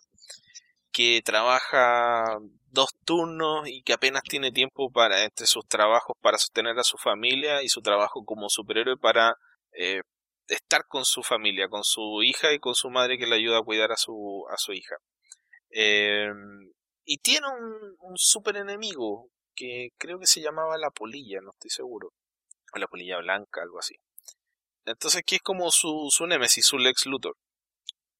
que 0.93 1.23
trabaja 1.25 2.39
dos 2.71 2.91
turnos 3.05 3.69
y 3.69 3.83
que 3.83 3.95
apenas 3.95 4.23
tiene 4.23 4.53
tiempo 4.53 4.91
para 4.91 5.25
entre 5.25 5.47
sus 5.47 5.67
trabajos 5.67 6.17
para 6.21 6.39
sostener 6.39 6.79
a 6.79 6.85
su 6.85 6.99
familia 6.99 7.63
y 7.63 7.69
su 7.69 7.81
trabajo 7.81 8.25
como 8.25 8.49
superhéroe 8.49 8.97
para 8.97 9.35
eh, 9.73 10.03
estar 10.49 10.87
con 10.89 11.05
su 11.05 11.23
familia, 11.23 11.69
con 11.69 11.85
su 11.85 12.23
hija 12.23 12.53
y 12.53 12.59
con 12.59 12.75
su 12.75 12.91
madre 12.91 13.19
que 13.19 13.27
le 13.27 13.37
ayuda 13.37 13.59
a 13.59 13.63
cuidar 13.63 13.93
a 13.93 13.97
su, 13.97 14.45
a 14.51 14.57
su 14.57 14.73
hija. 14.73 14.97
Eh, 15.71 16.29
y 17.05 17.19
tiene 17.19 17.47
un, 17.49 17.97
un 18.01 18.17
super 18.17 18.57
enemigo 18.57 19.31
que 19.55 19.91
creo 19.99 20.19
que 20.19 20.27
se 20.27 20.41
llamaba 20.41 20.79
la 20.79 20.91
polilla, 20.91 21.41
no 21.43 21.51
estoy 21.51 21.71
seguro. 21.71 22.13
O 22.73 22.79
la 22.79 22.87
polilla 22.87 23.19
blanca, 23.19 23.63
algo 23.63 23.79
así. 23.79 23.97
Entonces, 24.85 25.23
que 25.27 25.37
es 25.37 25.43
como 25.43 25.71
su, 25.71 26.09
su 26.11 26.27
némesis, 26.27 26.65
su 26.67 26.79
Lex 26.79 27.07
Luthor. 27.07 27.37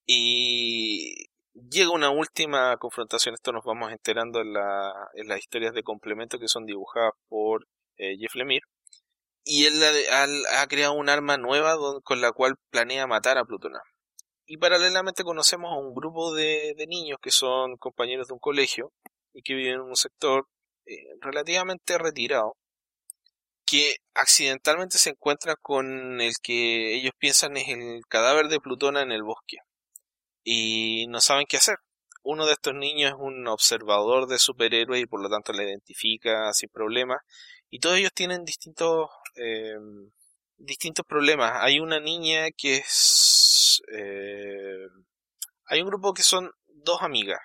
Y 0.07 1.27
llega 1.55 1.91
una 1.91 2.11
última 2.11 2.77
confrontación, 2.79 3.35
esto 3.35 3.53
nos 3.53 3.65
vamos 3.65 3.93
enterando 3.93 4.41
en, 4.41 4.53
la, 4.53 4.93
en 5.15 5.29
las 5.29 5.39
historias 5.39 5.75
de 5.75 5.83
complemento 5.83 6.39
que 6.39 6.49
son 6.49 6.65
dibujadas 6.65 7.13
por 7.29 7.67
eh, 7.97 8.17
Jeff 8.19 8.35
Lemire 8.35 8.67
y 9.51 9.65
él 9.65 9.83
ha, 10.13 10.67
creado 10.67 10.93
un 10.93 11.09
arma 11.09 11.39
nueva 11.39 11.75
con 12.05 12.21
la 12.21 12.33
cual 12.33 12.57
planea 12.71 13.07
matar 13.07 13.39
a 13.39 13.47
Plutona. 13.47 13.81
Y 14.45 14.59
paralelamente 14.59 15.25
conocemos 15.25 15.73
a 15.73 15.79
un 15.79 15.95
grupo 15.95 16.35
de, 16.35 16.75
niños 16.87 17.19
que 17.23 17.31
son 17.31 17.79
compañeros 17.79 18.29
de 18.29 18.35
un 18.35 18.41
colegio 18.41 18.93
y 19.33 19.41
que 19.41 19.55
viven 19.55 19.77
en 19.77 19.81
un 19.81 19.97
sector 19.97 20.47
eh, 20.85 20.97
relativamente 21.23 21.97
retirado, 21.97 22.57
que 23.65 23.97
accidentalmente 24.13 24.99
se 24.99 25.11
encuentran 25.11 25.57
con 25.63 26.21
el 26.21 26.35
que 26.43 26.95
ellos 26.97 27.13
piensan 27.19 27.57
es 27.57 27.69
el 27.69 28.03
cadáver 28.07 28.49
de 28.49 28.61
Plutona 28.61 29.01
en 29.01 29.13
el 29.13 29.23
bosque. 29.23 29.57
Y 30.45 31.07
no 31.09 31.23
saben 31.23 31.47
qué 31.49 31.57
hacer. 31.57 31.77
Uno 32.23 32.45
de 32.45 32.53
estos 32.53 32.75
niños 32.75 33.13
es 33.13 33.17
un 33.19 33.47
observador 33.49 34.27
de 34.27 34.39
superhéroes 34.39 35.01
y 35.03 35.07
por 35.07 35.23
lo 35.23 35.31
tanto 35.31 35.55
le 35.55 35.65
identifica 35.65 36.53
sin 36.53 36.69
problema. 36.69 37.23
Y 37.71 37.81
todos 37.81 37.97
ellos 37.97 38.13
tienen 38.15 38.45
distintos 38.45 39.09
eh, 39.39 39.77
distintos 40.59 41.07
problemas. 41.07 41.53
Hay 41.63 41.81
una 41.81 42.01
niña 42.01 42.47
que 42.57 42.77
es... 42.77 43.83
Eh, 43.93 44.87
hay 45.67 45.81
un 45.81 45.89
grupo 45.89 46.15
que 46.15 46.23
son 46.23 46.51
dos 46.67 47.03
amigas. 47.03 47.41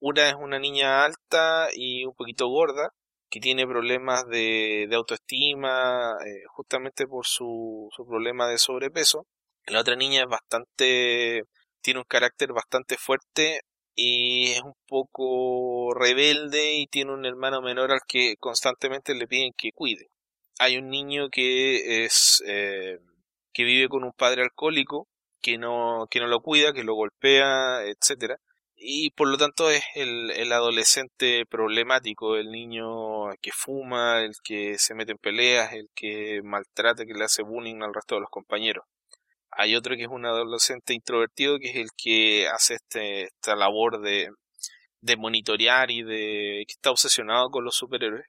Una 0.00 0.28
es 0.28 0.34
una 0.34 0.58
niña 0.58 1.04
alta 1.04 1.68
y 1.74 2.04
un 2.04 2.14
poquito 2.14 2.48
gorda, 2.48 2.90
que 3.30 3.40
tiene 3.40 3.66
problemas 3.66 4.26
de, 4.28 4.86
de 4.88 4.96
autoestima, 4.96 6.14
eh, 6.26 6.42
justamente 6.48 7.06
por 7.06 7.26
su, 7.26 7.88
su 7.94 8.06
problema 8.06 8.48
de 8.48 8.58
sobrepeso. 8.58 9.26
La 9.66 9.80
otra 9.80 9.96
niña 9.96 10.22
es 10.22 10.28
bastante, 10.28 11.44
tiene 11.82 12.00
un 12.00 12.06
carácter 12.08 12.52
bastante 12.52 12.96
fuerte 12.98 13.60
y 13.94 14.52
es 14.52 14.62
un 14.62 14.74
poco 14.88 15.94
rebelde 15.94 16.74
y 16.74 16.86
tiene 16.88 17.12
un 17.12 17.26
hermano 17.26 17.62
menor 17.62 17.92
al 17.92 18.00
que 18.08 18.34
constantemente 18.40 19.14
le 19.14 19.28
piden 19.28 19.52
que 19.56 19.70
cuide 19.72 20.11
hay 20.62 20.76
un 20.78 20.90
niño 20.90 21.28
que 21.28 22.04
es 22.04 22.42
eh, 22.46 22.98
que 23.52 23.64
vive 23.64 23.88
con 23.88 24.04
un 24.04 24.12
padre 24.12 24.42
alcohólico 24.42 25.08
que 25.40 25.58
no 25.58 26.06
que 26.10 26.20
no 26.20 26.28
lo 26.28 26.40
cuida 26.40 26.72
que 26.72 26.84
lo 26.84 26.94
golpea 26.94 27.82
etcétera 27.84 28.38
y 28.76 29.10
por 29.10 29.28
lo 29.28 29.38
tanto 29.38 29.70
es 29.70 29.82
el, 29.96 30.30
el 30.30 30.52
adolescente 30.52 31.46
problemático 31.46 32.36
el 32.36 32.50
niño 32.52 33.30
que 33.40 33.50
fuma 33.52 34.20
el 34.22 34.34
que 34.44 34.78
se 34.78 34.94
mete 34.94 35.12
en 35.12 35.18
peleas 35.18 35.72
el 35.72 35.88
que 35.94 36.40
maltrata 36.44 37.04
que 37.06 37.14
le 37.14 37.24
hace 37.24 37.42
bullying 37.42 37.82
al 37.82 37.94
resto 37.94 38.14
de 38.16 38.22
los 38.22 38.30
compañeros. 38.30 38.84
Hay 39.50 39.76
otro 39.76 39.96
que 39.96 40.02
es 40.02 40.08
un 40.08 40.26
adolescente 40.26 40.94
introvertido 40.94 41.58
que 41.58 41.70
es 41.70 41.76
el 41.76 41.88
que 41.96 42.48
hace 42.48 42.74
este, 42.74 43.24
esta 43.24 43.56
labor 43.56 44.00
de, 44.00 44.30
de 45.00 45.16
monitorear 45.16 45.90
y 45.90 46.02
de 46.02 46.64
que 46.66 46.72
está 46.74 46.90
obsesionado 46.90 47.50
con 47.50 47.64
los 47.64 47.76
superhéroes 47.76 48.26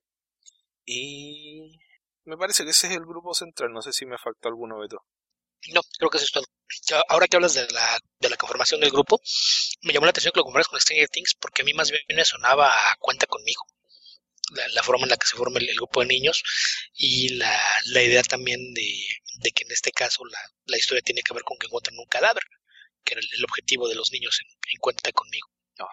y 0.86 1.80
me 2.26 2.38
parece 2.38 2.64
que 2.64 2.72
ese 2.72 2.88
es 2.88 2.94
el 2.94 3.06
grupo 3.06 3.34
central. 3.34 3.72
No 3.72 3.82
sé 3.82 3.92
si 3.94 4.06
me 4.06 4.18
faltó 4.18 4.48
alguno, 4.48 4.80
Beto. 4.80 5.04
No, 5.72 5.82
creo 5.98 6.10
que 6.10 6.18
eso 6.18 6.26
es 6.26 6.32
todo. 6.32 6.46
Ahora 7.10 7.28
que 7.28 7.38
hablas 7.38 7.54
de 7.54 7.68
la, 7.72 8.00
de 8.20 8.30
la 8.30 8.38
conformación 8.38 8.82
del 8.82 8.92
grupo, 8.92 9.22
me 9.82 9.94
llamó 9.94 10.06
la 10.06 10.10
atención 10.10 10.32
que 10.34 10.40
lo 10.40 10.44
comparas 10.44 10.68
con 10.68 10.80
Stranger 10.80 11.08
Things 11.10 11.36
porque 11.36 11.62
a 11.62 11.66
mí 11.66 11.74
más 11.74 11.92
bien 11.92 12.02
me 12.10 12.26
sonaba 12.26 12.92
a 12.92 12.96
cuenta 12.98 13.28
conmigo. 13.28 13.64
La, 14.74 14.84
forma 14.84 15.04
en 15.04 15.10
la 15.10 15.18
que 15.18 15.26
se 15.26 15.38
forma 15.38 15.60
el, 15.60 15.74
grupo 15.76 16.02
de 16.02 16.08
niños 16.08 16.44
y 16.94 17.30
la, 17.30 17.58
la 17.86 18.04
idea 18.04 18.22
también 18.24 18.74
de, 18.74 19.06
de, 19.36 19.52
que 19.52 19.64
en 19.64 19.72
este 19.72 19.92
caso 19.92 20.24
la, 20.26 20.38
la, 20.66 20.78
historia 20.78 21.02
tiene 21.02 21.22
que 21.24 21.34
ver 21.34 21.44
con 21.44 21.58
que 21.58 21.68
encuentran 21.68 21.98
un 21.98 22.06
cadáver, 22.06 22.44
que 23.04 23.14
era 23.14 23.22
el, 23.22 23.44
objetivo 23.46 23.88
de 23.88 23.96
los 23.96 24.12
niños 24.12 24.40
en, 24.42 24.48
en 24.52 24.80
Cuenta 24.80 25.12
conmigo. 25.12 25.48
Oh, 25.80 25.88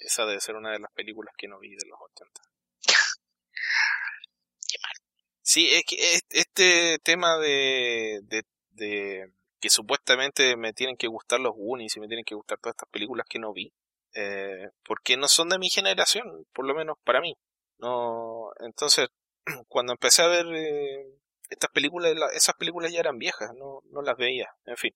esa 0.00 0.24
debe 0.24 0.40
ser 0.40 0.54
una 0.54 0.72
de 0.72 0.78
las 0.78 0.92
películas 0.92 1.34
que 1.36 1.48
no 1.48 1.58
vi 1.58 1.70
de 1.70 1.86
los 1.86 1.98
80. 2.12 2.40
Sí, 5.50 5.66
es 5.72 5.84
que 5.86 5.96
este 6.28 6.98
tema 6.98 7.38
de, 7.38 8.20
de, 8.72 9.32
que 9.58 9.70
supuestamente 9.70 10.58
me 10.58 10.74
tienen 10.74 10.98
que 10.98 11.06
gustar 11.06 11.40
los 11.40 11.54
Goonies 11.54 11.96
y 11.96 12.00
me 12.00 12.06
tienen 12.06 12.26
que 12.26 12.34
gustar 12.34 12.58
todas 12.58 12.74
estas 12.74 12.90
películas 12.90 13.24
que 13.26 13.38
no 13.38 13.54
vi, 13.54 13.72
eh, 14.14 14.68
porque 14.84 15.16
no 15.16 15.26
son 15.26 15.48
de 15.48 15.58
mi 15.58 15.70
generación, 15.70 16.46
por 16.52 16.66
lo 16.66 16.74
menos 16.74 16.98
para 17.02 17.22
mí. 17.22 17.34
No, 17.78 18.50
entonces, 18.60 19.08
cuando 19.68 19.94
empecé 19.94 20.20
a 20.20 20.26
ver 20.26 20.44
eh, 20.54 21.14
estas 21.48 21.70
películas, 21.70 22.12
esas 22.34 22.54
películas 22.56 22.92
ya 22.92 23.00
eran 23.00 23.16
viejas, 23.16 23.50
no 23.54 24.02
las 24.02 24.18
veía, 24.18 24.50
en 24.66 24.76
fin. 24.76 24.94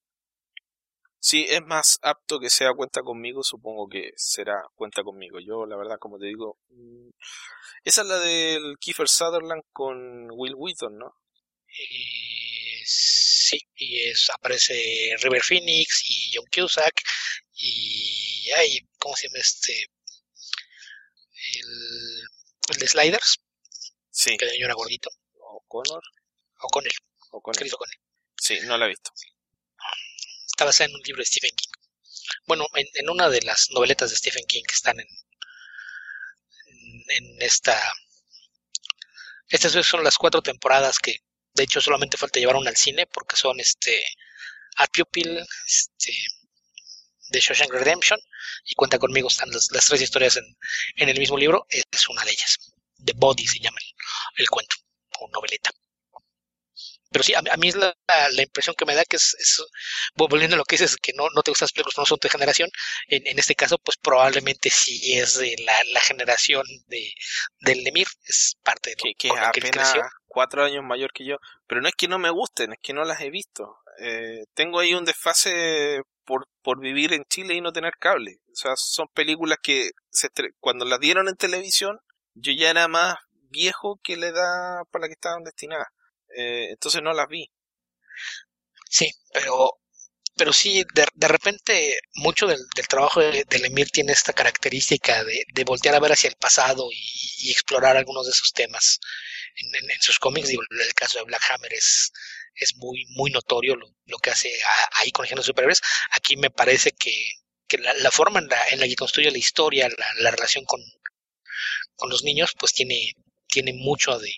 Si 1.24 1.44
es 1.44 1.62
más 1.62 2.00
apto 2.02 2.40
que 2.40 2.50
sea 2.50 2.74
cuenta 2.74 3.02
conmigo, 3.02 3.44
supongo 3.44 3.88
que 3.88 4.10
será 4.16 4.60
cuenta 4.74 5.04
conmigo. 5.04 5.38
Yo, 5.38 5.66
la 5.66 5.76
verdad, 5.76 5.98
como 6.00 6.18
te 6.18 6.26
digo, 6.26 6.58
mm, 6.70 7.10
esa 7.84 8.02
es 8.02 8.08
la 8.08 8.18
del 8.18 8.76
Kiefer 8.80 9.08
Sutherland 9.08 9.62
con 9.72 10.28
Will 10.32 10.56
Wheaton, 10.56 10.98
¿no? 10.98 11.14
Eh, 11.68 12.82
sí, 12.84 13.60
y 13.76 14.08
es, 14.08 14.30
aparece 14.34 15.14
River 15.22 15.42
Phoenix 15.42 16.02
y 16.08 16.32
John 16.34 16.46
Cusack 16.52 17.00
y 17.54 18.50
hay, 18.56 18.80
¿cómo 18.98 19.14
se 19.14 19.28
llama 19.28 19.38
este? 19.38 19.74
El, 21.54 22.22
el 22.74 22.78
de 22.80 22.88
Sliders. 22.88 23.38
Sí. 24.10 24.36
Que 24.36 24.46
era 24.58 24.74
gordito. 24.74 25.08
O'Connor. 25.38 26.02
O'Connell. 26.62 26.92
O'Connell. 27.30 27.70
Sí, 28.36 28.58
no 28.64 28.76
la 28.76 28.86
he 28.86 28.88
visto. 28.88 29.12
Basada 30.64 30.88
en 30.88 30.94
un 30.94 31.02
libro 31.02 31.20
de 31.20 31.26
Stephen 31.26 31.54
King. 31.56 31.70
Bueno, 32.46 32.66
en, 32.74 33.10
una 33.10 33.28
de 33.28 33.42
las 33.42 33.70
noveletas 33.70 34.10
de 34.10 34.16
Stephen 34.16 34.44
King 34.46 34.62
que 34.66 34.74
están 34.74 34.98
en, 35.00 35.06
en 37.08 37.42
esta... 37.42 37.78
Estas 39.48 39.86
son 39.86 40.02
las 40.02 40.16
cuatro 40.16 40.40
temporadas 40.42 40.98
que 40.98 41.18
de 41.54 41.64
hecho 41.64 41.80
solamente 41.80 42.16
falta 42.16 42.40
llevar 42.40 42.56
una 42.56 42.70
al 42.70 42.76
cine 42.76 43.06
porque 43.06 43.36
son 43.36 43.60
este 43.60 44.02
A 44.76 44.86
Pupil, 44.86 45.38
este 45.66 46.12
de 47.28 47.40
Shawshank 47.40 47.72
Redemption 47.72 48.18
y 48.64 48.74
cuenta 48.74 48.98
conmigo 48.98 49.28
están 49.28 49.50
las, 49.50 49.68
tres 49.68 50.00
historias 50.00 50.36
en, 50.36 50.44
en, 50.96 51.08
el 51.08 51.18
mismo 51.18 51.36
libro. 51.36 51.66
Es 51.68 52.08
una 52.08 52.24
de 52.24 52.30
ellas. 52.30 52.58
The 53.04 53.12
Body 53.16 53.46
se 53.46 53.58
llama 53.58 53.78
el, 53.80 54.42
el 54.42 54.48
cuento 54.48 54.76
o 55.18 55.28
noveleta 55.28 55.70
pero 57.12 57.22
sí, 57.22 57.34
a, 57.34 57.56
mí 57.56 57.68
es 57.68 57.76
la, 57.76 57.94
la, 58.32 58.42
impresión 58.42 58.74
que 58.76 58.84
me 58.84 58.94
da 58.94 59.04
que 59.04 59.16
es, 59.16 59.36
es, 59.38 59.62
volviendo 60.14 60.56
a 60.56 60.58
lo 60.58 60.64
que 60.64 60.76
dices, 60.76 60.96
que 60.96 61.12
no, 61.12 61.24
no 61.34 61.42
te 61.42 61.50
gustan 61.50 61.66
las 61.66 61.72
películas, 61.72 61.98
no 61.98 62.06
son 62.06 62.18
de 62.20 62.28
generación, 62.28 62.70
en, 63.08 63.26
en, 63.26 63.38
este 63.38 63.54
caso, 63.54 63.78
pues 63.78 63.96
probablemente 63.96 64.70
sí 64.70 65.14
es 65.14 65.38
de 65.38 65.54
la, 65.64 65.78
la 65.92 66.00
generación 66.00 66.64
de, 66.86 67.12
del 67.60 67.84
Lemir, 67.84 68.08
es 68.24 68.56
parte 68.62 68.90
de 68.90 68.96
que, 68.96 69.14
que 69.16 69.28
es 69.28 69.34
apenas 69.36 69.94
cuatro 70.26 70.64
años 70.64 70.82
mayor 70.82 71.12
que 71.12 71.26
yo, 71.26 71.36
pero 71.66 71.80
no 71.80 71.88
es 71.88 71.94
que 71.94 72.08
no 72.08 72.18
me 72.18 72.30
gusten, 72.30 72.72
es 72.72 72.78
que 72.82 72.94
no 72.94 73.04
las 73.04 73.20
he 73.20 73.30
visto. 73.30 73.76
Eh, 73.98 74.44
tengo 74.54 74.80
ahí 74.80 74.94
un 74.94 75.04
desfase 75.04 76.00
por, 76.24 76.48
por 76.62 76.80
vivir 76.80 77.12
en 77.12 77.24
Chile 77.24 77.54
y 77.54 77.60
no 77.60 77.72
tener 77.72 77.92
cable. 77.98 78.38
O 78.50 78.54
sea, 78.54 78.72
son 78.76 79.08
películas 79.08 79.58
que 79.62 79.90
se 80.10 80.28
cuando 80.58 80.84
las 80.84 81.00
dieron 81.00 81.28
en 81.28 81.36
televisión, 81.36 82.00
yo 82.34 82.52
ya 82.52 82.70
era 82.70 82.88
más 82.88 83.16
viejo 83.50 84.00
que 84.02 84.16
la 84.16 84.28
edad 84.28 84.84
para 84.90 85.02
la 85.02 85.08
que 85.08 85.14
estaban 85.14 85.44
destinadas. 85.44 85.88
Eh, 86.36 86.68
entonces 86.70 87.02
no 87.02 87.12
las 87.12 87.28
vi. 87.28 87.50
Sí, 88.88 89.10
pero 89.32 89.82
pero 90.36 90.52
sí, 90.52 90.84
de, 90.94 91.06
de 91.14 91.28
repente 91.28 91.98
mucho 92.14 92.46
del, 92.46 92.60
del 92.74 92.88
trabajo 92.88 93.20
de, 93.20 93.58
Lemir 93.58 93.90
tiene 93.90 94.12
esta 94.12 94.32
característica 94.32 95.24
de, 95.24 95.44
de, 95.52 95.64
voltear 95.64 95.94
a 95.94 96.00
ver 96.00 96.12
hacia 96.12 96.28
el 96.28 96.36
pasado 96.36 96.88
y, 96.90 97.50
explorar 97.50 97.96
algunos 97.96 98.26
de 98.26 98.32
esos 98.32 98.52
temas 98.52 98.98
en, 99.56 100.00
sus 100.00 100.18
cómics. 100.18 100.48
Digo, 100.48 100.62
el 100.70 100.94
caso 100.94 101.18
de 101.18 101.24
Black 101.24 101.42
Hammer 101.50 101.74
es, 101.74 102.12
es 102.54 102.76
muy, 102.76 103.04
muy 103.10 103.30
notorio 103.30 103.76
lo, 103.76 103.86
lo 104.06 104.18
que 104.18 104.30
hace 104.30 104.52
ahí 104.92 105.10
con 105.12 105.26
Géneros 105.26 105.46
Superhéroes. 105.46 105.82
Aquí 106.12 106.36
me 106.36 106.50
parece 106.50 106.92
que, 106.92 107.14
que 107.68 107.78
la, 107.78 107.92
la, 107.94 108.10
forma 108.10 108.38
en 108.40 108.48
la, 108.48 108.60
en 108.70 108.80
la 108.80 108.86
que 108.86 108.96
construye 108.96 109.30
la 109.30 109.38
historia, 109.38 109.88
la, 109.88 110.06
la 110.18 110.30
relación 110.30 110.64
con, 110.64 110.80
con 111.94 112.08
los 112.10 112.22
niños, 112.24 112.52
pues 112.58 112.72
tiene, 112.72 113.14
tiene 113.48 113.74
mucho 113.74 114.18
de 114.18 114.32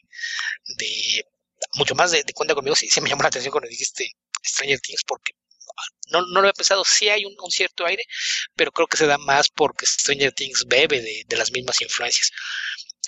mucho 1.74 1.94
más 1.94 2.10
de, 2.10 2.24
cuenta 2.34 2.54
conmigo, 2.54 2.76
sí, 2.76 2.88
me 3.00 3.08
llamó 3.08 3.22
la 3.22 3.28
atención 3.28 3.52
cuando 3.52 3.68
dijiste 3.68 4.10
Stranger 4.44 4.80
Things, 4.80 5.02
porque 5.06 5.32
no, 6.10 6.20
no 6.20 6.34
lo 6.34 6.40
había 6.40 6.52
pensado, 6.52 6.84
sí 6.84 7.08
hay 7.08 7.24
un, 7.24 7.34
cierto 7.50 7.86
aire, 7.86 8.04
pero 8.54 8.72
creo 8.72 8.86
que 8.86 8.96
se 8.96 9.06
da 9.06 9.18
más 9.18 9.48
porque 9.48 9.86
Stranger 9.86 10.32
Things 10.32 10.64
bebe 10.66 11.00
de, 11.00 11.24
de 11.26 11.36
las 11.36 11.50
mismas 11.50 11.80
influencias. 11.80 12.30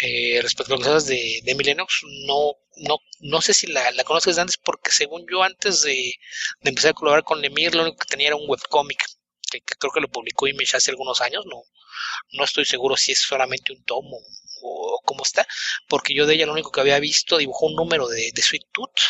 Eh, 0.00 0.40
respecto 0.42 0.74
a 0.74 0.78
que 0.78 0.84
sabes 0.84 1.06
de, 1.06 1.40
de 1.42 1.52
Emily 1.52 1.70
Lennox, 1.70 2.02
no, 2.26 2.52
no, 2.76 2.98
no 3.20 3.40
sé 3.40 3.54
si 3.54 3.66
la, 3.66 3.90
la 3.92 4.04
conoces 4.04 4.36
antes, 4.36 4.58
porque 4.58 4.90
según 4.90 5.26
yo 5.30 5.42
antes 5.42 5.82
de, 5.82 6.14
de, 6.60 6.68
empezar 6.68 6.90
a 6.90 6.94
colaborar 6.94 7.24
con 7.24 7.40
Lemir, 7.40 7.74
lo 7.74 7.82
único 7.82 7.98
que 7.98 8.08
tenía 8.08 8.28
era 8.28 8.36
un 8.36 8.48
webcómic, 8.48 9.02
que, 9.50 9.60
creo 9.62 9.92
que 9.92 10.00
lo 10.00 10.08
publicó 10.08 10.48
Image 10.48 10.76
hace 10.76 10.90
algunos 10.90 11.20
años, 11.22 11.44
no, 11.46 11.62
no 12.32 12.44
estoy 12.44 12.66
seguro 12.66 12.96
si 12.96 13.12
es 13.12 13.20
solamente 13.20 13.72
un 13.72 13.82
tomo 13.84 14.18
cómo 15.06 15.22
está, 15.22 15.46
porque 15.88 16.14
yo 16.14 16.26
de 16.26 16.34
ella 16.34 16.46
lo 16.46 16.52
único 16.52 16.70
que 16.70 16.80
había 16.80 17.00
visto 17.00 17.38
dibujó 17.38 17.66
un 17.66 17.76
número 17.76 18.08
de, 18.08 18.30
de 18.34 18.42
Sweet 18.42 18.66
Tooth 18.72 19.00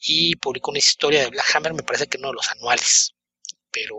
y 0.00 0.36
publicó 0.36 0.70
una 0.70 0.78
historia 0.78 1.20
de 1.20 1.30
Black 1.30 1.54
Hammer, 1.54 1.74
me 1.74 1.82
parece 1.82 2.06
que 2.06 2.18
no 2.18 2.28
de 2.28 2.34
los 2.34 2.48
anuales, 2.48 3.14
pero, 3.70 3.98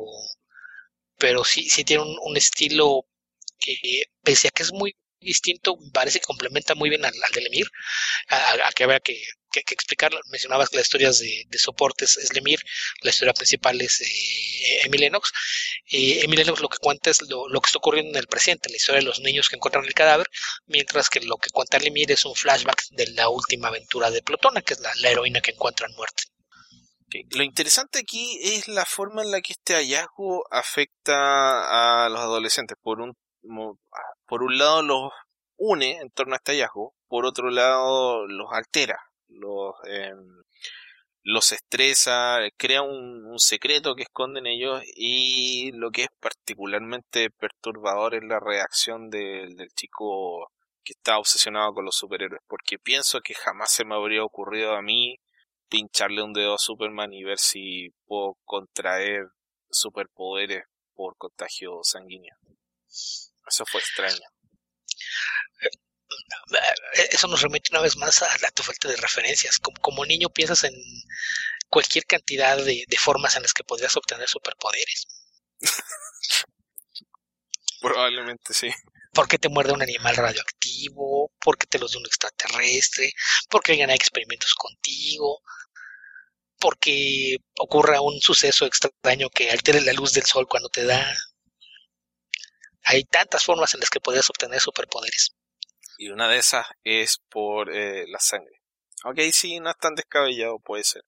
pero 1.18 1.44
sí, 1.44 1.70
sí 1.70 1.84
tiene 1.84 2.04
un, 2.04 2.18
un 2.24 2.38
estilo 2.38 3.06
que, 3.60 4.06
pese 4.24 4.48
a 4.48 4.52
que 4.52 4.64
es 4.64 4.74
muy 4.74 4.96
distinto, 5.20 5.78
parece 5.94 6.20
que 6.20 6.26
complementa 6.26 6.76
muy 6.76 6.90
bien 6.90 7.04
al, 7.06 7.14
al 7.14 7.32
del 7.34 7.48
Emir, 7.48 7.68
a, 8.30 8.68
a, 8.68 8.72
que 8.72 8.84
había 8.84 9.00
que, 9.00 9.22
que, 9.52 9.64
que, 9.64 9.74
explicar, 9.74 10.12
mencionabas 10.30 10.70
que 10.70 10.78
las 10.78 10.86
historias 10.88 11.20
de, 11.20 11.46
de 11.48 11.58
es 11.58 12.34
Lemir, 12.34 12.60
la 13.02 13.10
historia 13.10 13.34
principal 13.34 13.80
es 13.82 14.02
eh, 14.02 14.86
Emil 14.86 15.02
Lennox, 15.02 15.32
eh, 15.92 16.22
Emil 16.24 16.40
Lennox 16.40 16.62
lo 16.62 16.70
que 16.70 16.78
cuenta 16.78 17.10
es 17.10 17.22
lo, 17.24 17.48
lo, 17.48 17.62
que 17.62 17.68
está 17.68 17.78
ocurriendo 17.78 18.12
en 18.12 18.18
el 18.18 18.28
presente, 18.28 18.70
la 18.70 18.76
historia 18.76 19.02
de 19.02 19.08
los 19.08 19.20
niños 19.20 19.50
que 19.50 19.56
encuentran 19.56 19.86
el 19.86 19.94
cadáver, 19.94 20.28
mientras 20.66 21.10
que 21.10 21.22
lo 21.22 21.38
que 21.38 21.50
cuenta 21.50 21.80
Lemir 21.80 22.12
es 22.12 22.26
un 22.26 22.36
flashback 22.36 22.90
de 22.92 23.08
la 23.12 23.30
última 23.30 23.70
aventura 23.70 24.12
de 24.12 24.22
Plutona, 24.22 24.62
que 24.62 24.74
es 24.74 24.80
la, 24.80 24.92
la 24.96 25.10
heroína 25.10 25.42
que 25.42 25.52
encuentran 25.52 25.92
muerte. 25.96 26.24
Okay. 27.08 27.24
Lo 27.32 27.44
interesante 27.44 28.00
aquí 28.00 28.40
es 28.42 28.68
la 28.68 28.84
forma 28.84 29.22
en 29.22 29.32
la 29.32 29.42
que 29.42 29.54
este 29.54 29.76
hallazgo 29.76 30.44
afecta 30.50 32.06
a 32.06 32.10
los 32.10 32.20
adolescentes. 32.20 32.78
Por 32.82 33.00
un, 33.00 33.16
por 34.28 34.44
un 34.44 34.58
lado 34.58 34.82
los 34.82 35.12
une 35.58 35.98
en 36.00 36.10
torno 36.12 36.34
a 36.34 36.38
este 36.38 36.54
hallazgo, 36.54 36.94
por 37.08 37.26
otro 37.26 37.50
lado 37.50 38.28
los 38.28 38.52
altera, 38.52 39.00
los, 39.28 39.74
eh, 39.88 40.14
los 41.24 41.52
estresa, 41.52 42.40
crea 42.58 42.82
un, 42.82 43.38
secreto 43.38 43.96
que 43.96 44.04
esconden 44.04 44.48
ellos 44.48 44.82
y 44.96 45.72
lo 45.74 45.92
que 45.92 46.04
es 46.04 46.10
particularmente 46.22 47.30
perturbador 47.30 48.16
es 48.16 48.24
la 48.24 48.40
reacción 48.40 49.10
de, 49.10 49.54
del 49.56 49.70
chico 49.76 50.52
que 50.86 50.94
está 50.94 51.18
obsesionado 51.18 51.74
con 51.74 51.84
los 51.84 51.96
superhéroes, 51.96 52.42
porque 52.48 52.78
pienso 52.80 53.20
que 53.22 53.34
jamás 53.34 53.74
se 53.74 53.84
me 53.84 53.96
habría 53.96 54.24
ocurrido 54.24 54.74
a 54.74 54.82
mí 54.82 55.18
pincharle 55.68 56.24
un 56.24 56.32
dedo 56.32 56.54
a 56.54 56.60
Superman 56.60 57.12
y 57.12 57.24
ver 57.24 57.40
si 57.40 57.90
puedo 58.06 58.38
contraer 58.46 59.28
superpoderes 59.70 60.64
por 60.94 61.18
contagio 61.18 61.80
sanguíneo. 61.84 62.36
Eso 63.48 63.66
fue 63.66 63.80
extraño. 63.80 64.22
Eso 67.12 67.28
nos 67.28 67.42
remite 67.42 67.70
una 67.72 67.82
vez 67.82 67.98
más 67.98 68.22
a 68.22 68.38
la 68.40 68.52
tu 68.52 68.64
falta 68.64 68.88
de 68.88 68.96
referencias. 68.98 69.60
Como, 69.60 69.80
como 69.82 70.06
niño 70.06 70.30
piensas 70.30 70.64
en 70.64 70.74
cualquier 71.70 72.06
cantidad 72.06 72.58
de, 72.58 72.84
de 72.88 72.98
formas 72.98 73.36
en 73.36 73.44
las 73.44 73.54
que 73.54 73.64
podrías 73.64 73.96
obtener 73.96 74.28
superpoderes. 74.28 75.08
Probablemente 77.82 78.54
sí. 78.54 78.72
¿Por 79.16 79.28
qué 79.30 79.38
te 79.38 79.48
muerde 79.48 79.72
un 79.72 79.82
animal 79.82 80.16
radioactivo? 80.16 81.32
¿Por 81.40 81.58
qué 81.58 81.68
te 81.68 81.80
los 81.80 81.92
de 81.94 82.00
un 82.00 82.06
extraterrestre? 82.06 83.14
¿Por 83.50 83.64
qué 83.64 83.72
alguien 83.72 83.90
hay 83.90 83.96
experimentos 83.96 84.54
contigo? 84.56 85.42
Porque 86.60 87.38
ocurra 87.60 88.02
un 88.02 88.20
suceso 88.20 88.66
extraño 88.66 89.30
que 89.30 89.52
altere 89.52 89.82
la 89.82 89.94
luz 89.94 90.14
del 90.14 90.26
sol 90.26 90.48
cuando 90.50 90.68
te 90.70 90.84
da. 90.84 91.16
Hay 92.86 93.04
tantas 93.04 93.44
formas 93.44 93.74
en 93.74 93.80
las 93.80 93.90
que 93.90 94.00
podrías 94.00 94.30
obtener 94.30 94.62
superpoderes. 94.62 95.36
Y 95.98 96.10
una 96.10 96.28
de 96.28 96.38
esas 96.38 96.68
es 96.84 97.20
por 97.30 97.74
eh, 97.74 98.06
la 98.08 98.20
sangre. 98.20 98.62
Ok, 99.04 99.20
sí, 99.32 99.60
no 99.60 99.72
es 99.72 99.78
tan 99.78 99.96
descabellado, 99.96 100.60
puede 100.60 100.84
ser. 100.84 101.04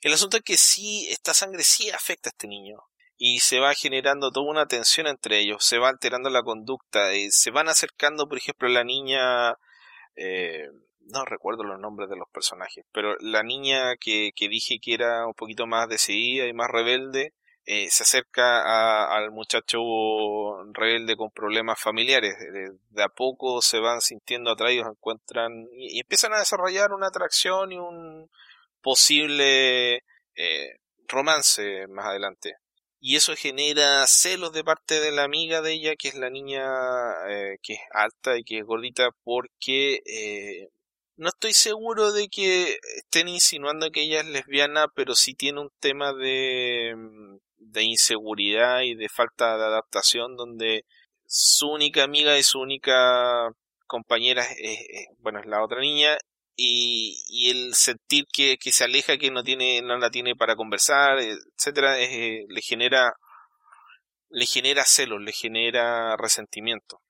El 0.00 0.12
asunto 0.12 0.36
es 0.36 0.42
que 0.42 0.56
sí, 0.56 1.06
esta 1.10 1.32
sangre 1.32 1.62
sí 1.62 1.90
afecta 1.90 2.28
a 2.28 2.32
este 2.32 2.48
niño. 2.48 2.78
Y 3.16 3.40
se 3.40 3.60
va 3.60 3.74
generando 3.74 4.30
toda 4.30 4.50
una 4.50 4.66
tensión 4.66 5.06
entre 5.06 5.38
ellos, 5.38 5.64
se 5.64 5.78
va 5.78 5.88
alterando 5.88 6.28
la 6.28 6.42
conducta, 6.42 7.14
y 7.14 7.30
se 7.30 7.50
van 7.50 7.68
acercando, 7.68 8.28
por 8.28 8.38
ejemplo, 8.38 8.68
la 8.68 8.84
niña, 8.84 9.54
eh, 10.16 10.68
no 11.00 11.24
recuerdo 11.24 11.62
los 11.62 11.78
nombres 11.78 12.10
de 12.10 12.16
los 12.16 12.28
personajes, 12.30 12.84
pero 12.92 13.16
la 13.20 13.42
niña 13.42 13.96
que, 13.96 14.32
que 14.34 14.48
dije 14.48 14.78
que 14.82 14.92
era 14.94 15.26
un 15.26 15.34
poquito 15.34 15.66
más 15.66 15.88
decidida 15.88 16.46
y 16.46 16.52
más 16.52 16.68
rebelde, 16.70 17.32
eh, 17.68 17.88
se 17.90 18.04
acerca 18.04 19.12
al 19.12 19.32
muchacho 19.32 19.78
rebelde 20.72 21.16
con 21.16 21.32
problemas 21.32 21.80
familiares. 21.80 22.36
De, 22.38 23.02
a 23.02 23.08
poco 23.08 23.60
se 23.60 23.80
van 23.80 24.00
sintiendo 24.00 24.52
atraídos, 24.52 24.88
encuentran 24.88 25.68
y, 25.72 25.98
empiezan 25.98 26.32
a 26.32 26.38
desarrollar 26.38 26.92
una 26.92 27.08
atracción 27.08 27.72
y 27.72 27.78
un 27.78 28.30
posible 28.82 30.04
eh, 30.36 30.78
romance 31.08 31.88
más 31.88 32.06
adelante. 32.06 32.54
Y 33.00 33.16
eso 33.16 33.34
genera 33.36 34.06
celos 34.06 34.52
de 34.52 34.64
parte 34.64 35.00
de 35.00 35.10
la 35.10 35.24
amiga 35.24 35.60
de 35.60 35.72
ella, 35.72 35.96
que 35.96 36.08
es 36.08 36.14
la 36.14 36.30
niña 36.30 36.64
eh, 37.28 37.58
que 37.62 37.74
es 37.74 37.80
alta 37.92 38.38
y 38.38 38.44
que 38.44 38.58
es 38.58 38.64
gordita, 38.64 39.10
porque 39.24 40.68
no 41.16 41.28
estoy 41.28 41.52
seguro 41.52 42.12
de 42.12 42.28
que 42.28 42.78
estén 42.96 43.28
insinuando 43.28 43.90
que 43.90 44.02
ella 44.02 44.20
es 44.20 44.26
lesbiana, 44.26 44.86
pero 44.94 45.14
sí 45.14 45.34
tiene 45.34 45.60
un 45.60 45.70
tema 45.80 46.12
de, 46.12 46.94
mm, 46.96 47.35
de 47.70 47.84
inseguridad 47.84 48.82
y 48.82 48.94
de 48.94 49.08
falta 49.08 49.56
de 49.56 49.64
adaptación 49.64 50.36
donde 50.36 50.84
su 51.26 51.68
única 51.68 52.04
amiga 52.04 52.38
y 52.38 52.42
su 52.42 52.60
única 52.60 53.50
compañera 53.86 54.44
es, 54.58 54.78
bueno, 55.18 55.40
es 55.40 55.46
la 55.46 55.62
otra 55.62 55.80
niña 55.80 56.18
y, 56.56 57.22
y 57.28 57.50
el 57.50 57.74
sentir 57.74 58.24
que, 58.32 58.56
que, 58.58 58.72
se 58.72 58.84
aleja, 58.84 59.18
que 59.18 59.30
no 59.30 59.42
tiene, 59.42 59.82
no 59.82 59.98
la 59.98 60.10
tiene 60.10 60.34
para 60.34 60.56
conversar, 60.56 61.18
etcétera, 61.20 62.00
eh, 62.00 62.46
le 62.48 62.62
genera, 62.62 63.12
le 64.30 64.46
genera 64.46 64.84
celos, 64.84 65.20
le 65.20 65.32
genera 65.32 66.16
resentimiento. 66.16 67.00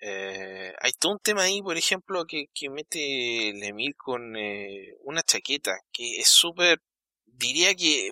Eh, 0.00 0.72
hay 0.80 0.92
todo 0.98 1.12
un 1.12 1.18
tema 1.18 1.42
ahí, 1.42 1.60
por 1.62 1.76
ejemplo, 1.76 2.24
que, 2.26 2.46
que 2.54 2.70
mete 2.70 3.52
Lemir 3.54 3.94
con 3.96 4.36
eh, 4.36 4.94
una 5.04 5.22
chaqueta, 5.22 5.76
que 5.92 6.18
es 6.18 6.28
súper, 6.28 6.80
diría 7.26 7.74
que 7.74 8.10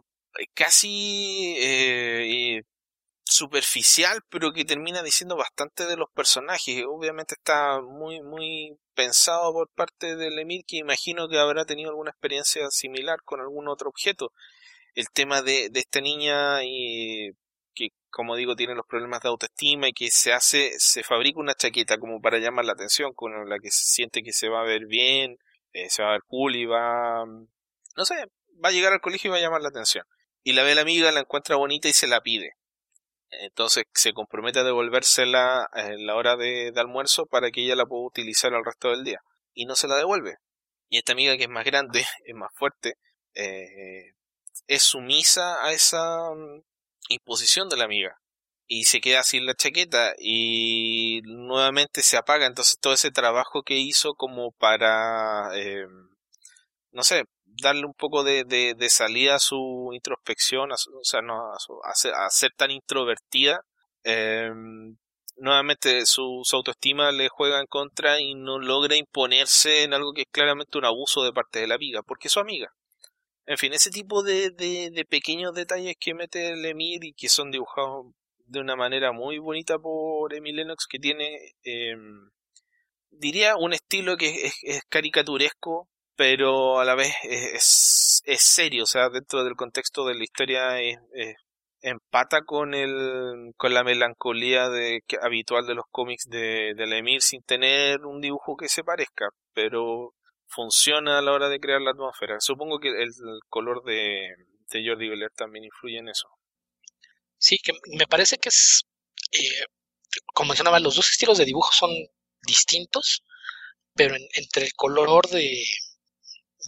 casi 0.54 1.56
eh, 1.58 2.62
superficial, 3.24 4.22
pero 4.30 4.52
que 4.52 4.64
termina 4.64 5.02
diciendo 5.02 5.36
bastante 5.36 5.86
de 5.86 5.96
los 5.96 6.10
personajes. 6.10 6.84
Obviamente 6.88 7.34
está 7.34 7.80
muy, 7.80 8.22
muy 8.22 8.78
pensado 8.94 9.52
por 9.52 9.68
parte 9.70 10.16
de 10.16 10.30
Lemir, 10.30 10.64
que 10.66 10.78
imagino 10.78 11.28
que 11.28 11.38
habrá 11.38 11.64
tenido 11.64 11.90
alguna 11.90 12.10
experiencia 12.10 12.68
similar 12.70 13.18
con 13.24 13.40
algún 13.40 13.68
otro 13.68 13.90
objeto. 13.90 14.32
El 14.94 15.06
tema 15.12 15.42
de, 15.42 15.68
de 15.70 15.80
esta 15.80 16.00
niña 16.00 16.64
y 16.64 17.32
que 17.74 17.90
como 18.10 18.36
digo 18.36 18.56
tiene 18.56 18.74
los 18.74 18.86
problemas 18.86 19.20
de 19.20 19.28
autoestima 19.28 19.88
y 19.88 19.92
que 19.92 20.08
se 20.10 20.32
hace, 20.32 20.72
se 20.78 21.02
fabrica 21.02 21.38
una 21.38 21.54
chaqueta 21.54 21.98
como 21.98 22.20
para 22.20 22.38
llamar 22.38 22.64
la 22.64 22.72
atención, 22.72 23.12
con 23.14 23.48
la 23.48 23.58
que 23.58 23.70
se 23.70 23.84
siente 23.84 24.22
que 24.22 24.32
se 24.32 24.48
va 24.48 24.62
a 24.62 24.64
ver 24.64 24.86
bien, 24.86 25.36
eh, 25.72 25.90
se 25.90 26.02
va 26.02 26.08
a 26.08 26.12
ver 26.12 26.22
cool 26.26 26.56
y 26.56 26.64
va, 26.64 27.24
no 27.26 28.04
sé, 28.04 28.14
va 28.64 28.70
a 28.70 28.72
llegar 28.72 28.92
al 28.94 29.00
colegio 29.00 29.28
y 29.28 29.32
va 29.32 29.36
a 29.36 29.42
llamar 29.42 29.60
la 29.60 29.68
atención. 29.68 30.04
Y 30.46 30.52
la 30.52 30.62
ve 30.62 30.76
la 30.76 30.82
amiga, 30.82 31.10
la 31.10 31.18
encuentra 31.18 31.56
bonita 31.56 31.88
y 31.88 31.92
se 31.92 32.06
la 32.06 32.20
pide. 32.20 32.52
Entonces 33.30 33.82
se 33.94 34.12
compromete 34.12 34.60
a 34.60 34.62
devolvérsela 34.62 35.68
en 35.74 36.06
la 36.06 36.14
hora 36.14 36.36
de, 36.36 36.72
almuerzo 36.76 37.26
para 37.26 37.50
que 37.50 37.64
ella 37.64 37.74
la 37.74 37.84
pueda 37.84 38.06
utilizar 38.06 38.52
el 38.54 38.64
resto 38.64 38.90
del 38.90 39.02
día. 39.02 39.18
Y 39.54 39.64
no 39.66 39.74
se 39.74 39.88
la 39.88 39.96
devuelve. 39.96 40.36
Y 40.88 40.98
esta 40.98 41.14
amiga 41.14 41.36
que 41.36 41.42
es 41.42 41.48
más 41.48 41.64
grande, 41.64 42.06
es 42.24 42.34
más 42.36 42.52
fuerte, 42.54 42.94
eh, 43.34 44.12
es 44.68 44.84
sumisa 44.84 45.64
a 45.64 45.72
esa 45.72 46.30
imposición 47.08 47.68
de 47.68 47.78
la 47.78 47.84
amiga 47.84 48.16
y 48.68 48.84
se 48.84 49.00
queda 49.00 49.24
sin 49.24 49.46
la 49.46 49.54
chaqueta 49.54 50.14
y 50.16 51.22
nuevamente 51.24 52.02
se 52.02 52.16
apaga 52.16 52.46
entonces 52.46 52.78
todo 52.80 52.92
ese 52.92 53.10
trabajo 53.10 53.62
que 53.62 53.78
hizo 53.78 54.14
como 54.14 54.52
para 54.52 55.50
eh, 55.56 55.86
no 56.92 57.02
sé 57.04 57.24
darle 57.62 57.86
un 57.86 57.94
poco 57.94 58.24
de, 58.24 58.44
de, 58.44 58.88
salida 58.88 59.36
a 59.36 59.38
su 59.38 59.90
introspección 59.92 60.70
o 60.72 61.04
sea 61.04 61.22
no 61.22 61.52
a, 61.52 62.30
ser, 62.30 62.52
tan 62.56 62.70
introvertida 62.70 63.60
eh, 64.04 64.50
nuevamente 65.36 66.06
su, 66.06 66.42
su, 66.44 66.56
autoestima 66.56 67.12
le 67.12 67.28
juega 67.28 67.60
en 67.60 67.66
contra 67.66 68.20
y 68.20 68.34
no 68.34 68.58
logra 68.58 68.96
imponerse 68.96 69.82
en 69.84 69.94
algo 69.94 70.12
que 70.12 70.22
es 70.22 70.28
claramente 70.30 70.78
un 70.78 70.84
abuso 70.84 71.22
de 71.24 71.32
parte 71.32 71.60
de 71.60 71.66
la 71.66 71.74
amiga 71.74 72.02
porque 72.02 72.28
es 72.28 72.32
su 72.32 72.40
amiga. 72.40 72.72
En 73.46 73.58
fin, 73.58 73.72
ese 73.72 73.90
tipo 73.90 74.24
de, 74.24 74.50
de, 74.50 75.04
pequeños 75.08 75.54
detalles 75.54 75.94
que 76.00 76.14
mete 76.14 76.48
el 76.48 76.64
Emir 76.64 77.04
y 77.04 77.12
que 77.12 77.28
son 77.28 77.52
dibujados 77.52 78.06
de 78.46 78.60
una 78.60 78.74
manera 78.74 79.12
muy 79.12 79.38
bonita 79.38 79.78
por 79.78 80.34
Emil 80.34 80.56
Lennox, 80.56 80.86
que 80.88 80.98
tiene, 80.98 81.54
em, 81.62 82.30
diría, 83.10 83.56
un 83.56 83.72
estilo 83.72 84.16
que 84.16 84.46
es, 84.62 84.82
caricaturesco, 84.88 85.88
pero 86.16 86.80
a 86.80 86.84
la 86.84 86.94
vez 86.94 87.14
es, 87.22 88.22
es, 88.24 88.42
serio, 88.42 88.84
o 88.84 88.86
sea, 88.86 89.08
dentro 89.10 89.44
del 89.44 89.54
contexto 89.54 90.06
de 90.06 90.14
la 90.14 90.24
historia 90.24 90.80
es, 90.80 90.98
empata 91.82 92.42
con 92.42 92.74
el 92.74 93.52
con 93.56 93.74
la 93.74 93.84
melancolía 93.84 94.68
de, 94.68 95.02
habitual 95.22 95.66
de 95.66 95.74
los 95.74 95.84
cómics 95.90 96.24
de, 96.28 96.74
de 96.74 96.98
Emir 96.98 97.22
sin 97.22 97.42
tener 97.42 98.04
un 98.04 98.20
dibujo 98.20 98.56
que 98.56 98.68
se 98.68 98.82
parezca, 98.82 99.28
pero 99.52 100.14
funciona 100.48 101.18
a 101.18 101.22
la 101.22 101.32
hora 101.32 101.48
de 101.48 101.60
crear 101.60 101.80
la 101.80 101.90
atmósfera. 101.90 102.40
Supongo 102.40 102.78
que 102.78 102.88
el, 102.88 103.12
color 103.48 103.84
de, 103.84 104.30
de 104.70 104.88
Jordi 104.88 105.08
Beller 105.08 105.30
también 105.36 105.64
influye 105.64 105.98
en 105.98 106.08
eso. 106.08 106.28
Sí, 107.38 107.58
que 107.58 107.72
me 107.96 108.06
parece 108.06 108.38
que 108.38 108.48
es, 108.48 108.86
eh, 109.32 109.66
como 110.34 110.48
mencionaba, 110.48 110.80
los 110.80 110.96
dos 110.96 111.10
estilos 111.10 111.38
de 111.38 111.44
dibujo 111.44 111.72
son 111.72 111.90
distintos, 112.46 113.22
pero 113.94 114.16
entre 114.34 114.64
el 114.64 114.72
color 114.74 115.28
de, 115.28 115.64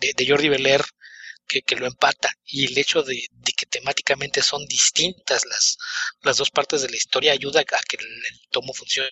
de, 0.01 0.27
Jordi 0.27 0.49
Beller 0.49 0.85
que, 1.47 1.63
que, 1.63 1.77
lo 1.77 1.87
empata 1.87 2.33
y 2.45 2.67
el 2.67 2.77
hecho 2.79 3.03
de, 3.03 3.27
que 3.57 3.67
temáticamente 3.67 4.43
son 4.43 4.67
distintas 4.67 5.45
las, 5.47 5.79
las 6.23 6.37
dos 6.37 6.51
partes 6.51 6.83
de 6.83 6.91
la 6.91 6.97
historia 6.97 7.33
ayuda 7.33 7.61
a 7.61 7.65
que 7.65 7.97
el, 7.97 8.07
tomo 8.51 8.73
funcione, 8.75 9.11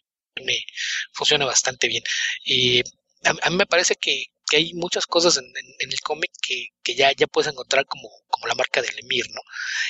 funcione 1.12 1.44
bastante 1.44 1.88
bien. 1.88 2.02
Y 2.44 2.82
a, 3.24 3.50
mí 3.50 3.56
me 3.56 3.66
parece 3.66 3.96
que, 3.96 4.26
hay 4.52 4.74
muchas 4.74 5.06
cosas 5.06 5.38
en, 5.38 5.44
el 5.80 6.00
cómic 6.00 6.30
que, 6.40 6.94
ya, 6.94 7.12
ya 7.12 7.26
puedes 7.26 7.50
encontrar 7.50 7.84
como, 7.86 8.08
como 8.28 8.46
la 8.46 8.54
marca 8.54 8.80
del 8.80 8.98
Emir, 8.98 9.26
¿no? 9.30 9.40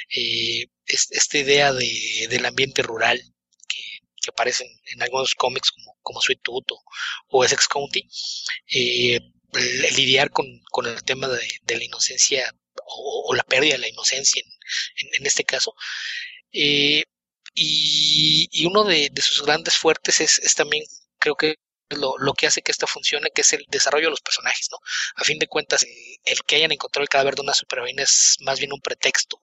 Eh, 0.09 0.66
esta 0.86 1.39
idea 1.39 1.73
de, 1.73 2.27
del 2.31 2.47
ambiente 2.47 2.82
rural 2.82 3.20
que, 3.68 3.82
que 4.23 4.31
aparece 4.31 4.64
en, 4.86 5.02
algunos 5.02 5.35
cómics 5.35 5.70
como, 5.73 5.98
como 6.02 6.20
Sweet 6.23 6.40
Tooth 6.43 6.73
o, 7.28 7.44
Essex 7.44 7.68
County, 7.68 8.09
eh, 8.70 9.20
lidiar 9.57 10.31
con, 10.31 10.47
el 10.87 11.03
tema 11.05 11.28
de, 11.28 11.77
la 11.77 11.85
inocencia 11.85 12.55
o, 12.85 13.35
la 13.35 13.43
pérdida 13.45 13.73
de 13.73 13.78
la 13.78 13.89
inocencia 13.89 14.43
en, 14.97 15.27
este 15.27 15.45
caso. 15.45 15.74
Eh, 16.53 17.05
y, 17.55 18.66
uno 18.66 18.85
de, 18.85 19.11
sus 19.20 19.43
grandes 19.43 19.77
fuertes 19.77 20.20
es, 20.20 20.55
también, 20.55 20.85
creo 21.19 21.37
que 21.37 21.57
lo, 21.91 22.19
lo, 22.19 22.35
que 22.35 22.47
hace 22.47 22.62
que 22.62 22.73
esto 22.73 22.87
funcione, 22.87 23.31
que 23.35 23.43
es 23.43 23.53
el 23.53 23.65
desarrollo 23.69 24.07
de 24.07 24.11
los 24.11 24.20
personajes, 24.20 24.69
¿no? 24.70 24.78
A 25.16 25.24
fin 25.24 25.39
de 25.39 25.47
cuentas, 25.47 25.87
el 26.24 26.43
que 26.45 26.57
hayan 26.57 26.73
encontrado 26.73 27.03
el 27.03 27.09
cadáver 27.09 27.37
de 27.37 27.43
una 27.43 27.55
superheroína 27.55 28.03
es 28.03 28.37
más 28.41 28.59
bien 28.59 28.73
un 28.73 28.81
pretexto 28.81 29.43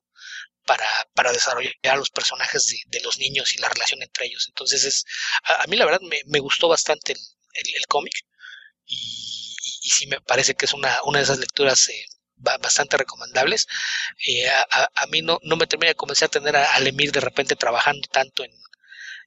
para, 0.65 0.85
para 1.13 1.31
desarrollar 1.31 1.97
los 1.97 2.09
personajes 2.09 2.67
de, 2.87 3.01
los 3.01 3.17
niños 3.17 3.55
y 3.55 3.59
la 3.59 3.69
relación 3.69 4.01
entre 4.01 4.27
ellos. 4.27 4.45
Entonces, 4.47 4.83
es, 4.83 5.05
a, 5.43 5.65
mí 5.67 5.77
la 5.77 5.85
verdad 5.85 6.01
me, 6.01 6.21
me, 6.25 6.39
gustó 6.39 6.67
bastante 6.67 7.13
el, 7.13 7.85
cómic 7.87 8.13
y, 9.83 9.89
sí 9.89 10.07
me 10.07 10.21
parece 10.21 10.55
que 10.55 10.65
es 10.65 10.73
una, 10.73 10.97
una 11.03 11.19
de 11.19 11.25
esas 11.25 11.39
lecturas 11.39 11.87
eh, 11.89 12.05
bastante 12.35 12.97
recomendables. 12.97 13.67
Eh, 14.27 14.49
a, 14.49 14.89
a, 14.95 15.07
mí 15.07 15.21
no, 15.21 15.39
no 15.43 15.55
me 15.55 15.67
termina 15.67 15.89
de 15.89 15.95
convencer 15.95 16.27
a 16.27 16.31
tener 16.31 16.55
a, 16.55 16.73
a 16.75 16.79
Lemir 16.79 17.11
de 17.11 17.21
repente 17.21 17.55
trabajando 17.55 18.07
tanto 18.11 18.43
en, 18.43 18.51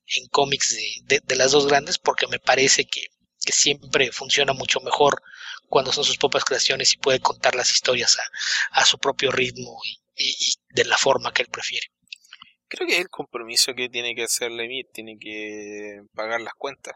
en 0.08 0.28
cómics 0.28 0.76
de, 1.04 1.20
de, 1.24 1.36
las 1.36 1.52
dos 1.52 1.66
grandes 1.66 1.98
porque 1.98 2.26
me 2.26 2.38
parece 2.38 2.84
que, 2.84 3.06
que, 3.44 3.52
siempre 3.52 4.12
funciona 4.12 4.52
mucho 4.52 4.80
mejor 4.80 5.22
cuando 5.68 5.92
son 5.92 6.04
sus 6.04 6.18
propias 6.18 6.44
creaciones 6.44 6.92
y 6.92 6.98
puede 6.98 7.20
contar 7.20 7.54
las 7.54 7.70
historias 7.72 8.18
a, 8.18 8.80
a 8.80 8.84
su 8.84 8.98
propio 8.98 9.32
ritmo 9.32 9.80
y, 9.84 10.28
y, 10.28 10.54
de 10.70 10.84
la 10.84 10.96
forma 10.96 11.32
que 11.32 11.42
él 11.42 11.48
prefiere. 11.48 11.86
Creo 12.68 12.86
que 12.86 12.98
el 12.98 13.08
compromiso 13.08 13.74
que 13.74 13.88
tiene 13.88 14.14
que 14.14 14.24
hacer 14.24 14.50
Lemit, 14.50 14.88
tiene 14.92 15.16
que 15.18 16.00
pagar 16.14 16.40
las 16.40 16.54
cuentas. 16.54 16.94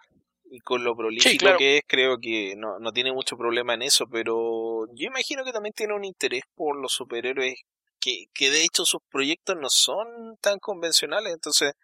Y 0.53 0.59
con 0.61 0.83
lo 0.83 0.97
prolífico 0.97 1.47
que 1.57 1.77
es, 1.79 1.83
creo 1.87 2.19
que 2.19 2.57
no, 2.57 2.81
no 2.81 2.93
tiene 2.93 3.13
mucho 3.13 3.37
problema 3.37 3.75
en 3.75 3.83
eso, 3.83 4.09
pero 4.09 4.87
yo 4.95 5.07
imagino 5.07 5.45
que 5.45 5.53
también 5.53 5.73
tiene 5.73 5.95
un 5.95 6.05
interés 6.05 6.43
por 6.57 6.77
los 6.77 6.93
superhéroes 6.93 7.55
que, 8.01 8.27
que 8.35 8.51
de 8.51 8.65
hecho 8.65 8.85
sus 8.85 9.01
proyectos 9.11 9.57
no 9.61 9.71
son 9.71 10.37
tan 10.41 10.59
convencionales, 10.59 11.33
entonces 11.33 11.75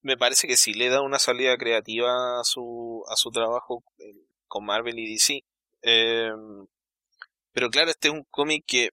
me 0.00 0.16
parece 0.16 0.46
que 0.46 0.56
sí 0.56 0.72
le 0.72 0.88
da 0.88 1.02
una 1.02 1.18
salida 1.18 1.56
creativa 1.56 2.40
a 2.40 2.44
su, 2.44 3.04
a 3.08 3.16
su 3.16 3.30
trabajo 3.30 3.82
eh, 3.98 4.26
con 4.46 4.64
Marvel 4.64 4.98
y 4.98 5.12
DC. 5.12 5.44
Em, 5.82 6.66
pero 7.52 7.70
claro, 7.70 7.90
este 7.90 8.08
es 8.08 8.14
un 8.14 8.24
cómic 8.30 8.64
que 8.66 8.90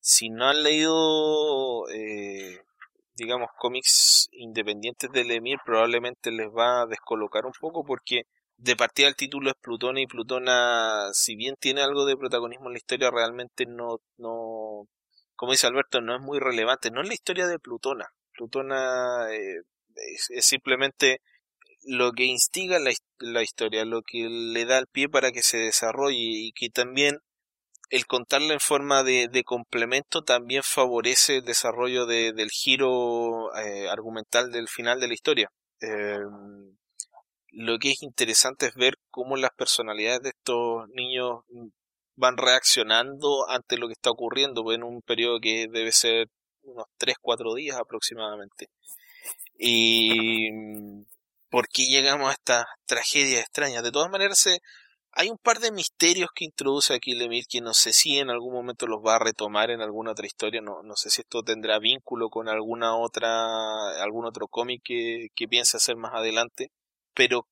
si 0.00 0.30
no 0.30 0.48
han 0.48 0.62
leído, 0.62 1.88
eh, 1.90 2.61
digamos, 3.22 3.50
cómics 3.56 4.28
independientes 4.32 5.10
de 5.12 5.24
Lemire, 5.24 5.60
probablemente 5.64 6.30
les 6.32 6.48
va 6.48 6.82
a 6.82 6.86
descolocar 6.86 7.46
un 7.46 7.52
poco 7.60 7.84
porque 7.84 8.26
de 8.56 8.76
partida 8.76 9.08
el 9.08 9.16
título 9.16 9.50
es 9.50 9.56
Plutona 9.60 10.00
y 10.00 10.06
Plutona, 10.06 11.08
si 11.12 11.36
bien 11.36 11.56
tiene 11.58 11.82
algo 11.82 12.04
de 12.04 12.16
protagonismo 12.16 12.66
en 12.66 12.72
la 12.72 12.78
historia, 12.78 13.10
realmente 13.10 13.66
no, 13.66 14.00
no, 14.18 14.88
como 15.36 15.52
dice 15.52 15.66
Alberto, 15.66 16.00
no 16.00 16.14
es 16.14 16.22
muy 16.22 16.38
relevante. 16.38 16.90
No 16.90 17.00
es 17.00 17.08
la 17.08 17.14
historia 17.14 17.46
de 17.46 17.58
Plutona. 17.58 18.12
Plutona 18.32 19.26
es, 19.32 20.46
simplemente 20.46 21.20
lo 21.84 22.12
que 22.12 22.24
instiga 22.24 22.78
la, 22.78 22.92
la, 23.18 23.42
historia, 23.42 23.84
lo 23.84 24.02
que 24.02 24.28
le 24.28 24.64
da 24.64 24.78
el 24.78 24.86
pie 24.86 25.08
para 25.08 25.32
que 25.32 25.42
se 25.42 25.58
desarrolle 25.58 26.16
y 26.16 26.52
que 26.52 26.70
también 26.70 27.18
el 27.92 28.06
contarla 28.06 28.54
en 28.54 28.60
forma 28.60 29.02
de, 29.02 29.42
complemento 29.44 30.22
también 30.22 30.62
favorece 30.64 31.36
el 31.36 31.44
desarrollo 31.44 32.06
de, 32.06 32.32
del 32.32 32.48
giro 32.48 33.54
eh, 33.54 33.90
argumental 33.90 34.50
del 34.50 34.66
final 34.66 34.98
de 34.98 35.08
la 35.08 35.14
historia. 35.14 35.48
Em, 35.80 36.74
lo 37.50 37.78
que 37.78 37.90
es 37.90 38.02
interesante 38.02 38.66
es 38.66 38.74
ver 38.76 38.94
cómo 39.10 39.36
las 39.36 39.50
personalidades 39.50 40.22
de 40.22 40.30
estos 40.30 40.88
niños 40.94 41.42
van 42.16 42.38
reaccionando 42.38 43.46
ante 43.50 43.76
lo 43.76 43.88
que 43.88 43.92
está 43.92 44.10
ocurriendo 44.10 44.72
en 44.72 44.84
un 44.84 45.02
periodo 45.02 45.38
que 45.38 45.66
debe 45.70 45.92
ser 45.92 46.28
unos 46.62 46.86
3-4 46.98 47.54
días 47.54 47.76
aproximadamente. 47.76 48.68
Y 49.58 50.48
por 51.50 51.68
qué 51.68 51.84
llegamos 51.84 52.30
a 52.30 52.32
esta 52.32 52.66
tragedia 52.86 53.40
extraña. 53.40 53.82
De 53.82 53.92
todas 53.92 54.10
maneras, 54.10 54.38
se, 54.38 54.60
hay 55.14 55.30
un 55.30 55.38
par 55.38 55.58
de 55.60 55.70
misterios 55.70 56.30
que 56.34 56.44
introduce 56.44 56.94
aquí 56.94 57.14
Lemir 57.14 57.44
que 57.46 57.60
no 57.60 57.74
sé 57.74 57.92
si 57.92 58.18
en 58.18 58.30
algún 58.30 58.54
momento 58.54 58.86
los 58.86 59.00
va 59.00 59.16
a 59.16 59.18
retomar 59.18 59.70
en 59.70 59.80
alguna 59.82 60.12
otra 60.12 60.26
historia, 60.26 60.60
no, 60.62 60.82
no 60.82 60.96
sé 60.96 61.10
si 61.10 61.20
esto 61.20 61.42
tendrá 61.42 61.78
vínculo 61.78 62.30
con 62.30 62.48
alguna 62.48 62.96
otra, 62.96 64.02
algún 64.02 64.24
otro 64.26 64.48
cómic 64.48 64.82
que, 64.84 65.28
piense 65.48 65.76
hacer 65.76 65.96
más 65.96 66.14
adelante, 66.14 66.70
pero 67.14 67.46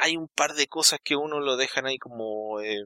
hay 0.00 0.16
un 0.16 0.28
par 0.28 0.54
de 0.54 0.66
cosas 0.66 0.98
que 1.04 1.16
uno 1.16 1.40
lo 1.40 1.56
dejan 1.56 1.86
ahí 1.86 1.98
como 1.98 2.60
eh, 2.60 2.84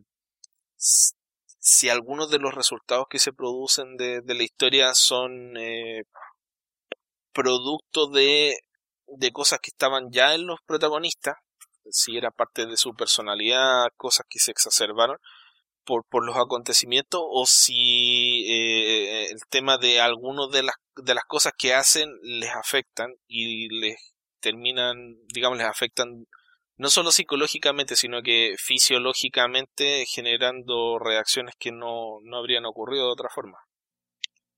si 0.76 1.88
algunos 1.88 2.30
de 2.30 2.38
los 2.38 2.55
resultados 2.55 3.06
que 3.09 3.18
se 3.20 3.32
producen 3.32 3.97
de, 3.97 4.20
de 4.22 4.34
la 4.34 4.42
historia 4.42 4.94
son 4.94 5.56
eh, 5.56 6.02
producto 7.32 8.09
de, 8.09 8.56
de 9.06 9.32
cosas 9.32 9.60
que 9.60 9.70
estaban 9.70 10.10
ya 10.10 10.34
en 10.34 10.47
los 10.47 10.60
protagonistas, 10.66 11.36
si 11.92 12.16
era 12.16 12.30
parte 12.30 12.66
de 12.66 12.76
su 12.76 12.94
personalidad, 12.94 13.88
cosas 13.96 14.26
que 14.28 14.38
se 14.38 14.50
exacerbaron 14.50 15.18
por, 15.84 16.04
por 16.04 16.24
los 16.24 16.36
acontecimientos, 16.36 17.20
o 17.24 17.46
si 17.46 18.44
eh, 18.48 19.30
el 19.30 19.40
tema 19.48 19.78
de 19.78 20.00
algunas 20.00 20.50
de 20.50 20.62
las, 20.62 20.76
de 20.96 21.14
las 21.14 21.24
cosas 21.24 21.52
que 21.56 21.74
hacen 21.74 22.10
les 22.22 22.50
afectan 22.50 23.14
y 23.26 23.68
les 23.80 23.96
terminan, 24.40 25.16
digamos, 25.28 25.58
les 25.58 25.66
afectan 25.66 26.26
no 26.76 26.88
solo 26.88 27.12
psicológicamente, 27.12 27.94
sino 27.94 28.22
que 28.22 28.54
fisiológicamente 28.58 30.06
generando 30.06 30.98
reacciones 30.98 31.54
que 31.58 31.72
no, 31.72 32.20
no 32.22 32.38
habrían 32.38 32.64
ocurrido 32.64 33.04
de 33.06 33.12
otra 33.12 33.28
forma. 33.28 33.58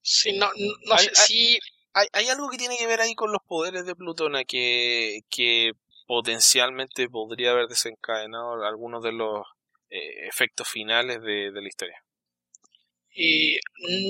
Sí, 0.02 0.36
no, 0.38 0.48
no 0.86 0.98
sé, 0.98 1.10
si... 1.14 1.58
Hay, 1.94 2.06
hay, 2.12 2.28
algo 2.28 2.48
que 2.48 2.56
tiene 2.56 2.78
que 2.78 2.86
ver 2.86 3.00
ahí 3.00 3.14
con 3.14 3.32
los 3.32 3.42
poderes 3.46 3.84
de 3.84 3.94
Plutona 3.94 4.44
que, 4.44 5.20
que 5.28 5.72
potencialmente 6.12 7.08
podría 7.08 7.52
haber 7.52 7.68
desencadenado 7.68 8.62
algunos 8.66 9.02
de 9.02 9.12
los 9.12 9.46
eh, 9.88 10.28
efectos 10.28 10.68
finales 10.68 11.22
de, 11.22 11.50
la 11.54 11.66
historia. 11.66 12.04
Y 13.14 13.56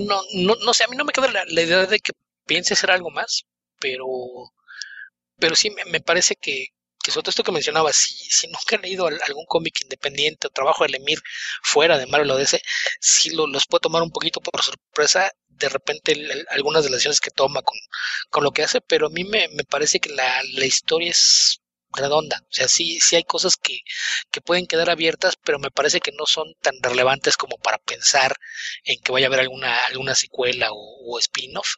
no, 0.08 0.20
no, 0.34 0.56
no 0.64 0.74
sé, 0.74 0.82
a 0.82 0.88
mí 0.88 0.96
no 0.96 1.04
me 1.04 1.12
queda 1.12 1.28
la, 1.28 1.62
idea 1.62 1.86
de 1.86 2.00
que 2.00 2.10
piense 2.44 2.74
hacer 2.74 2.90
algo 2.90 3.10
más, 3.10 3.44
pero, 3.78 4.04
pero 5.38 5.54
sí 5.54 5.70
me, 5.70 6.00
parece 6.00 6.34
que, 6.34 6.70
que 7.04 7.12
sobre 7.12 7.22
todo 7.22 7.30
esto 7.30 7.44
que 7.44 7.52
mencionaba, 7.52 7.92
si, 7.92 8.16
si 8.16 8.48
nunca 8.48 8.74
han 8.74 8.82
leído 8.82 9.06
algún 9.06 9.46
cómic 9.46 9.80
independiente 9.82 10.48
o 10.48 10.50
trabajo 10.50 10.82
de 10.82 10.90
Lemir 10.90 11.20
fuera 11.62 11.98
de 11.98 12.08
Marvel 12.08 12.32
o 12.32 12.36
DC, 12.36 12.60
si 12.98 13.30
lo, 13.30 13.46
los 13.46 13.68
puede 13.68 13.82
tomar 13.82 14.02
un 14.02 14.10
poquito 14.10 14.40
por 14.40 14.60
sorpresa, 14.60 15.30
de 15.46 15.68
repente 15.68 16.16
algunas 16.50 16.82
de 16.82 16.90
las 16.90 16.96
decisiones 16.96 17.20
que 17.20 17.30
toma 17.30 17.62
con, 17.62 17.78
con, 18.28 18.42
lo 18.42 18.50
que 18.50 18.64
hace, 18.64 18.80
pero 18.80 19.06
a 19.06 19.10
mí 19.10 19.22
me, 19.22 19.46
me 19.50 19.62
parece 19.62 20.00
que 20.00 20.08
la, 20.08 20.42
la 20.54 20.66
historia 20.66 21.12
es 21.12 21.61
redonda. 21.94 22.38
O 22.42 22.52
sea, 22.52 22.68
sí, 22.68 22.98
sí 23.00 23.16
hay 23.16 23.24
cosas 23.24 23.56
que, 23.56 23.80
que 24.30 24.40
pueden 24.40 24.66
quedar 24.66 24.90
abiertas, 24.90 25.34
pero 25.42 25.58
me 25.58 25.70
parece 25.70 26.00
que 26.00 26.12
no 26.12 26.26
son 26.26 26.54
tan 26.60 26.74
relevantes 26.82 27.36
como 27.36 27.56
para 27.58 27.78
pensar 27.78 28.36
en 28.84 29.00
que 29.00 29.12
vaya 29.12 29.26
a 29.26 29.28
haber 29.28 29.40
alguna, 29.40 29.78
alguna 29.86 30.14
secuela 30.14 30.68
o, 30.72 31.18
spin-off. 31.18 31.74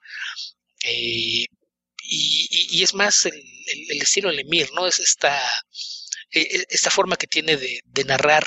Eh, 0.84 1.46
y, 2.06 2.68
y, 2.78 2.82
es 2.82 2.94
más 2.94 3.24
el, 3.26 3.34
el, 3.88 4.02
estilo 4.02 4.28
de 4.28 4.36
Lemir, 4.36 4.68
¿no? 4.74 4.86
Es 4.86 5.00
esta, 5.00 5.40
e, 6.30 6.40
e, 6.40 6.66
esta 6.68 6.90
forma 6.90 7.16
que 7.16 7.26
tiene 7.26 7.56
de, 7.56 7.80
de 7.84 8.04
narrar 8.04 8.46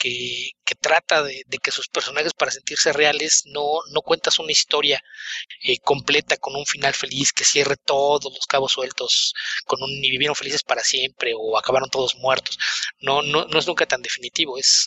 que, 0.00 0.74
trata 0.80 1.22
de, 1.22 1.44
que 1.62 1.70
sus 1.70 1.88
personajes 1.88 2.32
para 2.32 2.50
sentirse 2.50 2.92
reales 2.92 3.42
no, 3.46 3.80
no 3.92 4.00
cuentas 4.00 4.38
una 4.38 4.50
historia 4.50 5.02
eh, 5.62 5.78
completa 5.80 6.38
con 6.38 6.56
un 6.56 6.64
final 6.64 6.94
feliz 6.94 7.32
que 7.32 7.44
cierre 7.44 7.76
todos 7.76 8.32
los 8.32 8.46
cabos 8.46 8.72
sueltos 8.72 9.34
con 9.66 9.82
un 9.82 9.90
y 9.90 10.10
vivieron 10.10 10.34
felices 10.34 10.62
para 10.62 10.82
siempre 10.82 11.32
o 11.36 11.58
acabaron 11.58 11.90
todos 11.90 12.16
muertos. 12.16 12.56
No, 13.00 13.20
no, 13.22 13.44
no 13.44 13.58
es 13.58 13.66
nunca 13.66 13.86
tan 13.86 14.00
definitivo, 14.00 14.56
es, 14.56 14.86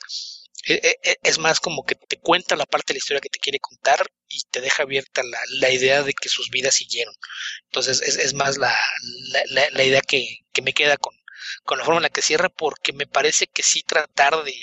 e, 0.65 0.97
e, 1.03 1.17
es 1.21 1.37
más 1.37 1.59
como 1.59 1.83
que 1.83 1.95
te 1.95 2.17
cuenta 2.17 2.55
la 2.55 2.65
parte 2.65 2.93
de 2.93 2.95
la 2.95 2.99
historia 2.99 3.21
que 3.21 3.29
te 3.29 3.39
quiere 3.39 3.59
contar 3.59 4.07
y 4.27 4.41
te 4.49 4.61
deja 4.61 4.83
abierta 4.83 5.21
la, 5.23 5.39
la 5.59 5.69
idea 5.69 6.01
de 6.01 6.13
que 6.13 6.29
sus 6.29 6.49
vidas 6.49 6.73
siguieron. 6.75 7.13
Entonces 7.65 8.01
es, 8.01 8.17
es 8.17 8.33
más 8.33 8.57
la, 8.57 8.75
la, 9.49 9.69
la 9.69 9.83
idea 9.83 10.01
que, 10.01 10.39
que 10.51 10.63
me 10.63 10.73
queda 10.73 10.97
con, 10.97 11.13
con 11.65 11.77
la 11.77 11.85
forma 11.85 11.99
en 11.99 12.03
la 12.03 12.09
que 12.09 12.21
cierra 12.23 12.49
porque 12.49 12.93
me 12.93 13.05
parece 13.05 13.47
que 13.47 13.61
sí 13.63 13.83
tratar 13.83 14.43
de, 14.43 14.53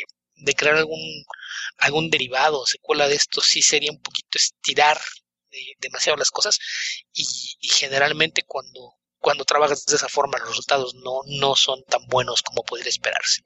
de 0.41 0.55
crear 0.55 0.77
algún, 0.77 1.25
algún 1.79 2.11
derivado 2.11 2.61
o 2.61 2.67
secuela 2.67 3.09
de 3.09 3.15
esto 3.15 3.41
sí 3.41 3.63
sería 3.63 3.91
un 3.91 4.01
poquito 4.01 4.39
estirar 4.39 4.99
demasiado 5.79 6.17
las 6.17 6.31
cosas 6.31 6.59
y, 7.13 7.25
generalmente 7.63 8.45
cuando, 8.47 8.95
cuando 9.19 9.45
trabajas 9.45 9.85
de 9.85 9.97
esa 9.97 10.09
forma 10.09 10.39
los 10.39 10.49
resultados 10.49 10.95
no, 10.95 11.21
no 11.27 11.57
son 11.57 11.83
tan 11.85 12.07
buenos 12.07 12.43
como 12.43 12.63
podría 12.63 12.89
esperarse. 12.89 13.43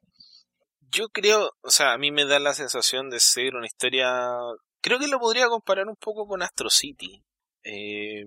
Yo 0.90 1.08
creo, 1.08 1.52
o 1.62 1.70
sea, 1.70 1.92
a 1.92 1.98
mí 1.98 2.12
me 2.12 2.24
da 2.24 2.38
la 2.38 2.54
sensación 2.54 3.10
de 3.10 3.20
ser 3.20 3.54
una 3.54 3.66
historia, 3.66 4.12
creo 4.80 4.98
que 4.98 5.08
lo 5.08 5.18
podría 5.18 5.48
comparar 5.48 5.86
un 5.88 5.96
poco 5.96 6.26
con 6.26 6.42
Astro 6.42 6.70
City. 6.70 7.24
Eh, 7.64 8.24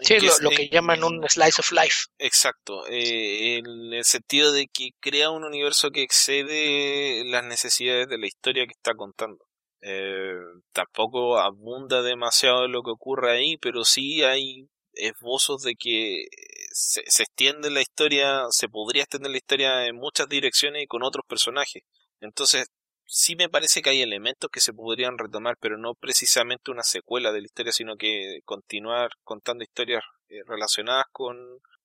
Sí, 0.00 0.16
lo, 0.40 0.50
que 0.50 0.68
llaman 0.68 1.02
un 1.02 1.28
slice 1.28 1.60
of 1.60 1.72
life. 1.72 2.06
Exacto, 2.18 2.86
eh, 2.86 3.58
en 3.58 3.92
el 3.92 4.04
sentido 4.04 4.52
de 4.52 4.68
que 4.72 4.90
crea 5.00 5.30
un 5.30 5.44
universo 5.44 5.90
que 5.90 6.02
excede 6.02 7.24
las 7.24 7.44
necesidades 7.44 8.08
de 8.08 8.18
la 8.18 8.26
historia 8.26 8.66
que 8.66 8.74
está 8.74 8.94
contando. 8.94 9.44
Eh, 9.80 10.38
tampoco 10.72 11.38
abunda 11.38 12.02
demasiado 12.02 12.62
de 12.62 12.68
lo 12.68 12.82
que 12.82 12.90
ocurre 12.90 13.32
ahí, 13.32 13.56
pero 13.58 13.84
sí 13.84 14.22
hay 14.22 14.68
esbozos 14.92 15.62
de 15.62 15.74
que 15.74 16.26
se, 16.72 17.02
se 17.06 17.22
extiende 17.24 17.70
la 17.70 17.80
historia, 17.80 18.42
se 18.50 18.68
podría 18.68 19.02
extender 19.02 19.30
la 19.30 19.38
historia 19.38 19.86
en 19.86 19.96
muchas 19.96 20.28
direcciones 20.28 20.82
y 20.82 20.86
con 20.86 21.02
otros 21.02 21.24
personajes. 21.28 21.82
Entonces, 22.20 22.68
sí 23.08 23.36
me 23.36 23.48
parece 23.48 23.80
que 23.80 23.90
hay 23.90 24.02
elementos 24.02 24.50
que 24.52 24.60
se 24.60 24.74
podrían 24.74 25.18
retomar, 25.18 25.56
pero 25.58 25.78
no 25.78 25.94
precisamente 25.94 26.70
una 26.70 26.82
secuela 26.82 27.32
de 27.32 27.40
la 27.40 27.46
historia, 27.46 27.72
sino 27.72 27.96
que 27.96 28.40
continuar 28.44 29.10
contando 29.24 29.64
historias 29.64 30.04
eh, 30.28 30.42
relacionadas 30.46 31.06
con, 31.10 31.36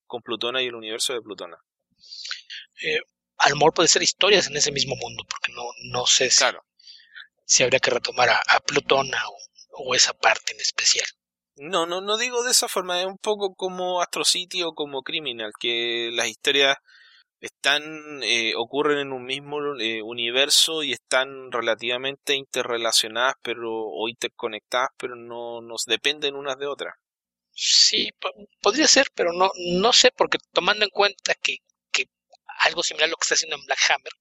con 0.05 0.21
Plutona 0.21 0.61
y 0.61 0.67
el 0.67 0.75
universo 0.75 1.13
de 1.13 1.21
Plutona. 1.21 1.57
Eh, 2.83 2.99
a 3.37 3.49
lo 3.49 3.55
mejor 3.55 3.73
puede 3.73 3.87
ser 3.87 4.03
historias 4.03 4.47
en 4.47 4.57
ese 4.57 4.71
mismo 4.71 4.95
mundo, 4.97 5.23
porque 5.27 5.53
no, 5.53 5.63
no 5.91 6.05
sé 6.05 6.29
si, 6.29 6.43
si 7.45 7.63
habría 7.63 7.79
que 7.79 7.91
retomar 7.91 8.29
a, 8.29 8.59
Plutona 8.59 9.21
o, 9.71 9.95
esa 9.95 10.13
parte 10.13 10.53
en 10.53 10.59
especial. 10.59 11.05
No, 11.55 11.85
no, 11.85 12.01
no 12.01 12.17
digo 12.17 12.43
de 12.43 12.51
esa 12.51 12.67
forma, 12.67 12.99
es 12.99 13.05
un 13.05 13.17
poco 13.17 13.53
como 13.55 14.01
Astro 14.01 14.25
City 14.25 14.63
o 14.63 14.73
como 14.73 15.03
Criminal, 15.03 15.51
que 15.59 16.09
las 16.11 16.27
historias 16.27 16.77
están 17.43 18.23
eh, 18.23 18.53
ocurren 18.55 18.99
en 18.99 19.11
un 19.11 19.25
mismo 19.25 19.59
eh, 19.77 20.01
universo 20.01 20.81
y 20.81 20.93
están 20.93 21.51
relativamente 21.51 22.35
interrelacionadas 22.35 23.35
pero 23.41 23.69
o 23.69 24.07
interconectadas 24.07 24.91
pero 24.97 25.17
no 25.17 25.61
nos 25.61 25.83
dependen 25.83 26.35
unas 26.35 26.57
de 26.57 26.67
otras. 26.67 26.95
Sí 27.51 28.11
podría 28.61 28.87
ser 28.87 29.07
pero 29.13 29.33
no 29.33 29.51
no 29.57 29.91
sé 29.91 30.11
porque 30.15 30.37
tomando 30.53 30.85
en 30.85 30.89
cuenta 30.89 31.35
que, 31.35 31.57
que 31.91 32.05
algo 32.61 32.81
similar 32.81 33.09
a 33.09 33.11
lo 33.11 33.17
que 33.17 33.25
está 33.25 33.35
haciendo 33.35 33.57
en 33.57 33.65
Black 33.65 33.91
Hammer 33.91 34.13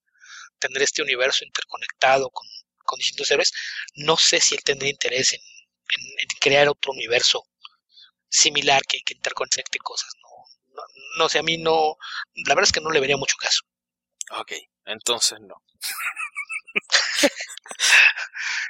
tener 0.59 0.83
este 0.83 1.03
universo 1.03 1.45
interconectado 1.45 2.29
con, 2.31 2.47
con 2.85 2.99
distintos 2.99 3.31
héroes 3.31 3.53
no 3.95 4.17
sé 4.17 4.41
si 4.41 4.57
él 4.57 4.65
tendría 4.65 4.91
interés 4.91 5.33
en, 5.33 5.41
en, 5.41 6.29
crear 6.41 6.69
otro 6.69 6.91
universo 6.91 7.45
similar 8.29 8.83
que, 8.83 8.99
interconecte 9.15 9.79
cosas 9.79 10.11
sé, 11.29 11.39
a 11.39 11.43
mí 11.43 11.59
no, 11.59 11.97
la 12.47 12.55
verdad 12.55 12.65
es 12.65 12.73
que 12.73 12.81
no 12.81 12.91
le 12.91 13.01
vería 13.01 13.17
mucho 13.17 13.37
caso. 13.37 13.63
Ok, 14.31 14.53
entonces 14.85 15.39
no. 15.41 15.55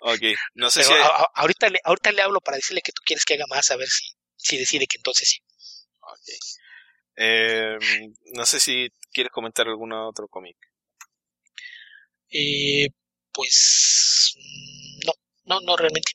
ok, 0.03 0.21
no 0.55 0.71
sé 0.71 0.83
si... 0.83 0.93
ahorita, 1.35 1.69
le, 1.71 1.79
ahorita 1.85 2.13
le 2.13 2.23
hablo 2.23 2.41
para 2.41 2.57
decirle 2.57 2.83
que 2.83 2.93
tú 2.93 3.03
quieres 3.05 3.25
que 3.25 3.35
haga 3.35 3.47
más, 3.49 3.71
a 3.71 3.77
ver 3.77 3.89
si, 3.89 4.13
si 4.37 4.59
decide 4.59 4.87
que 4.87 4.97
entonces 4.97 5.29
sí. 5.29 5.39
Ok. 6.01 6.29
Eh, 7.17 7.79
no 8.35 8.47
sé 8.47 8.59
si 8.59 8.91
quieres 9.13 9.33
comentar 9.33 9.69
algún 9.69 9.93
otro 9.93 10.29
cómic. 10.29 10.57
Eh, 12.31 12.89
pues 13.33 14.35
no, 15.05 15.13
no, 15.45 15.61
no 15.61 15.77
realmente. 15.77 16.13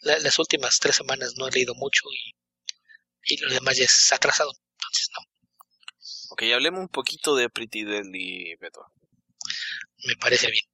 las 0.00 0.38
últimas 0.38 0.78
tres 0.80 0.96
semanas 0.96 1.34
no 1.36 1.46
he 1.46 1.52
leído 1.52 1.74
mucho 1.76 2.02
y 2.12 2.34
y 3.22 3.36
lo 3.38 3.52
demás 3.52 3.76
ya 3.76 3.84
es 3.84 4.12
atrasado. 4.12 4.52
Entonces, 4.90 5.10
no. 5.16 6.32
Ok, 6.32 6.42
hablemos 6.54 6.80
un 6.80 6.88
poquito 6.88 7.34
de 7.34 7.48
Pretty 7.48 7.84
Deadly, 7.84 8.56
Beto. 8.56 8.82
Me 10.06 10.16
parece 10.16 10.50
bien. 10.50 10.64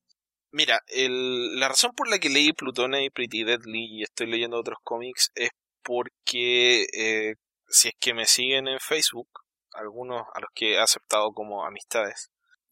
Mira, 0.53 0.81
el, 0.89 1.59
la 1.59 1.69
razón 1.69 1.93
por 1.95 2.09
la 2.09 2.19
que 2.19 2.29
leí 2.29 2.53
Plutona 2.53 3.03
y 3.03 3.11
Pretty 3.11 3.45
Deadly 3.45 3.99
y 3.99 4.03
estoy 4.03 4.29
leyendo 4.29 4.59
otros 4.59 4.79
cómics 4.83 5.31
es 5.35 5.51
porque 5.83 6.87
eh, 6.93 7.35
si 7.69 7.89
es 7.89 7.95
que 7.99 8.15
me 8.15 8.27
siguen 8.27 8.69
en 8.69 8.81
Facebook, 8.81 9.29
algunos 9.73 10.23
a 10.35 10.41
los 10.41 10.51
que 10.55 10.75
he 10.75 10.79
aceptado 10.79 11.33
como 11.33 11.65
amistades, 11.65 12.31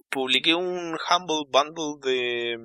publiqué 0.09 0.55
un 0.55 0.97
Humble 1.11 1.45
Bundle 1.49 2.01
de, 2.01 2.57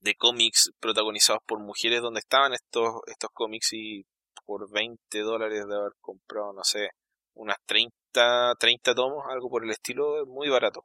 de 0.00 0.14
cómics 0.14 0.72
protagonizados 0.80 1.42
por 1.46 1.60
mujeres 1.60 2.00
donde 2.00 2.20
estaban 2.20 2.52
estos, 2.52 3.00
estos 3.06 3.30
cómics 3.32 3.72
y 3.72 4.06
por 4.44 4.70
20 4.70 5.20
dólares 5.20 5.66
de 5.68 5.76
haber 5.76 5.92
comprado, 6.00 6.52
no 6.52 6.64
sé, 6.64 6.90
unas 7.34 7.58
30, 7.66 7.94
30 8.58 8.94
tomos, 8.94 9.24
algo 9.30 9.48
por 9.48 9.64
el 9.64 9.70
estilo, 9.70 10.26
muy 10.26 10.48
barato. 10.48 10.84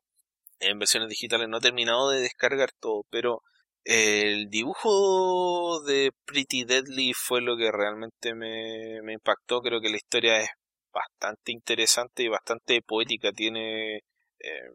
En 0.60 0.80
versiones 0.80 1.10
digitales 1.10 1.48
no 1.50 1.58
he 1.58 1.62
terminado 1.62 2.10
de 2.10 2.22
descargar 2.22 2.72
todo, 2.80 3.06
pero 3.10 3.42
el 3.84 4.50
dibujo 4.50 5.82
de 5.84 6.12
Pretty 6.26 6.64
Deadly 6.64 7.14
fue 7.14 7.42
lo 7.42 7.58
que 7.58 7.72
realmente 7.72 8.34
me, 8.34 9.14
impactó. 9.14 9.62
Creo 9.62 9.82
que 9.82 9.90
la 9.90 9.98
historia 9.98 10.40
es 10.40 10.50
bastante 10.94 11.52
interesante 11.52 12.24
y 12.24 12.30
bastante 12.30 12.82
poética. 12.82 13.32
Tiene. 13.34 13.98
Eh, 14.40 14.70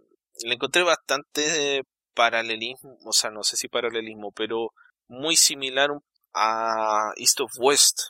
le 0.44 0.54
encontré 0.54 0.82
bastante 0.82 1.82
paralelismo, 2.14 2.98
o 3.04 3.12
sea, 3.12 3.30
no 3.30 3.42
sé 3.42 3.56
si 3.56 3.68
paralelismo, 3.68 4.32
pero 4.32 4.72
muy 5.08 5.36
similar 5.36 5.90
a 6.34 7.12
East 7.16 7.40
of 7.40 7.52
West, 7.58 8.00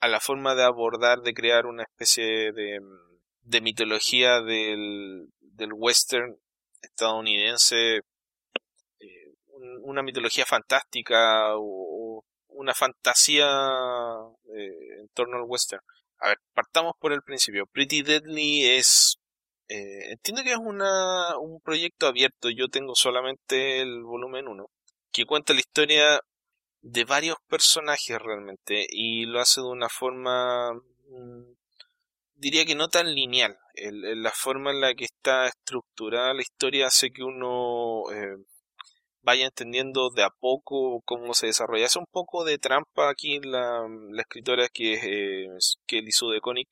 a 0.00 0.08
la 0.08 0.20
forma 0.20 0.54
de 0.54 0.64
abordar, 0.64 1.20
de 1.20 1.34
crear 1.34 1.66
una 1.66 1.82
especie 1.82 2.52
de, 2.52 2.80
de 3.48 3.62
mitología 3.62 4.42
del, 4.42 5.28
del 5.40 5.72
western 5.72 6.36
estadounidense, 6.82 8.02
eh, 9.00 9.34
una 9.82 10.02
mitología 10.02 10.44
fantástica 10.44 11.56
o, 11.56 12.24
una 12.48 12.74
fantasía 12.74 13.46
eh, 14.54 15.00
en 15.00 15.08
torno 15.14 15.38
al 15.38 15.44
western. 15.46 15.82
A 16.18 16.28
ver, 16.28 16.38
partamos 16.52 16.94
por 16.98 17.12
el 17.12 17.22
principio. 17.22 17.66
Pretty 17.66 18.02
Deadly 18.02 18.66
es... 18.66 19.18
Eh, 19.68 20.10
entiendo 20.12 20.42
que 20.42 20.52
es 20.52 20.58
una, 20.58 21.38
un 21.38 21.60
proyecto 21.60 22.06
abierto. 22.06 22.50
Yo 22.50 22.68
tengo 22.68 22.94
solamente 22.94 23.80
el 23.80 24.02
volumen 24.02 24.48
1, 24.48 24.66
que 25.12 25.24
cuenta 25.24 25.54
la 25.54 25.60
historia 25.60 26.20
de 26.82 27.04
varios 27.04 27.36
personajes 27.48 28.18
realmente 28.18 28.86
y 28.90 29.26
lo 29.26 29.40
hace 29.40 29.60
de 29.60 29.68
una 29.68 29.88
forma 29.88 30.72
mm, 30.72 31.57
diría 32.38 32.64
que 32.64 32.74
no 32.74 32.88
tan 32.88 33.14
lineal 33.14 33.58
la 33.74 34.30
forma 34.30 34.70
en 34.70 34.80
la 34.80 34.94
que 34.94 35.04
está 35.04 35.46
estructurada 35.46 36.34
la 36.34 36.42
historia 36.42 36.86
hace 36.86 37.10
que 37.10 37.22
uno 37.22 38.10
eh, 38.12 38.36
vaya 39.22 39.44
entendiendo 39.44 40.10
de 40.10 40.22
a 40.22 40.30
poco 40.30 41.02
cómo 41.04 41.34
se 41.34 41.46
desarrolla. 41.46 41.84
Es 41.84 41.96
un 41.96 42.06
poco 42.10 42.44
de 42.44 42.58
trampa 42.58 43.10
aquí 43.10 43.40
la, 43.40 43.86
la 44.10 44.22
escritora 44.22 44.68
que 44.68 44.94
es 44.94 45.04
eh, 45.04 45.48
que 45.86 45.98
hizo 45.98 46.30
de 46.30 46.40
Conic, 46.40 46.68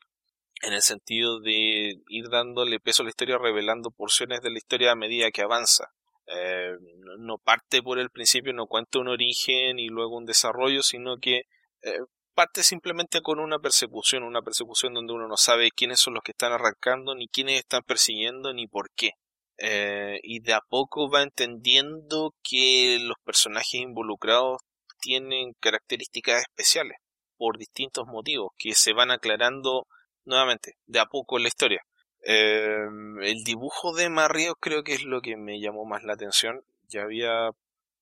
en 0.63 0.73
el 0.73 0.83
sentido 0.83 1.41
de 1.41 2.01
ir 2.09 2.29
dándole 2.31 2.81
peso 2.81 3.03
a 3.03 3.05
la 3.05 3.11
historia, 3.11 3.39
revelando 3.39 3.91
porciones 3.91 4.41
de 4.41 4.51
la 4.51 4.59
historia 4.59 4.93
a 4.93 4.97
medida 4.97 5.31
que 5.31 5.43
avanza. 5.43 5.93
Eh, 6.29 6.73
no 7.19 7.39
parte 7.39 7.83
por 7.83 7.99
el 7.99 8.11
principio, 8.11 8.53
no 8.53 8.67
cuenta 8.67 8.99
un 8.99 9.09
origen 9.09 9.79
y 9.79 9.89
luego 9.89 10.17
un 10.17 10.25
desarrollo, 10.25 10.83
sino 10.83 11.19
que 11.19 11.43
eh, 11.83 11.99
parte 12.37 12.63
simplemente 12.63 13.23
con 13.23 13.41
una 13.41 13.59
persecución, 13.59 14.23
una 14.23 14.43
persecución 14.43 14.95
donde 14.95 15.15
uno 15.15 15.27
no 15.27 15.39
sabe 15.39 15.71
quiénes 15.71 16.01
son 16.01 16.15
los 16.15 16.23
que 16.23 16.33
están 16.33 16.53
arrancando, 16.53 17.15
ni 17.15 17.29
quiénes 17.29 17.59
están 17.59 17.83
persiguiendo, 17.83 18.53
ni 18.53 18.69
por 18.69 18.91
qué. 18.95 19.13
Eh, 19.59 20.21
y 20.23 20.41
de 20.41 20.53
a 20.53 20.61
poco 20.69 21.11
va 21.11 21.23
entendiendo 21.23 22.35
que 22.43 22.99
los 23.01 23.17
personajes 23.25 23.81
involucrados 23.81 24.61
tienen 25.01 25.55
características 25.61 26.43
especiales 26.43 26.99
por 27.39 27.57
distintos 27.57 28.07
motivos 28.07 28.51
que 28.59 28.75
se 28.75 28.93
van 28.93 29.11
aclarando 29.11 29.87
nuevamente 30.27 30.75
de 30.87 31.01
a 31.01 31.07
poco 31.07 31.39
en 31.39 31.45
la 31.45 31.49
historia. 31.49 31.81
Eh, 32.23 32.87
el 33.23 33.45
dibujo 33.45 33.95
de 33.95 34.11
Mario 34.11 34.57
creo 34.61 34.83
que 34.83 34.93
es 34.95 35.05
lo 35.05 35.23
que 35.23 35.37
me 35.37 35.59
llamó 35.61 35.87
más 35.87 36.03
la 36.03 36.15
atención. 36.15 36.63
Ya 36.89 37.03
había 37.03 37.51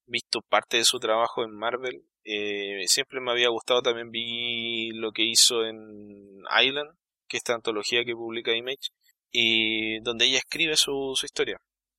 visto 0.06 0.40
parte 0.42 0.78
de 0.78 0.84
su 0.84 0.98
trabajo 0.98 1.44
en 1.44 1.52
Marvel. 1.52 2.04
Eh, 2.24 2.84
siempre 2.86 3.20
me 3.20 3.30
había 3.30 3.48
gustado, 3.50 3.82
también 3.82 4.10
vi 4.10 4.90
lo 4.92 5.12
que 5.12 5.22
hizo 5.22 5.64
en 5.64 6.42
Island, 6.62 6.90
que 7.28 7.36
es 7.36 7.42
esta 7.42 7.54
antología 7.54 8.04
que 8.04 8.14
publica 8.14 8.54
Image 8.54 8.90
y 9.30 10.00
donde 10.00 10.26
ella 10.26 10.38
escribe 10.38 10.76
su, 10.76 11.14
historia. 11.22 11.58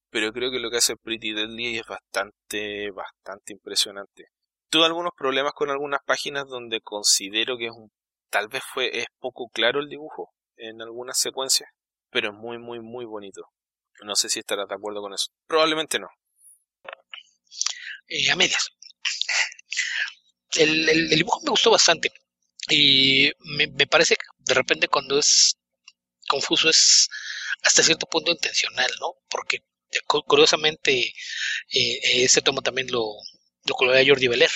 Pero 0.09 0.31
creo 0.31 0.51
que 0.51 0.59
lo 0.59 0.71
que 0.71 0.77
hace 0.77 0.95
Pretty 0.95 1.33
Deadly 1.33 1.77
es 1.77 1.85
bastante, 1.85 2.89
bastante 2.91 3.53
impresionante. 3.53 4.29
Tuve 4.69 4.85
algunos 4.85 5.13
problemas 5.15 5.53
con 5.53 5.69
algunas 5.69 6.01
páginas 6.05 6.47
donde 6.47 6.81
considero 6.81 7.57
que 7.57 7.65
es 7.67 7.71
un, 7.71 7.91
tal 8.29 8.47
vez 8.47 8.63
fue, 8.63 8.97
es 8.99 9.07
poco 9.19 9.49
claro 9.49 9.79
el 9.79 9.89
dibujo 9.89 10.33
en 10.55 10.81
algunas 10.81 11.19
secuencias, 11.19 11.69
pero 12.09 12.29
es 12.29 12.35
muy, 12.35 12.57
muy, 12.57 12.79
muy 12.79 13.05
bonito. 13.05 13.49
No 14.03 14.15
sé 14.15 14.29
si 14.29 14.39
estarás 14.39 14.67
de 14.67 14.75
acuerdo 14.75 15.01
con 15.01 15.13
eso. 15.13 15.31
Probablemente 15.47 15.99
no. 15.99 16.07
Eh, 18.07 18.29
a 18.31 18.35
medias. 18.35 18.74
El, 20.57 20.89
el, 20.89 21.09
dibujo 21.09 21.41
me 21.43 21.51
gustó 21.51 21.71
bastante. 21.71 22.11
Y 22.69 23.31
me, 23.39 23.67
parece 23.87 24.15
que 24.15 24.25
de 24.39 24.53
repente 24.53 24.87
cuando 24.87 25.19
es 25.19 25.55
confuso 26.27 26.69
es 26.69 27.07
hasta 27.63 27.83
cierto 27.83 28.07
punto 28.07 28.31
intencional, 28.31 28.89
¿no? 28.99 29.15
Porque 29.29 29.57
eh, 29.57 29.99
curiosamente 30.07 31.13
eh, 31.71 32.23
este 32.23 32.41
tomo 32.41 32.61
también 32.61 32.91
lo, 32.91 33.05
lo 33.65 33.75
colorea 33.75 34.05
Jordi 34.07 34.27
Beler 34.27 34.49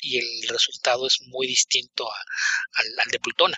y 0.00 0.18
el 0.18 0.48
resultado 0.48 1.06
es 1.06 1.20
muy 1.28 1.46
distinto 1.46 2.08
al, 2.74 3.10
de 3.10 3.20
Plutona. 3.20 3.56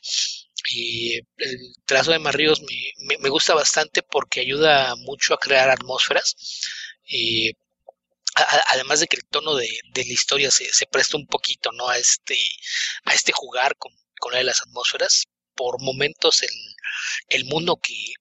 Y 0.71 1.17
el 1.17 1.75
trazo 1.87 2.13
de 2.13 2.19
Marríos 2.19 2.63
me, 2.63 3.17
me, 3.19 3.29
gusta 3.29 3.55
bastante 3.55 4.03
porque 4.03 4.41
ayuda 4.41 4.95
mucho 4.97 5.35
a 5.35 5.39
crear 5.39 5.71
atmósferas. 5.71 6.37
Y 7.07 7.53
además 8.35 9.01
de 9.01 9.07
que 9.07 9.17
el 9.17 9.25
tono 9.25 9.55
de, 9.55 9.69
la 9.95 10.03
historia 10.03 10.51
se, 10.51 10.87
presta 10.87 11.17
un 11.17 11.27
poquito 11.27 11.71
¿no? 11.73 11.89
a, 11.89 11.99
este, 11.99 12.37
a 13.05 13.15
este 13.15 13.33
jugar 13.33 13.77
con, 13.77 13.93
con 14.19 14.33
la 14.33 14.39
de 14.39 14.45
las 14.45 14.61
atmósferas, 14.61 15.27
por 15.55 15.81
momentos 15.81 16.43
el, 16.43 16.51
el 17.29 17.45
mundo 17.45 17.77
que, 17.77 18.15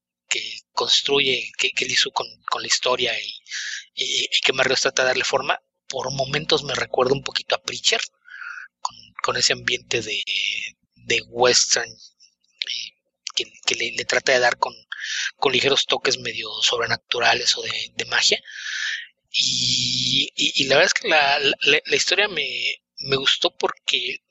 construye, 0.72 1.52
que, 1.57 1.72
que 1.72 1.85
hizo 1.85 2.11
con, 2.11 2.27
la 2.60 2.68
historia 2.68 3.14
y, 3.19 4.30
que 4.44 4.53
Mario 4.53 4.76
trata 4.76 5.03
de 5.03 5.10
darle 5.10 5.23
forma, 5.23 5.60
por 5.88 6.11
momentos 6.11 6.64
me 6.64 6.73
recuerda 6.73 7.14
un 7.14 7.23
poquito 7.23 7.56
a 7.56 7.61
Preacher, 7.61 8.02
con, 9.22 9.38
ese 9.38 9.53
ambiente 9.53 10.02
de, 10.02 11.22
western 11.27 11.90
eh, 11.90 13.45
que, 13.65 13.76
le, 13.76 14.06
trata 14.06 14.31
de 14.34 14.40
dar 14.40 14.57
con, 14.57 14.73
ligeros 15.52 15.85
toques 15.85 16.18
medio 16.18 16.49
sobrenaturales 16.61 17.56
o 17.57 17.61
de 17.61 18.06
magia. 18.06 18.41
Y, 19.34 20.30
y, 20.35 20.65
la 20.65 20.76
verdad 20.76 20.91
es 20.95 21.01
que 21.01 21.07
la, 21.07 21.39
la, 21.39 21.80
la 21.85 21.95
historia 21.95 22.27
me, 22.27 22.45
me 22.99 23.15
gustó 23.15 23.55
porque 23.57 24.22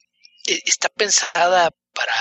e, 0.47 0.63
está 0.65 0.89
pensada 0.89 1.71
para 1.93 2.15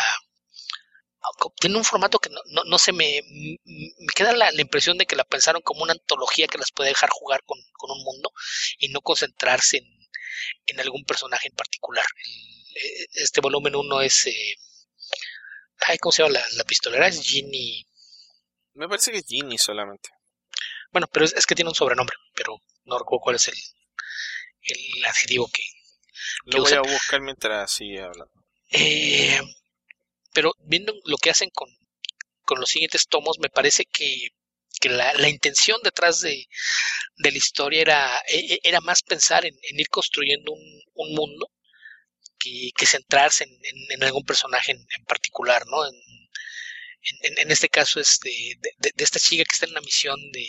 tiene 1.59 1.77
un 1.77 1.85
formato 1.85 2.19
que 2.19 2.29
no, 2.29 2.41
no, 2.47 2.63
no 2.65 2.77
se 2.77 2.91
me, 2.91 3.21
me 3.63 4.07
queda 4.15 4.33
la, 4.33 4.51
la, 4.51 4.61
impresión 4.61 4.97
de 4.97 5.05
que 5.05 5.15
la 5.15 5.23
pensaron 5.23 5.61
como 5.61 5.83
una 5.83 5.93
antología 5.93 6.47
que 6.47 6.57
las 6.57 6.71
puede 6.71 6.89
dejar 6.89 7.09
jugar 7.09 7.43
con, 7.45 7.57
con 7.73 7.91
un 7.91 8.03
mundo 8.03 8.31
y 8.79 8.89
no 8.89 9.01
concentrarse 9.01 9.77
en, 9.77 9.85
en, 10.67 10.79
algún 10.79 11.05
personaje 11.05 11.47
en 11.47 11.55
particular. 11.55 12.05
E, 12.75 13.05
este 13.13 13.41
volumen 13.41 13.75
1 13.75 14.01
es... 14.01 14.27
Eh, 14.27 14.55
ay, 15.87 15.97
¿Cómo 15.99 16.11
se 16.11 16.23
llama 16.23 16.39
la, 16.39 16.45
la, 16.53 16.63
pistolera? 16.63 17.07
Es 17.07 17.21
Ginny. 17.21 17.85
Me 18.73 18.87
parece 18.87 19.11
que 19.11 19.19
es 19.19 19.25
Ginny 19.27 19.57
solamente. 19.57 20.09
Bueno, 20.91 21.07
pero 21.11 21.25
es, 21.25 21.33
es, 21.33 21.45
que 21.45 21.55
tiene 21.55 21.69
un 21.69 21.75
sobrenombre, 21.75 22.15
pero 22.35 22.61
no 22.85 22.97
recuerdo 22.97 23.21
cuál 23.21 23.35
es 23.37 23.47
el, 23.47 23.55
el 24.63 25.05
adjetivo 25.05 25.49
que... 25.51 25.63
que 26.49 26.57
Lo 26.57 26.63
voy 26.63 26.73
a 26.73 26.81
buscar 26.81 27.21
mientras 27.21 27.71
sigue 27.71 28.01
hablando. 28.01 28.31
Eh, 28.71 29.39
pero 30.33 30.53
viendo 30.59 30.93
lo 31.05 31.17
que 31.17 31.29
hacen 31.29 31.49
con, 31.49 31.69
con 32.43 32.59
los 32.59 32.69
siguientes 32.69 33.07
tomos, 33.07 33.37
me 33.39 33.49
parece 33.49 33.85
que, 33.85 34.29
que 34.79 34.89
la, 34.89 35.13
la, 35.13 35.29
intención 35.29 35.79
detrás 35.83 36.21
de, 36.21 36.47
de, 37.17 37.31
la 37.31 37.37
historia 37.37 37.81
era, 37.81 38.21
e, 38.27 38.53
e, 38.53 38.59
era 38.63 38.79
más 38.81 39.01
pensar 39.03 39.45
en, 39.45 39.55
en 39.69 39.79
ir 39.79 39.89
construyendo 39.89 40.53
un, 40.53 40.81
un 40.93 41.15
mundo 41.15 41.51
que, 42.39 42.71
que 42.75 42.85
centrarse 42.85 43.43
en, 43.43 43.51
en, 43.51 43.91
en, 43.91 44.03
algún 44.03 44.23
personaje 44.23 44.71
en, 44.71 45.05
particular, 45.05 45.65
¿no? 45.67 45.85
En, 45.85 45.93
en, 47.37 47.51
este 47.51 47.67
caso 47.67 47.99
es 47.99 48.19
de, 48.23 48.55
de, 48.59 48.91
de, 48.95 49.03
esta 49.03 49.19
chica 49.19 49.43
que 49.43 49.53
está 49.53 49.65
en 49.65 49.71
una 49.71 49.81
misión 49.81 50.19
de, 50.31 50.47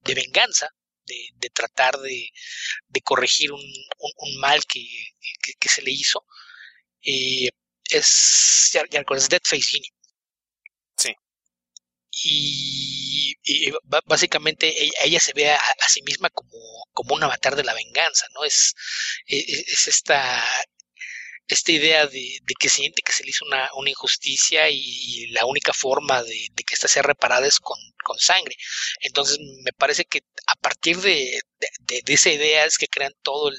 de 0.00 0.14
venganza, 0.14 0.68
de, 1.12 1.28
de, 1.36 1.50
tratar 1.50 1.98
de, 2.00 2.30
de 2.88 3.00
corregir 3.02 3.52
un, 3.52 3.60
un, 3.60 4.12
un 4.16 4.40
mal 4.40 4.60
que, 4.66 4.84
que, 5.42 5.54
que, 5.54 5.68
se 5.68 5.82
le 5.82 5.90
hizo. 5.92 6.24
Eh, 7.02 7.50
es, 7.90 8.70
ya, 8.72 8.82
ya 8.90 9.00
recuerdas, 9.00 9.28
Dead 9.28 9.42
Face 9.44 9.62
Genie. 9.62 9.92
y, 12.24 13.34
básicamente 14.06 14.72
ella, 15.04 15.20
se 15.20 15.32
ve 15.32 15.50
a, 15.50 15.88
sí 15.88 16.02
misma 16.02 16.30
como, 16.30 16.50
como 16.92 17.14
un 17.14 17.22
avatar 17.24 17.56
de 17.56 17.64
la 17.64 17.74
venganza, 17.74 18.26
¿no? 18.34 18.44
Es, 18.44 18.74
e, 19.26 19.38
e, 19.38 19.64
es, 19.66 19.88
esta, 19.88 20.44
esta 21.48 21.72
idea 21.72 22.06
de, 22.06 22.38
que 22.58 22.68
siente 22.68 23.02
que 23.02 23.12
se 23.12 23.24
le 23.24 23.30
hizo 23.30 23.44
una, 23.44 23.68
injusticia 23.86 24.68
y, 24.70 25.26
la 25.28 25.44
única 25.46 25.72
forma 25.72 26.22
de, 26.22 26.48
que 26.56 26.74
ésta 26.74 26.88
sea 26.88 27.02
reparada 27.02 27.46
es 27.46 27.58
con, 27.60 27.78
sangre. 28.18 28.56
Entonces 29.00 29.38
me 29.64 29.72
parece 29.72 30.04
que 30.04 30.20
a 30.46 30.54
partir 30.56 30.98
de, 30.98 31.40
esa 32.06 32.30
idea 32.30 32.66
es 32.66 32.76
que 32.76 32.88
crean 32.88 33.14
todo 33.22 33.50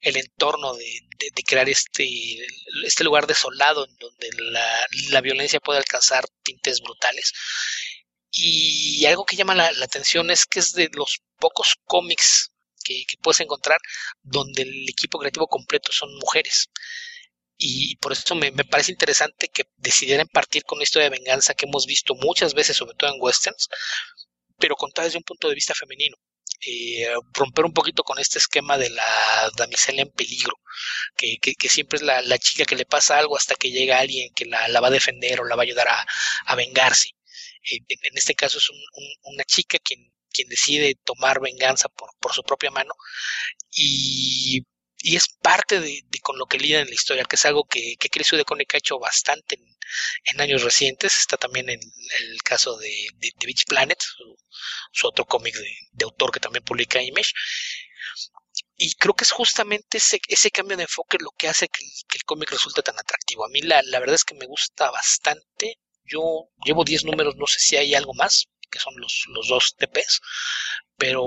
el, 0.00 0.16
entorno 0.16 0.74
de, 0.74 1.00
crear 1.46 1.68
este, 1.68 2.06
este 2.84 3.04
lugar 3.04 3.26
desolado 3.26 3.86
en 3.86 3.96
donde 3.96 4.30
la, 4.50 4.86
la 5.10 5.20
violencia 5.20 5.60
puede 5.60 5.78
alcanzar 5.78 6.26
tintes 6.42 6.80
brutales. 6.80 7.32
Y 8.30 9.04
algo 9.06 9.24
que 9.24 9.36
llama 9.36 9.54
la, 9.54 9.68
atención 9.82 10.30
es 10.30 10.46
que 10.46 10.60
es 10.60 10.72
de 10.72 10.90
los 10.92 11.20
pocos 11.38 11.76
cómics 11.84 12.52
que, 12.84 13.04
puedes 13.22 13.40
encontrar 13.40 13.80
donde 14.22 14.62
el 14.62 14.88
equipo 14.88 15.18
creativo 15.18 15.46
completo 15.46 15.92
son 15.92 16.14
mujeres. 16.16 16.68
Y 17.58 17.96
por 17.96 18.12
eso 18.12 18.34
me, 18.34 18.52
parece 18.52 18.92
interesante 18.92 19.48
que 19.48 19.64
decidieran 19.76 20.28
partir 20.28 20.64
con 20.64 20.78
una 20.78 20.84
historia 20.84 21.10
de 21.10 21.18
venganza 21.18 21.54
que 21.54 21.66
hemos 21.66 21.86
visto 21.86 22.14
muchas 22.14 22.54
veces, 22.54 22.76
sobre 22.76 22.96
todo 22.96 23.12
en 23.12 23.20
westerns, 23.20 23.68
pero 24.58 24.76
contada 24.76 25.06
desde 25.06 25.18
un 25.18 25.24
punto 25.24 25.48
de 25.48 25.54
vista 25.54 25.74
femenino. 25.74 26.16
Eh, 26.66 27.06
romper 27.34 27.64
un 27.66 27.72
poquito 27.72 28.02
con 28.02 28.18
este 28.18 28.38
esquema 28.38 28.78
de 28.78 28.90
la 28.90 29.50
damisela 29.56 30.02
en 30.02 30.10
peligro, 30.10 30.54
que, 31.16 31.38
siempre 31.68 31.98
es 31.98 32.02
la, 32.02 32.38
chica 32.38 32.64
que 32.64 32.76
le 32.76 32.84
pasa 32.84 33.18
algo 33.18 33.36
hasta 33.36 33.54
que 33.54 33.70
llega 33.70 33.98
alguien 33.98 34.32
que 34.34 34.44
la, 34.46 34.80
va 34.80 34.88
a 34.88 34.90
defender 34.90 35.40
o 35.40 35.44
la 35.44 35.56
va 35.56 35.62
a 35.62 35.64
ayudar 35.64 35.88
a 35.88 36.54
vengarse 36.56 37.10
en, 37.70 38.16
este 38.16 38.34
caso 38.34 38.58
es 38.58 38.70
una 39.22 39.44
chica 39.44 39.78
quien, 39.78 40.12
quien 40.30 40.48
decide 40.48 40.94
tomar 41.04 41.40
venganza 41.40 41.88
por, 41.88 42.10
por 42.20 42.32
su 42.32 42.42
propia 42.42 42.70
mano 42.70 42.94
y, 43.70 44.62
y 44.98 45.16
es 45.16 45.28
parte 45.28 45.80
de, 45.80 46.04
con 46.22 46.38
lo 46.38 46.46
que 46.46 46.58
lidia 46.58 46.80
en 46.80 46.88
la 46.88 46.94
historia, 46.94 47.24
que 47.24 47.36
es 47.36 47.44
algo 47.44 47.64
que, 47.64 47.96
que 47.98 48.08
Chris 48.10 48.32
Udeconic 48.32 48.74
ha 48.74 48.78
hecho 48.78 48.98
bastante 48.98 49.56
en, 49.56 49.64
en, 50.24 50.40
años 50.40 50.62
recientes. 50.62 51.18
Está 51.18 51.36
también 51.36 51.68
en 51.70 51.80
el 52.20 52.42
caso 52.42 52.76
de, 52.76 53.08
de, 53.16 53.32
Beach 53.46 53.64
Planet, 53.66 54.00
su, 54.92 55.06
otro 55.06 55.24
cómic 55.24 55.54
de, 55.56 56.04
autor 56.04 56.32
que 56.32 56.40
también 56.40 56.64
publica 56.64 57.02
Image. 57.02 57.32
Y 58.76 58.94
creo 58.94 59.14
que 59.14 59.24
es 59.24 59.32
justamente 59.32 59.98
ese, 59.98 60.20
ese 60.28 60.50
cambio 60.50 60.76
de 60.76 60.84
enfoque 60.84 61.18
lo 61.20 61.30
que 61.36 61.48
hace 61.48 61.68
que 61.68 61.84
el, 61.84 62.24
cómic 62.24 62.50
resulte 62.50 62.82
tan 62.82 62.98
atractivo. 62.98 63.44
A 63.44 63.48
mí 63.48 63.62
la, 63.62 63.82
la 63.82 64.00
verdad 64.00 64.16
es 64.16 64.24
que 64.24 64.34
me 64.34 64.46
gusta 64.46 64.90
bastante 64.90 65.78
yo 66.08 66.48
llevo 66.64 66.84
10 66.84 67.04
números, 67.04 67.36
no 67.36 67.46
sé 67.46 67.60
si 67.60 67.76
hay 67.76 67.94
algo 67.94 68.14
más, 68.14 68.48
que 68.70 68.78
son 68.78 68.94
los, 68.96 69.24
los 69.28 69.48
dos 69.48 69.74
TPs, 69.76 70.20
pero, 70.96 71.24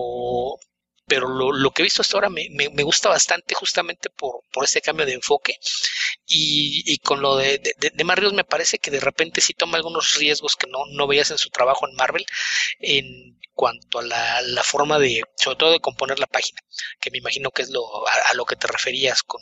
pero 1.11 1.27
lo, 1.27 1.51
lo 1.51 1.71
que 1.71 1.81
he 1.81 1.83
visto 1.83 2.01
hasta 2.01 2.15
ahora 2.15 2.29
me, 2.29 2.47
me, 2.51 2.69
me 2.69 2.83
gusta 2.83 3.09
bastante 3.09 3.53
justamente 3.53 4.09
por, 4.09 4.43
por 4.49 4.63
este 4.63 4.79
cambio 4.79 5.05
de 5.05 5.11
enfoque. 5.11 5.57
Y, 6.25 6.83
y 6.85 6.99
con 6.99 7.21
lo 7.21 7.35
de, 7.35 7.57
de, 7.57 7.91
de 7.93 8.03
Marrios 8.05 8.31
me 8.31 8.45
parece 8.45 8.79
que 8.79 8.91
de 8.91 9.01
repente 9.01 9.41
sí 9.41 9.53
toma 9.53 9.75
algunos 9.75 10.15
riesgos 10.15 10.55
que 10.55 10.67
no, 10.67 10.85
no 10.93 11.07
veías 11.07 11.29
en 11.31 11.37
su 11.37 11.49
trabajo 11.49 11.85
en 11.85 11.95
Marvel 11.95 12.25
en 12.79 13.37
cuanto 13.51 13.99
a 13.99 14.03
la, 14.03 14.41
la 14.41 14.63
forma 14.63 14.99
de, 14.99 15.21
sobre 15.35 15.57
todo 15.57 15.71
de 15.73 15.81
componer 15.81 16.17
la 16.17 16.27
página, 16.27 16.61
que 17.01 17.11
me 17.11 17.17
imagino 17.17 17.51
que 17.51 17.63
es 17.63 17.69
lo, 17.71 17.83
a 18.07 18.33
lo 18.33 18.45
que 18.45 18.55
te 18.55 18.67
referías 18.67 19.21
con, 19.23 19.41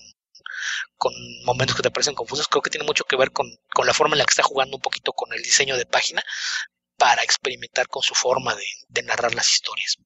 con 0.97 1.13
momentos 1.45 1.75
que 1.75 1.83
te 1.83 1.91
parecen 1.91 2.15
confusos, 2.15 2.47
creo 2.47 2.63
que 2.63 2.71
tiene 2.71 2.87
mucho 2.87 3.03
que 3.03 3.15
ver 3.15 3.31
con, 3.31 3.47
la 3.85 3.93
forma 3.93 4.15
en 4.15 4.19
la 4.19 4.25
que 4.25 4.31
está 4.31 4.43
jugando 4.43 4.77
un 4.77 4.81
poquito 4.81 5.13
con 5.13 5.31
el 5.33 5.43
diseño 5.43 5.77
de 5.77 5.85
página 5.85 6.23
para 6.97 7.21
experimentar 7.23 7.87
con 7.87 8.01
su 8.01 8.15
forma 8.15 8.55
de, 8.55 9.03
narrar 9.03 9.35
las 9.35 9.51
historias. 9.51 9.97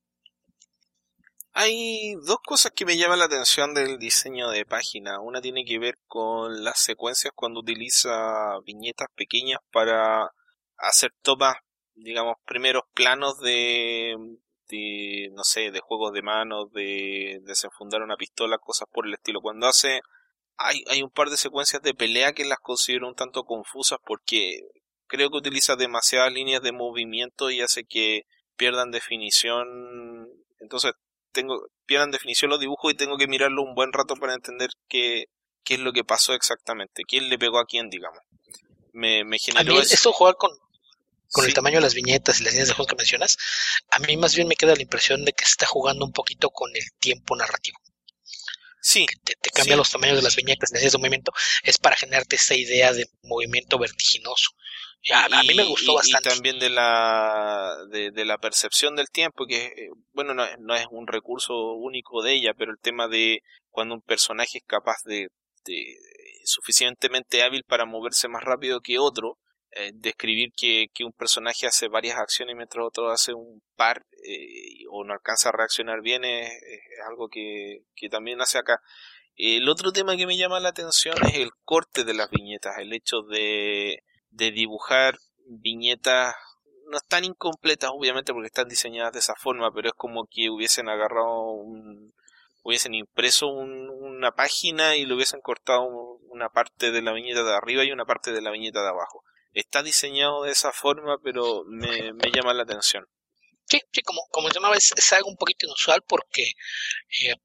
Hay 1.56 2.16
dos 2.26 2.38
cosas 2.44 2.72
que 2.76 2.86
me 2.86 2.98
llaman 2.98 3.20
la 3.20 3.26
atención 3.26 3.76
del 3.76 4.00
diseño 4.00 4.50
de 4.50 4.66
página. 4.66 5.20
Una 5.20 5.40
tiene 5.40 5.66
que 5.66 5.78
ver 5.78 6.00
con 6.08 6.64
las 6.64 6.80
secuencias 6.80 7.32
cuando 7.36 7.60
utiliza 7.60 8.60
viñetas 8.66 9.08
pequeñas 9.16 9.60
para 9.72 10.32
hacer 10.78 11.12
tomas, 11.22 11.56
digamos, 11.94 12.38
primeros 12.46 12.84
planos 12.96 13.40
de, 13.40 14.16
de 14.68 15.30
no 15.34 15.44
sé, 15.44 15.70
de 15.70 15.80
juegos 15.80 16.12
de 16.14 16.24
manos, 16.24 16.72
de 16.72 17.40
desenfundar 17.44 18.02
una 18.02 18.18
pistola, 18.18 18.58
cosas 18.58 18.88
por 18.92 19.06
el 19.06 19.14
estilo. 19.14 19.40
Cuando 19.40 19.68
hace 19.68 20.02
hay, 20.58 20.84
hay 20.90 21.04
un 21.04 21.12
par 21.12 21.30
de 21.30 21.38
secuencias 21.38 21.84
de 21.84 21.94
pelea 21.94 22.34
que 22.34 22.46
las 22.46 22.60
considero 22.60 23.08
un 23.08 23.16
tanto 23.16 23.44
confusas 23.44 24.00
porque 24.04 24.60
creo 25.06 25.30
que 25.30 25.38
utiliza 25.38 25.76
demasiadas 25.76 26.34
líneas 26.34 26.64
de 26.64 26.72
movimiento 26.72 27.52
y 27.52 27.62
hace 27.62 27.84
que 27.84 28.24
pierdan 28.58 28.90
definición. 28.90 30.30
Entonces, 30.60 30.94
tengo, 31.34 31.68
pierdan 31.86 32.12
definición 32.12 32.50
los 32.52 32.60
dibujos 32.60 32.94
y 32.94 32.96
tengo 32.96 33.18
que 33.18 33.28
mirarlo 33.28 33.64
un 33.64 33.76
buen 33.76 33.92
rato 33.92 34.16
para 34.16 34.34
entender 34.34 34.70
qué, 34.88 35.26
qué 35.64 35.76
es 35.76 35.80
lo 35.80 35.92
que 35.92 36.04
pasó 36.04 36.34
exactamente, 36.34 37.04
quién 37.08 37.30
le 37.30 37.38
pegó 37.38 37.60
a 37.60 37.66
quién, 37.66 37.90
digamos. 37.90 38.20
Me, 38.94 39.24
me 39.24 39.40
generó... 39.40 39.82
eso 39.82 40.14
jugar 40.14 40.36
con, 40.36 40.52
con 41.32 41.46
el 41.46 41.54
tamaño 41.54 41.78
de 41.78 41.82
las 41.82 41.96
viñetas 41.96 42.40
y 42.40 42.44
las 42.44 42.54
líneas 42.54 42.70
de 42.70 42.76
juego 42.76 42.88
que 42.88 42.96
mencionas, 42.96 43.38
a 43.90 44.00
mí 44.00 44.16
más 44.18 44.36
bien 44.36 44.48
me 44.48 44.56
queda 44.56 44.76
la 44.76 44.82
impresión 44.82 45.26
de 45.26 45.34
que 45.34 45.44
está 45.44 45.66
jugando 45.66 46.06
un 46.06 46.14
poquito 46.14 46.52
con 46.52 46.70
el 46.76 46.84
tiempo 47.00 47.36
narrativo. 47.36 47.80
Sí. 48.80 49.06
te, 49.24 49.50
cambia 49.50 49.78
los 49.78 49.90
tamaños 49.90 50.18
de 50.18 50.24
las 50.24 50.36
viñetas 50.36 50.72
en 50.74 50.86
ese 50.86 50.98
movimiento, 50.98 51.32
es 51.64 51.78
para 51.78 51.96
generarte 51.96 52.36
esa 52.36 52.54
idea 52.54 52.92
de 52.92 53.08
movimiento 53.24 53.80
vertiginoso. 53.80 54.52
A, 55.12 55.44
mí 55.44 55.54
me 55.56 55.66
gustó 55.66 55.96
bastante. 55.96 56.30
Y 56.30 56.32
también 56.32 56.60
de 56.60 56.70
la, 56.70 57.76
de, 57.90 58.26
la 58.26 58.38
percepción 58.38 58.96
del 58.96 59.10
tiempo, 59.10 59.46
que 59.46 59.66
eh, 59.66 59.90
bueno, 60.14 60.34
no, 60.34 60.46
no, 60.60 60.76
es 60.76 60.86
un 60.92 61.08
recurso 61.08 61.74
único 61.74 62.22
de 62.22 62.34
ella, 62.34 62.54
pero 62.54 62.72
el 62.72 62.80
tema 62.80 63.08
de 63.08 63.42
cuando 63.70 63.96
un 63.96 64.02
personaje 64.02 64.60
es 64.60 64.64
capaz 64.66 64.98
de, 65.04 65.28
de 65.66 65.98
suficientemente 66.46 67.44
hábil 67.44 67.64
para 67.68 67.86
moverse 67.86 68.30
más 68.30 68.44
rápido 68.44 68.80
que 68.80 68.98
otro, 68.98 69.38
eh, 69.76 69.92
describir 69.96 70.52
que, 70.56 70.88
que, 70.94 71.04
un 71.04 71.14
personaje 71.14 71.66
hace 71.66 71.88
varias 71.88 72.18
acciones 72.18 72.56
mientras 72.56 72.86
otro 72.86 73.10
hace 73.10 73.34
un 73.34 73.62
par 73.76 74.06
eh, 74.24 74.86
o 74.92 75.04
no 75.04 75.14
alcanza 75.14 75.50
a 75.50 75.52
reaccionar 75.52 76.02
bien 76.02 76.24
es, 76.24 76.52
algo 77.10 77.28
que, 77.28 77.80
que, 77.96 78.08
también 78.08 78.40
hace 78.42 78.60
acá. 78.60 78.80
El 79.36 79.68
otro 79.68 79.92
tema 79.92 80.16
que 80.16 80.28
me 80.28 80.38
llama 80.38 80.60
la 80.60 80.70
atención 80.70 81.16
es 81.26 81.36
el 81.36 81.50
corte 81.64 82.04
de 82.04 82.14
las 82.14 82.30
viñetas, 82.30 82.78
el 82.78 82.94
hecho 82.94 83.24
de, 83.24 84.04
de 84.34 84.52
dibujar 84.52 85.18
viñetas 85.46 86.36
no 86.88 86.98
están 86.98 87.24
incompletas 87.24 87.92
obviamente 87.94 88.34
porque 88.34 88.48
están 88.48 88.68
diseñadas 88.68 89.14
de 89.14 89.20
esa 89.20 89.36
forma, 89.36 89.72
pero 89.74 89.90
es 89.90 89.96
como 89.96 90.28
que 90.30 90.50
hubiesen 90.50 90.90
agarrado 90.90 91.52
un, 91.52 92.14
hubiesen 92.62 92.94
impreso 92.94 93.48
una 93.48 94.32
página 94.32 94.96
y 94.96 95.06
le 95.06 95.14
hubiesen 95.14 95.42
cortado 95.42 95.84
una 96.30 96.50
parte 96.50 96.92
de 96.92 97.02
la 97.02 97.14
viñeta 97.14 97.44
de 97.44 97.56
arriba 97.56 97.84
y 97.84 97.92
una 97.92 98.06
parte 98.06 98.32
de 98.32 98.42
la 98.42 98.52
viñeta 98.52 98.82
de 98.82 98.90
abajo 98.90 99.24
está 99.54 99.84
diseñado 99.84 100.44
de 100.44 100.52
esa 100.52 100.72
forma, 100.72 101.18
pero 101.24 101.64
me, 101.68 102.14
llama 102.32 102.54
la 102.54 102.64
atención. 102.64 103.06
Sí, 103.66 103.80
sí, 103.92 104.02
como, 104.02 104.22
como 104.30 104.46
mencionaba, 104.46 104.76
es, 104.76 104.94
es 104.96 105.14
algo 105.14 105.30
un 105.30 105.38
poquito 105.38 105.66
inusual 105.66 106.04
porque 106.08 106.44
eh, 106.44 107.36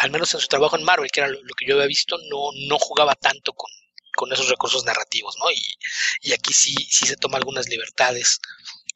al 0.00 0.10
menos 0.10 0.32
en 0.34 0.40
su 0.40 0.46
trabajo 0.46 0.76
en 0.76 0.84
Marvel, 0.84 1.10
que 1.10 1.20
era 1.20 1.28
lo, 1.28 1.54
que 1.56 1.66
yo 1.66 1.74
había 1.74 1.86
visto, 1.86 2.16
no, 2.30 2.50
no 2.68 2.78
jugaba 2.78 3.14
tanto 3.14 3.52
con, 3.52 3.70
con 4.16 4.32
esos 4.32 4.48
recursos 4.48 4.84
narrativos, 4.84 5.36
¿no? 5.38 5.50
Y, 5.52 6.32
aquí 6.32 6.52
sí, 6.52 6.74
sí 6.90 7.06
se 7.06 7.16
toma 7.16 7.38
algunas 7.38 7.68
libertades 7.68 8.40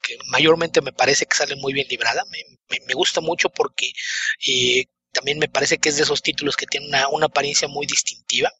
que 0.01 0.17
mayormente 0.27 0.81
me 0.81 0.91
parece 0.91 1.25
que 1.25 1.37
sale 1.37 1.55
muy 1.55 1.71
bien 1.73 1.87
librada. 1.89 2.23
Me, 2.29 2.43
me, 2.85 2.93
gusta 2.93 3.21
mucho 3.21 3.49
porque 3.49 3.93
eh, 4.47 4.85
también 5.13 5.39
me 5.39 5.47
parece 5.47 5.77
que 5.77 5.89
es 5.89 5.97
de 5.97 6.03
esos 6.03 6.21
títulos 6.21 6.57
que 6.57 6.65
tienen 6.65 6.89
una, 6.89 7.07
una 7.07 7.27
apariencia 7.27 7.67
muy 7.67 7.85
distintiva 7.85 8.51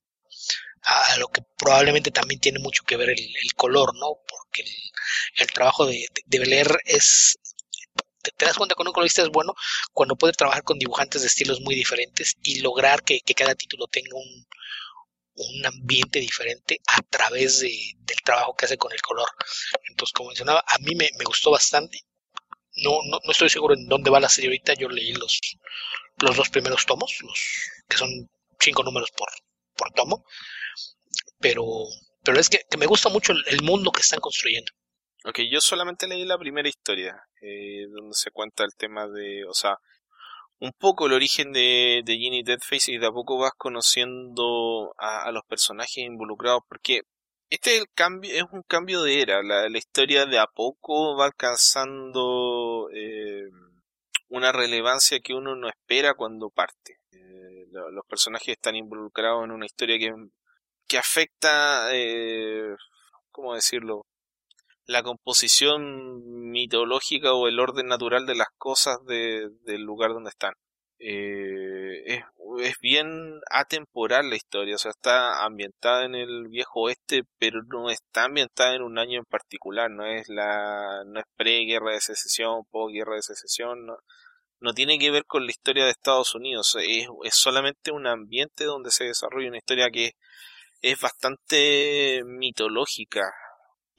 a, 0.83 1.17
lo 1.17 1.27
que 1.27 1.41
probablemente 1.57 2.11
también 2.11 2.39
tiene 2.39 2.59
mucho 2.59 2.83
que 2.83 2.97
ver 2.97 3.09
el, 3.09 3.53
color, 3.55 3.95
¿no? 3.95 4.19
Porque 4.27 4.65
el, 5.37 5.47
trabajo 5.47 5.85
de, 5.85 6.07
de, 6.25 6.79
es, 6.85 7.37
te, 8.21 8.45
das 8.45 8.57
cuenta 8.57 8.75
que 8.75 8.83
un 8.83 8.91
colorista 8.91 9.21
es 9.21 9.29
bueno 9.29 9.53
cuando 9.93 10.15
puede 10.15 10.33
trabajar 10.33 10.63
con 10.63 10.79
dibujantes 10.79 11.21
de 11.21 11.27
estilos 11.27 11.61
muy 11.61 11.75
diferentes 11.75 12.37
y 12.43 12.61
lograr 12.61 13.03
que, 13.03 13.21
cada 13.35 13.55
título 13.55 13.87
tenga 13.87 14.15
un, 14.15 14.47
un 15.35 15.65
ambiente 15.65 16.19
diferente 16.19 16.79
a 16.87 17.01
través 17.03 17.59
de, 17.61 17.71
del 17.97 18.21
trabajo 18.23 18.55
que 18.55 18.65
hace 18.65 18.77
con 18.77 18.91
el 18.91 19.01
color. 19.01 19.27
Entonces, 19.89 20.13
como 20.13 20.29
mencionaba, 20.29 20.63
a 20.67 20.77
mí 20.79 20.95
me, 20.95 21.09
me 21.17 21.25
gustó 21.25 21.51
bastante. 21.51 21.99
No, 22.83 22.99
no, 23.05 23.19
no, 23.23 23.31
estoy 23.31 23.49
seguro 23.49 23.73
en 23.75 23.87
dónde 23.87 24.09
va 24.09 24.19
la 24.19 24.29
serie 24.29 24.49
ahorita. 24.49 24.73
Yo 24.75 24.89
leí 24.89 25.13
los, 25.13 25.39
los 26.21 26.35
dos 26.35 26.49
primeros 26.49 26.85
tomos, 26.85 27.17
los 27.21 27.39
que 27.87 27.97
son 27.97 28.09
cinco 28.59 28.83
números 28.83 29.11
por, 29.11 29.29
por 29.75 29.91
tomo 29.93 30.25
pero, 31.41 31.65
pero 32.23 32.39
es 32.39 32.49
que, 32.49 32.59
me 32.77 32.85
gusta 32.85 33.09
mucho 33.09 33.33
el, 33.33 33.61
mundo 33.63 33.91
que 33.91 34.01
están 34.01 34.19
construyendo. 34.19 34.71
Ok, 35.25 35.39
yo 35.51 35.59
solamente 35.59 36.07
leí 36.07 36.23
la 36.23 36.37
primera 36.37 36.69
historia, 36.69 37.15
eh, 37.41 37.87
donde 37.91 38.13
se 38.13 38.31
cuenta 38.31 38.63
el 38.63 38.75
tema 38.75 39.07
de, 39.07 39.43
o 39.45 39.53
sea, 39.53 39.77
un 40.61 40.73
poco 40.73 41.07
el 41.07 41.13
origen 41.13 41.51
de, 41.53 42.03
de 42.05 42.13
Ginny 42.17 42.43
Deadface 42.43 42.91
y 42.91 42.97
de 42.99 43.07
a 43.07 43.11
poco 43.11 43.37
vas 43.39 43.53
conociendo 43.57 44.93
a, 44.97 45.31
los 45.31 45.43
personajes 45.45 45.97
involucrados, 45.97 46.61
porque 46.69 47.01
Este 47.49 47.75
es, 47.75 47.81
el 47.81 47.87
cambio, 47.95 48.31
es 48.33 48.45
un 48.51 48.63
cambio 48.63 49.01
de 49.03 49.21
era. 49.21 49.41
La, 49.43 49.77
historia 49.77 50.25
de 50.25 50.39
a 50.39 50.47
poco 50.47 51.17
va 51.17 51.25
alcanzando 51.25 52.89
eh, 52.93 53.49
una 54.29 54.51
relevancia 54.51 55.19
que 55.19 55.33
uno 55.33 55.55
no 55.55 55.67
espera 55.67 56.13
cuando 56.13 56.49
parte. 56.51 56.99
Eh, 57.11 57.67
los 57.71 58.05
personajes 58.07 58.49
están 58.49 58.75
involucrados 58.75 59.43
en 59.45 59.51
una 59.51 59.65
historia 59.65 59.97
que, 59.99 60.13
que 60.87 60.97
afecta, 60.99 61.89
eh, 61.93 62.75
¿cómo 63.31 63.55
decirlo? 63.55 64.05
La 64.85 65.03
composición 65.03 66.49
mitológica 66.51 67.33
o 67.33 67.47
el 67.47 67.59
orden 67.59 67.87
natural 67.87 68.25
de 68.25 68.35
las 68.35 68.49
cosas 68.57 68.97
de, 69.05 69.49
del 69.63 69.81
lugar 69.81 70.11
donde 70.13 70.29
están. 70.29 70.53
Eh, 71.03 72.21
es, 72.59 72.75
bien 72.79 73.39
atemporal 73.49 74.29
la 74.29 74.35
historia, 74.35 74.75
o 74.75 74.77
sea, 74.77 74.91
está 74.91 75.43
ambientada 75.43 76.05
en 76.05 76.13
el 76.13 76.47
viejo 76.47 76.81
oeste, 76.81 77.23
pero 77.39 77.63
no 77.63 77.89
está 77.89 78.25
ambientada 78.25 78.75
en 78.75 78.83
un 78.83 78.99
año 78.99 79.17
en 79.19 79.25
particular, 79.25 79.89
no 79.89 80.05
es 80.05 80.29
la, 80.29 81.03
no 81.07 81.19
es 81.19 81.25
pre-guerra 81.35 81.93
de 81.93 82.01
secesión, 82.01 82.65
post-guerra 82.69 83.15
de 83.15 83.23
secesión, 83.23 83.87
no, 83.87 83.97
no 84.59 84.73
tiene 84.73 84.99
que 84.99 85.09
ver 85.09 85.25
con 85.25 85.45
la 85.45 85.51
historia 85.51 85.85
de 85.85 85.91
Estados 85.91 86.35
Unidos, 86.35 86.75
es, 86.79 87.07
es 87.23 87.35
solamente 87.35 87.91
un 87.91 88.05
ambiente 88.05 88.65
donde 88.65 88.91
se 88.91 89.05
desarrolla 89.05 89.49
una 89.49 89.57
historia 89.57 89.89
que 89.89 90.11
es 90.83 90.99
bastante 90.99 92.21
mitológica, 92.25 93.33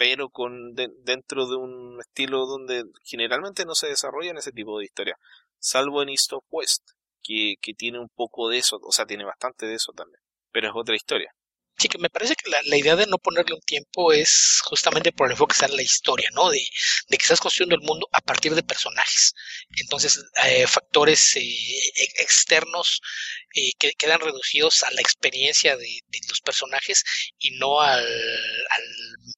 pero 0.03 0.31
con 0.31 0.75
dentro 0.75 1.47
de 1.47 1.55
un 1.55 2.01
estilo 2.01 2.45
donde 2.45 2.83
generalmente 3.05 3.65
no 3.65 3.77
se 3.77 3.87
desarrollan 3.87 4.37
ese 4.37 4.51
tipo 4.51 4.77
de 4.77 4.85
historia, 4.85 5.17
salvo 5.61 6.03
en 6.03 6.09
East 6.09 6.33
of 6.33 6.45
West, 6.51 6.83
que, 7.23 7.55
que 7.63 7.73
tiene 7.73 8.01
un 8.01 8.09
poco 8.09 8.49
de 8.49 8.59
eso, 8.59 8.81
o 8.83 8.91
sea, 8.91 9.07
tiene 9.07 9.25
bastante 9.25 9.67
de 9.67 9.75
eso 9.75 9.93
también, 9.93 10.21
pero 10.51 10.67
es 10.67 10.73
otra 10.75 10.97
historia. 10.97 11.33
Sí, 11.79 11.89
que 11.89 11.99
me 11.99 12.11
parece 12.11 12.37
que 12.37 12.51
la, 12.51 12.77
idea 12.77 12.95
de 12.97 13.07
no 13.07 13.19
ponerle 13.19 13.55
un 13.55 13.61
tiempo 13.63 14.13
es 14.13 14.61
justamente 14.65 15.11
por 15.11 15.27
el 15.27 15.33
enfoque 15.33 15.53
que 15.53 15.57
está 15.57 15.67
en 15.67 15.77
la 15.77 15.83
historia, 15.83 16.29
¿no? 16.33 16.49
De, 16.51 16.65
de, 17.09 17.17
que 17.17 17.23
estás 17.23 17.41
construyendo 17.41 17.75
el 17.75 17.83
mundo 17.83 18.09
a 18.13 18.21
partir 18.21 18.55
de 18.55 18.63
personajes. 18.63 19.35
Entonces, 19.77 20.25
eh, 20.45 20.67
factores 20.67 21.35
eh, 21.37 21.93
externos 22.21 23.01
eh, 23.55 23.73
que 23.79 23.93
quedan 23.95 24.21
reducidos 24.21 24.83
a 24.85 24.93
la 24.93 25.01
experiencia 25.01 25.77
de, 25.77 26.03
los 26.29 26.41
personajes 26.41 27.05
y 27.39 27.51
no 27.59 27.81
al, 27.81 28.05
al, 28.05 28.85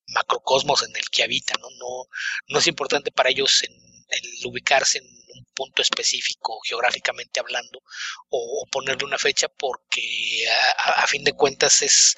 macrocosmos 0.08 0.82
en 0.82 0.94
el 0.96 1.08
que 1.10 1.22
habitan, 1.22 1.60
¿no? 1.60 1.70
No, 1.78 2.08
no 2.48 2.58
es 2.58 2.66
importante 2.66 3.10
para 3.10 3.30
ellos 3.30 3.62
en, 3.62 3.72
el 4.08 4.46
ubicarse 4.46 4.98
en 4.98 5.23
un 5.34 5.44
punto 5.54 5.82
específico 5.82 6.58
geográficamente 6.66 7.40
hablando 7.40 7.80
o, 8.28 8.66
ponerle 8.70 9.06
una 9.06 9.18
fecha 9.18 9.48
porque 9.48 10.46
a, 10.84 11.06
fin 11.06 11.24
de 11.24 11.32
cuentas 11.32 11.82
es 11.82 12.14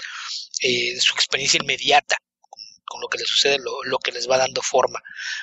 eh, 0.61 0.99
su 1.01 1.15
experiencia 1.15 1.61
inmediata 1.61 2.17
con, 2.85 3.01
lo 3.01 3.09
que 3.09 3.19
les 3.19 3.29
sucede, 3.29 3.59
lo, 3.59 3.99
que 3.99 4.13
les 4.13 4.29
va 4.31 4.39
dando 4.39 4.63
forma 4.63 5.01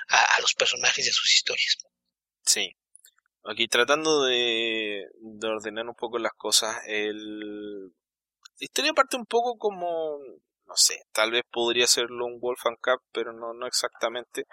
a, 0.07 0.41
los 0.41 0.55
personajes 0.55 1.05
y 1.05 1.09
a 1.09 1.13
sus 1.13 1.31
historias. 1.31 1.77
Sí. 2.41 2.75
Aquí 3.45 3.67
tratando 3.67 4.23
de, 4.23 5.05
ordenar 5.43 5.85
un 5.87 5.95
poco 5.95 6.17
las 6.17 6.31
cosas, 6.33 6.77
el... 6.87 7.87
la 7.87 7.91
historia 8.59 8.93
parte 8.93 9.17
un 9.17 9.25
poco 9.25 9.57
como, 9.57 10.17
no 10.65 10.75
sé, 10.75 11.03
tal 11.11 11.31
vez 11.31 11.43
podría 11.51 11.85
serlo 11.85 12.25
un 12.25 12.39
Wolf 12.39 12.65
and 12.65 12.77
Cup, 12.81 13.03
pero 13.11 13.33
no, 13.33 13.53
no 13.53 13.67
exactamente 13.67 14.45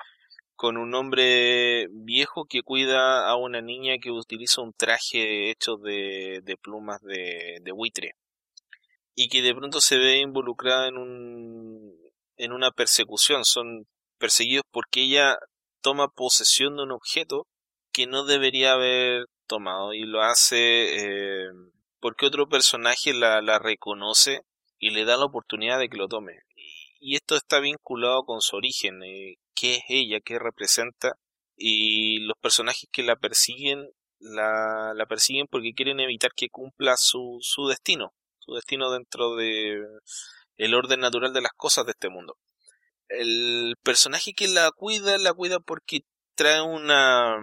con 0.61 0.77
un 0.77 0.95
hombre 0.95 1.87
viejo 1.91 2.45
que 2.45 2.61
cuida 2.61 3.27
a 3.27 3.35
una 3.35 3.63
niña 3.63 3.97
que 3.97 4.11
utiliza 4.11 4.61
un 4.61 4.75
traje 4.75 5.51
hecho 5.51 5.79
de, 5.79 6.59
plumas 6.61 7.01
de, 7.01 7.73
buitre. 7.75 8.13
Y 9.15 9.31
que 9.31 9.41
de 9.41 9.55
pronto 9.55 9.81
se 9.81 9.97
ve 9.97 10.19
involucrada 10.19 10.89
en 10.89 10.99
un 10.99 11.97
en 12.37 12.53
una 12.53 12.73
persecución. 12.73 13.47
Son 13.47 13.87
perseguidos 14.19 14.65
porque 14.71 15.05
ella 15.05 15.39
toma 15.81 16.09
posesión 16.09 16.77
de 16.77 16.83
un 16.83 16.93
objeto 16.93 17.47
que 17.91 18.07
no 18.07 18.27
debería 18.27 18.75
haber 18.75 19.29
tomado 19.47 19.95
y 19.95 20.03
lo 20.03 20.21
hace 20.21 20.59
eh, 20.59 21.53
porque 22.01 22.27
otro 22.27 22.51
personaje 22.51 23.15
la, 23.15 23.41
la 23.41 23.59
reconoce 23.59 24.43
y 24.79 24.91
le 24.91 25.07
da 25.07 25.17
la 25.17 25.25
oportunidad 25.25 25.79
de 25.79 25.89
que 25.89 25.97
lo 25.97 26.07
tome 26.07 26.43
y 27.01 27.17
esto 27.17 27.35
está 27.35 27.61
vinculado 27.61 28.25
con 28.25 28.41
su 28.41 28.57
origen, 28.57 29.03
eh, 29.03 29.37
qué 29.55 29.77
es 29.77 29.83
ella, 29.89 30.21
qué 30.25 30.39
representa, 30.39 31.15
y 31.57 32.21
los 32.21 32.37
personajes 32.41 32.89
que 32.93 33.03
la 33.03 33.17
persiguen, 33.17 33.89
la, 34.19 34.93
la 34.95 35.07
persiguen 35.07 35.47
porque 35.51 35.73
quieren 35.75 35.99
evitar 36.01 36.31
que 36.37 36.49
cumpla 36.51 36.97
su, 36.97 37.39
su 37.41 37.67
destino, 37.69 38.13
su 38.39 38.55
destino 38.55 38.91
dentro 38.91 39.35
de 39.37 39.83
el 40.57 40.75
orden 40.75 41.01
natural 41.01 41.33
de 41.33 41.41
las 41.41 41.53
cosas 41.57 41.87
de 41.87 41.93
este 41.93 42.11
mundo. 42.11 42.37
El 43.09 43.77
personaje 43.83 44.35
que 44.35 44.47
la 44.47 44.71
cuida, 44.71 45.17
la 45.19 45.33
cuida 45.33 45.59
porque 45.59 46.01
trae 46.35 46.61
una 46.61 47.37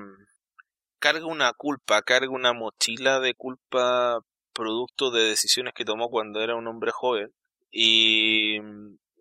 carga 0.99 1.25
una 1.25 1.53
culpa, 1.53 2.01
carga 2.03 2.29
una 2.29 2.53
mochila 2.53 3.19
de 3.19 3.33
culpa 3.33 4.19
producto 4.53 5.11
de 5.11 5.23
decisiones 5.23 5.73
que 5.75 5.85
tomó 5.85 6.09
cuando 6.09 6.41
era 6.41 6.55
un 6.55 6.67
hombre 6.67 6.91
joven 6.91 7.33
y 7.71 8.59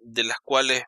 de 0.06 0.24
las 0.24 0.38
cuales 0.44 0.84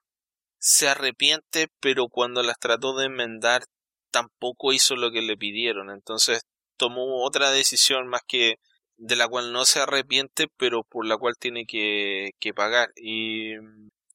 se 0.59 0.89
arrepiente, 0.89 1.69
pero 1.81 2.09
cuando 2.09 2.43
las 2.43 2.59
trató 2.59 2.97
de 2.97 3.07
enmendar 3.07 3.65
tampoco 4.11 4.73
hizo 4.73 4.97
lo 4.97 5.11
que 5.11 5.23
le 5.23 5.37
pidieron. 5.37 5.91
Entonces 5.91 6.43
tomó 6.77 7.25
otra 7.25 7.51
decisión 7.51 8.09
más 8.09 8.23
que 8.27 8.57
de 8.97 9.17
la 9.17 9.29
cual 9.29 9.53
no 9.53 9.65
se 9.65 9.81
arrepiente, 9.81 10.47
pero 10.57 10.85
por 10.85 11.07
la 11.07 11.17
cual 11.17 11.35
tiene 11.39 11.67
que, 11.67 12.31
que 12.39 12.55
pagar. 12.55 12.91
Y 12.97 13.55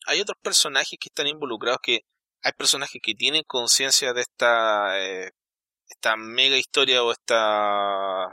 hay 0.07 0.21
otros 0.21 0.38
personajes 0.41 0.97
que 0.99 1.09
están 1.09 1.27
involucrados 1.27 1.80
que 1.81 2.01
hay 2.41 2.51
personajes 2.53 3.01
que 3.01 3.13
tienen 3.13 3.43
conciencia 3.47 4.13
de 4.13 4.21
esta, 4.21 4.99
eh, 5.01 5.31
esta 5.88 6.17
mega 6.17 6.57
historia 6.57 7.03
o 7.03 7.11
esta 7.11 8.27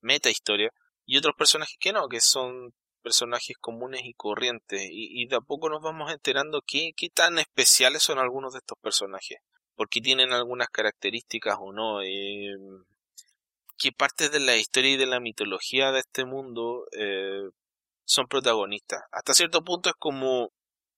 meta 0.00 0.30
historia 0.30 0.70
y 1.06 1.16
otros 1.16 1.34
personajes 1.36 1.76
que 1.78 1.92
no, 1.92 2.08
que 2.08 2.20
son 2.20 2.74
personajes 3.02 3.56
comunes 3.58 4.02
y 4.04 4.14
corrientes 4.14 4.88
y, 4.90 5.26
de 5.26 5.36
a 5.36 5.40
poco 5.40 5.68
nos 5.68 5.82
vamos 5.82 6.10
enterando 6.12 6.62
qué, 6.66 6.92
qué 6.96 7.08
tan 7.10 7.38
especiales 7.38 8.02
son 8.02 8.18
algunos 8.18 8.52
de 8.52 8.58
estos 8.60 8.78
personajes, 8.78 9.38
porque 9.74 10.00
tienen 10.00 10.32
algunas 10.32 10.68
características 10.68 11.56
o 11.60 11.72
no, 11.72 12.02
eh, 12.02 12.56
qué 13.78 13.92
partes 13.92 14.30
de 14.32 14.40
la 14.40 14.56
historia 14.56 14.92
y 14.92 14.96
de 14.96 15.06
la 15.06 15.20
mitología 15.20 15.92
de 15.92 16.00
este 16.00 16.24
mundo 16.24 16.86
eh, 16.92 17.42
son 18.04 18.26
protagonistas. 18.28 19.02
Hasta 19.10 19.34
cierto 19.34 19.62
punto 19.62 19.90
es 19.90 19.96
como, 19.98 20.52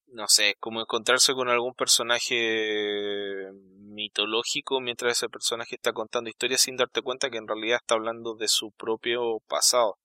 no 0.07 0.29
sé, 0.29 0.57
como 0.61 0.81
encontrarse 0.81 1.33
con 1.35 1.49
algún 1.49 1.75
personaje 1.75 3.51
mitológico 3.95 4.81
mientras 4.81 5.17
ese 5.17 5.29
personaje 5.29 5.77
está 5.77 5.93
contando 5.93 6.31
historias 6.31 6.63
sin 6.63 6.77
darte 6.77 7.03
cuenta 7.03 7.31
que 7.31 7.39
en 7.39 7.49
realidad 7.49 7.79
está 7.81 7.95
hablando 7.95 8.35
de 8.35 8.49
su 8.49 8.73
propio 8.73 9.41
pasado 9.49 9.99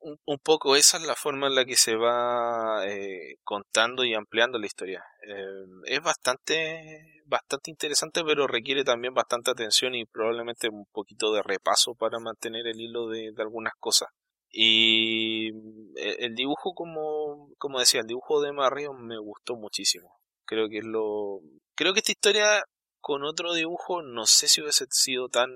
un, 0.00 0.38
poco 0.38 0.76
esa 0.76 0.96
es 0.98 1.04
la 1.04 1.14
forma 1.14 1.48
en 1.48 1.54
la 1.54 1.64
que 1.64 1.76
se 1.76 1.96
va 1.96 2.86
eh, 2.86 3.36
contando 3.44 4.04
y 4.04 4.14
ampliando 4.14 4.58
la 4.58 4.66
historia. 4.66 5.04
Eh, 5.26 5.64
es 5.86 6.00
bastante, 6.00 7.22
bastante 7.26 7.70
interesante, 7.70 8.22
pero 8.24 8.46
requiere 8.46 8.84
también 8.84 9.14
bastante 9.14 9.50
atención 9.50 9.94
y 9.94 10.04
probablemente 10.04 10.68
un 10.68 10.86
poquito 10.92 11.32
de 11.32 11.42
repaso 11.42 11.94
para 11.94 12.18
mantener 12.18 12.66
el 12.66 12.80
hilo 12.80 13.08
de, 13.08 13.32
algunas 13.38 13.74
cosas. 13.78 14.08
Y 14.50 15.48
eh, 15.96 16.16
el, 16.20 16.34
dibujo, 16.34 16.72
como, 16.74 17.50
como 17.58 17.80
decía, 17.80 18.00
el 18.00 18.06
dibujo 18.06 18.40
de 18.40 18.52
Mario 18.52 18.92
me 18.94 19.18
gustó 19.18 19.56
muchísimo. 19.56 20.18
Creo 20.44 20.68
que 20.68 20.78
es 20.78 20.84
lo. 20.84 21.40
Creo 21.74 21.92
que 21.92 22.00
esta 22.00 22.12
historia 22.12 22.64
con 23.00 23.24
otro 23.24 23.54
dibujo 23.54 24.02
no 24.02 24.26
sé 24.26 24.48
si 24.48 24.60
hubiese 24.62 24.86
sido 24.90 25.28
tan 25.28 25.50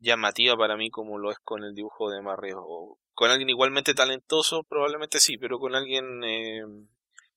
llamativa 0.00 0.56
para 0.56 0.76
mí 0.76 0.90
como 0.90 1.18
lo 1.18 1.30
es 1.30 1.38
con 1.44 1.62
el 1.62 1.74
dibujo 1.74 2.10
de 2.10 2.22
Mario 2.22 2.98
con 3.14 3.30
alguien 3.30 3.50
igualmente 3.50 3.94
talentoso, 3.94 4.62
probablemente 4.64 5.20
sí, 5.20 5.38
pero 5.38 5.58
con 5.58 5.74
alguien 5.74 6.24
eh, 6.24 6.62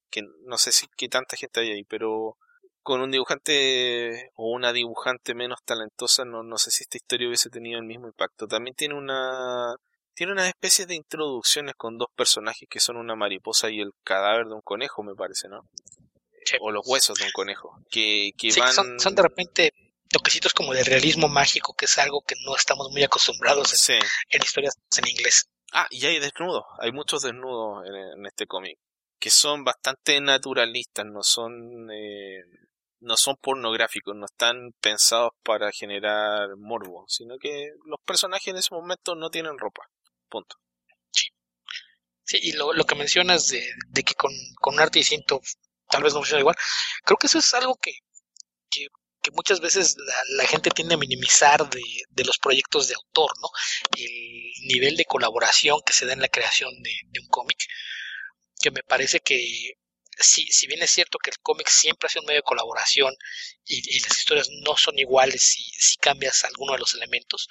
que 0.10 0.24
no 0.46 0.58
sé 0.58 0.72
si 0.72 0.88
que 0.96 1.10
tanta 1.10 1.38
gente 1.38 1.60
hay 1.60 1.72
ahí, 1.72 1.84
pero 1.84 2.38
con 2.82 3.02
un 3.02 3.12
dibujante 3.12 4.32
o 4.36 4.52
una 4.52 4.72
dibujante 4.72 5.34
menos 5.34 5.60
talentosa, 5.66 6.24
no, 6.24 6.44
no 6.44 6.58
sé 6.58 6.72
si 6.72 6.84
esta 6.84 6.98
historia 6.98 7.28
hubiese 7.28 7.50
tenido 7.50 7.80
el 7.80 7.86
mismo 7.86 8.08
impacto. 8.08 8.48
También 8.48 8.76
tiene 8.76 8.94
una 8.94 9.76
tiene 10.14 10.32
una 10.32 10.48
especie 10.48 10.86
de 10.86 10.96
introducciones 10.96 11.76
con 11.76 11.98
dos 11.98 12.08
personajes 12.16 12.70
que 12.70 12.80
son 12.80 12.96
una 12.96 13.16
mariposa 13.16 13.70
y 13.70 13.82
el 13.82 13.92
cadáver 14.04 14.46
de 14.46 14.54
un 14.54 14.62
conejo, 14.62 15.04
me 15.04 15.14
parece, 15.14 15.50
¿no? 15.50 15.68
O 16.62 16.72
los 16.72 16.88
huesos 16.88 17.18
de 17.18 17.26
un 17.26 17.32
conejo, 17.32 17.76
que, 17.90 18.32
que 18.38 18.54
van... 18.60 18.72
Son, 18.72 19.00
son, 19.00 19.16
de 19.16 19.24
repente 19.24 19.74
toquecitos 20.10 20.54
como 20.54 20.74
de 20.74 20.84
realismo 20.84 21.28
mágico, 21.28 21.74
que 21.74 21.86
es 21.86 21.98
algo 21.98 22.22
que 22.22 22.36
no 22.46 22.56
estamos 22.56 22.92
muy 22.92 23.04
acostumbrados 23.04 23.90
en, 23.90 24.00
en 24.30 24.42
historias 24.42 24.76
en 24.98 25.08
inglés. 25.10 25.50
Ah, 25.78 25.88
y 25.90 26.06
hay 26.06 26.20
desnudos, 26.20 26.64
hay 26.80 26.94
muchos 26.94 27.24
desnudos 27.24 27.86
en, 27.86 28.26
este 28.26 28.48
cómic, 28.48 28.80
que 29.20 29.30
son 29.30 29.66
bastante 29.66 30.22
naturalistas, 30.22 31.06
no 31.06 31.22
son, 31.22 31.92
eh, 31.92 32.46
no 33.02 33.18
son 33.18 33.36
pornográficos, 33.36 34.16
no 34.16 34.26
están 34.26 34.72
pensados 34.80 35.34
para 35.44 35.74
generar 35.74 36.56
morbo, 36.56 37.04
sino 37.10 37.38
que 37.38 37.72
los 37.84 38.00
personajes 38.06 38.48
en 38.48 38.56
ese 38.56 38.74
momento 38.74 39.16
no 39.16 39.30
tienen 39.30 39.60
ropa, 39.60 39.90
punto. 40.30 40.56
Sí, 42.24 42.40
y 42.42 42.54
lo, 42.54 42.72
lo 42.72 42.86
que 42.86 42.96
mencionas 42.96 43.48
de, 43.50 43.70
de 43.90 44.04
que 44.04 44.14
con, 44.16 44.32
con 44.62 44.76
un 44.76 44.80
arte 44.80 45.00
distinto 45.00 45.42
tal 45.90 46.04
vez 46.04 46.14
no 46.14 46.22
funciona 46.22 46.40
igual. 46.40 46.56
Creo 47.04 47.18
que 47.18 47.28
eso 47.28 47.40
es 47.40 47.54
algo 47.54 47.76
que, 47.76 47.92
que, 48.70 48.88
muchas 49.32 49.60
veces 49.60 49.96
la, 50.30 50.46
gente 50.46 50.70
tiende 50.72 50.96
a 50.96 50.98
minimizar 50.98 51.70
de, 51.70 52.24
los 52.24 52.38
proyectos 52.38 52.88
de 52.88 52.96
autor, 52.96 53.32
¿no? 53.42 53.50
El 53.98 54.68
nivel 54.68 54.98
de 54.98 55.06
colaboración 55.06 55.80
que 55.86 55.94
se 55.94 56.06
da 56.06 56.14
en 56.14 56.22
la 56.22 56.30
creación 56.30 56.72
de, 56.82 56.92
de 57.06 57.20
un 57.20 57.28
cómic, 57.28 57.58
que 58.60 58.72
me 58.72 58.84
parece 58.84 59.20
que 59.20 59.76
si, 60.18 60.46
si 60.48 60.68
bien 60.68 60.82
es 60.82 60.92
cierto 60.92 61.18
que 61.18 61.30
el 61.32 61.40
cómic 61.40 61.68
siempre 61.70 62.08
ha 62.08 62.10
sido 62.10 62.22
un 62.22 62.28
medio 62.28 62.40
de 62.40 62.44
colaboración 62.44 63.14
y, 63.66 64.00
las 64.00 64.18
historias 64.18 64.48
no 64.64 64.78
son 64.78 64.98
iguales 64.98 65.42
si, 65.44 65.64
si, 65.64 65.98
cambias 65.98 66.44
alguno 66.44 66.74
de 66.74 66.80
los 66.80 66.94
elementos, 66.94 67.48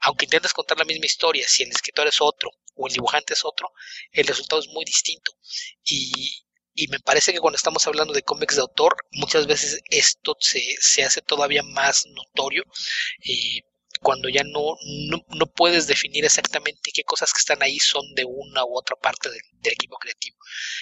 aunque 0.00 0.26
intentes 0.26 0.52
contar 0.52 0.78
la 0.78 0.84
misma 0.84 1.06
historia, 1.06 1.46
si 1.48 1.62
el 1.62 1.70
escritor 1.70 2.06
es 2.06 2.20
otro 2.20 2.50
o 2.74 2.86
el 2.86 2.92
dibujante 2.92 3.34
es 3.34 3.44
otro, 3.44 3.70
el 4.10 4.26
resultado 4.26 4.60
es 4.60 4.68
muy 4.68 4.84
distinto. 4.84 5.32
Y, 5.84 6.44
y 6.74 6.88
me 6.88 7.00
parece 7.00 7.32
que 7.32 7.40
cuando 7.40 7.56
estamos 7.56 7.86
hablando 7.86 8.14
de 8.14 8.22
cómics 8.22 8.56
de 8.56 8.62
autor, 8.62 8.96
muchas 9.12 9.46
veces 9.46 9.80
esto 9.90 10.36
se, 10.40 10.62
se 10.80 11.04
hace 11.04 11.20
todavía 11.20 11.62
más 11.62 12.06
notorio. 12.06 12.64
Cuando 14.00 14.28
ya 14.28 14.42
no, 14.42 14.76
no, 15.28 15.46
puedes 15.46 15.86
definir 15.86 16.24
exactamente 16.24 16.90
qué 16.92 17.04
cosas 17.04 17.32
que 17.32 17.38
están 17.38 17.62
ahí 17.62 17.78
son 17.78 18.02
de 18.14 18.24
una 18.24 18.64
u 18.64 18.76
otra 18.76 18.96
parte 18.96 19.30
del, 19.30 19.40
equipo 19.64 19.96
creativo. 19.96 20.36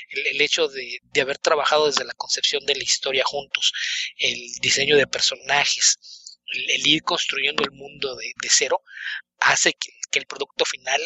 El, 0.09 0.41
hecho 0.41 0.69
de, 0.69 1.01
haber 1.21 1.37
trabajado 1.39 1.87
desde 1.87 2.05
la 2.05 2.15
concepción 2.15 2.65
de 2.65 2.77
la 2.77 2.83
historia 2.83 3.23
juntos, 3.27 3.73
el 4.17 4.39
diseño 4.63 4.97
de 4.97 5.07
personajes, 5.07 5.99
el, 6.47 6.87
ir 6.87 7.03
construyendo 7.03 7.63
el 7.63 7.73
mundo 7.73 8.17
de, 8.17 8.33
cero, 8.49 8.83
hace 9.41 9.75
que, 9.75 9.91
el 10.13 10.27
producto 10.27 10.65
final 10.65 11.01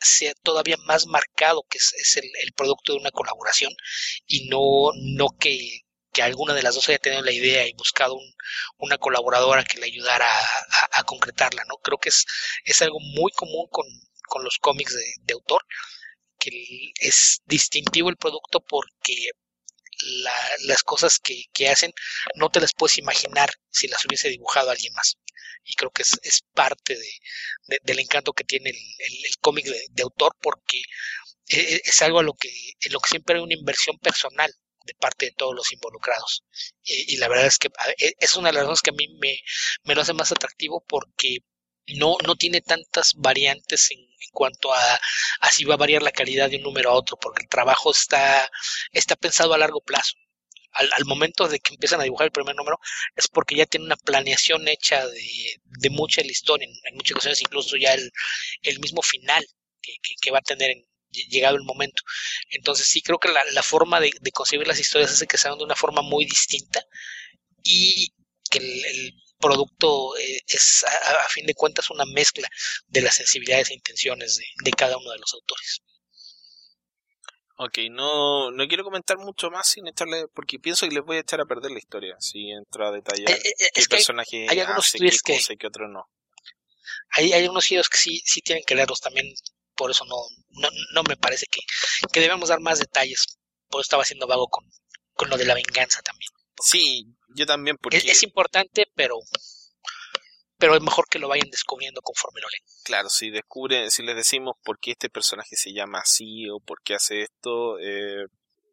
sea 0.00 0.32
todavía 0.42 0.76
más 0.84 1.06
marcado 1.06 1.64
que 1.68 1.78
es, 1.78 2.16
el, 2.16 2.52
producto 2.52 2.92
de 2.92 2.98
una 2.98 3.10
colaboración 3.10 3.72
y 4.26 4.48
no, 4.48 4.90
no 4.94 5.28
que, 5.38 5.82
que 6.12 6.22
alguna 6.22 6.54
de 6.54 6.62
las 6.62 6.74
dos 6.74 6.88
haya 6.88 6.98
tenido 6.98 7.22
la 7.22 7.32
idea 7.32 7.66
y 7.66 7.72
buscado 7.74 8.18
una 8.78 8.98
colaboradora 8.98 9.64
que 9.64 9.78
le 9.78 9.86
ayudara 9.86 10.28
a, 10.92 11.02
concretarla, 11.04 11.64
¿no? 11.68 11.76
Creo 11.76 11.98
que 11.98 12.08
es, 12.10 12.24
es 12.64 12.82
algo 12.82 12.98
muy 13.00 13.32
común 13.32 13.66
con, 13.70 13.86
los 14.42 14.58
cómics 14.58 14.94
de, 14.94 15.34
autor, 15.34 15.64
que 16.38 16.92
es 17.00 17.40
distintivo 17.46 18.10
el 18.10 18.16
producto 18.16 18.60
porque 18.60 19.30
las 20.60 20.82
cosas 20.82 21.18
que, 21.18 21.68
hacen 21.68 21.92
no 22.34 22.50
te 22.50 22.60
las 22.60 22.72
puedes 22.72 22.98
imaginar 22.98 23.50
si 23.70 23.88
las 23.88 24.04
hubiese 24.04 24.28
dibujado 24.28 24.70
alguien 24.70 24.92
más. 24.94 25.18
Y 25.64 25.74
creo 25.74 25.90
que 25.90 26.02
es, 26.02 26.42
parte 26.54 26.98
del 27.82 27.98
encanto 27.98 28.32
que 28.32 28.44
tiene 28.44 28.70
el, 28.70 29.36
cómic 29.40 29.66
de, 29.66 30.02
autor 30.02 30.34
porque 30.40 30.78
e, 31.48 31.58
e, 31.60 31.82
es, 31.84 32.02
algo 32.02 32.20
a 32.20 32.22
lo 32.22 32.34
que, 32.34 32.48
en 32.80 32.92
lo 32.92 33.00
que 33.00 33.10
siempre 33.10 33.36
hay 33.36 33.42
una 33.42 33.54
inversión 33.54 33.98
personal 33.98 34.52
de 34.84 34.94
parte 34.94 35.26
de 35.26 35.32
todos 35.32 35.54
los 35.54 35.70
involucrados. 35.72 36.44
Y, 36.82 37.16
la 37.18 37.28
verdad 37.28 37.46
es 37.46 37.58
que 37.58 37.68
e, 37.98 38.14
es 38.18 38.34
una 38.36 38.48
de 38.48 38.54
las 38.54 38.62
razones 38.62 38.82
que 38.82 38.90
a 38.90 38.94
mí 38.94 39.08
me, 39.20 39.38
me 39.84 39.94
lo 39.94 40.02
hace 40.02 40.14
más 40.14 40.32
atractivo 40.32 40.84
porque 40.88 41.38
no, 41.86 42.16
no 42.26 42.36
tiene 42.36 42.60
tantas 42.60 43.12
variantes 43.16 43.90
en, 43.90 44.07
cuanto 44.32 44.72
a, 44.72 45.00
a, 45.40 45.50
si 45.50 45.64
va 45.64 45.74
a 45.74 45.78
variar 45.78 46.02
la 46.02 46.12
calidad 46.12 46.50
de 46.50 46.56
un 46.56 46.62
número 46.62 46.90
a 46.90 46.94
otro, 46.94 47.16
porque 47.18 47.42
el 47.42 47.48
trabajo 47.48 47.92
está, 47.92 48.50
está 48.92 49.16
pensado 49.16 49.54
a 49.54 49.58
largo 49.58 49.80
plazo. 49.80 50.14
Al, 50.72 51.04
momento 51.06 51.48
de 51.48 51.58
que 51.58 51.74
empiezan 51.74 52.00
a 52.00 52.04
dibujar 52.04 52.26
el 52.26 52.32
primer 52.32 52.54
número, 52.54 52.78
es 53.16 53.26
porque 53.26 53.56
ya 53.56 53.66
tiene 53.66 53.86
una 53.86 53.96
planeación 53.96 54.68
hecha 54.68 55.06
de, 55.06 55.60
de 55.64 55.90
mucha 55.90 56.22
la 56.22 56.30
historia, 56.30 56.68
en, 56.68 56.94
muchas 56.94 57.12
ocasiones 57.12 57.40
incluso 57.40 57.76
ya 57.76 57.94
el, 57.94 58.12
el 58.62 58.78
mismo 58.78 59.02
final 59.02 59.44
que, 59.80 59.94
que 60.20 60.30
va 60.30 60.38
a 60.38 60.42
tener 60.42 60.70
en, 60.70 60.88
llegado 61.10 61.56
el 61.56 61.64
momento. 61.64 62.02
Entonces 62.50 62.86
sí 62.86 63.02
creo 63.02 63.18
que 63.18 63.28
la, 63.28 63.62
forma 63.62 64.00
de, 64.00 64.12
concebir 64.32 64.66
las 64.66 64.78
historias 64.78 65.12
hace 65.12 65.26
que 65.26 65.38
sean 65.38 65.58
de 65.58 65.64
una 65.64 65.74
forma 65.76 66.02
muy 66.02 66.24
distinta 66.24 66.84
y 67.62 68.12
que 68.50 68.58
el, 68.58 69.14
producto 69.38 70.16
eh, 70.16 70.40
es 70.46 70.84
a, 70.84 71.28
fin 71.28 71.46
de 71.46 71.54
cuentas 71.54 71.90
una 71.90 72.04
mezcla 72.04 72.48
de 72.86 73.02
las 73.02 73.14
sensibilidades 73.14 73.70
e 73.70 73.74
intenciones 73.74 74.40
de, 74.62 74.70
cada 74.72 74.96
uno 74.96 75.10
de 75.10 75.18
los 75.18 75.34
autores. 75.34 75.82
Ok, 77.60 77.78
no, 77.90 78.52
no 78.52 78.68
quiero 78.68 78.84
comentar 78.84 79.18
mucho 79.18 79.50
más 79.50 79.68
sin 79.68 79.88
echarle, 79.88 80.26
porque 80.32 80.58
pienso 80.58 80.86
que 80.86 80.94
les 80.94 81.04
voy 81.04 81.16
a 81.16 81.20
echar 81.20 81.40
a 81.40 81.44
perder 81.44 81.72
la 81.72 81.78
historia, 81.78 82.14
si 82.20 82.50
entro 82.50 82.86
a 82.86 82.92
detallar 82.92 83.30
eh, 83.30 83.40
eh, 83.44 83.70
qué 83.74 83.82
personaje 83.88 84.46
hay, 84.48 84.60
algunos 84.60 84.86
hace 84.86 84.98
qué 84.98 85.34
cosa 85.34 85.52
y 85.52 85.56
qué 85.56 85.66
otro 85.66 85.88
no. 85.88 86.04
Hay, 87.10 87.32
hay 87.32 87.48
unos 87.48 87.68
videos 87.68 87.88
que 87.88 87.98
sí, 87.98 88.22
sí 88.24 88.42
tienen 88.42 88.62
que 88.64 88.74
leerlos 88.76 89.00
también 89.00 89.34
por 89.78 89.92
eso 89.92 90.04
no, 90.04 90.16
no, 90.92 91.02
me 91.04 91.16
parece 91.16 91.46
que, 91.46 91.60
que, 92.12 92.20
debemos 92.20 92.48
dar 92.48 92.60
más 92.60 92.80
detalles. 92.80 93.38
Por 93.68 93.78
eso 93.78 93.86
estaba 93.86 94.02
haciendo 94.02 94.26
vago 94.26 94.48
con, 94.48 94.68
con 95.14 95.30
lo 95.30 95.36
de 95.36 95.44
la 95.44 95.54
venganza 95.54 96.02
también. 96.02 96.30
Sí, 96.60 97.06
yo 97.38 97.46
también 97.46 97.76
porque... 97.80 97.96
Es, 97.96 98.22
importante, 98.22 98.86
pero 98.94 99.16
pero 100.58 100.74
es 100.74 100.82
mejor 100.82 101.06
que 101.08 101.20
lo 101.20 101.28
vayan 101.28 101.50
descubriendo 101.50 102.00
conforme 102.02 102.40
lo 102.40 102.48
leen. 102.48 102.62
Claro, 102.84 103.08
si 103.08 103.30
descubren, 103.30 103.90
si 103.90 104.02
les 104.02 104.16
decimos 104.16 104.56
por 104.64 104.78
qué 104.80 104.90
este 104.90 105.08
personaje 105.08 105.54
se 105.54 105.72
llama 105.72 106.00
así 106.00 106.48
o 106.50 106.58
por 106.58 106.82
qué 106.82 106.94
hace 106.94 107.22
esto, 107.22 107.78
eh, 107.78 108.26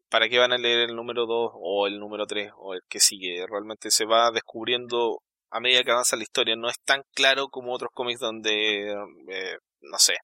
¿para 0.09 0.27
qué 0.27 0.39
van 0.39 0.51
a 0.51 0.57
leer 0.57 0.89
el 0.89 0.95
número 0.95 1.27
2 1.27 1.51
o 1.53 1.85
el 1.85 1.99
número 1.99 2.25
3 2.25 2.51
o 2.57 2.73
el 2.73 2.81
que 2.89 2.99
sigue? 2.99 3.45
Realmente 3.47 3.91
se 3.91 4.05
va 4.05 4.31
descubriendo 4.31 5.21
a 5.51 5.59
medida 5.59 5.83
que 5.83 5.91
avanza 5.91 6.15
la 6.15 6.23
historia. 6.23 6.55
No 6.55 6.69
es 6.69 6.79
tan 6.83 7.03
claro 7.13 7.49
como 7.49 7.71
otros 7.71 7.91
cómics 7.93 8.19
donde, 8.19 8.91
eh, 8.91 9.57
no 9.81 9.99
sé, 9.99 10.15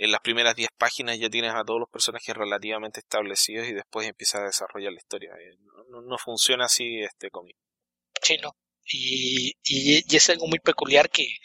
en 0.00 0.12
las 0.12 0.22
primeras 0.22 0.56
10 0.56 0.70
páginas 0.78 1.18
ya 1.18 1.28
tienes 1.28 1.52
a 1.54 1.62
todos 1.62 1.78
los 1.78 1.90
personajes 1.90 2.34
relativamente 2.34 3.00
establecidos 3.00 3.68
y 3.68 3.74
después 3.74 4.08
empiezas 4.08 4.40
a 4.40 4.44
desarrollar 4.44 4.92
la 4.92 4.98
historia. 4.98 5.30
Eh, 5.38 5.58
no, 5.90 6.16
funciona 6.16 6.64
así 6.64 7.00
este 7.02 7.30
cómic. 7.30 7.54
Sí, 8.22 8.38
no. 8.38 8.56
Y, 8.86 9.52
y, 9.62 10.16
es 10.16 10.30
algo 10.30 10.46
muy 10.46 10.58
peculiar 10.58 11.10
que, 11.10 11.36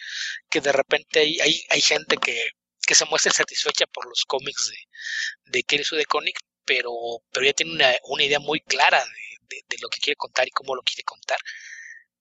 que 0.49 0.61
de 0.61 0.71
repente 0.71 1.19
hay, 1.19 1.37
hay, 1.41 1.61
hay 1.69 1.81
gente 1.81 2.15
que, 2.15 2.51
que, 2.87 2.95
se 2.95 3.03
muestra 3.05 3.33
satisfecha 3.33 3.87
por 3.87 4.07
los 4.07 4.23
cómics 4.25 4.69
de, 4.69 5.51
de 5.51 5.63
Kelly 5.63 5.83
de 5.91 6.05
Conic, 6.05 6.39
pero, 6.63 6.93
pero 7.33 7.45
ya 7.45 7.53
tiene 7.53 7.73
una, 7.73 7.93
una 8.05 8.23
idea 8.23 8.39
muy 8.39 8.61
clara 8.61 9.03
de, 9.03 9.63
de, 9.67 9.77
lo 9.81 9.89
que 9.89 9.99
quiere 9.99 10.15
contar 10.15 10.47
y 10.47 10.51
cómo 10.51 10.75
lo 10.75 10.81
quiere 10.81 11.03
contar. 11.03 11.37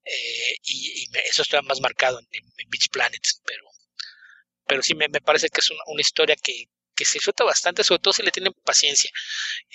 Eh, 0.05 0.56
y, 0.65 1.09
eso 1.31 1.43
está 1.43 1.62
más 1.62 1.81
marcado 1.81 2.19
en, 2.19 2.27
en 2.32 2.70
Beach 2.70 2.89
Planet, 2.90 3.23
pero 3.47 3.65
pero 4.66 4.82
sí 4.82 4.94
me, 4.94 5.08
parece 5.08 5.48
que 5.48 5.60
es 5.60 5.70
una, 5.70 6.00
historia 6.00 6.36
que, 6.36 6.68
se 7.04 7.14
disfruta 7.14 7.44
bastante, 7.44 7.84
sobre 7.84 8.00
todo 8.00 8.14
si 8.14 8.22
le 8.22 8.30
tienen 8.30 8.52
paciencia, 8.64 9.10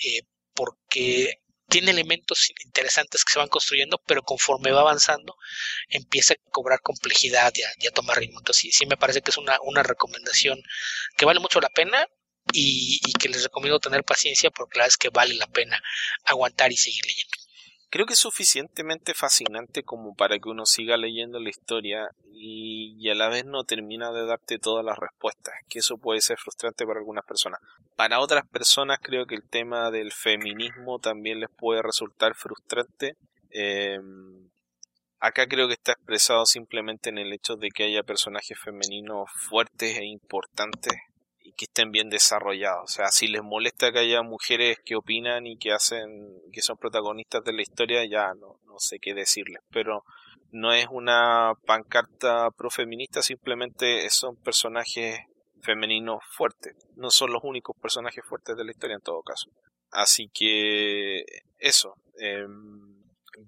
eh, 0.04 0.22
porque 0.54 1.40
tiene 1.68 1.92
elementos 1.92 2.50
interesantes 2.64 3.24
que 3.24 3.32
se 3.32 3.38
van 3.38 3.48
construyendo, 3.48 4.02
pero 4.06 4.22
conforme 4.22 4.72
va 4.72 4.80
avanzando 4.80 5.36
empieza 5.88 6.34
a 6.34 6.50
cobrar 6.50 6.80
complejidad 6.80 7.52
y 7.54 7.86
a, 7.86 7.90
tomar 7.92 8.18
ritmo. 8.18 8.40
Entonces 8.40 8.62
sí, 8.62 8.72
sí, 8.72 8.86
me 8.86 8.96
parece 8.96 9.22
que 9.22 9.30
es 9.30 9.36
una, 9.38 9.58
una 9.62 9.82
recomendación 9.82 10.60
que 11.16 11.24
vale 11.24 11.40
mucho 11.40 11.60
la 11.60 11.68
pena 11.70 12.06
y, 12.52 13.00
y, 13.06 13.12
que 13.12 13.28
les 13.28 13.44
recomiendo 13.44 13.78
tener 13.78 14.02
paciencia 14.04 14.50
porque 14.50 14.78
la 14.78 14.84
verdad 14.84 14.94
es 14.94 14.98
que 14.98 15.10
vale 15.10 15.34
la 15.34 15.46
pena 15.46 15.80
aguantar 16.24 16.72
y 16.72 16.76
seguir 16.76 17.06
leyendo 17.06 17.39
creo 17.90 18.06
que 18.06 18.14
es 18.14 18.18
suficientemente 18.18 19.14
fascinante 19.14 19.82
como 19.82 20.14
para 20.14 20.38
que 20.38 20.48
uno 20.48 20.64
siga 20.64 20.96
leyendo 20.96 21.40
la 21.40 21.50
historia 21.50 22.08
y, 22.32 23.08
a 23.10 23.14
la 23.14 23.28
vez 23.28 23.44
no 23.44 23.64
termina 23.64 24.12
de 24.12 24.24
darte 24.24 24.58
todas 24.58 24.84
las 24.84 24.96
respuestas, 24.96 25.52
que 25.68 25.80
eso 25.80 25.98
puede 25.98 26.20
ser 26.20 26.38
frustrante 26.38 26.86
para 26.86 27.00
algunas 27.00 27.24
personas. 27.24 27.60
Para 27.96 28.20
otras 28.20 28.46
personas 28.48 28.98
creo 29.02 29.26
que 29.26 29.34
el 29.34 29.46
tema 29.48 29.90
del 29.90 30.12
feminismo 30.12 30.98
también 31.00 31.40
les 31.40 31.50
puede 31.50 31.82
resultar 31.82 32.34
frustrante. 32.34 33.16
Em, 33.50 34.48
acá 35.18 35.46
creo 35.46 35.66
que 35.66 35.74
está 35.74 35.92
expresado 35.92 36.46
simplemente 36.46 37.10
en 37.10 37.18
el 37.18 37.32
hecho 37.32 37.56
de 37.56 37.70
que 37.70 37.84
haya 37.84 38.02
personajes 38.02 38.58
femeninos 38.58 39.28
fuertes 39.48 39.98
e 39.98 40.04
importantes 40.04 40.94
que 41.60 41.66
estén 41.66 41.92
bien 41.92 42.08
desarrollados. 42.08 42.84
O 42.84 42.88
sea, 42.94 43.08
si 43.08 43.28
les 43.28 43.42
molesta 43.42 43.92
que 43.92 43.98
haya 43.98 44.22
mujeres 44.22 44.78
que 44.82 44.96
opinan 44.96 45.46
y 45.46 45.58
que 45.58 45.72
hacen, 45.72 46.08
que 46.54 46.62
son 46.62 46.78
protagonistas 46.78 47.44
de 47.44 47.52
la 47.52 47.60
historia, 47.60 48.02
ya 48.06 48.32
no, 48.32 48.58
no 48.64 48.78
sé 48.78 48.98
qué 48.98 49.12
decirles. 49.12 49.60
Pero 49.70 50.02
no 50.52 50.72
es 50.72 50.86
una 50.90 51.52
pancarta 51.66 52.50
profeminista, 52.52 53.20
simplemente 53.20 54.08
son 54.08 54.36
personajes 54.36 55.20
femeninos 55.62 56.20
fuertes. 56.34 56.74
No 56.96 57.10
son 57.10 57.30
los 57.30 57.44
únicos 57.44 57.76
personajes 57.76 58.24
fuertes 58.24 58.56
de 58.56 58.64
la 58.64 58.70
historia 58.70 58.96
en 58.96 59.02
todo 59.02 59.20
caso. 59.20 59.50
Así 59.90 60.30
que 60.32 61.24
eso. 61.58 61.92
Eh, 62.18 62.46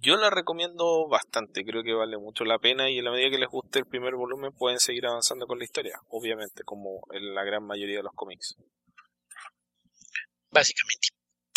yo 0.01 0.17
la 0.17 0.31
recomiendo 0.31 1.07
bastante, 1.09 1.65
creo 1.65 1.83
que 1.83 1.93
vale 1.93 2.17
mucho 2.19 2.45
la 2.45 2.59
pena 2.59 2.91
y 2.91 2.99
en 2.99 3.05
la 3.05 3.11
medida 3.11 3.31
que 3.31 3.39
les 3.39 3.49
guste 3.49 3.79
el 3.79 3.87
primer 3.87 4.15
volumen 4.15 4.53
pueden 4.53 4.79
seguir 4.79 5.07
avanzando 5.07 5.47
con 5.47 5.59
la 5.59 5.65
historia, 5.65 5.99
obviamente, 6.09 6.63
como 6.65 7.01
en 7.13 7.35
la 7.35 7.45
gran 7.45 7.65
mayoría 7.65 7.99
de 7.99 8.03
los 8.03 8.13
cómics. 8.15 8.57
Básicamente. 10.51 11.09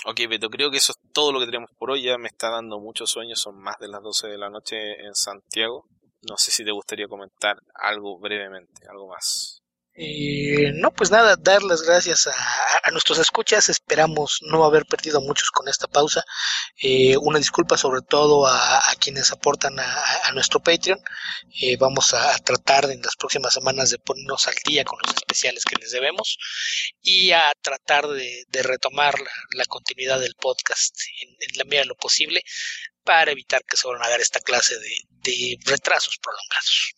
Ok, 0.06 0.22
Beto, 0.30 0.50
creo 0.50 0.70
que 0.70 0.78
eso 0.78 0.94
es 0.94 1.12
todo 1.12 1.32
lo 1.32 1.40
que 1.40 1.48
tenemos 1.48 1.72
por 1.78 1.92
hoy. 1.92 2.04
Ya 2.04 2.18
me 2.18 2.28
está 2.28 2.50
dando 2.50 2.80
muchos 2.80 3.10
sueños, 3.10 3.40
son 3.40 3.60
más 3.60 3.78
de 3.80 3.88
las 3.88 4.02
12 4.02 4.28
de 4.28 4.38
la 4.38 4.50
noche 4.50 4.78
en 5.04 5.16
Santiago. 5.16 5.88
No 6.22 6.38
sé 6.38 6.52
si 6.52 6.64
te 6.64 6.72
gustaría 6.72 7.08
comentar 7.08 7.58
algo 7.74 8.20
brevemente, 8.20 8.88
algo 8.88 9.10
más. 9.10 9.65
Eh, 9.98 10.74
no, 10.74 10.92
pues 10.92 11.10
nada, 11.10 11.38
dar 11.38 11.64
las 11.64 11.82
gracias 11.82 12.28
a, 12.28 12.92
nuestros 12.92 13.18
escuchas. 13.18 13.70
Esperamos 13.70 14.40
no 14.42 14.66
haber 14.66 14.86
perdido 14.86 15.22
muchos 15.22 15.52
con 15.52 15.70
esta 15.70 15.88
pausa. 15.88 16.24
Eh, 16.78 17.16
una 17.18 17.40
disculpa 17.40 17.78
sobre 17.78 18.02
todo 18.02 18.46
a, 18.46 18.82
quienes 19.00 19.32
aportan 19.32 19.80
a, 19.80 20.32
nuestro 20.34 20.60
Patreon. 20.60 21.00
Eh, 21.62 21.78
vamos 21.78 22.14
a, 22.14 22.38
tratar 22.40 22.92
en 22.92 23.02
las 23.02 23.16
próximas 23.16 23.54
semanas 23.54 23.90
de 23.90 24.00
ponernos 24.00 24.48
al 24.48 24.56
día 24.66 24.84
con 24.84 25.00
los 25.06 25.16
especiales 25.16 25.64
que 25.64 25.78
les 25.78 25.92
debemos 25.92 26.38
y 27.02 27.32
a 27.32 27.54
tratar 27.62 28.08
de, 28.08 28.46
retomar 28.64 29.16
la, 29.52 29.66
continuidad 29.66 30.20
del 30.20 30.36
podcast 30.36 30.96
en, 31.22 31.58
la 31.58 31.64
medida 31.64 31.82
de 31.82 31.88
lo 31.88 31.96
posible 31.96 32.44
para 33.04 33.32
evitar 33.32 33.64
que 33.66 33.78
se 33.78 33.88
vuelvan 33.88 34.08
a 34.08 34.10
dar 34.10 34.22
esta 34.22 34.40
clase 34.42 34.78
de, 34.78 34.96
de 35.10 35.58
retrasos 35.66 36.18
prolongados. 36.18 36.96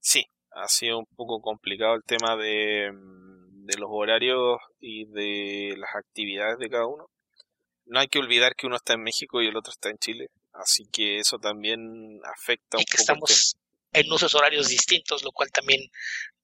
Sí, 0.00 0.26
ha 0.62 0.68
sido 0.68 0.98
un 0.98 1.06
poco 1.16 1.40
complicado 1.40 1.94
el 1.94 2.02
tema 2.04 2.36
de, 2.36 2.90
mm, 2.92 3.64
de 3.66 3.78
los 3.78 3.88
horarios 3.90 4.58
y 4.80 5.04
de 5.06 5.76
las 5.76 5.94
actividades 5.94 6.58
de 6.58 6.70
cada 6.70 6.86
uno. 6.86 7.10
No 7.86 8.00
hay 8.00 8.08
que 8.08 8.18
olvidar 8.18 8.54
que 8.54 8.66
uno 8.66 8.76
está 8.76 8.94
en 8.94 9.02
México 9.02 9.40
y 9.40 9.46
el 9.46 9.56
otro 9.56 9.72
está 9.72 9.88
en 9.90 9.98
Chile, 9.98 10.28
así 10.52 10.86
que 10.92 11.18
eso 11.18 11.38
también 11.38 12.20
afecta 12.24 12.76
un 12.76 12.82
y 12.82 12.84
que 12.84 12.96
estamos 12.96 13.56
en 13.92 14.12
usos 14.12 14.34
horarios 14.34 14.68
distintos, 14.68 15.22
lo 15.22 15.32
cual 15.32 15.50
también 15.50 15.80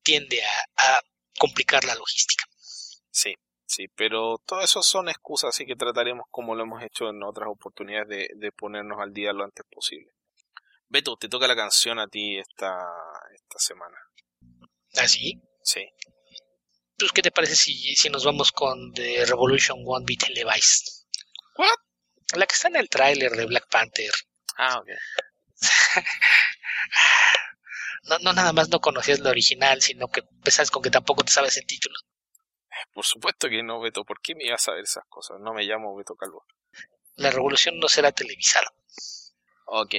tiende 0.02 0.42
a, 0.76 1.00
complicar 1.38 1.84
la 1.84 1.96
logística. 1.96 2.44
Sí, 3.10 3.34
sí, 3.66 3.88
pero 3.96 4.38
todo 4.46 4.60
eso 4.60 4.82
son 4.82 5.08
excusas, 5.08 5.48
así 5.48 5.66
que 5.66 5.74
trataremos 5.74 6.26
como 6.30 6.54
lo 6.54 6.62
hemos 6.62 6.82
hecho 6.82 7.08
en 7.10 7.22
otras 7.24 7.48
oportunidades 7.48 8.08
de, 8.08 8.28
de 8.36 8.52
ponernos 8.52 9.00
al 9.00 9.12
día 9.12 9.32
lo 9.32 9.42
antes 9.42 9.66
posible. 9.68 10.12
Beto, 10.88 11.16
te 11.16 11.28
toca 11.28 11.48
la 11.48 11.56
canción 11.56 11.98
a 11.98 12.06
ti 12.06 12.38
esta, 12.38 12.86
esta 13.34 13.58
semana. 13.58 13.96
¿Ah, 14.96 15.08
sí? 15.08 15.40
Sí. 15.62 15.86
Pues, 16.98 17.12
¿qué 17.12 17.22
te 17.22 17.30
parece 17.32 17.56
si, 17.56 17.94
si 17.96 18.08
nos 18.08 18.24
vamos 18.24 18.52
con 18.52 18.92
The 18.92 19.26
Revolution 19.26 19.78
One 19.84 20.04
Beat 20.06 20.26
Televised? 20.26 20.86
¿What? 21.56 21.78
La 22.36 22.46
que 22.46 22.54
está 22.54 22.68
en 22.68 22.76
el 22.76 22.88
tráiler 22.88 23.32
de 23.32 23.46
Black 23.46 23.68
Panther. 23.68 24.12
Ah, 24.56 24.78
ok. 24.78 24.88
no, 28.04 28.18
no 28.20 28.32
nada 28.32 28.52
más 28.52 28.68
no 28.68 28.80
conocías 28.80 29.20
la 29.20 29.30
original, 29.30 29.82
sino 29.82 30.08
que 30.08 30.22
pensás 30.42 30.70
con 30.70 30.82
que 30.82 30.90
tampoco 30.90 31.24
te 31.24 31.32
sabes 31.32 31.56
el 31.56 31.66
título. 31.66 31.94
Por 32.92 33.04
supuesto 33.04 33.48
que 33.48 33.62
no, 33.62 33.80
Beto. 33.80 34.04
¿Por 34.04 34.20
qué 34.20 34.34
me 34.34 34.44
ibas 34.44 34.62
a 34.62 34.66
saber 34.66 34.84
esas 34.84 35.04
cosas? 35.08 35.38
No 35.40 35.52
me 35.52 35.64
llamo 35.64 35.96
Beto 35.96 36.14
Calvo. 36.14 36.44
La 37.16 37.30
revolución 37.30 37.78
no 37.78 37.88
será 37.88 38.12
televisada. 38.12 38.72
Ok. 39.66 39.94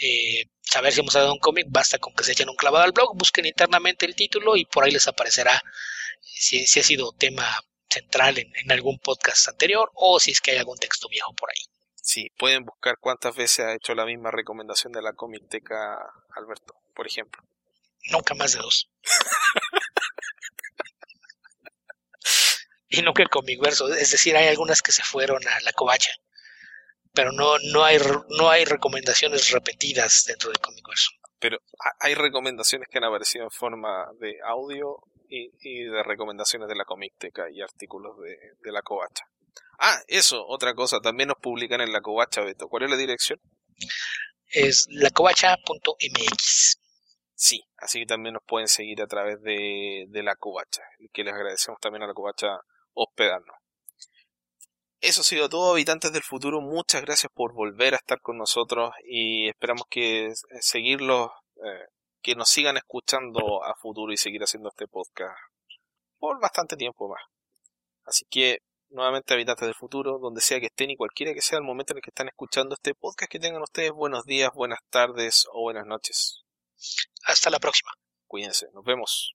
eh, 0.00 0.46
saber 0.62 0.92
si 0.92 1.00
hemos 1.00 1.12
dado 1.12 1.32
un 1.32 1.38
cómic, 1.38 1.66
basta 1.68 1.98
con 1.98 2.14
que 2.14 2.24
se 2.24 2.32
echen 2.32 2.48
un 2.48 2.56
clavado 2.56 2.84
al 2.84 2.92
blog, 2.92 3.16
busquen 3.16 3.46
internamente 3.46 4.06
el 4.06 4.16
título 4.16 4.56
y 4.56 4.64
por 4.64 4.84
ahí 4.84 4.90
les 4.90 5.06
aparecerá 5.06 5.62
si, 6.22 6.66
si 6.66 6.80
ha 6.80 6.82
sido 6.82 7.12
tema 7.12 7.62
central 7.88 8.38
en, 8.38 8.50
en, 8.56 8.72
algún 8.72 8.98
podcast 8.98 9.48
anterior 9.48 9.90
o 9.94 10.18
si 10.18 10.30
es 10.32 10.40
que 10.40 10.52
hay 10.52 10.56
algún 10.56 10.78
texto 10.78 11.08
viejo 11.08 11.32
por 11.34 11.50
ahí. 11.50 11.62
Sí, 11.94 12.30
pueden 12.38 12.64
buscar 12.64 12.96
cuántas 12.98 13.36
veces 13.36 13.66
ha 13.66 13.74
hecho 13.74 13.94
la 13.94 14.06
misma 14.06 14.30
recomendación 14.30 14.92
de 14.92 15.02
la 15.02 15.12
Comicteca 15.12 15.98
Alberto, 16.34 16.74
por 16.94 17.06
ejemplo. 17.06 17.42
Nunca 18.10 18.34
más 18.34 18.52
de 18.54 18.58
dos. 18.58 18.90
y 22.98 23.02
nunca 23.02 23.22
el 23.22 23.28
Comicverso. 23.28 23.92
Es 23.92 24.10
decir, 24.10 24.36
hay 24.36 24.48
algunas 24.48 24.82
que 24.82 24.92
se 24.92 25.02
fueron 25.02 25.46
a 25.46 25.60
la 25.60 25.72
covacha. 25.72 26.12
Pero 27.12 27.32
no, 27.32 27.58
no, 27.72 27.84
hay, 27.84 27.98
no 28.30 28.50
hay 28.50 28.64
recomendaciones 28.64 29.50
repetidas 29.50 30.24
dentro 30.26 30.50
del 30.50 30.58
Comicverso. 30.58 31.10
Pero 31.38 31.58
hay 32.00 32.14
recomendaciones 32.14 32.88
que 32.90 32.98
han 32.98 33.04
aparecido 33.04 33.44
en 33.44 33.50
forma 33.50 34.06
de 34.18 34.36
audio 34.44 34.98
y, 35.28 35.84
de 35.84 36.02
recomendaciones 36.02 36.68
de 36.68 36.74
la 36.74 36.84
Comicteca 36.84 37.50
y 37.50 37.60
artículos 37.60 38.18
de, 38.18 38.36
de 38.60 38.72
la 38.72 38.82
covacha. 38.82 39.24
Ah, 39.78 39.98
eso, 40.06 40.44
otra 40.46 40.74
cosa, 40.74 41.00
también 41.00 41.28
nos 41.28 41.38
publican 41.38 41.80
en 41.80 41.92
la 41.92 42.00
covacha, 42.00 42.42
Beto. 42.42 42.68
¿Cuál 42.68 42.84
es 42.84 42.90
la 42.90 42.96
dirección? 42.96 43.40
Es 44.48 44.86
lacovacha.mx. 44.90 46.78
Sí, 47.34 47.64
así 47.78 48.00
que 48.00 48.06
también 48.06 48.34
nos 48.34 48.44
pueden 48.44 48.68
seguir 48.68 49.02
a 49.02 49.06
través 49.06 49.42
de, 49.42 50.06
de 50.08 50.22
la 50.22 50.36
covacha, 50.36 50.82
que 51.12 51.24
les 51.24 51.34
agradecemos 51.34 51.80
también 51.80 52.02
a 52.04 52.06
la 52.06 52.14
covacha 52.14 52.60
hospedarnos. 52.94 53.56
Eso 55.00 55.20
ha 55.20 55.24
sido 55.24 55.48
todo, 55.50 55.72
habitantes 55.72 56.12
del 56.12 56.22
futuro. 56.22 56.62
Muchas 56.62 57.02
gracias 57.02 57.30
por 57.34 57.52
volver 57.52 57.92
a 57.92 57.98
estar 57.98 58.20
con 58.20 58.38
nosotros 58.38 58.94
y 59.06 59.48
esperamos 59.48 59.84
que 59.90 60.32
seguirlos, 60.60 61.30
eh, 61.56 61.88
que 62.22 62.34
nos 62.34 62.48
sigan 62.48 62.78
escuchando 62.78 63.62
a 63.62 63.74
futuro 63.74 64.12
y 64.12 64.16
seguir 64.16 64.42
haciendo 64.42 64.70
este 64.70 64.88
podcast 64.88 65.36
por 66.18 66.40
bastante 66.40 66.76
tiempo 66.76 67.06
más. 67.06 67.20
Así 68.06 68.24
que, 68.30 68.60
nuevamente, 68.88 69.34
habitantes 69.34 69.66
del 69.66 69.74
futuro, 69.74 70.18
donde 70.18 70.40
sea 70.40 70.58
que 70.58 70.66
estén 70.66 70.90
y 70.90 70.96
cualquiera 70.96 71.34
que 71.34 71.42
sea 71.42 71.58
el 71.58 71.64
momento 71.64 71.92
en 71.92 71.98
el 71.98 72.02
que 72.02 72.08
están 72.08 72.28
escuchando 72.28 72.74
este 72.74 72.94
podcast, 72.94 73.30
que 73.30 73.38
tengan 73.38 73.60
ustedes 73.60 73.92
buenos 73.92 74.24
días, 74.24 74.50
buenas 74.54 74.80
tardes 74.88 75.46
o 75.52 75.60
buenas 75.60 75.84
noches. 75.84 76.44
Hasta 77.24 77.50
la 77.50 77.58
próxima. 77.58 77.90
Cuídense, 78.26 78.68
nos 78.72 78.84
vemos. 78.84 79.34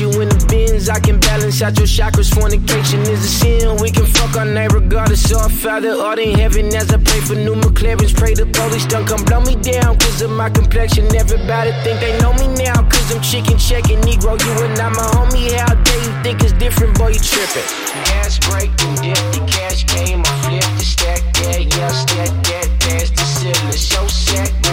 You 0.00 0.08
in 0.20 0.28
the 0.28 0.38
bins. 0.48 0.88
I 0.88 1.00
can 1.00 1.18
balance 1.18 1.60
out 1.62 1.76
your 1.76 1.86
chakras. 1.86 2.32
Fornication 2.32 3.00
is 3.02 3.24
a 3.24 3.28
sin. 3.28 3.76
We 3.82 3.90
can 3.90 4.06
fuck 4.06 4.36
our 4.36 4.44
night 4.44 4.72
regardless. 4.72 5.32
Our 5.32 5.48
Father 5.48 5.90
art 5.90 6.18
in 6.18 6.38
heaven 6.38 6.66
as 6.74 6.90
I 6.90 6.98
pray 6.98 7.20
for 7.20 7.34
new 7.34 7.54
McLarens. 7.54 8.14
Pray 8.14 8.34
the 8.34 8.46
police 8.46 8.86
don't 8.86 9.06
come 9.06 9.24
blow 9.24 9.40
me 9.40 9.56
down. 9.56 9.98
Cause 9.98 10.22
of 10.22 10.30
my 10.30 10.50
complexion. 10.50 11.04
Everybody 11.14 11.72
think 11.82 12.00
they 12.00 12.16
know 12.20 12.32
me 12.34 12.46
now. 12.62 12.82
Cause 12.88 13.10
I'm 13.14 13.22
chicken 13.22 13.58
checking. 13.58 14.00
Negro, 14.02 14.38
you 14.38 14.52
and 14.64 14.74
not 14.78 14.92
my 14.92 15.06
homie. 15.16 15.50
How 15.58 15.74
dare 15.74 16.02
you 16.06 16.12
think 16.22 16.42
it's 16.42 16.52
different? 16.52 16.96
Boy, 16.98 17.18
you 17.18 17.20
tripping. 17.20 17.68
Gas 18.06 18.38
break 18.46 18.70
dip. 18.76 19.18
The 19.34 19.42
cash 19.50 19.84
came. 19.84 20.22
I 20.22 20.32
flipped 20.46 20.74
the 20.78 20.84
stack. 20.84 21.22
Yeah, 21.42 21.58
yeah, 21.58 21.88
stack 21.88 22.30
that. 22.48 22.68
Past 22.80 23.16
the 23.16 23.24
ceiling. 23.24 23.72
So 23.72 24.06
sacrilegious. 24.06 24.67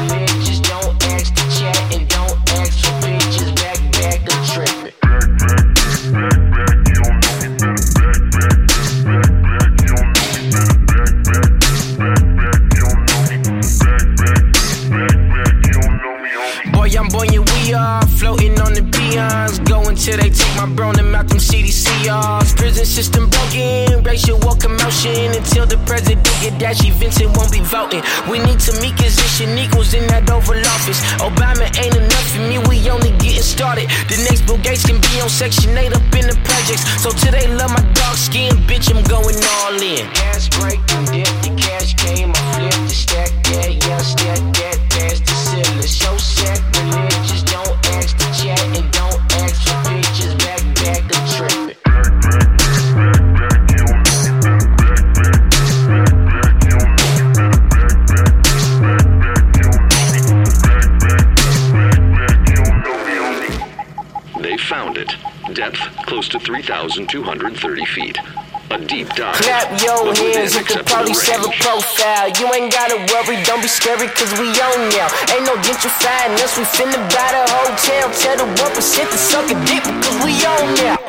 CDCRs. 22.05 22.55
Prison 22.55 22.85
system 22.85 23.29
broken, 23.29 24.03
racial 24.03 24.39
war 24.39 24.55
commotion. 24.55 25.33
Until 25.35 25.65
the 25.65 25.77
president 25.85 26.23
get 26.41 26.57
dashy, 26.59 26.91
Vincent 26.91 27.35
won't 27.37 27.51
be 27.51 27.59
voting. 27.61 28.01
We 28.29 28.39
need 28.39 28.59
to 28.61 28.73
meet 28.81 28.95
position 28.97 29.57
equals 29.57 29.93
in 29.93 30.07
that 30.07 30.29
Oval 30.29 30.59
Office. 30.77 31.01
Obama 31.19 31.65
ain't 31.77 31.95
enough 31.95 32.27
for 32.31 32.41
me, 32.41 32.57
we 32.69 32.89
only 32.89 33.11
getting 33.17 33.41
started. 33.41 33.89
The 34.09 34.17
next 34.29 34.45
Bill 34.45 34.57
Gates 34.57 34.85
can 34.85 35.01
be 35.01 35.21
on 35.21 35.29
Section 35.29 35.77
8 35.77 35.93
up 35.93 36.13
in 36.15 36.27
the 36.29 36.37
projects. 36.43 36.85
So 37.01 37.09
today, 37.11 37.47
love 37.55 37.71
my 37.71 37.83
dark 37.93 38.17
skin, 38.17 38.53
bitch, 38.69 38.93
I'm 38.93 39.03
going 39.05 39.37
all 39.61 39.75
in. 39.81 40.05
Gas 40.13 40.49
break 40.59 40.79
dip, 41.09 41.29
the 41.41 41.51
cash 41.57 41.95
came, 41.95 42.31
I 42.31 42.41
flipped 42.53 42.89
the 42.89 42.95
stack, 42.95 43.31
yeah, 43.49 43.67
yeah, 43.67 43.97
stack 43.99 44.41
that, 44.61 44.77
past 44.89 45.25
the 45.25 45.33
ceiling. 45.33 45.81
So 45.81 46.17
sacrilegious, 46.17 46.74
close 66.05 66.29
to 66.29 66.39
3,230 66.39 67.85
feet. 67.85 68.17
A 68.71 68.77
deep 68.79 69.09
dive. 69.13 69.35
Clap 69.35 69.69
your 69.81 70.09
hands 70.09 70.53
the 70.53 70.61
acceptable 70.61 71.05
police 71.05 71.21
have 71.29 71.45
a 71.45 71.53
profile. 71.61 72.29
You 72.33 72.49
ain't 72.53 72.73
gotta 72.73 72.97
worry, 73.13 73.37
don't 73.43 73.61
be 73.61 73.67
scary, 73.67 74.07
cause 74.09 74.33
we 74.39 74.49
own 74.49 74.89
now. 74.89 75.05
Ain't 75.33 75.45
no 75.45 75.53
gentrifying 75.61 76.33
us, 76.41 76.57
we 76.57 76.65
finna 76.65 76.97
buy 77.13 77.29
the 77.29 77.45
hotel. 77.45 78.09
Tell 78.17 78.37
the 78.41 78.47
1% 78.49 79.11
to 79.11 79.17
suck 79.17 79.45
a 79.51 79.57
dick 79.69 79.85
because 79.85 80.17
we 80.25 80.33
on 80.45 80.73
now. 80.81 80.97
We 80.97 80.97
on 80.97 81.01
now. 81.01 81.04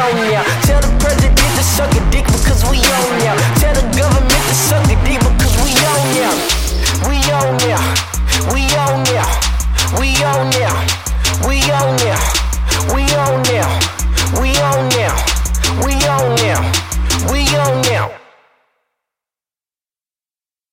show 0.00 0.39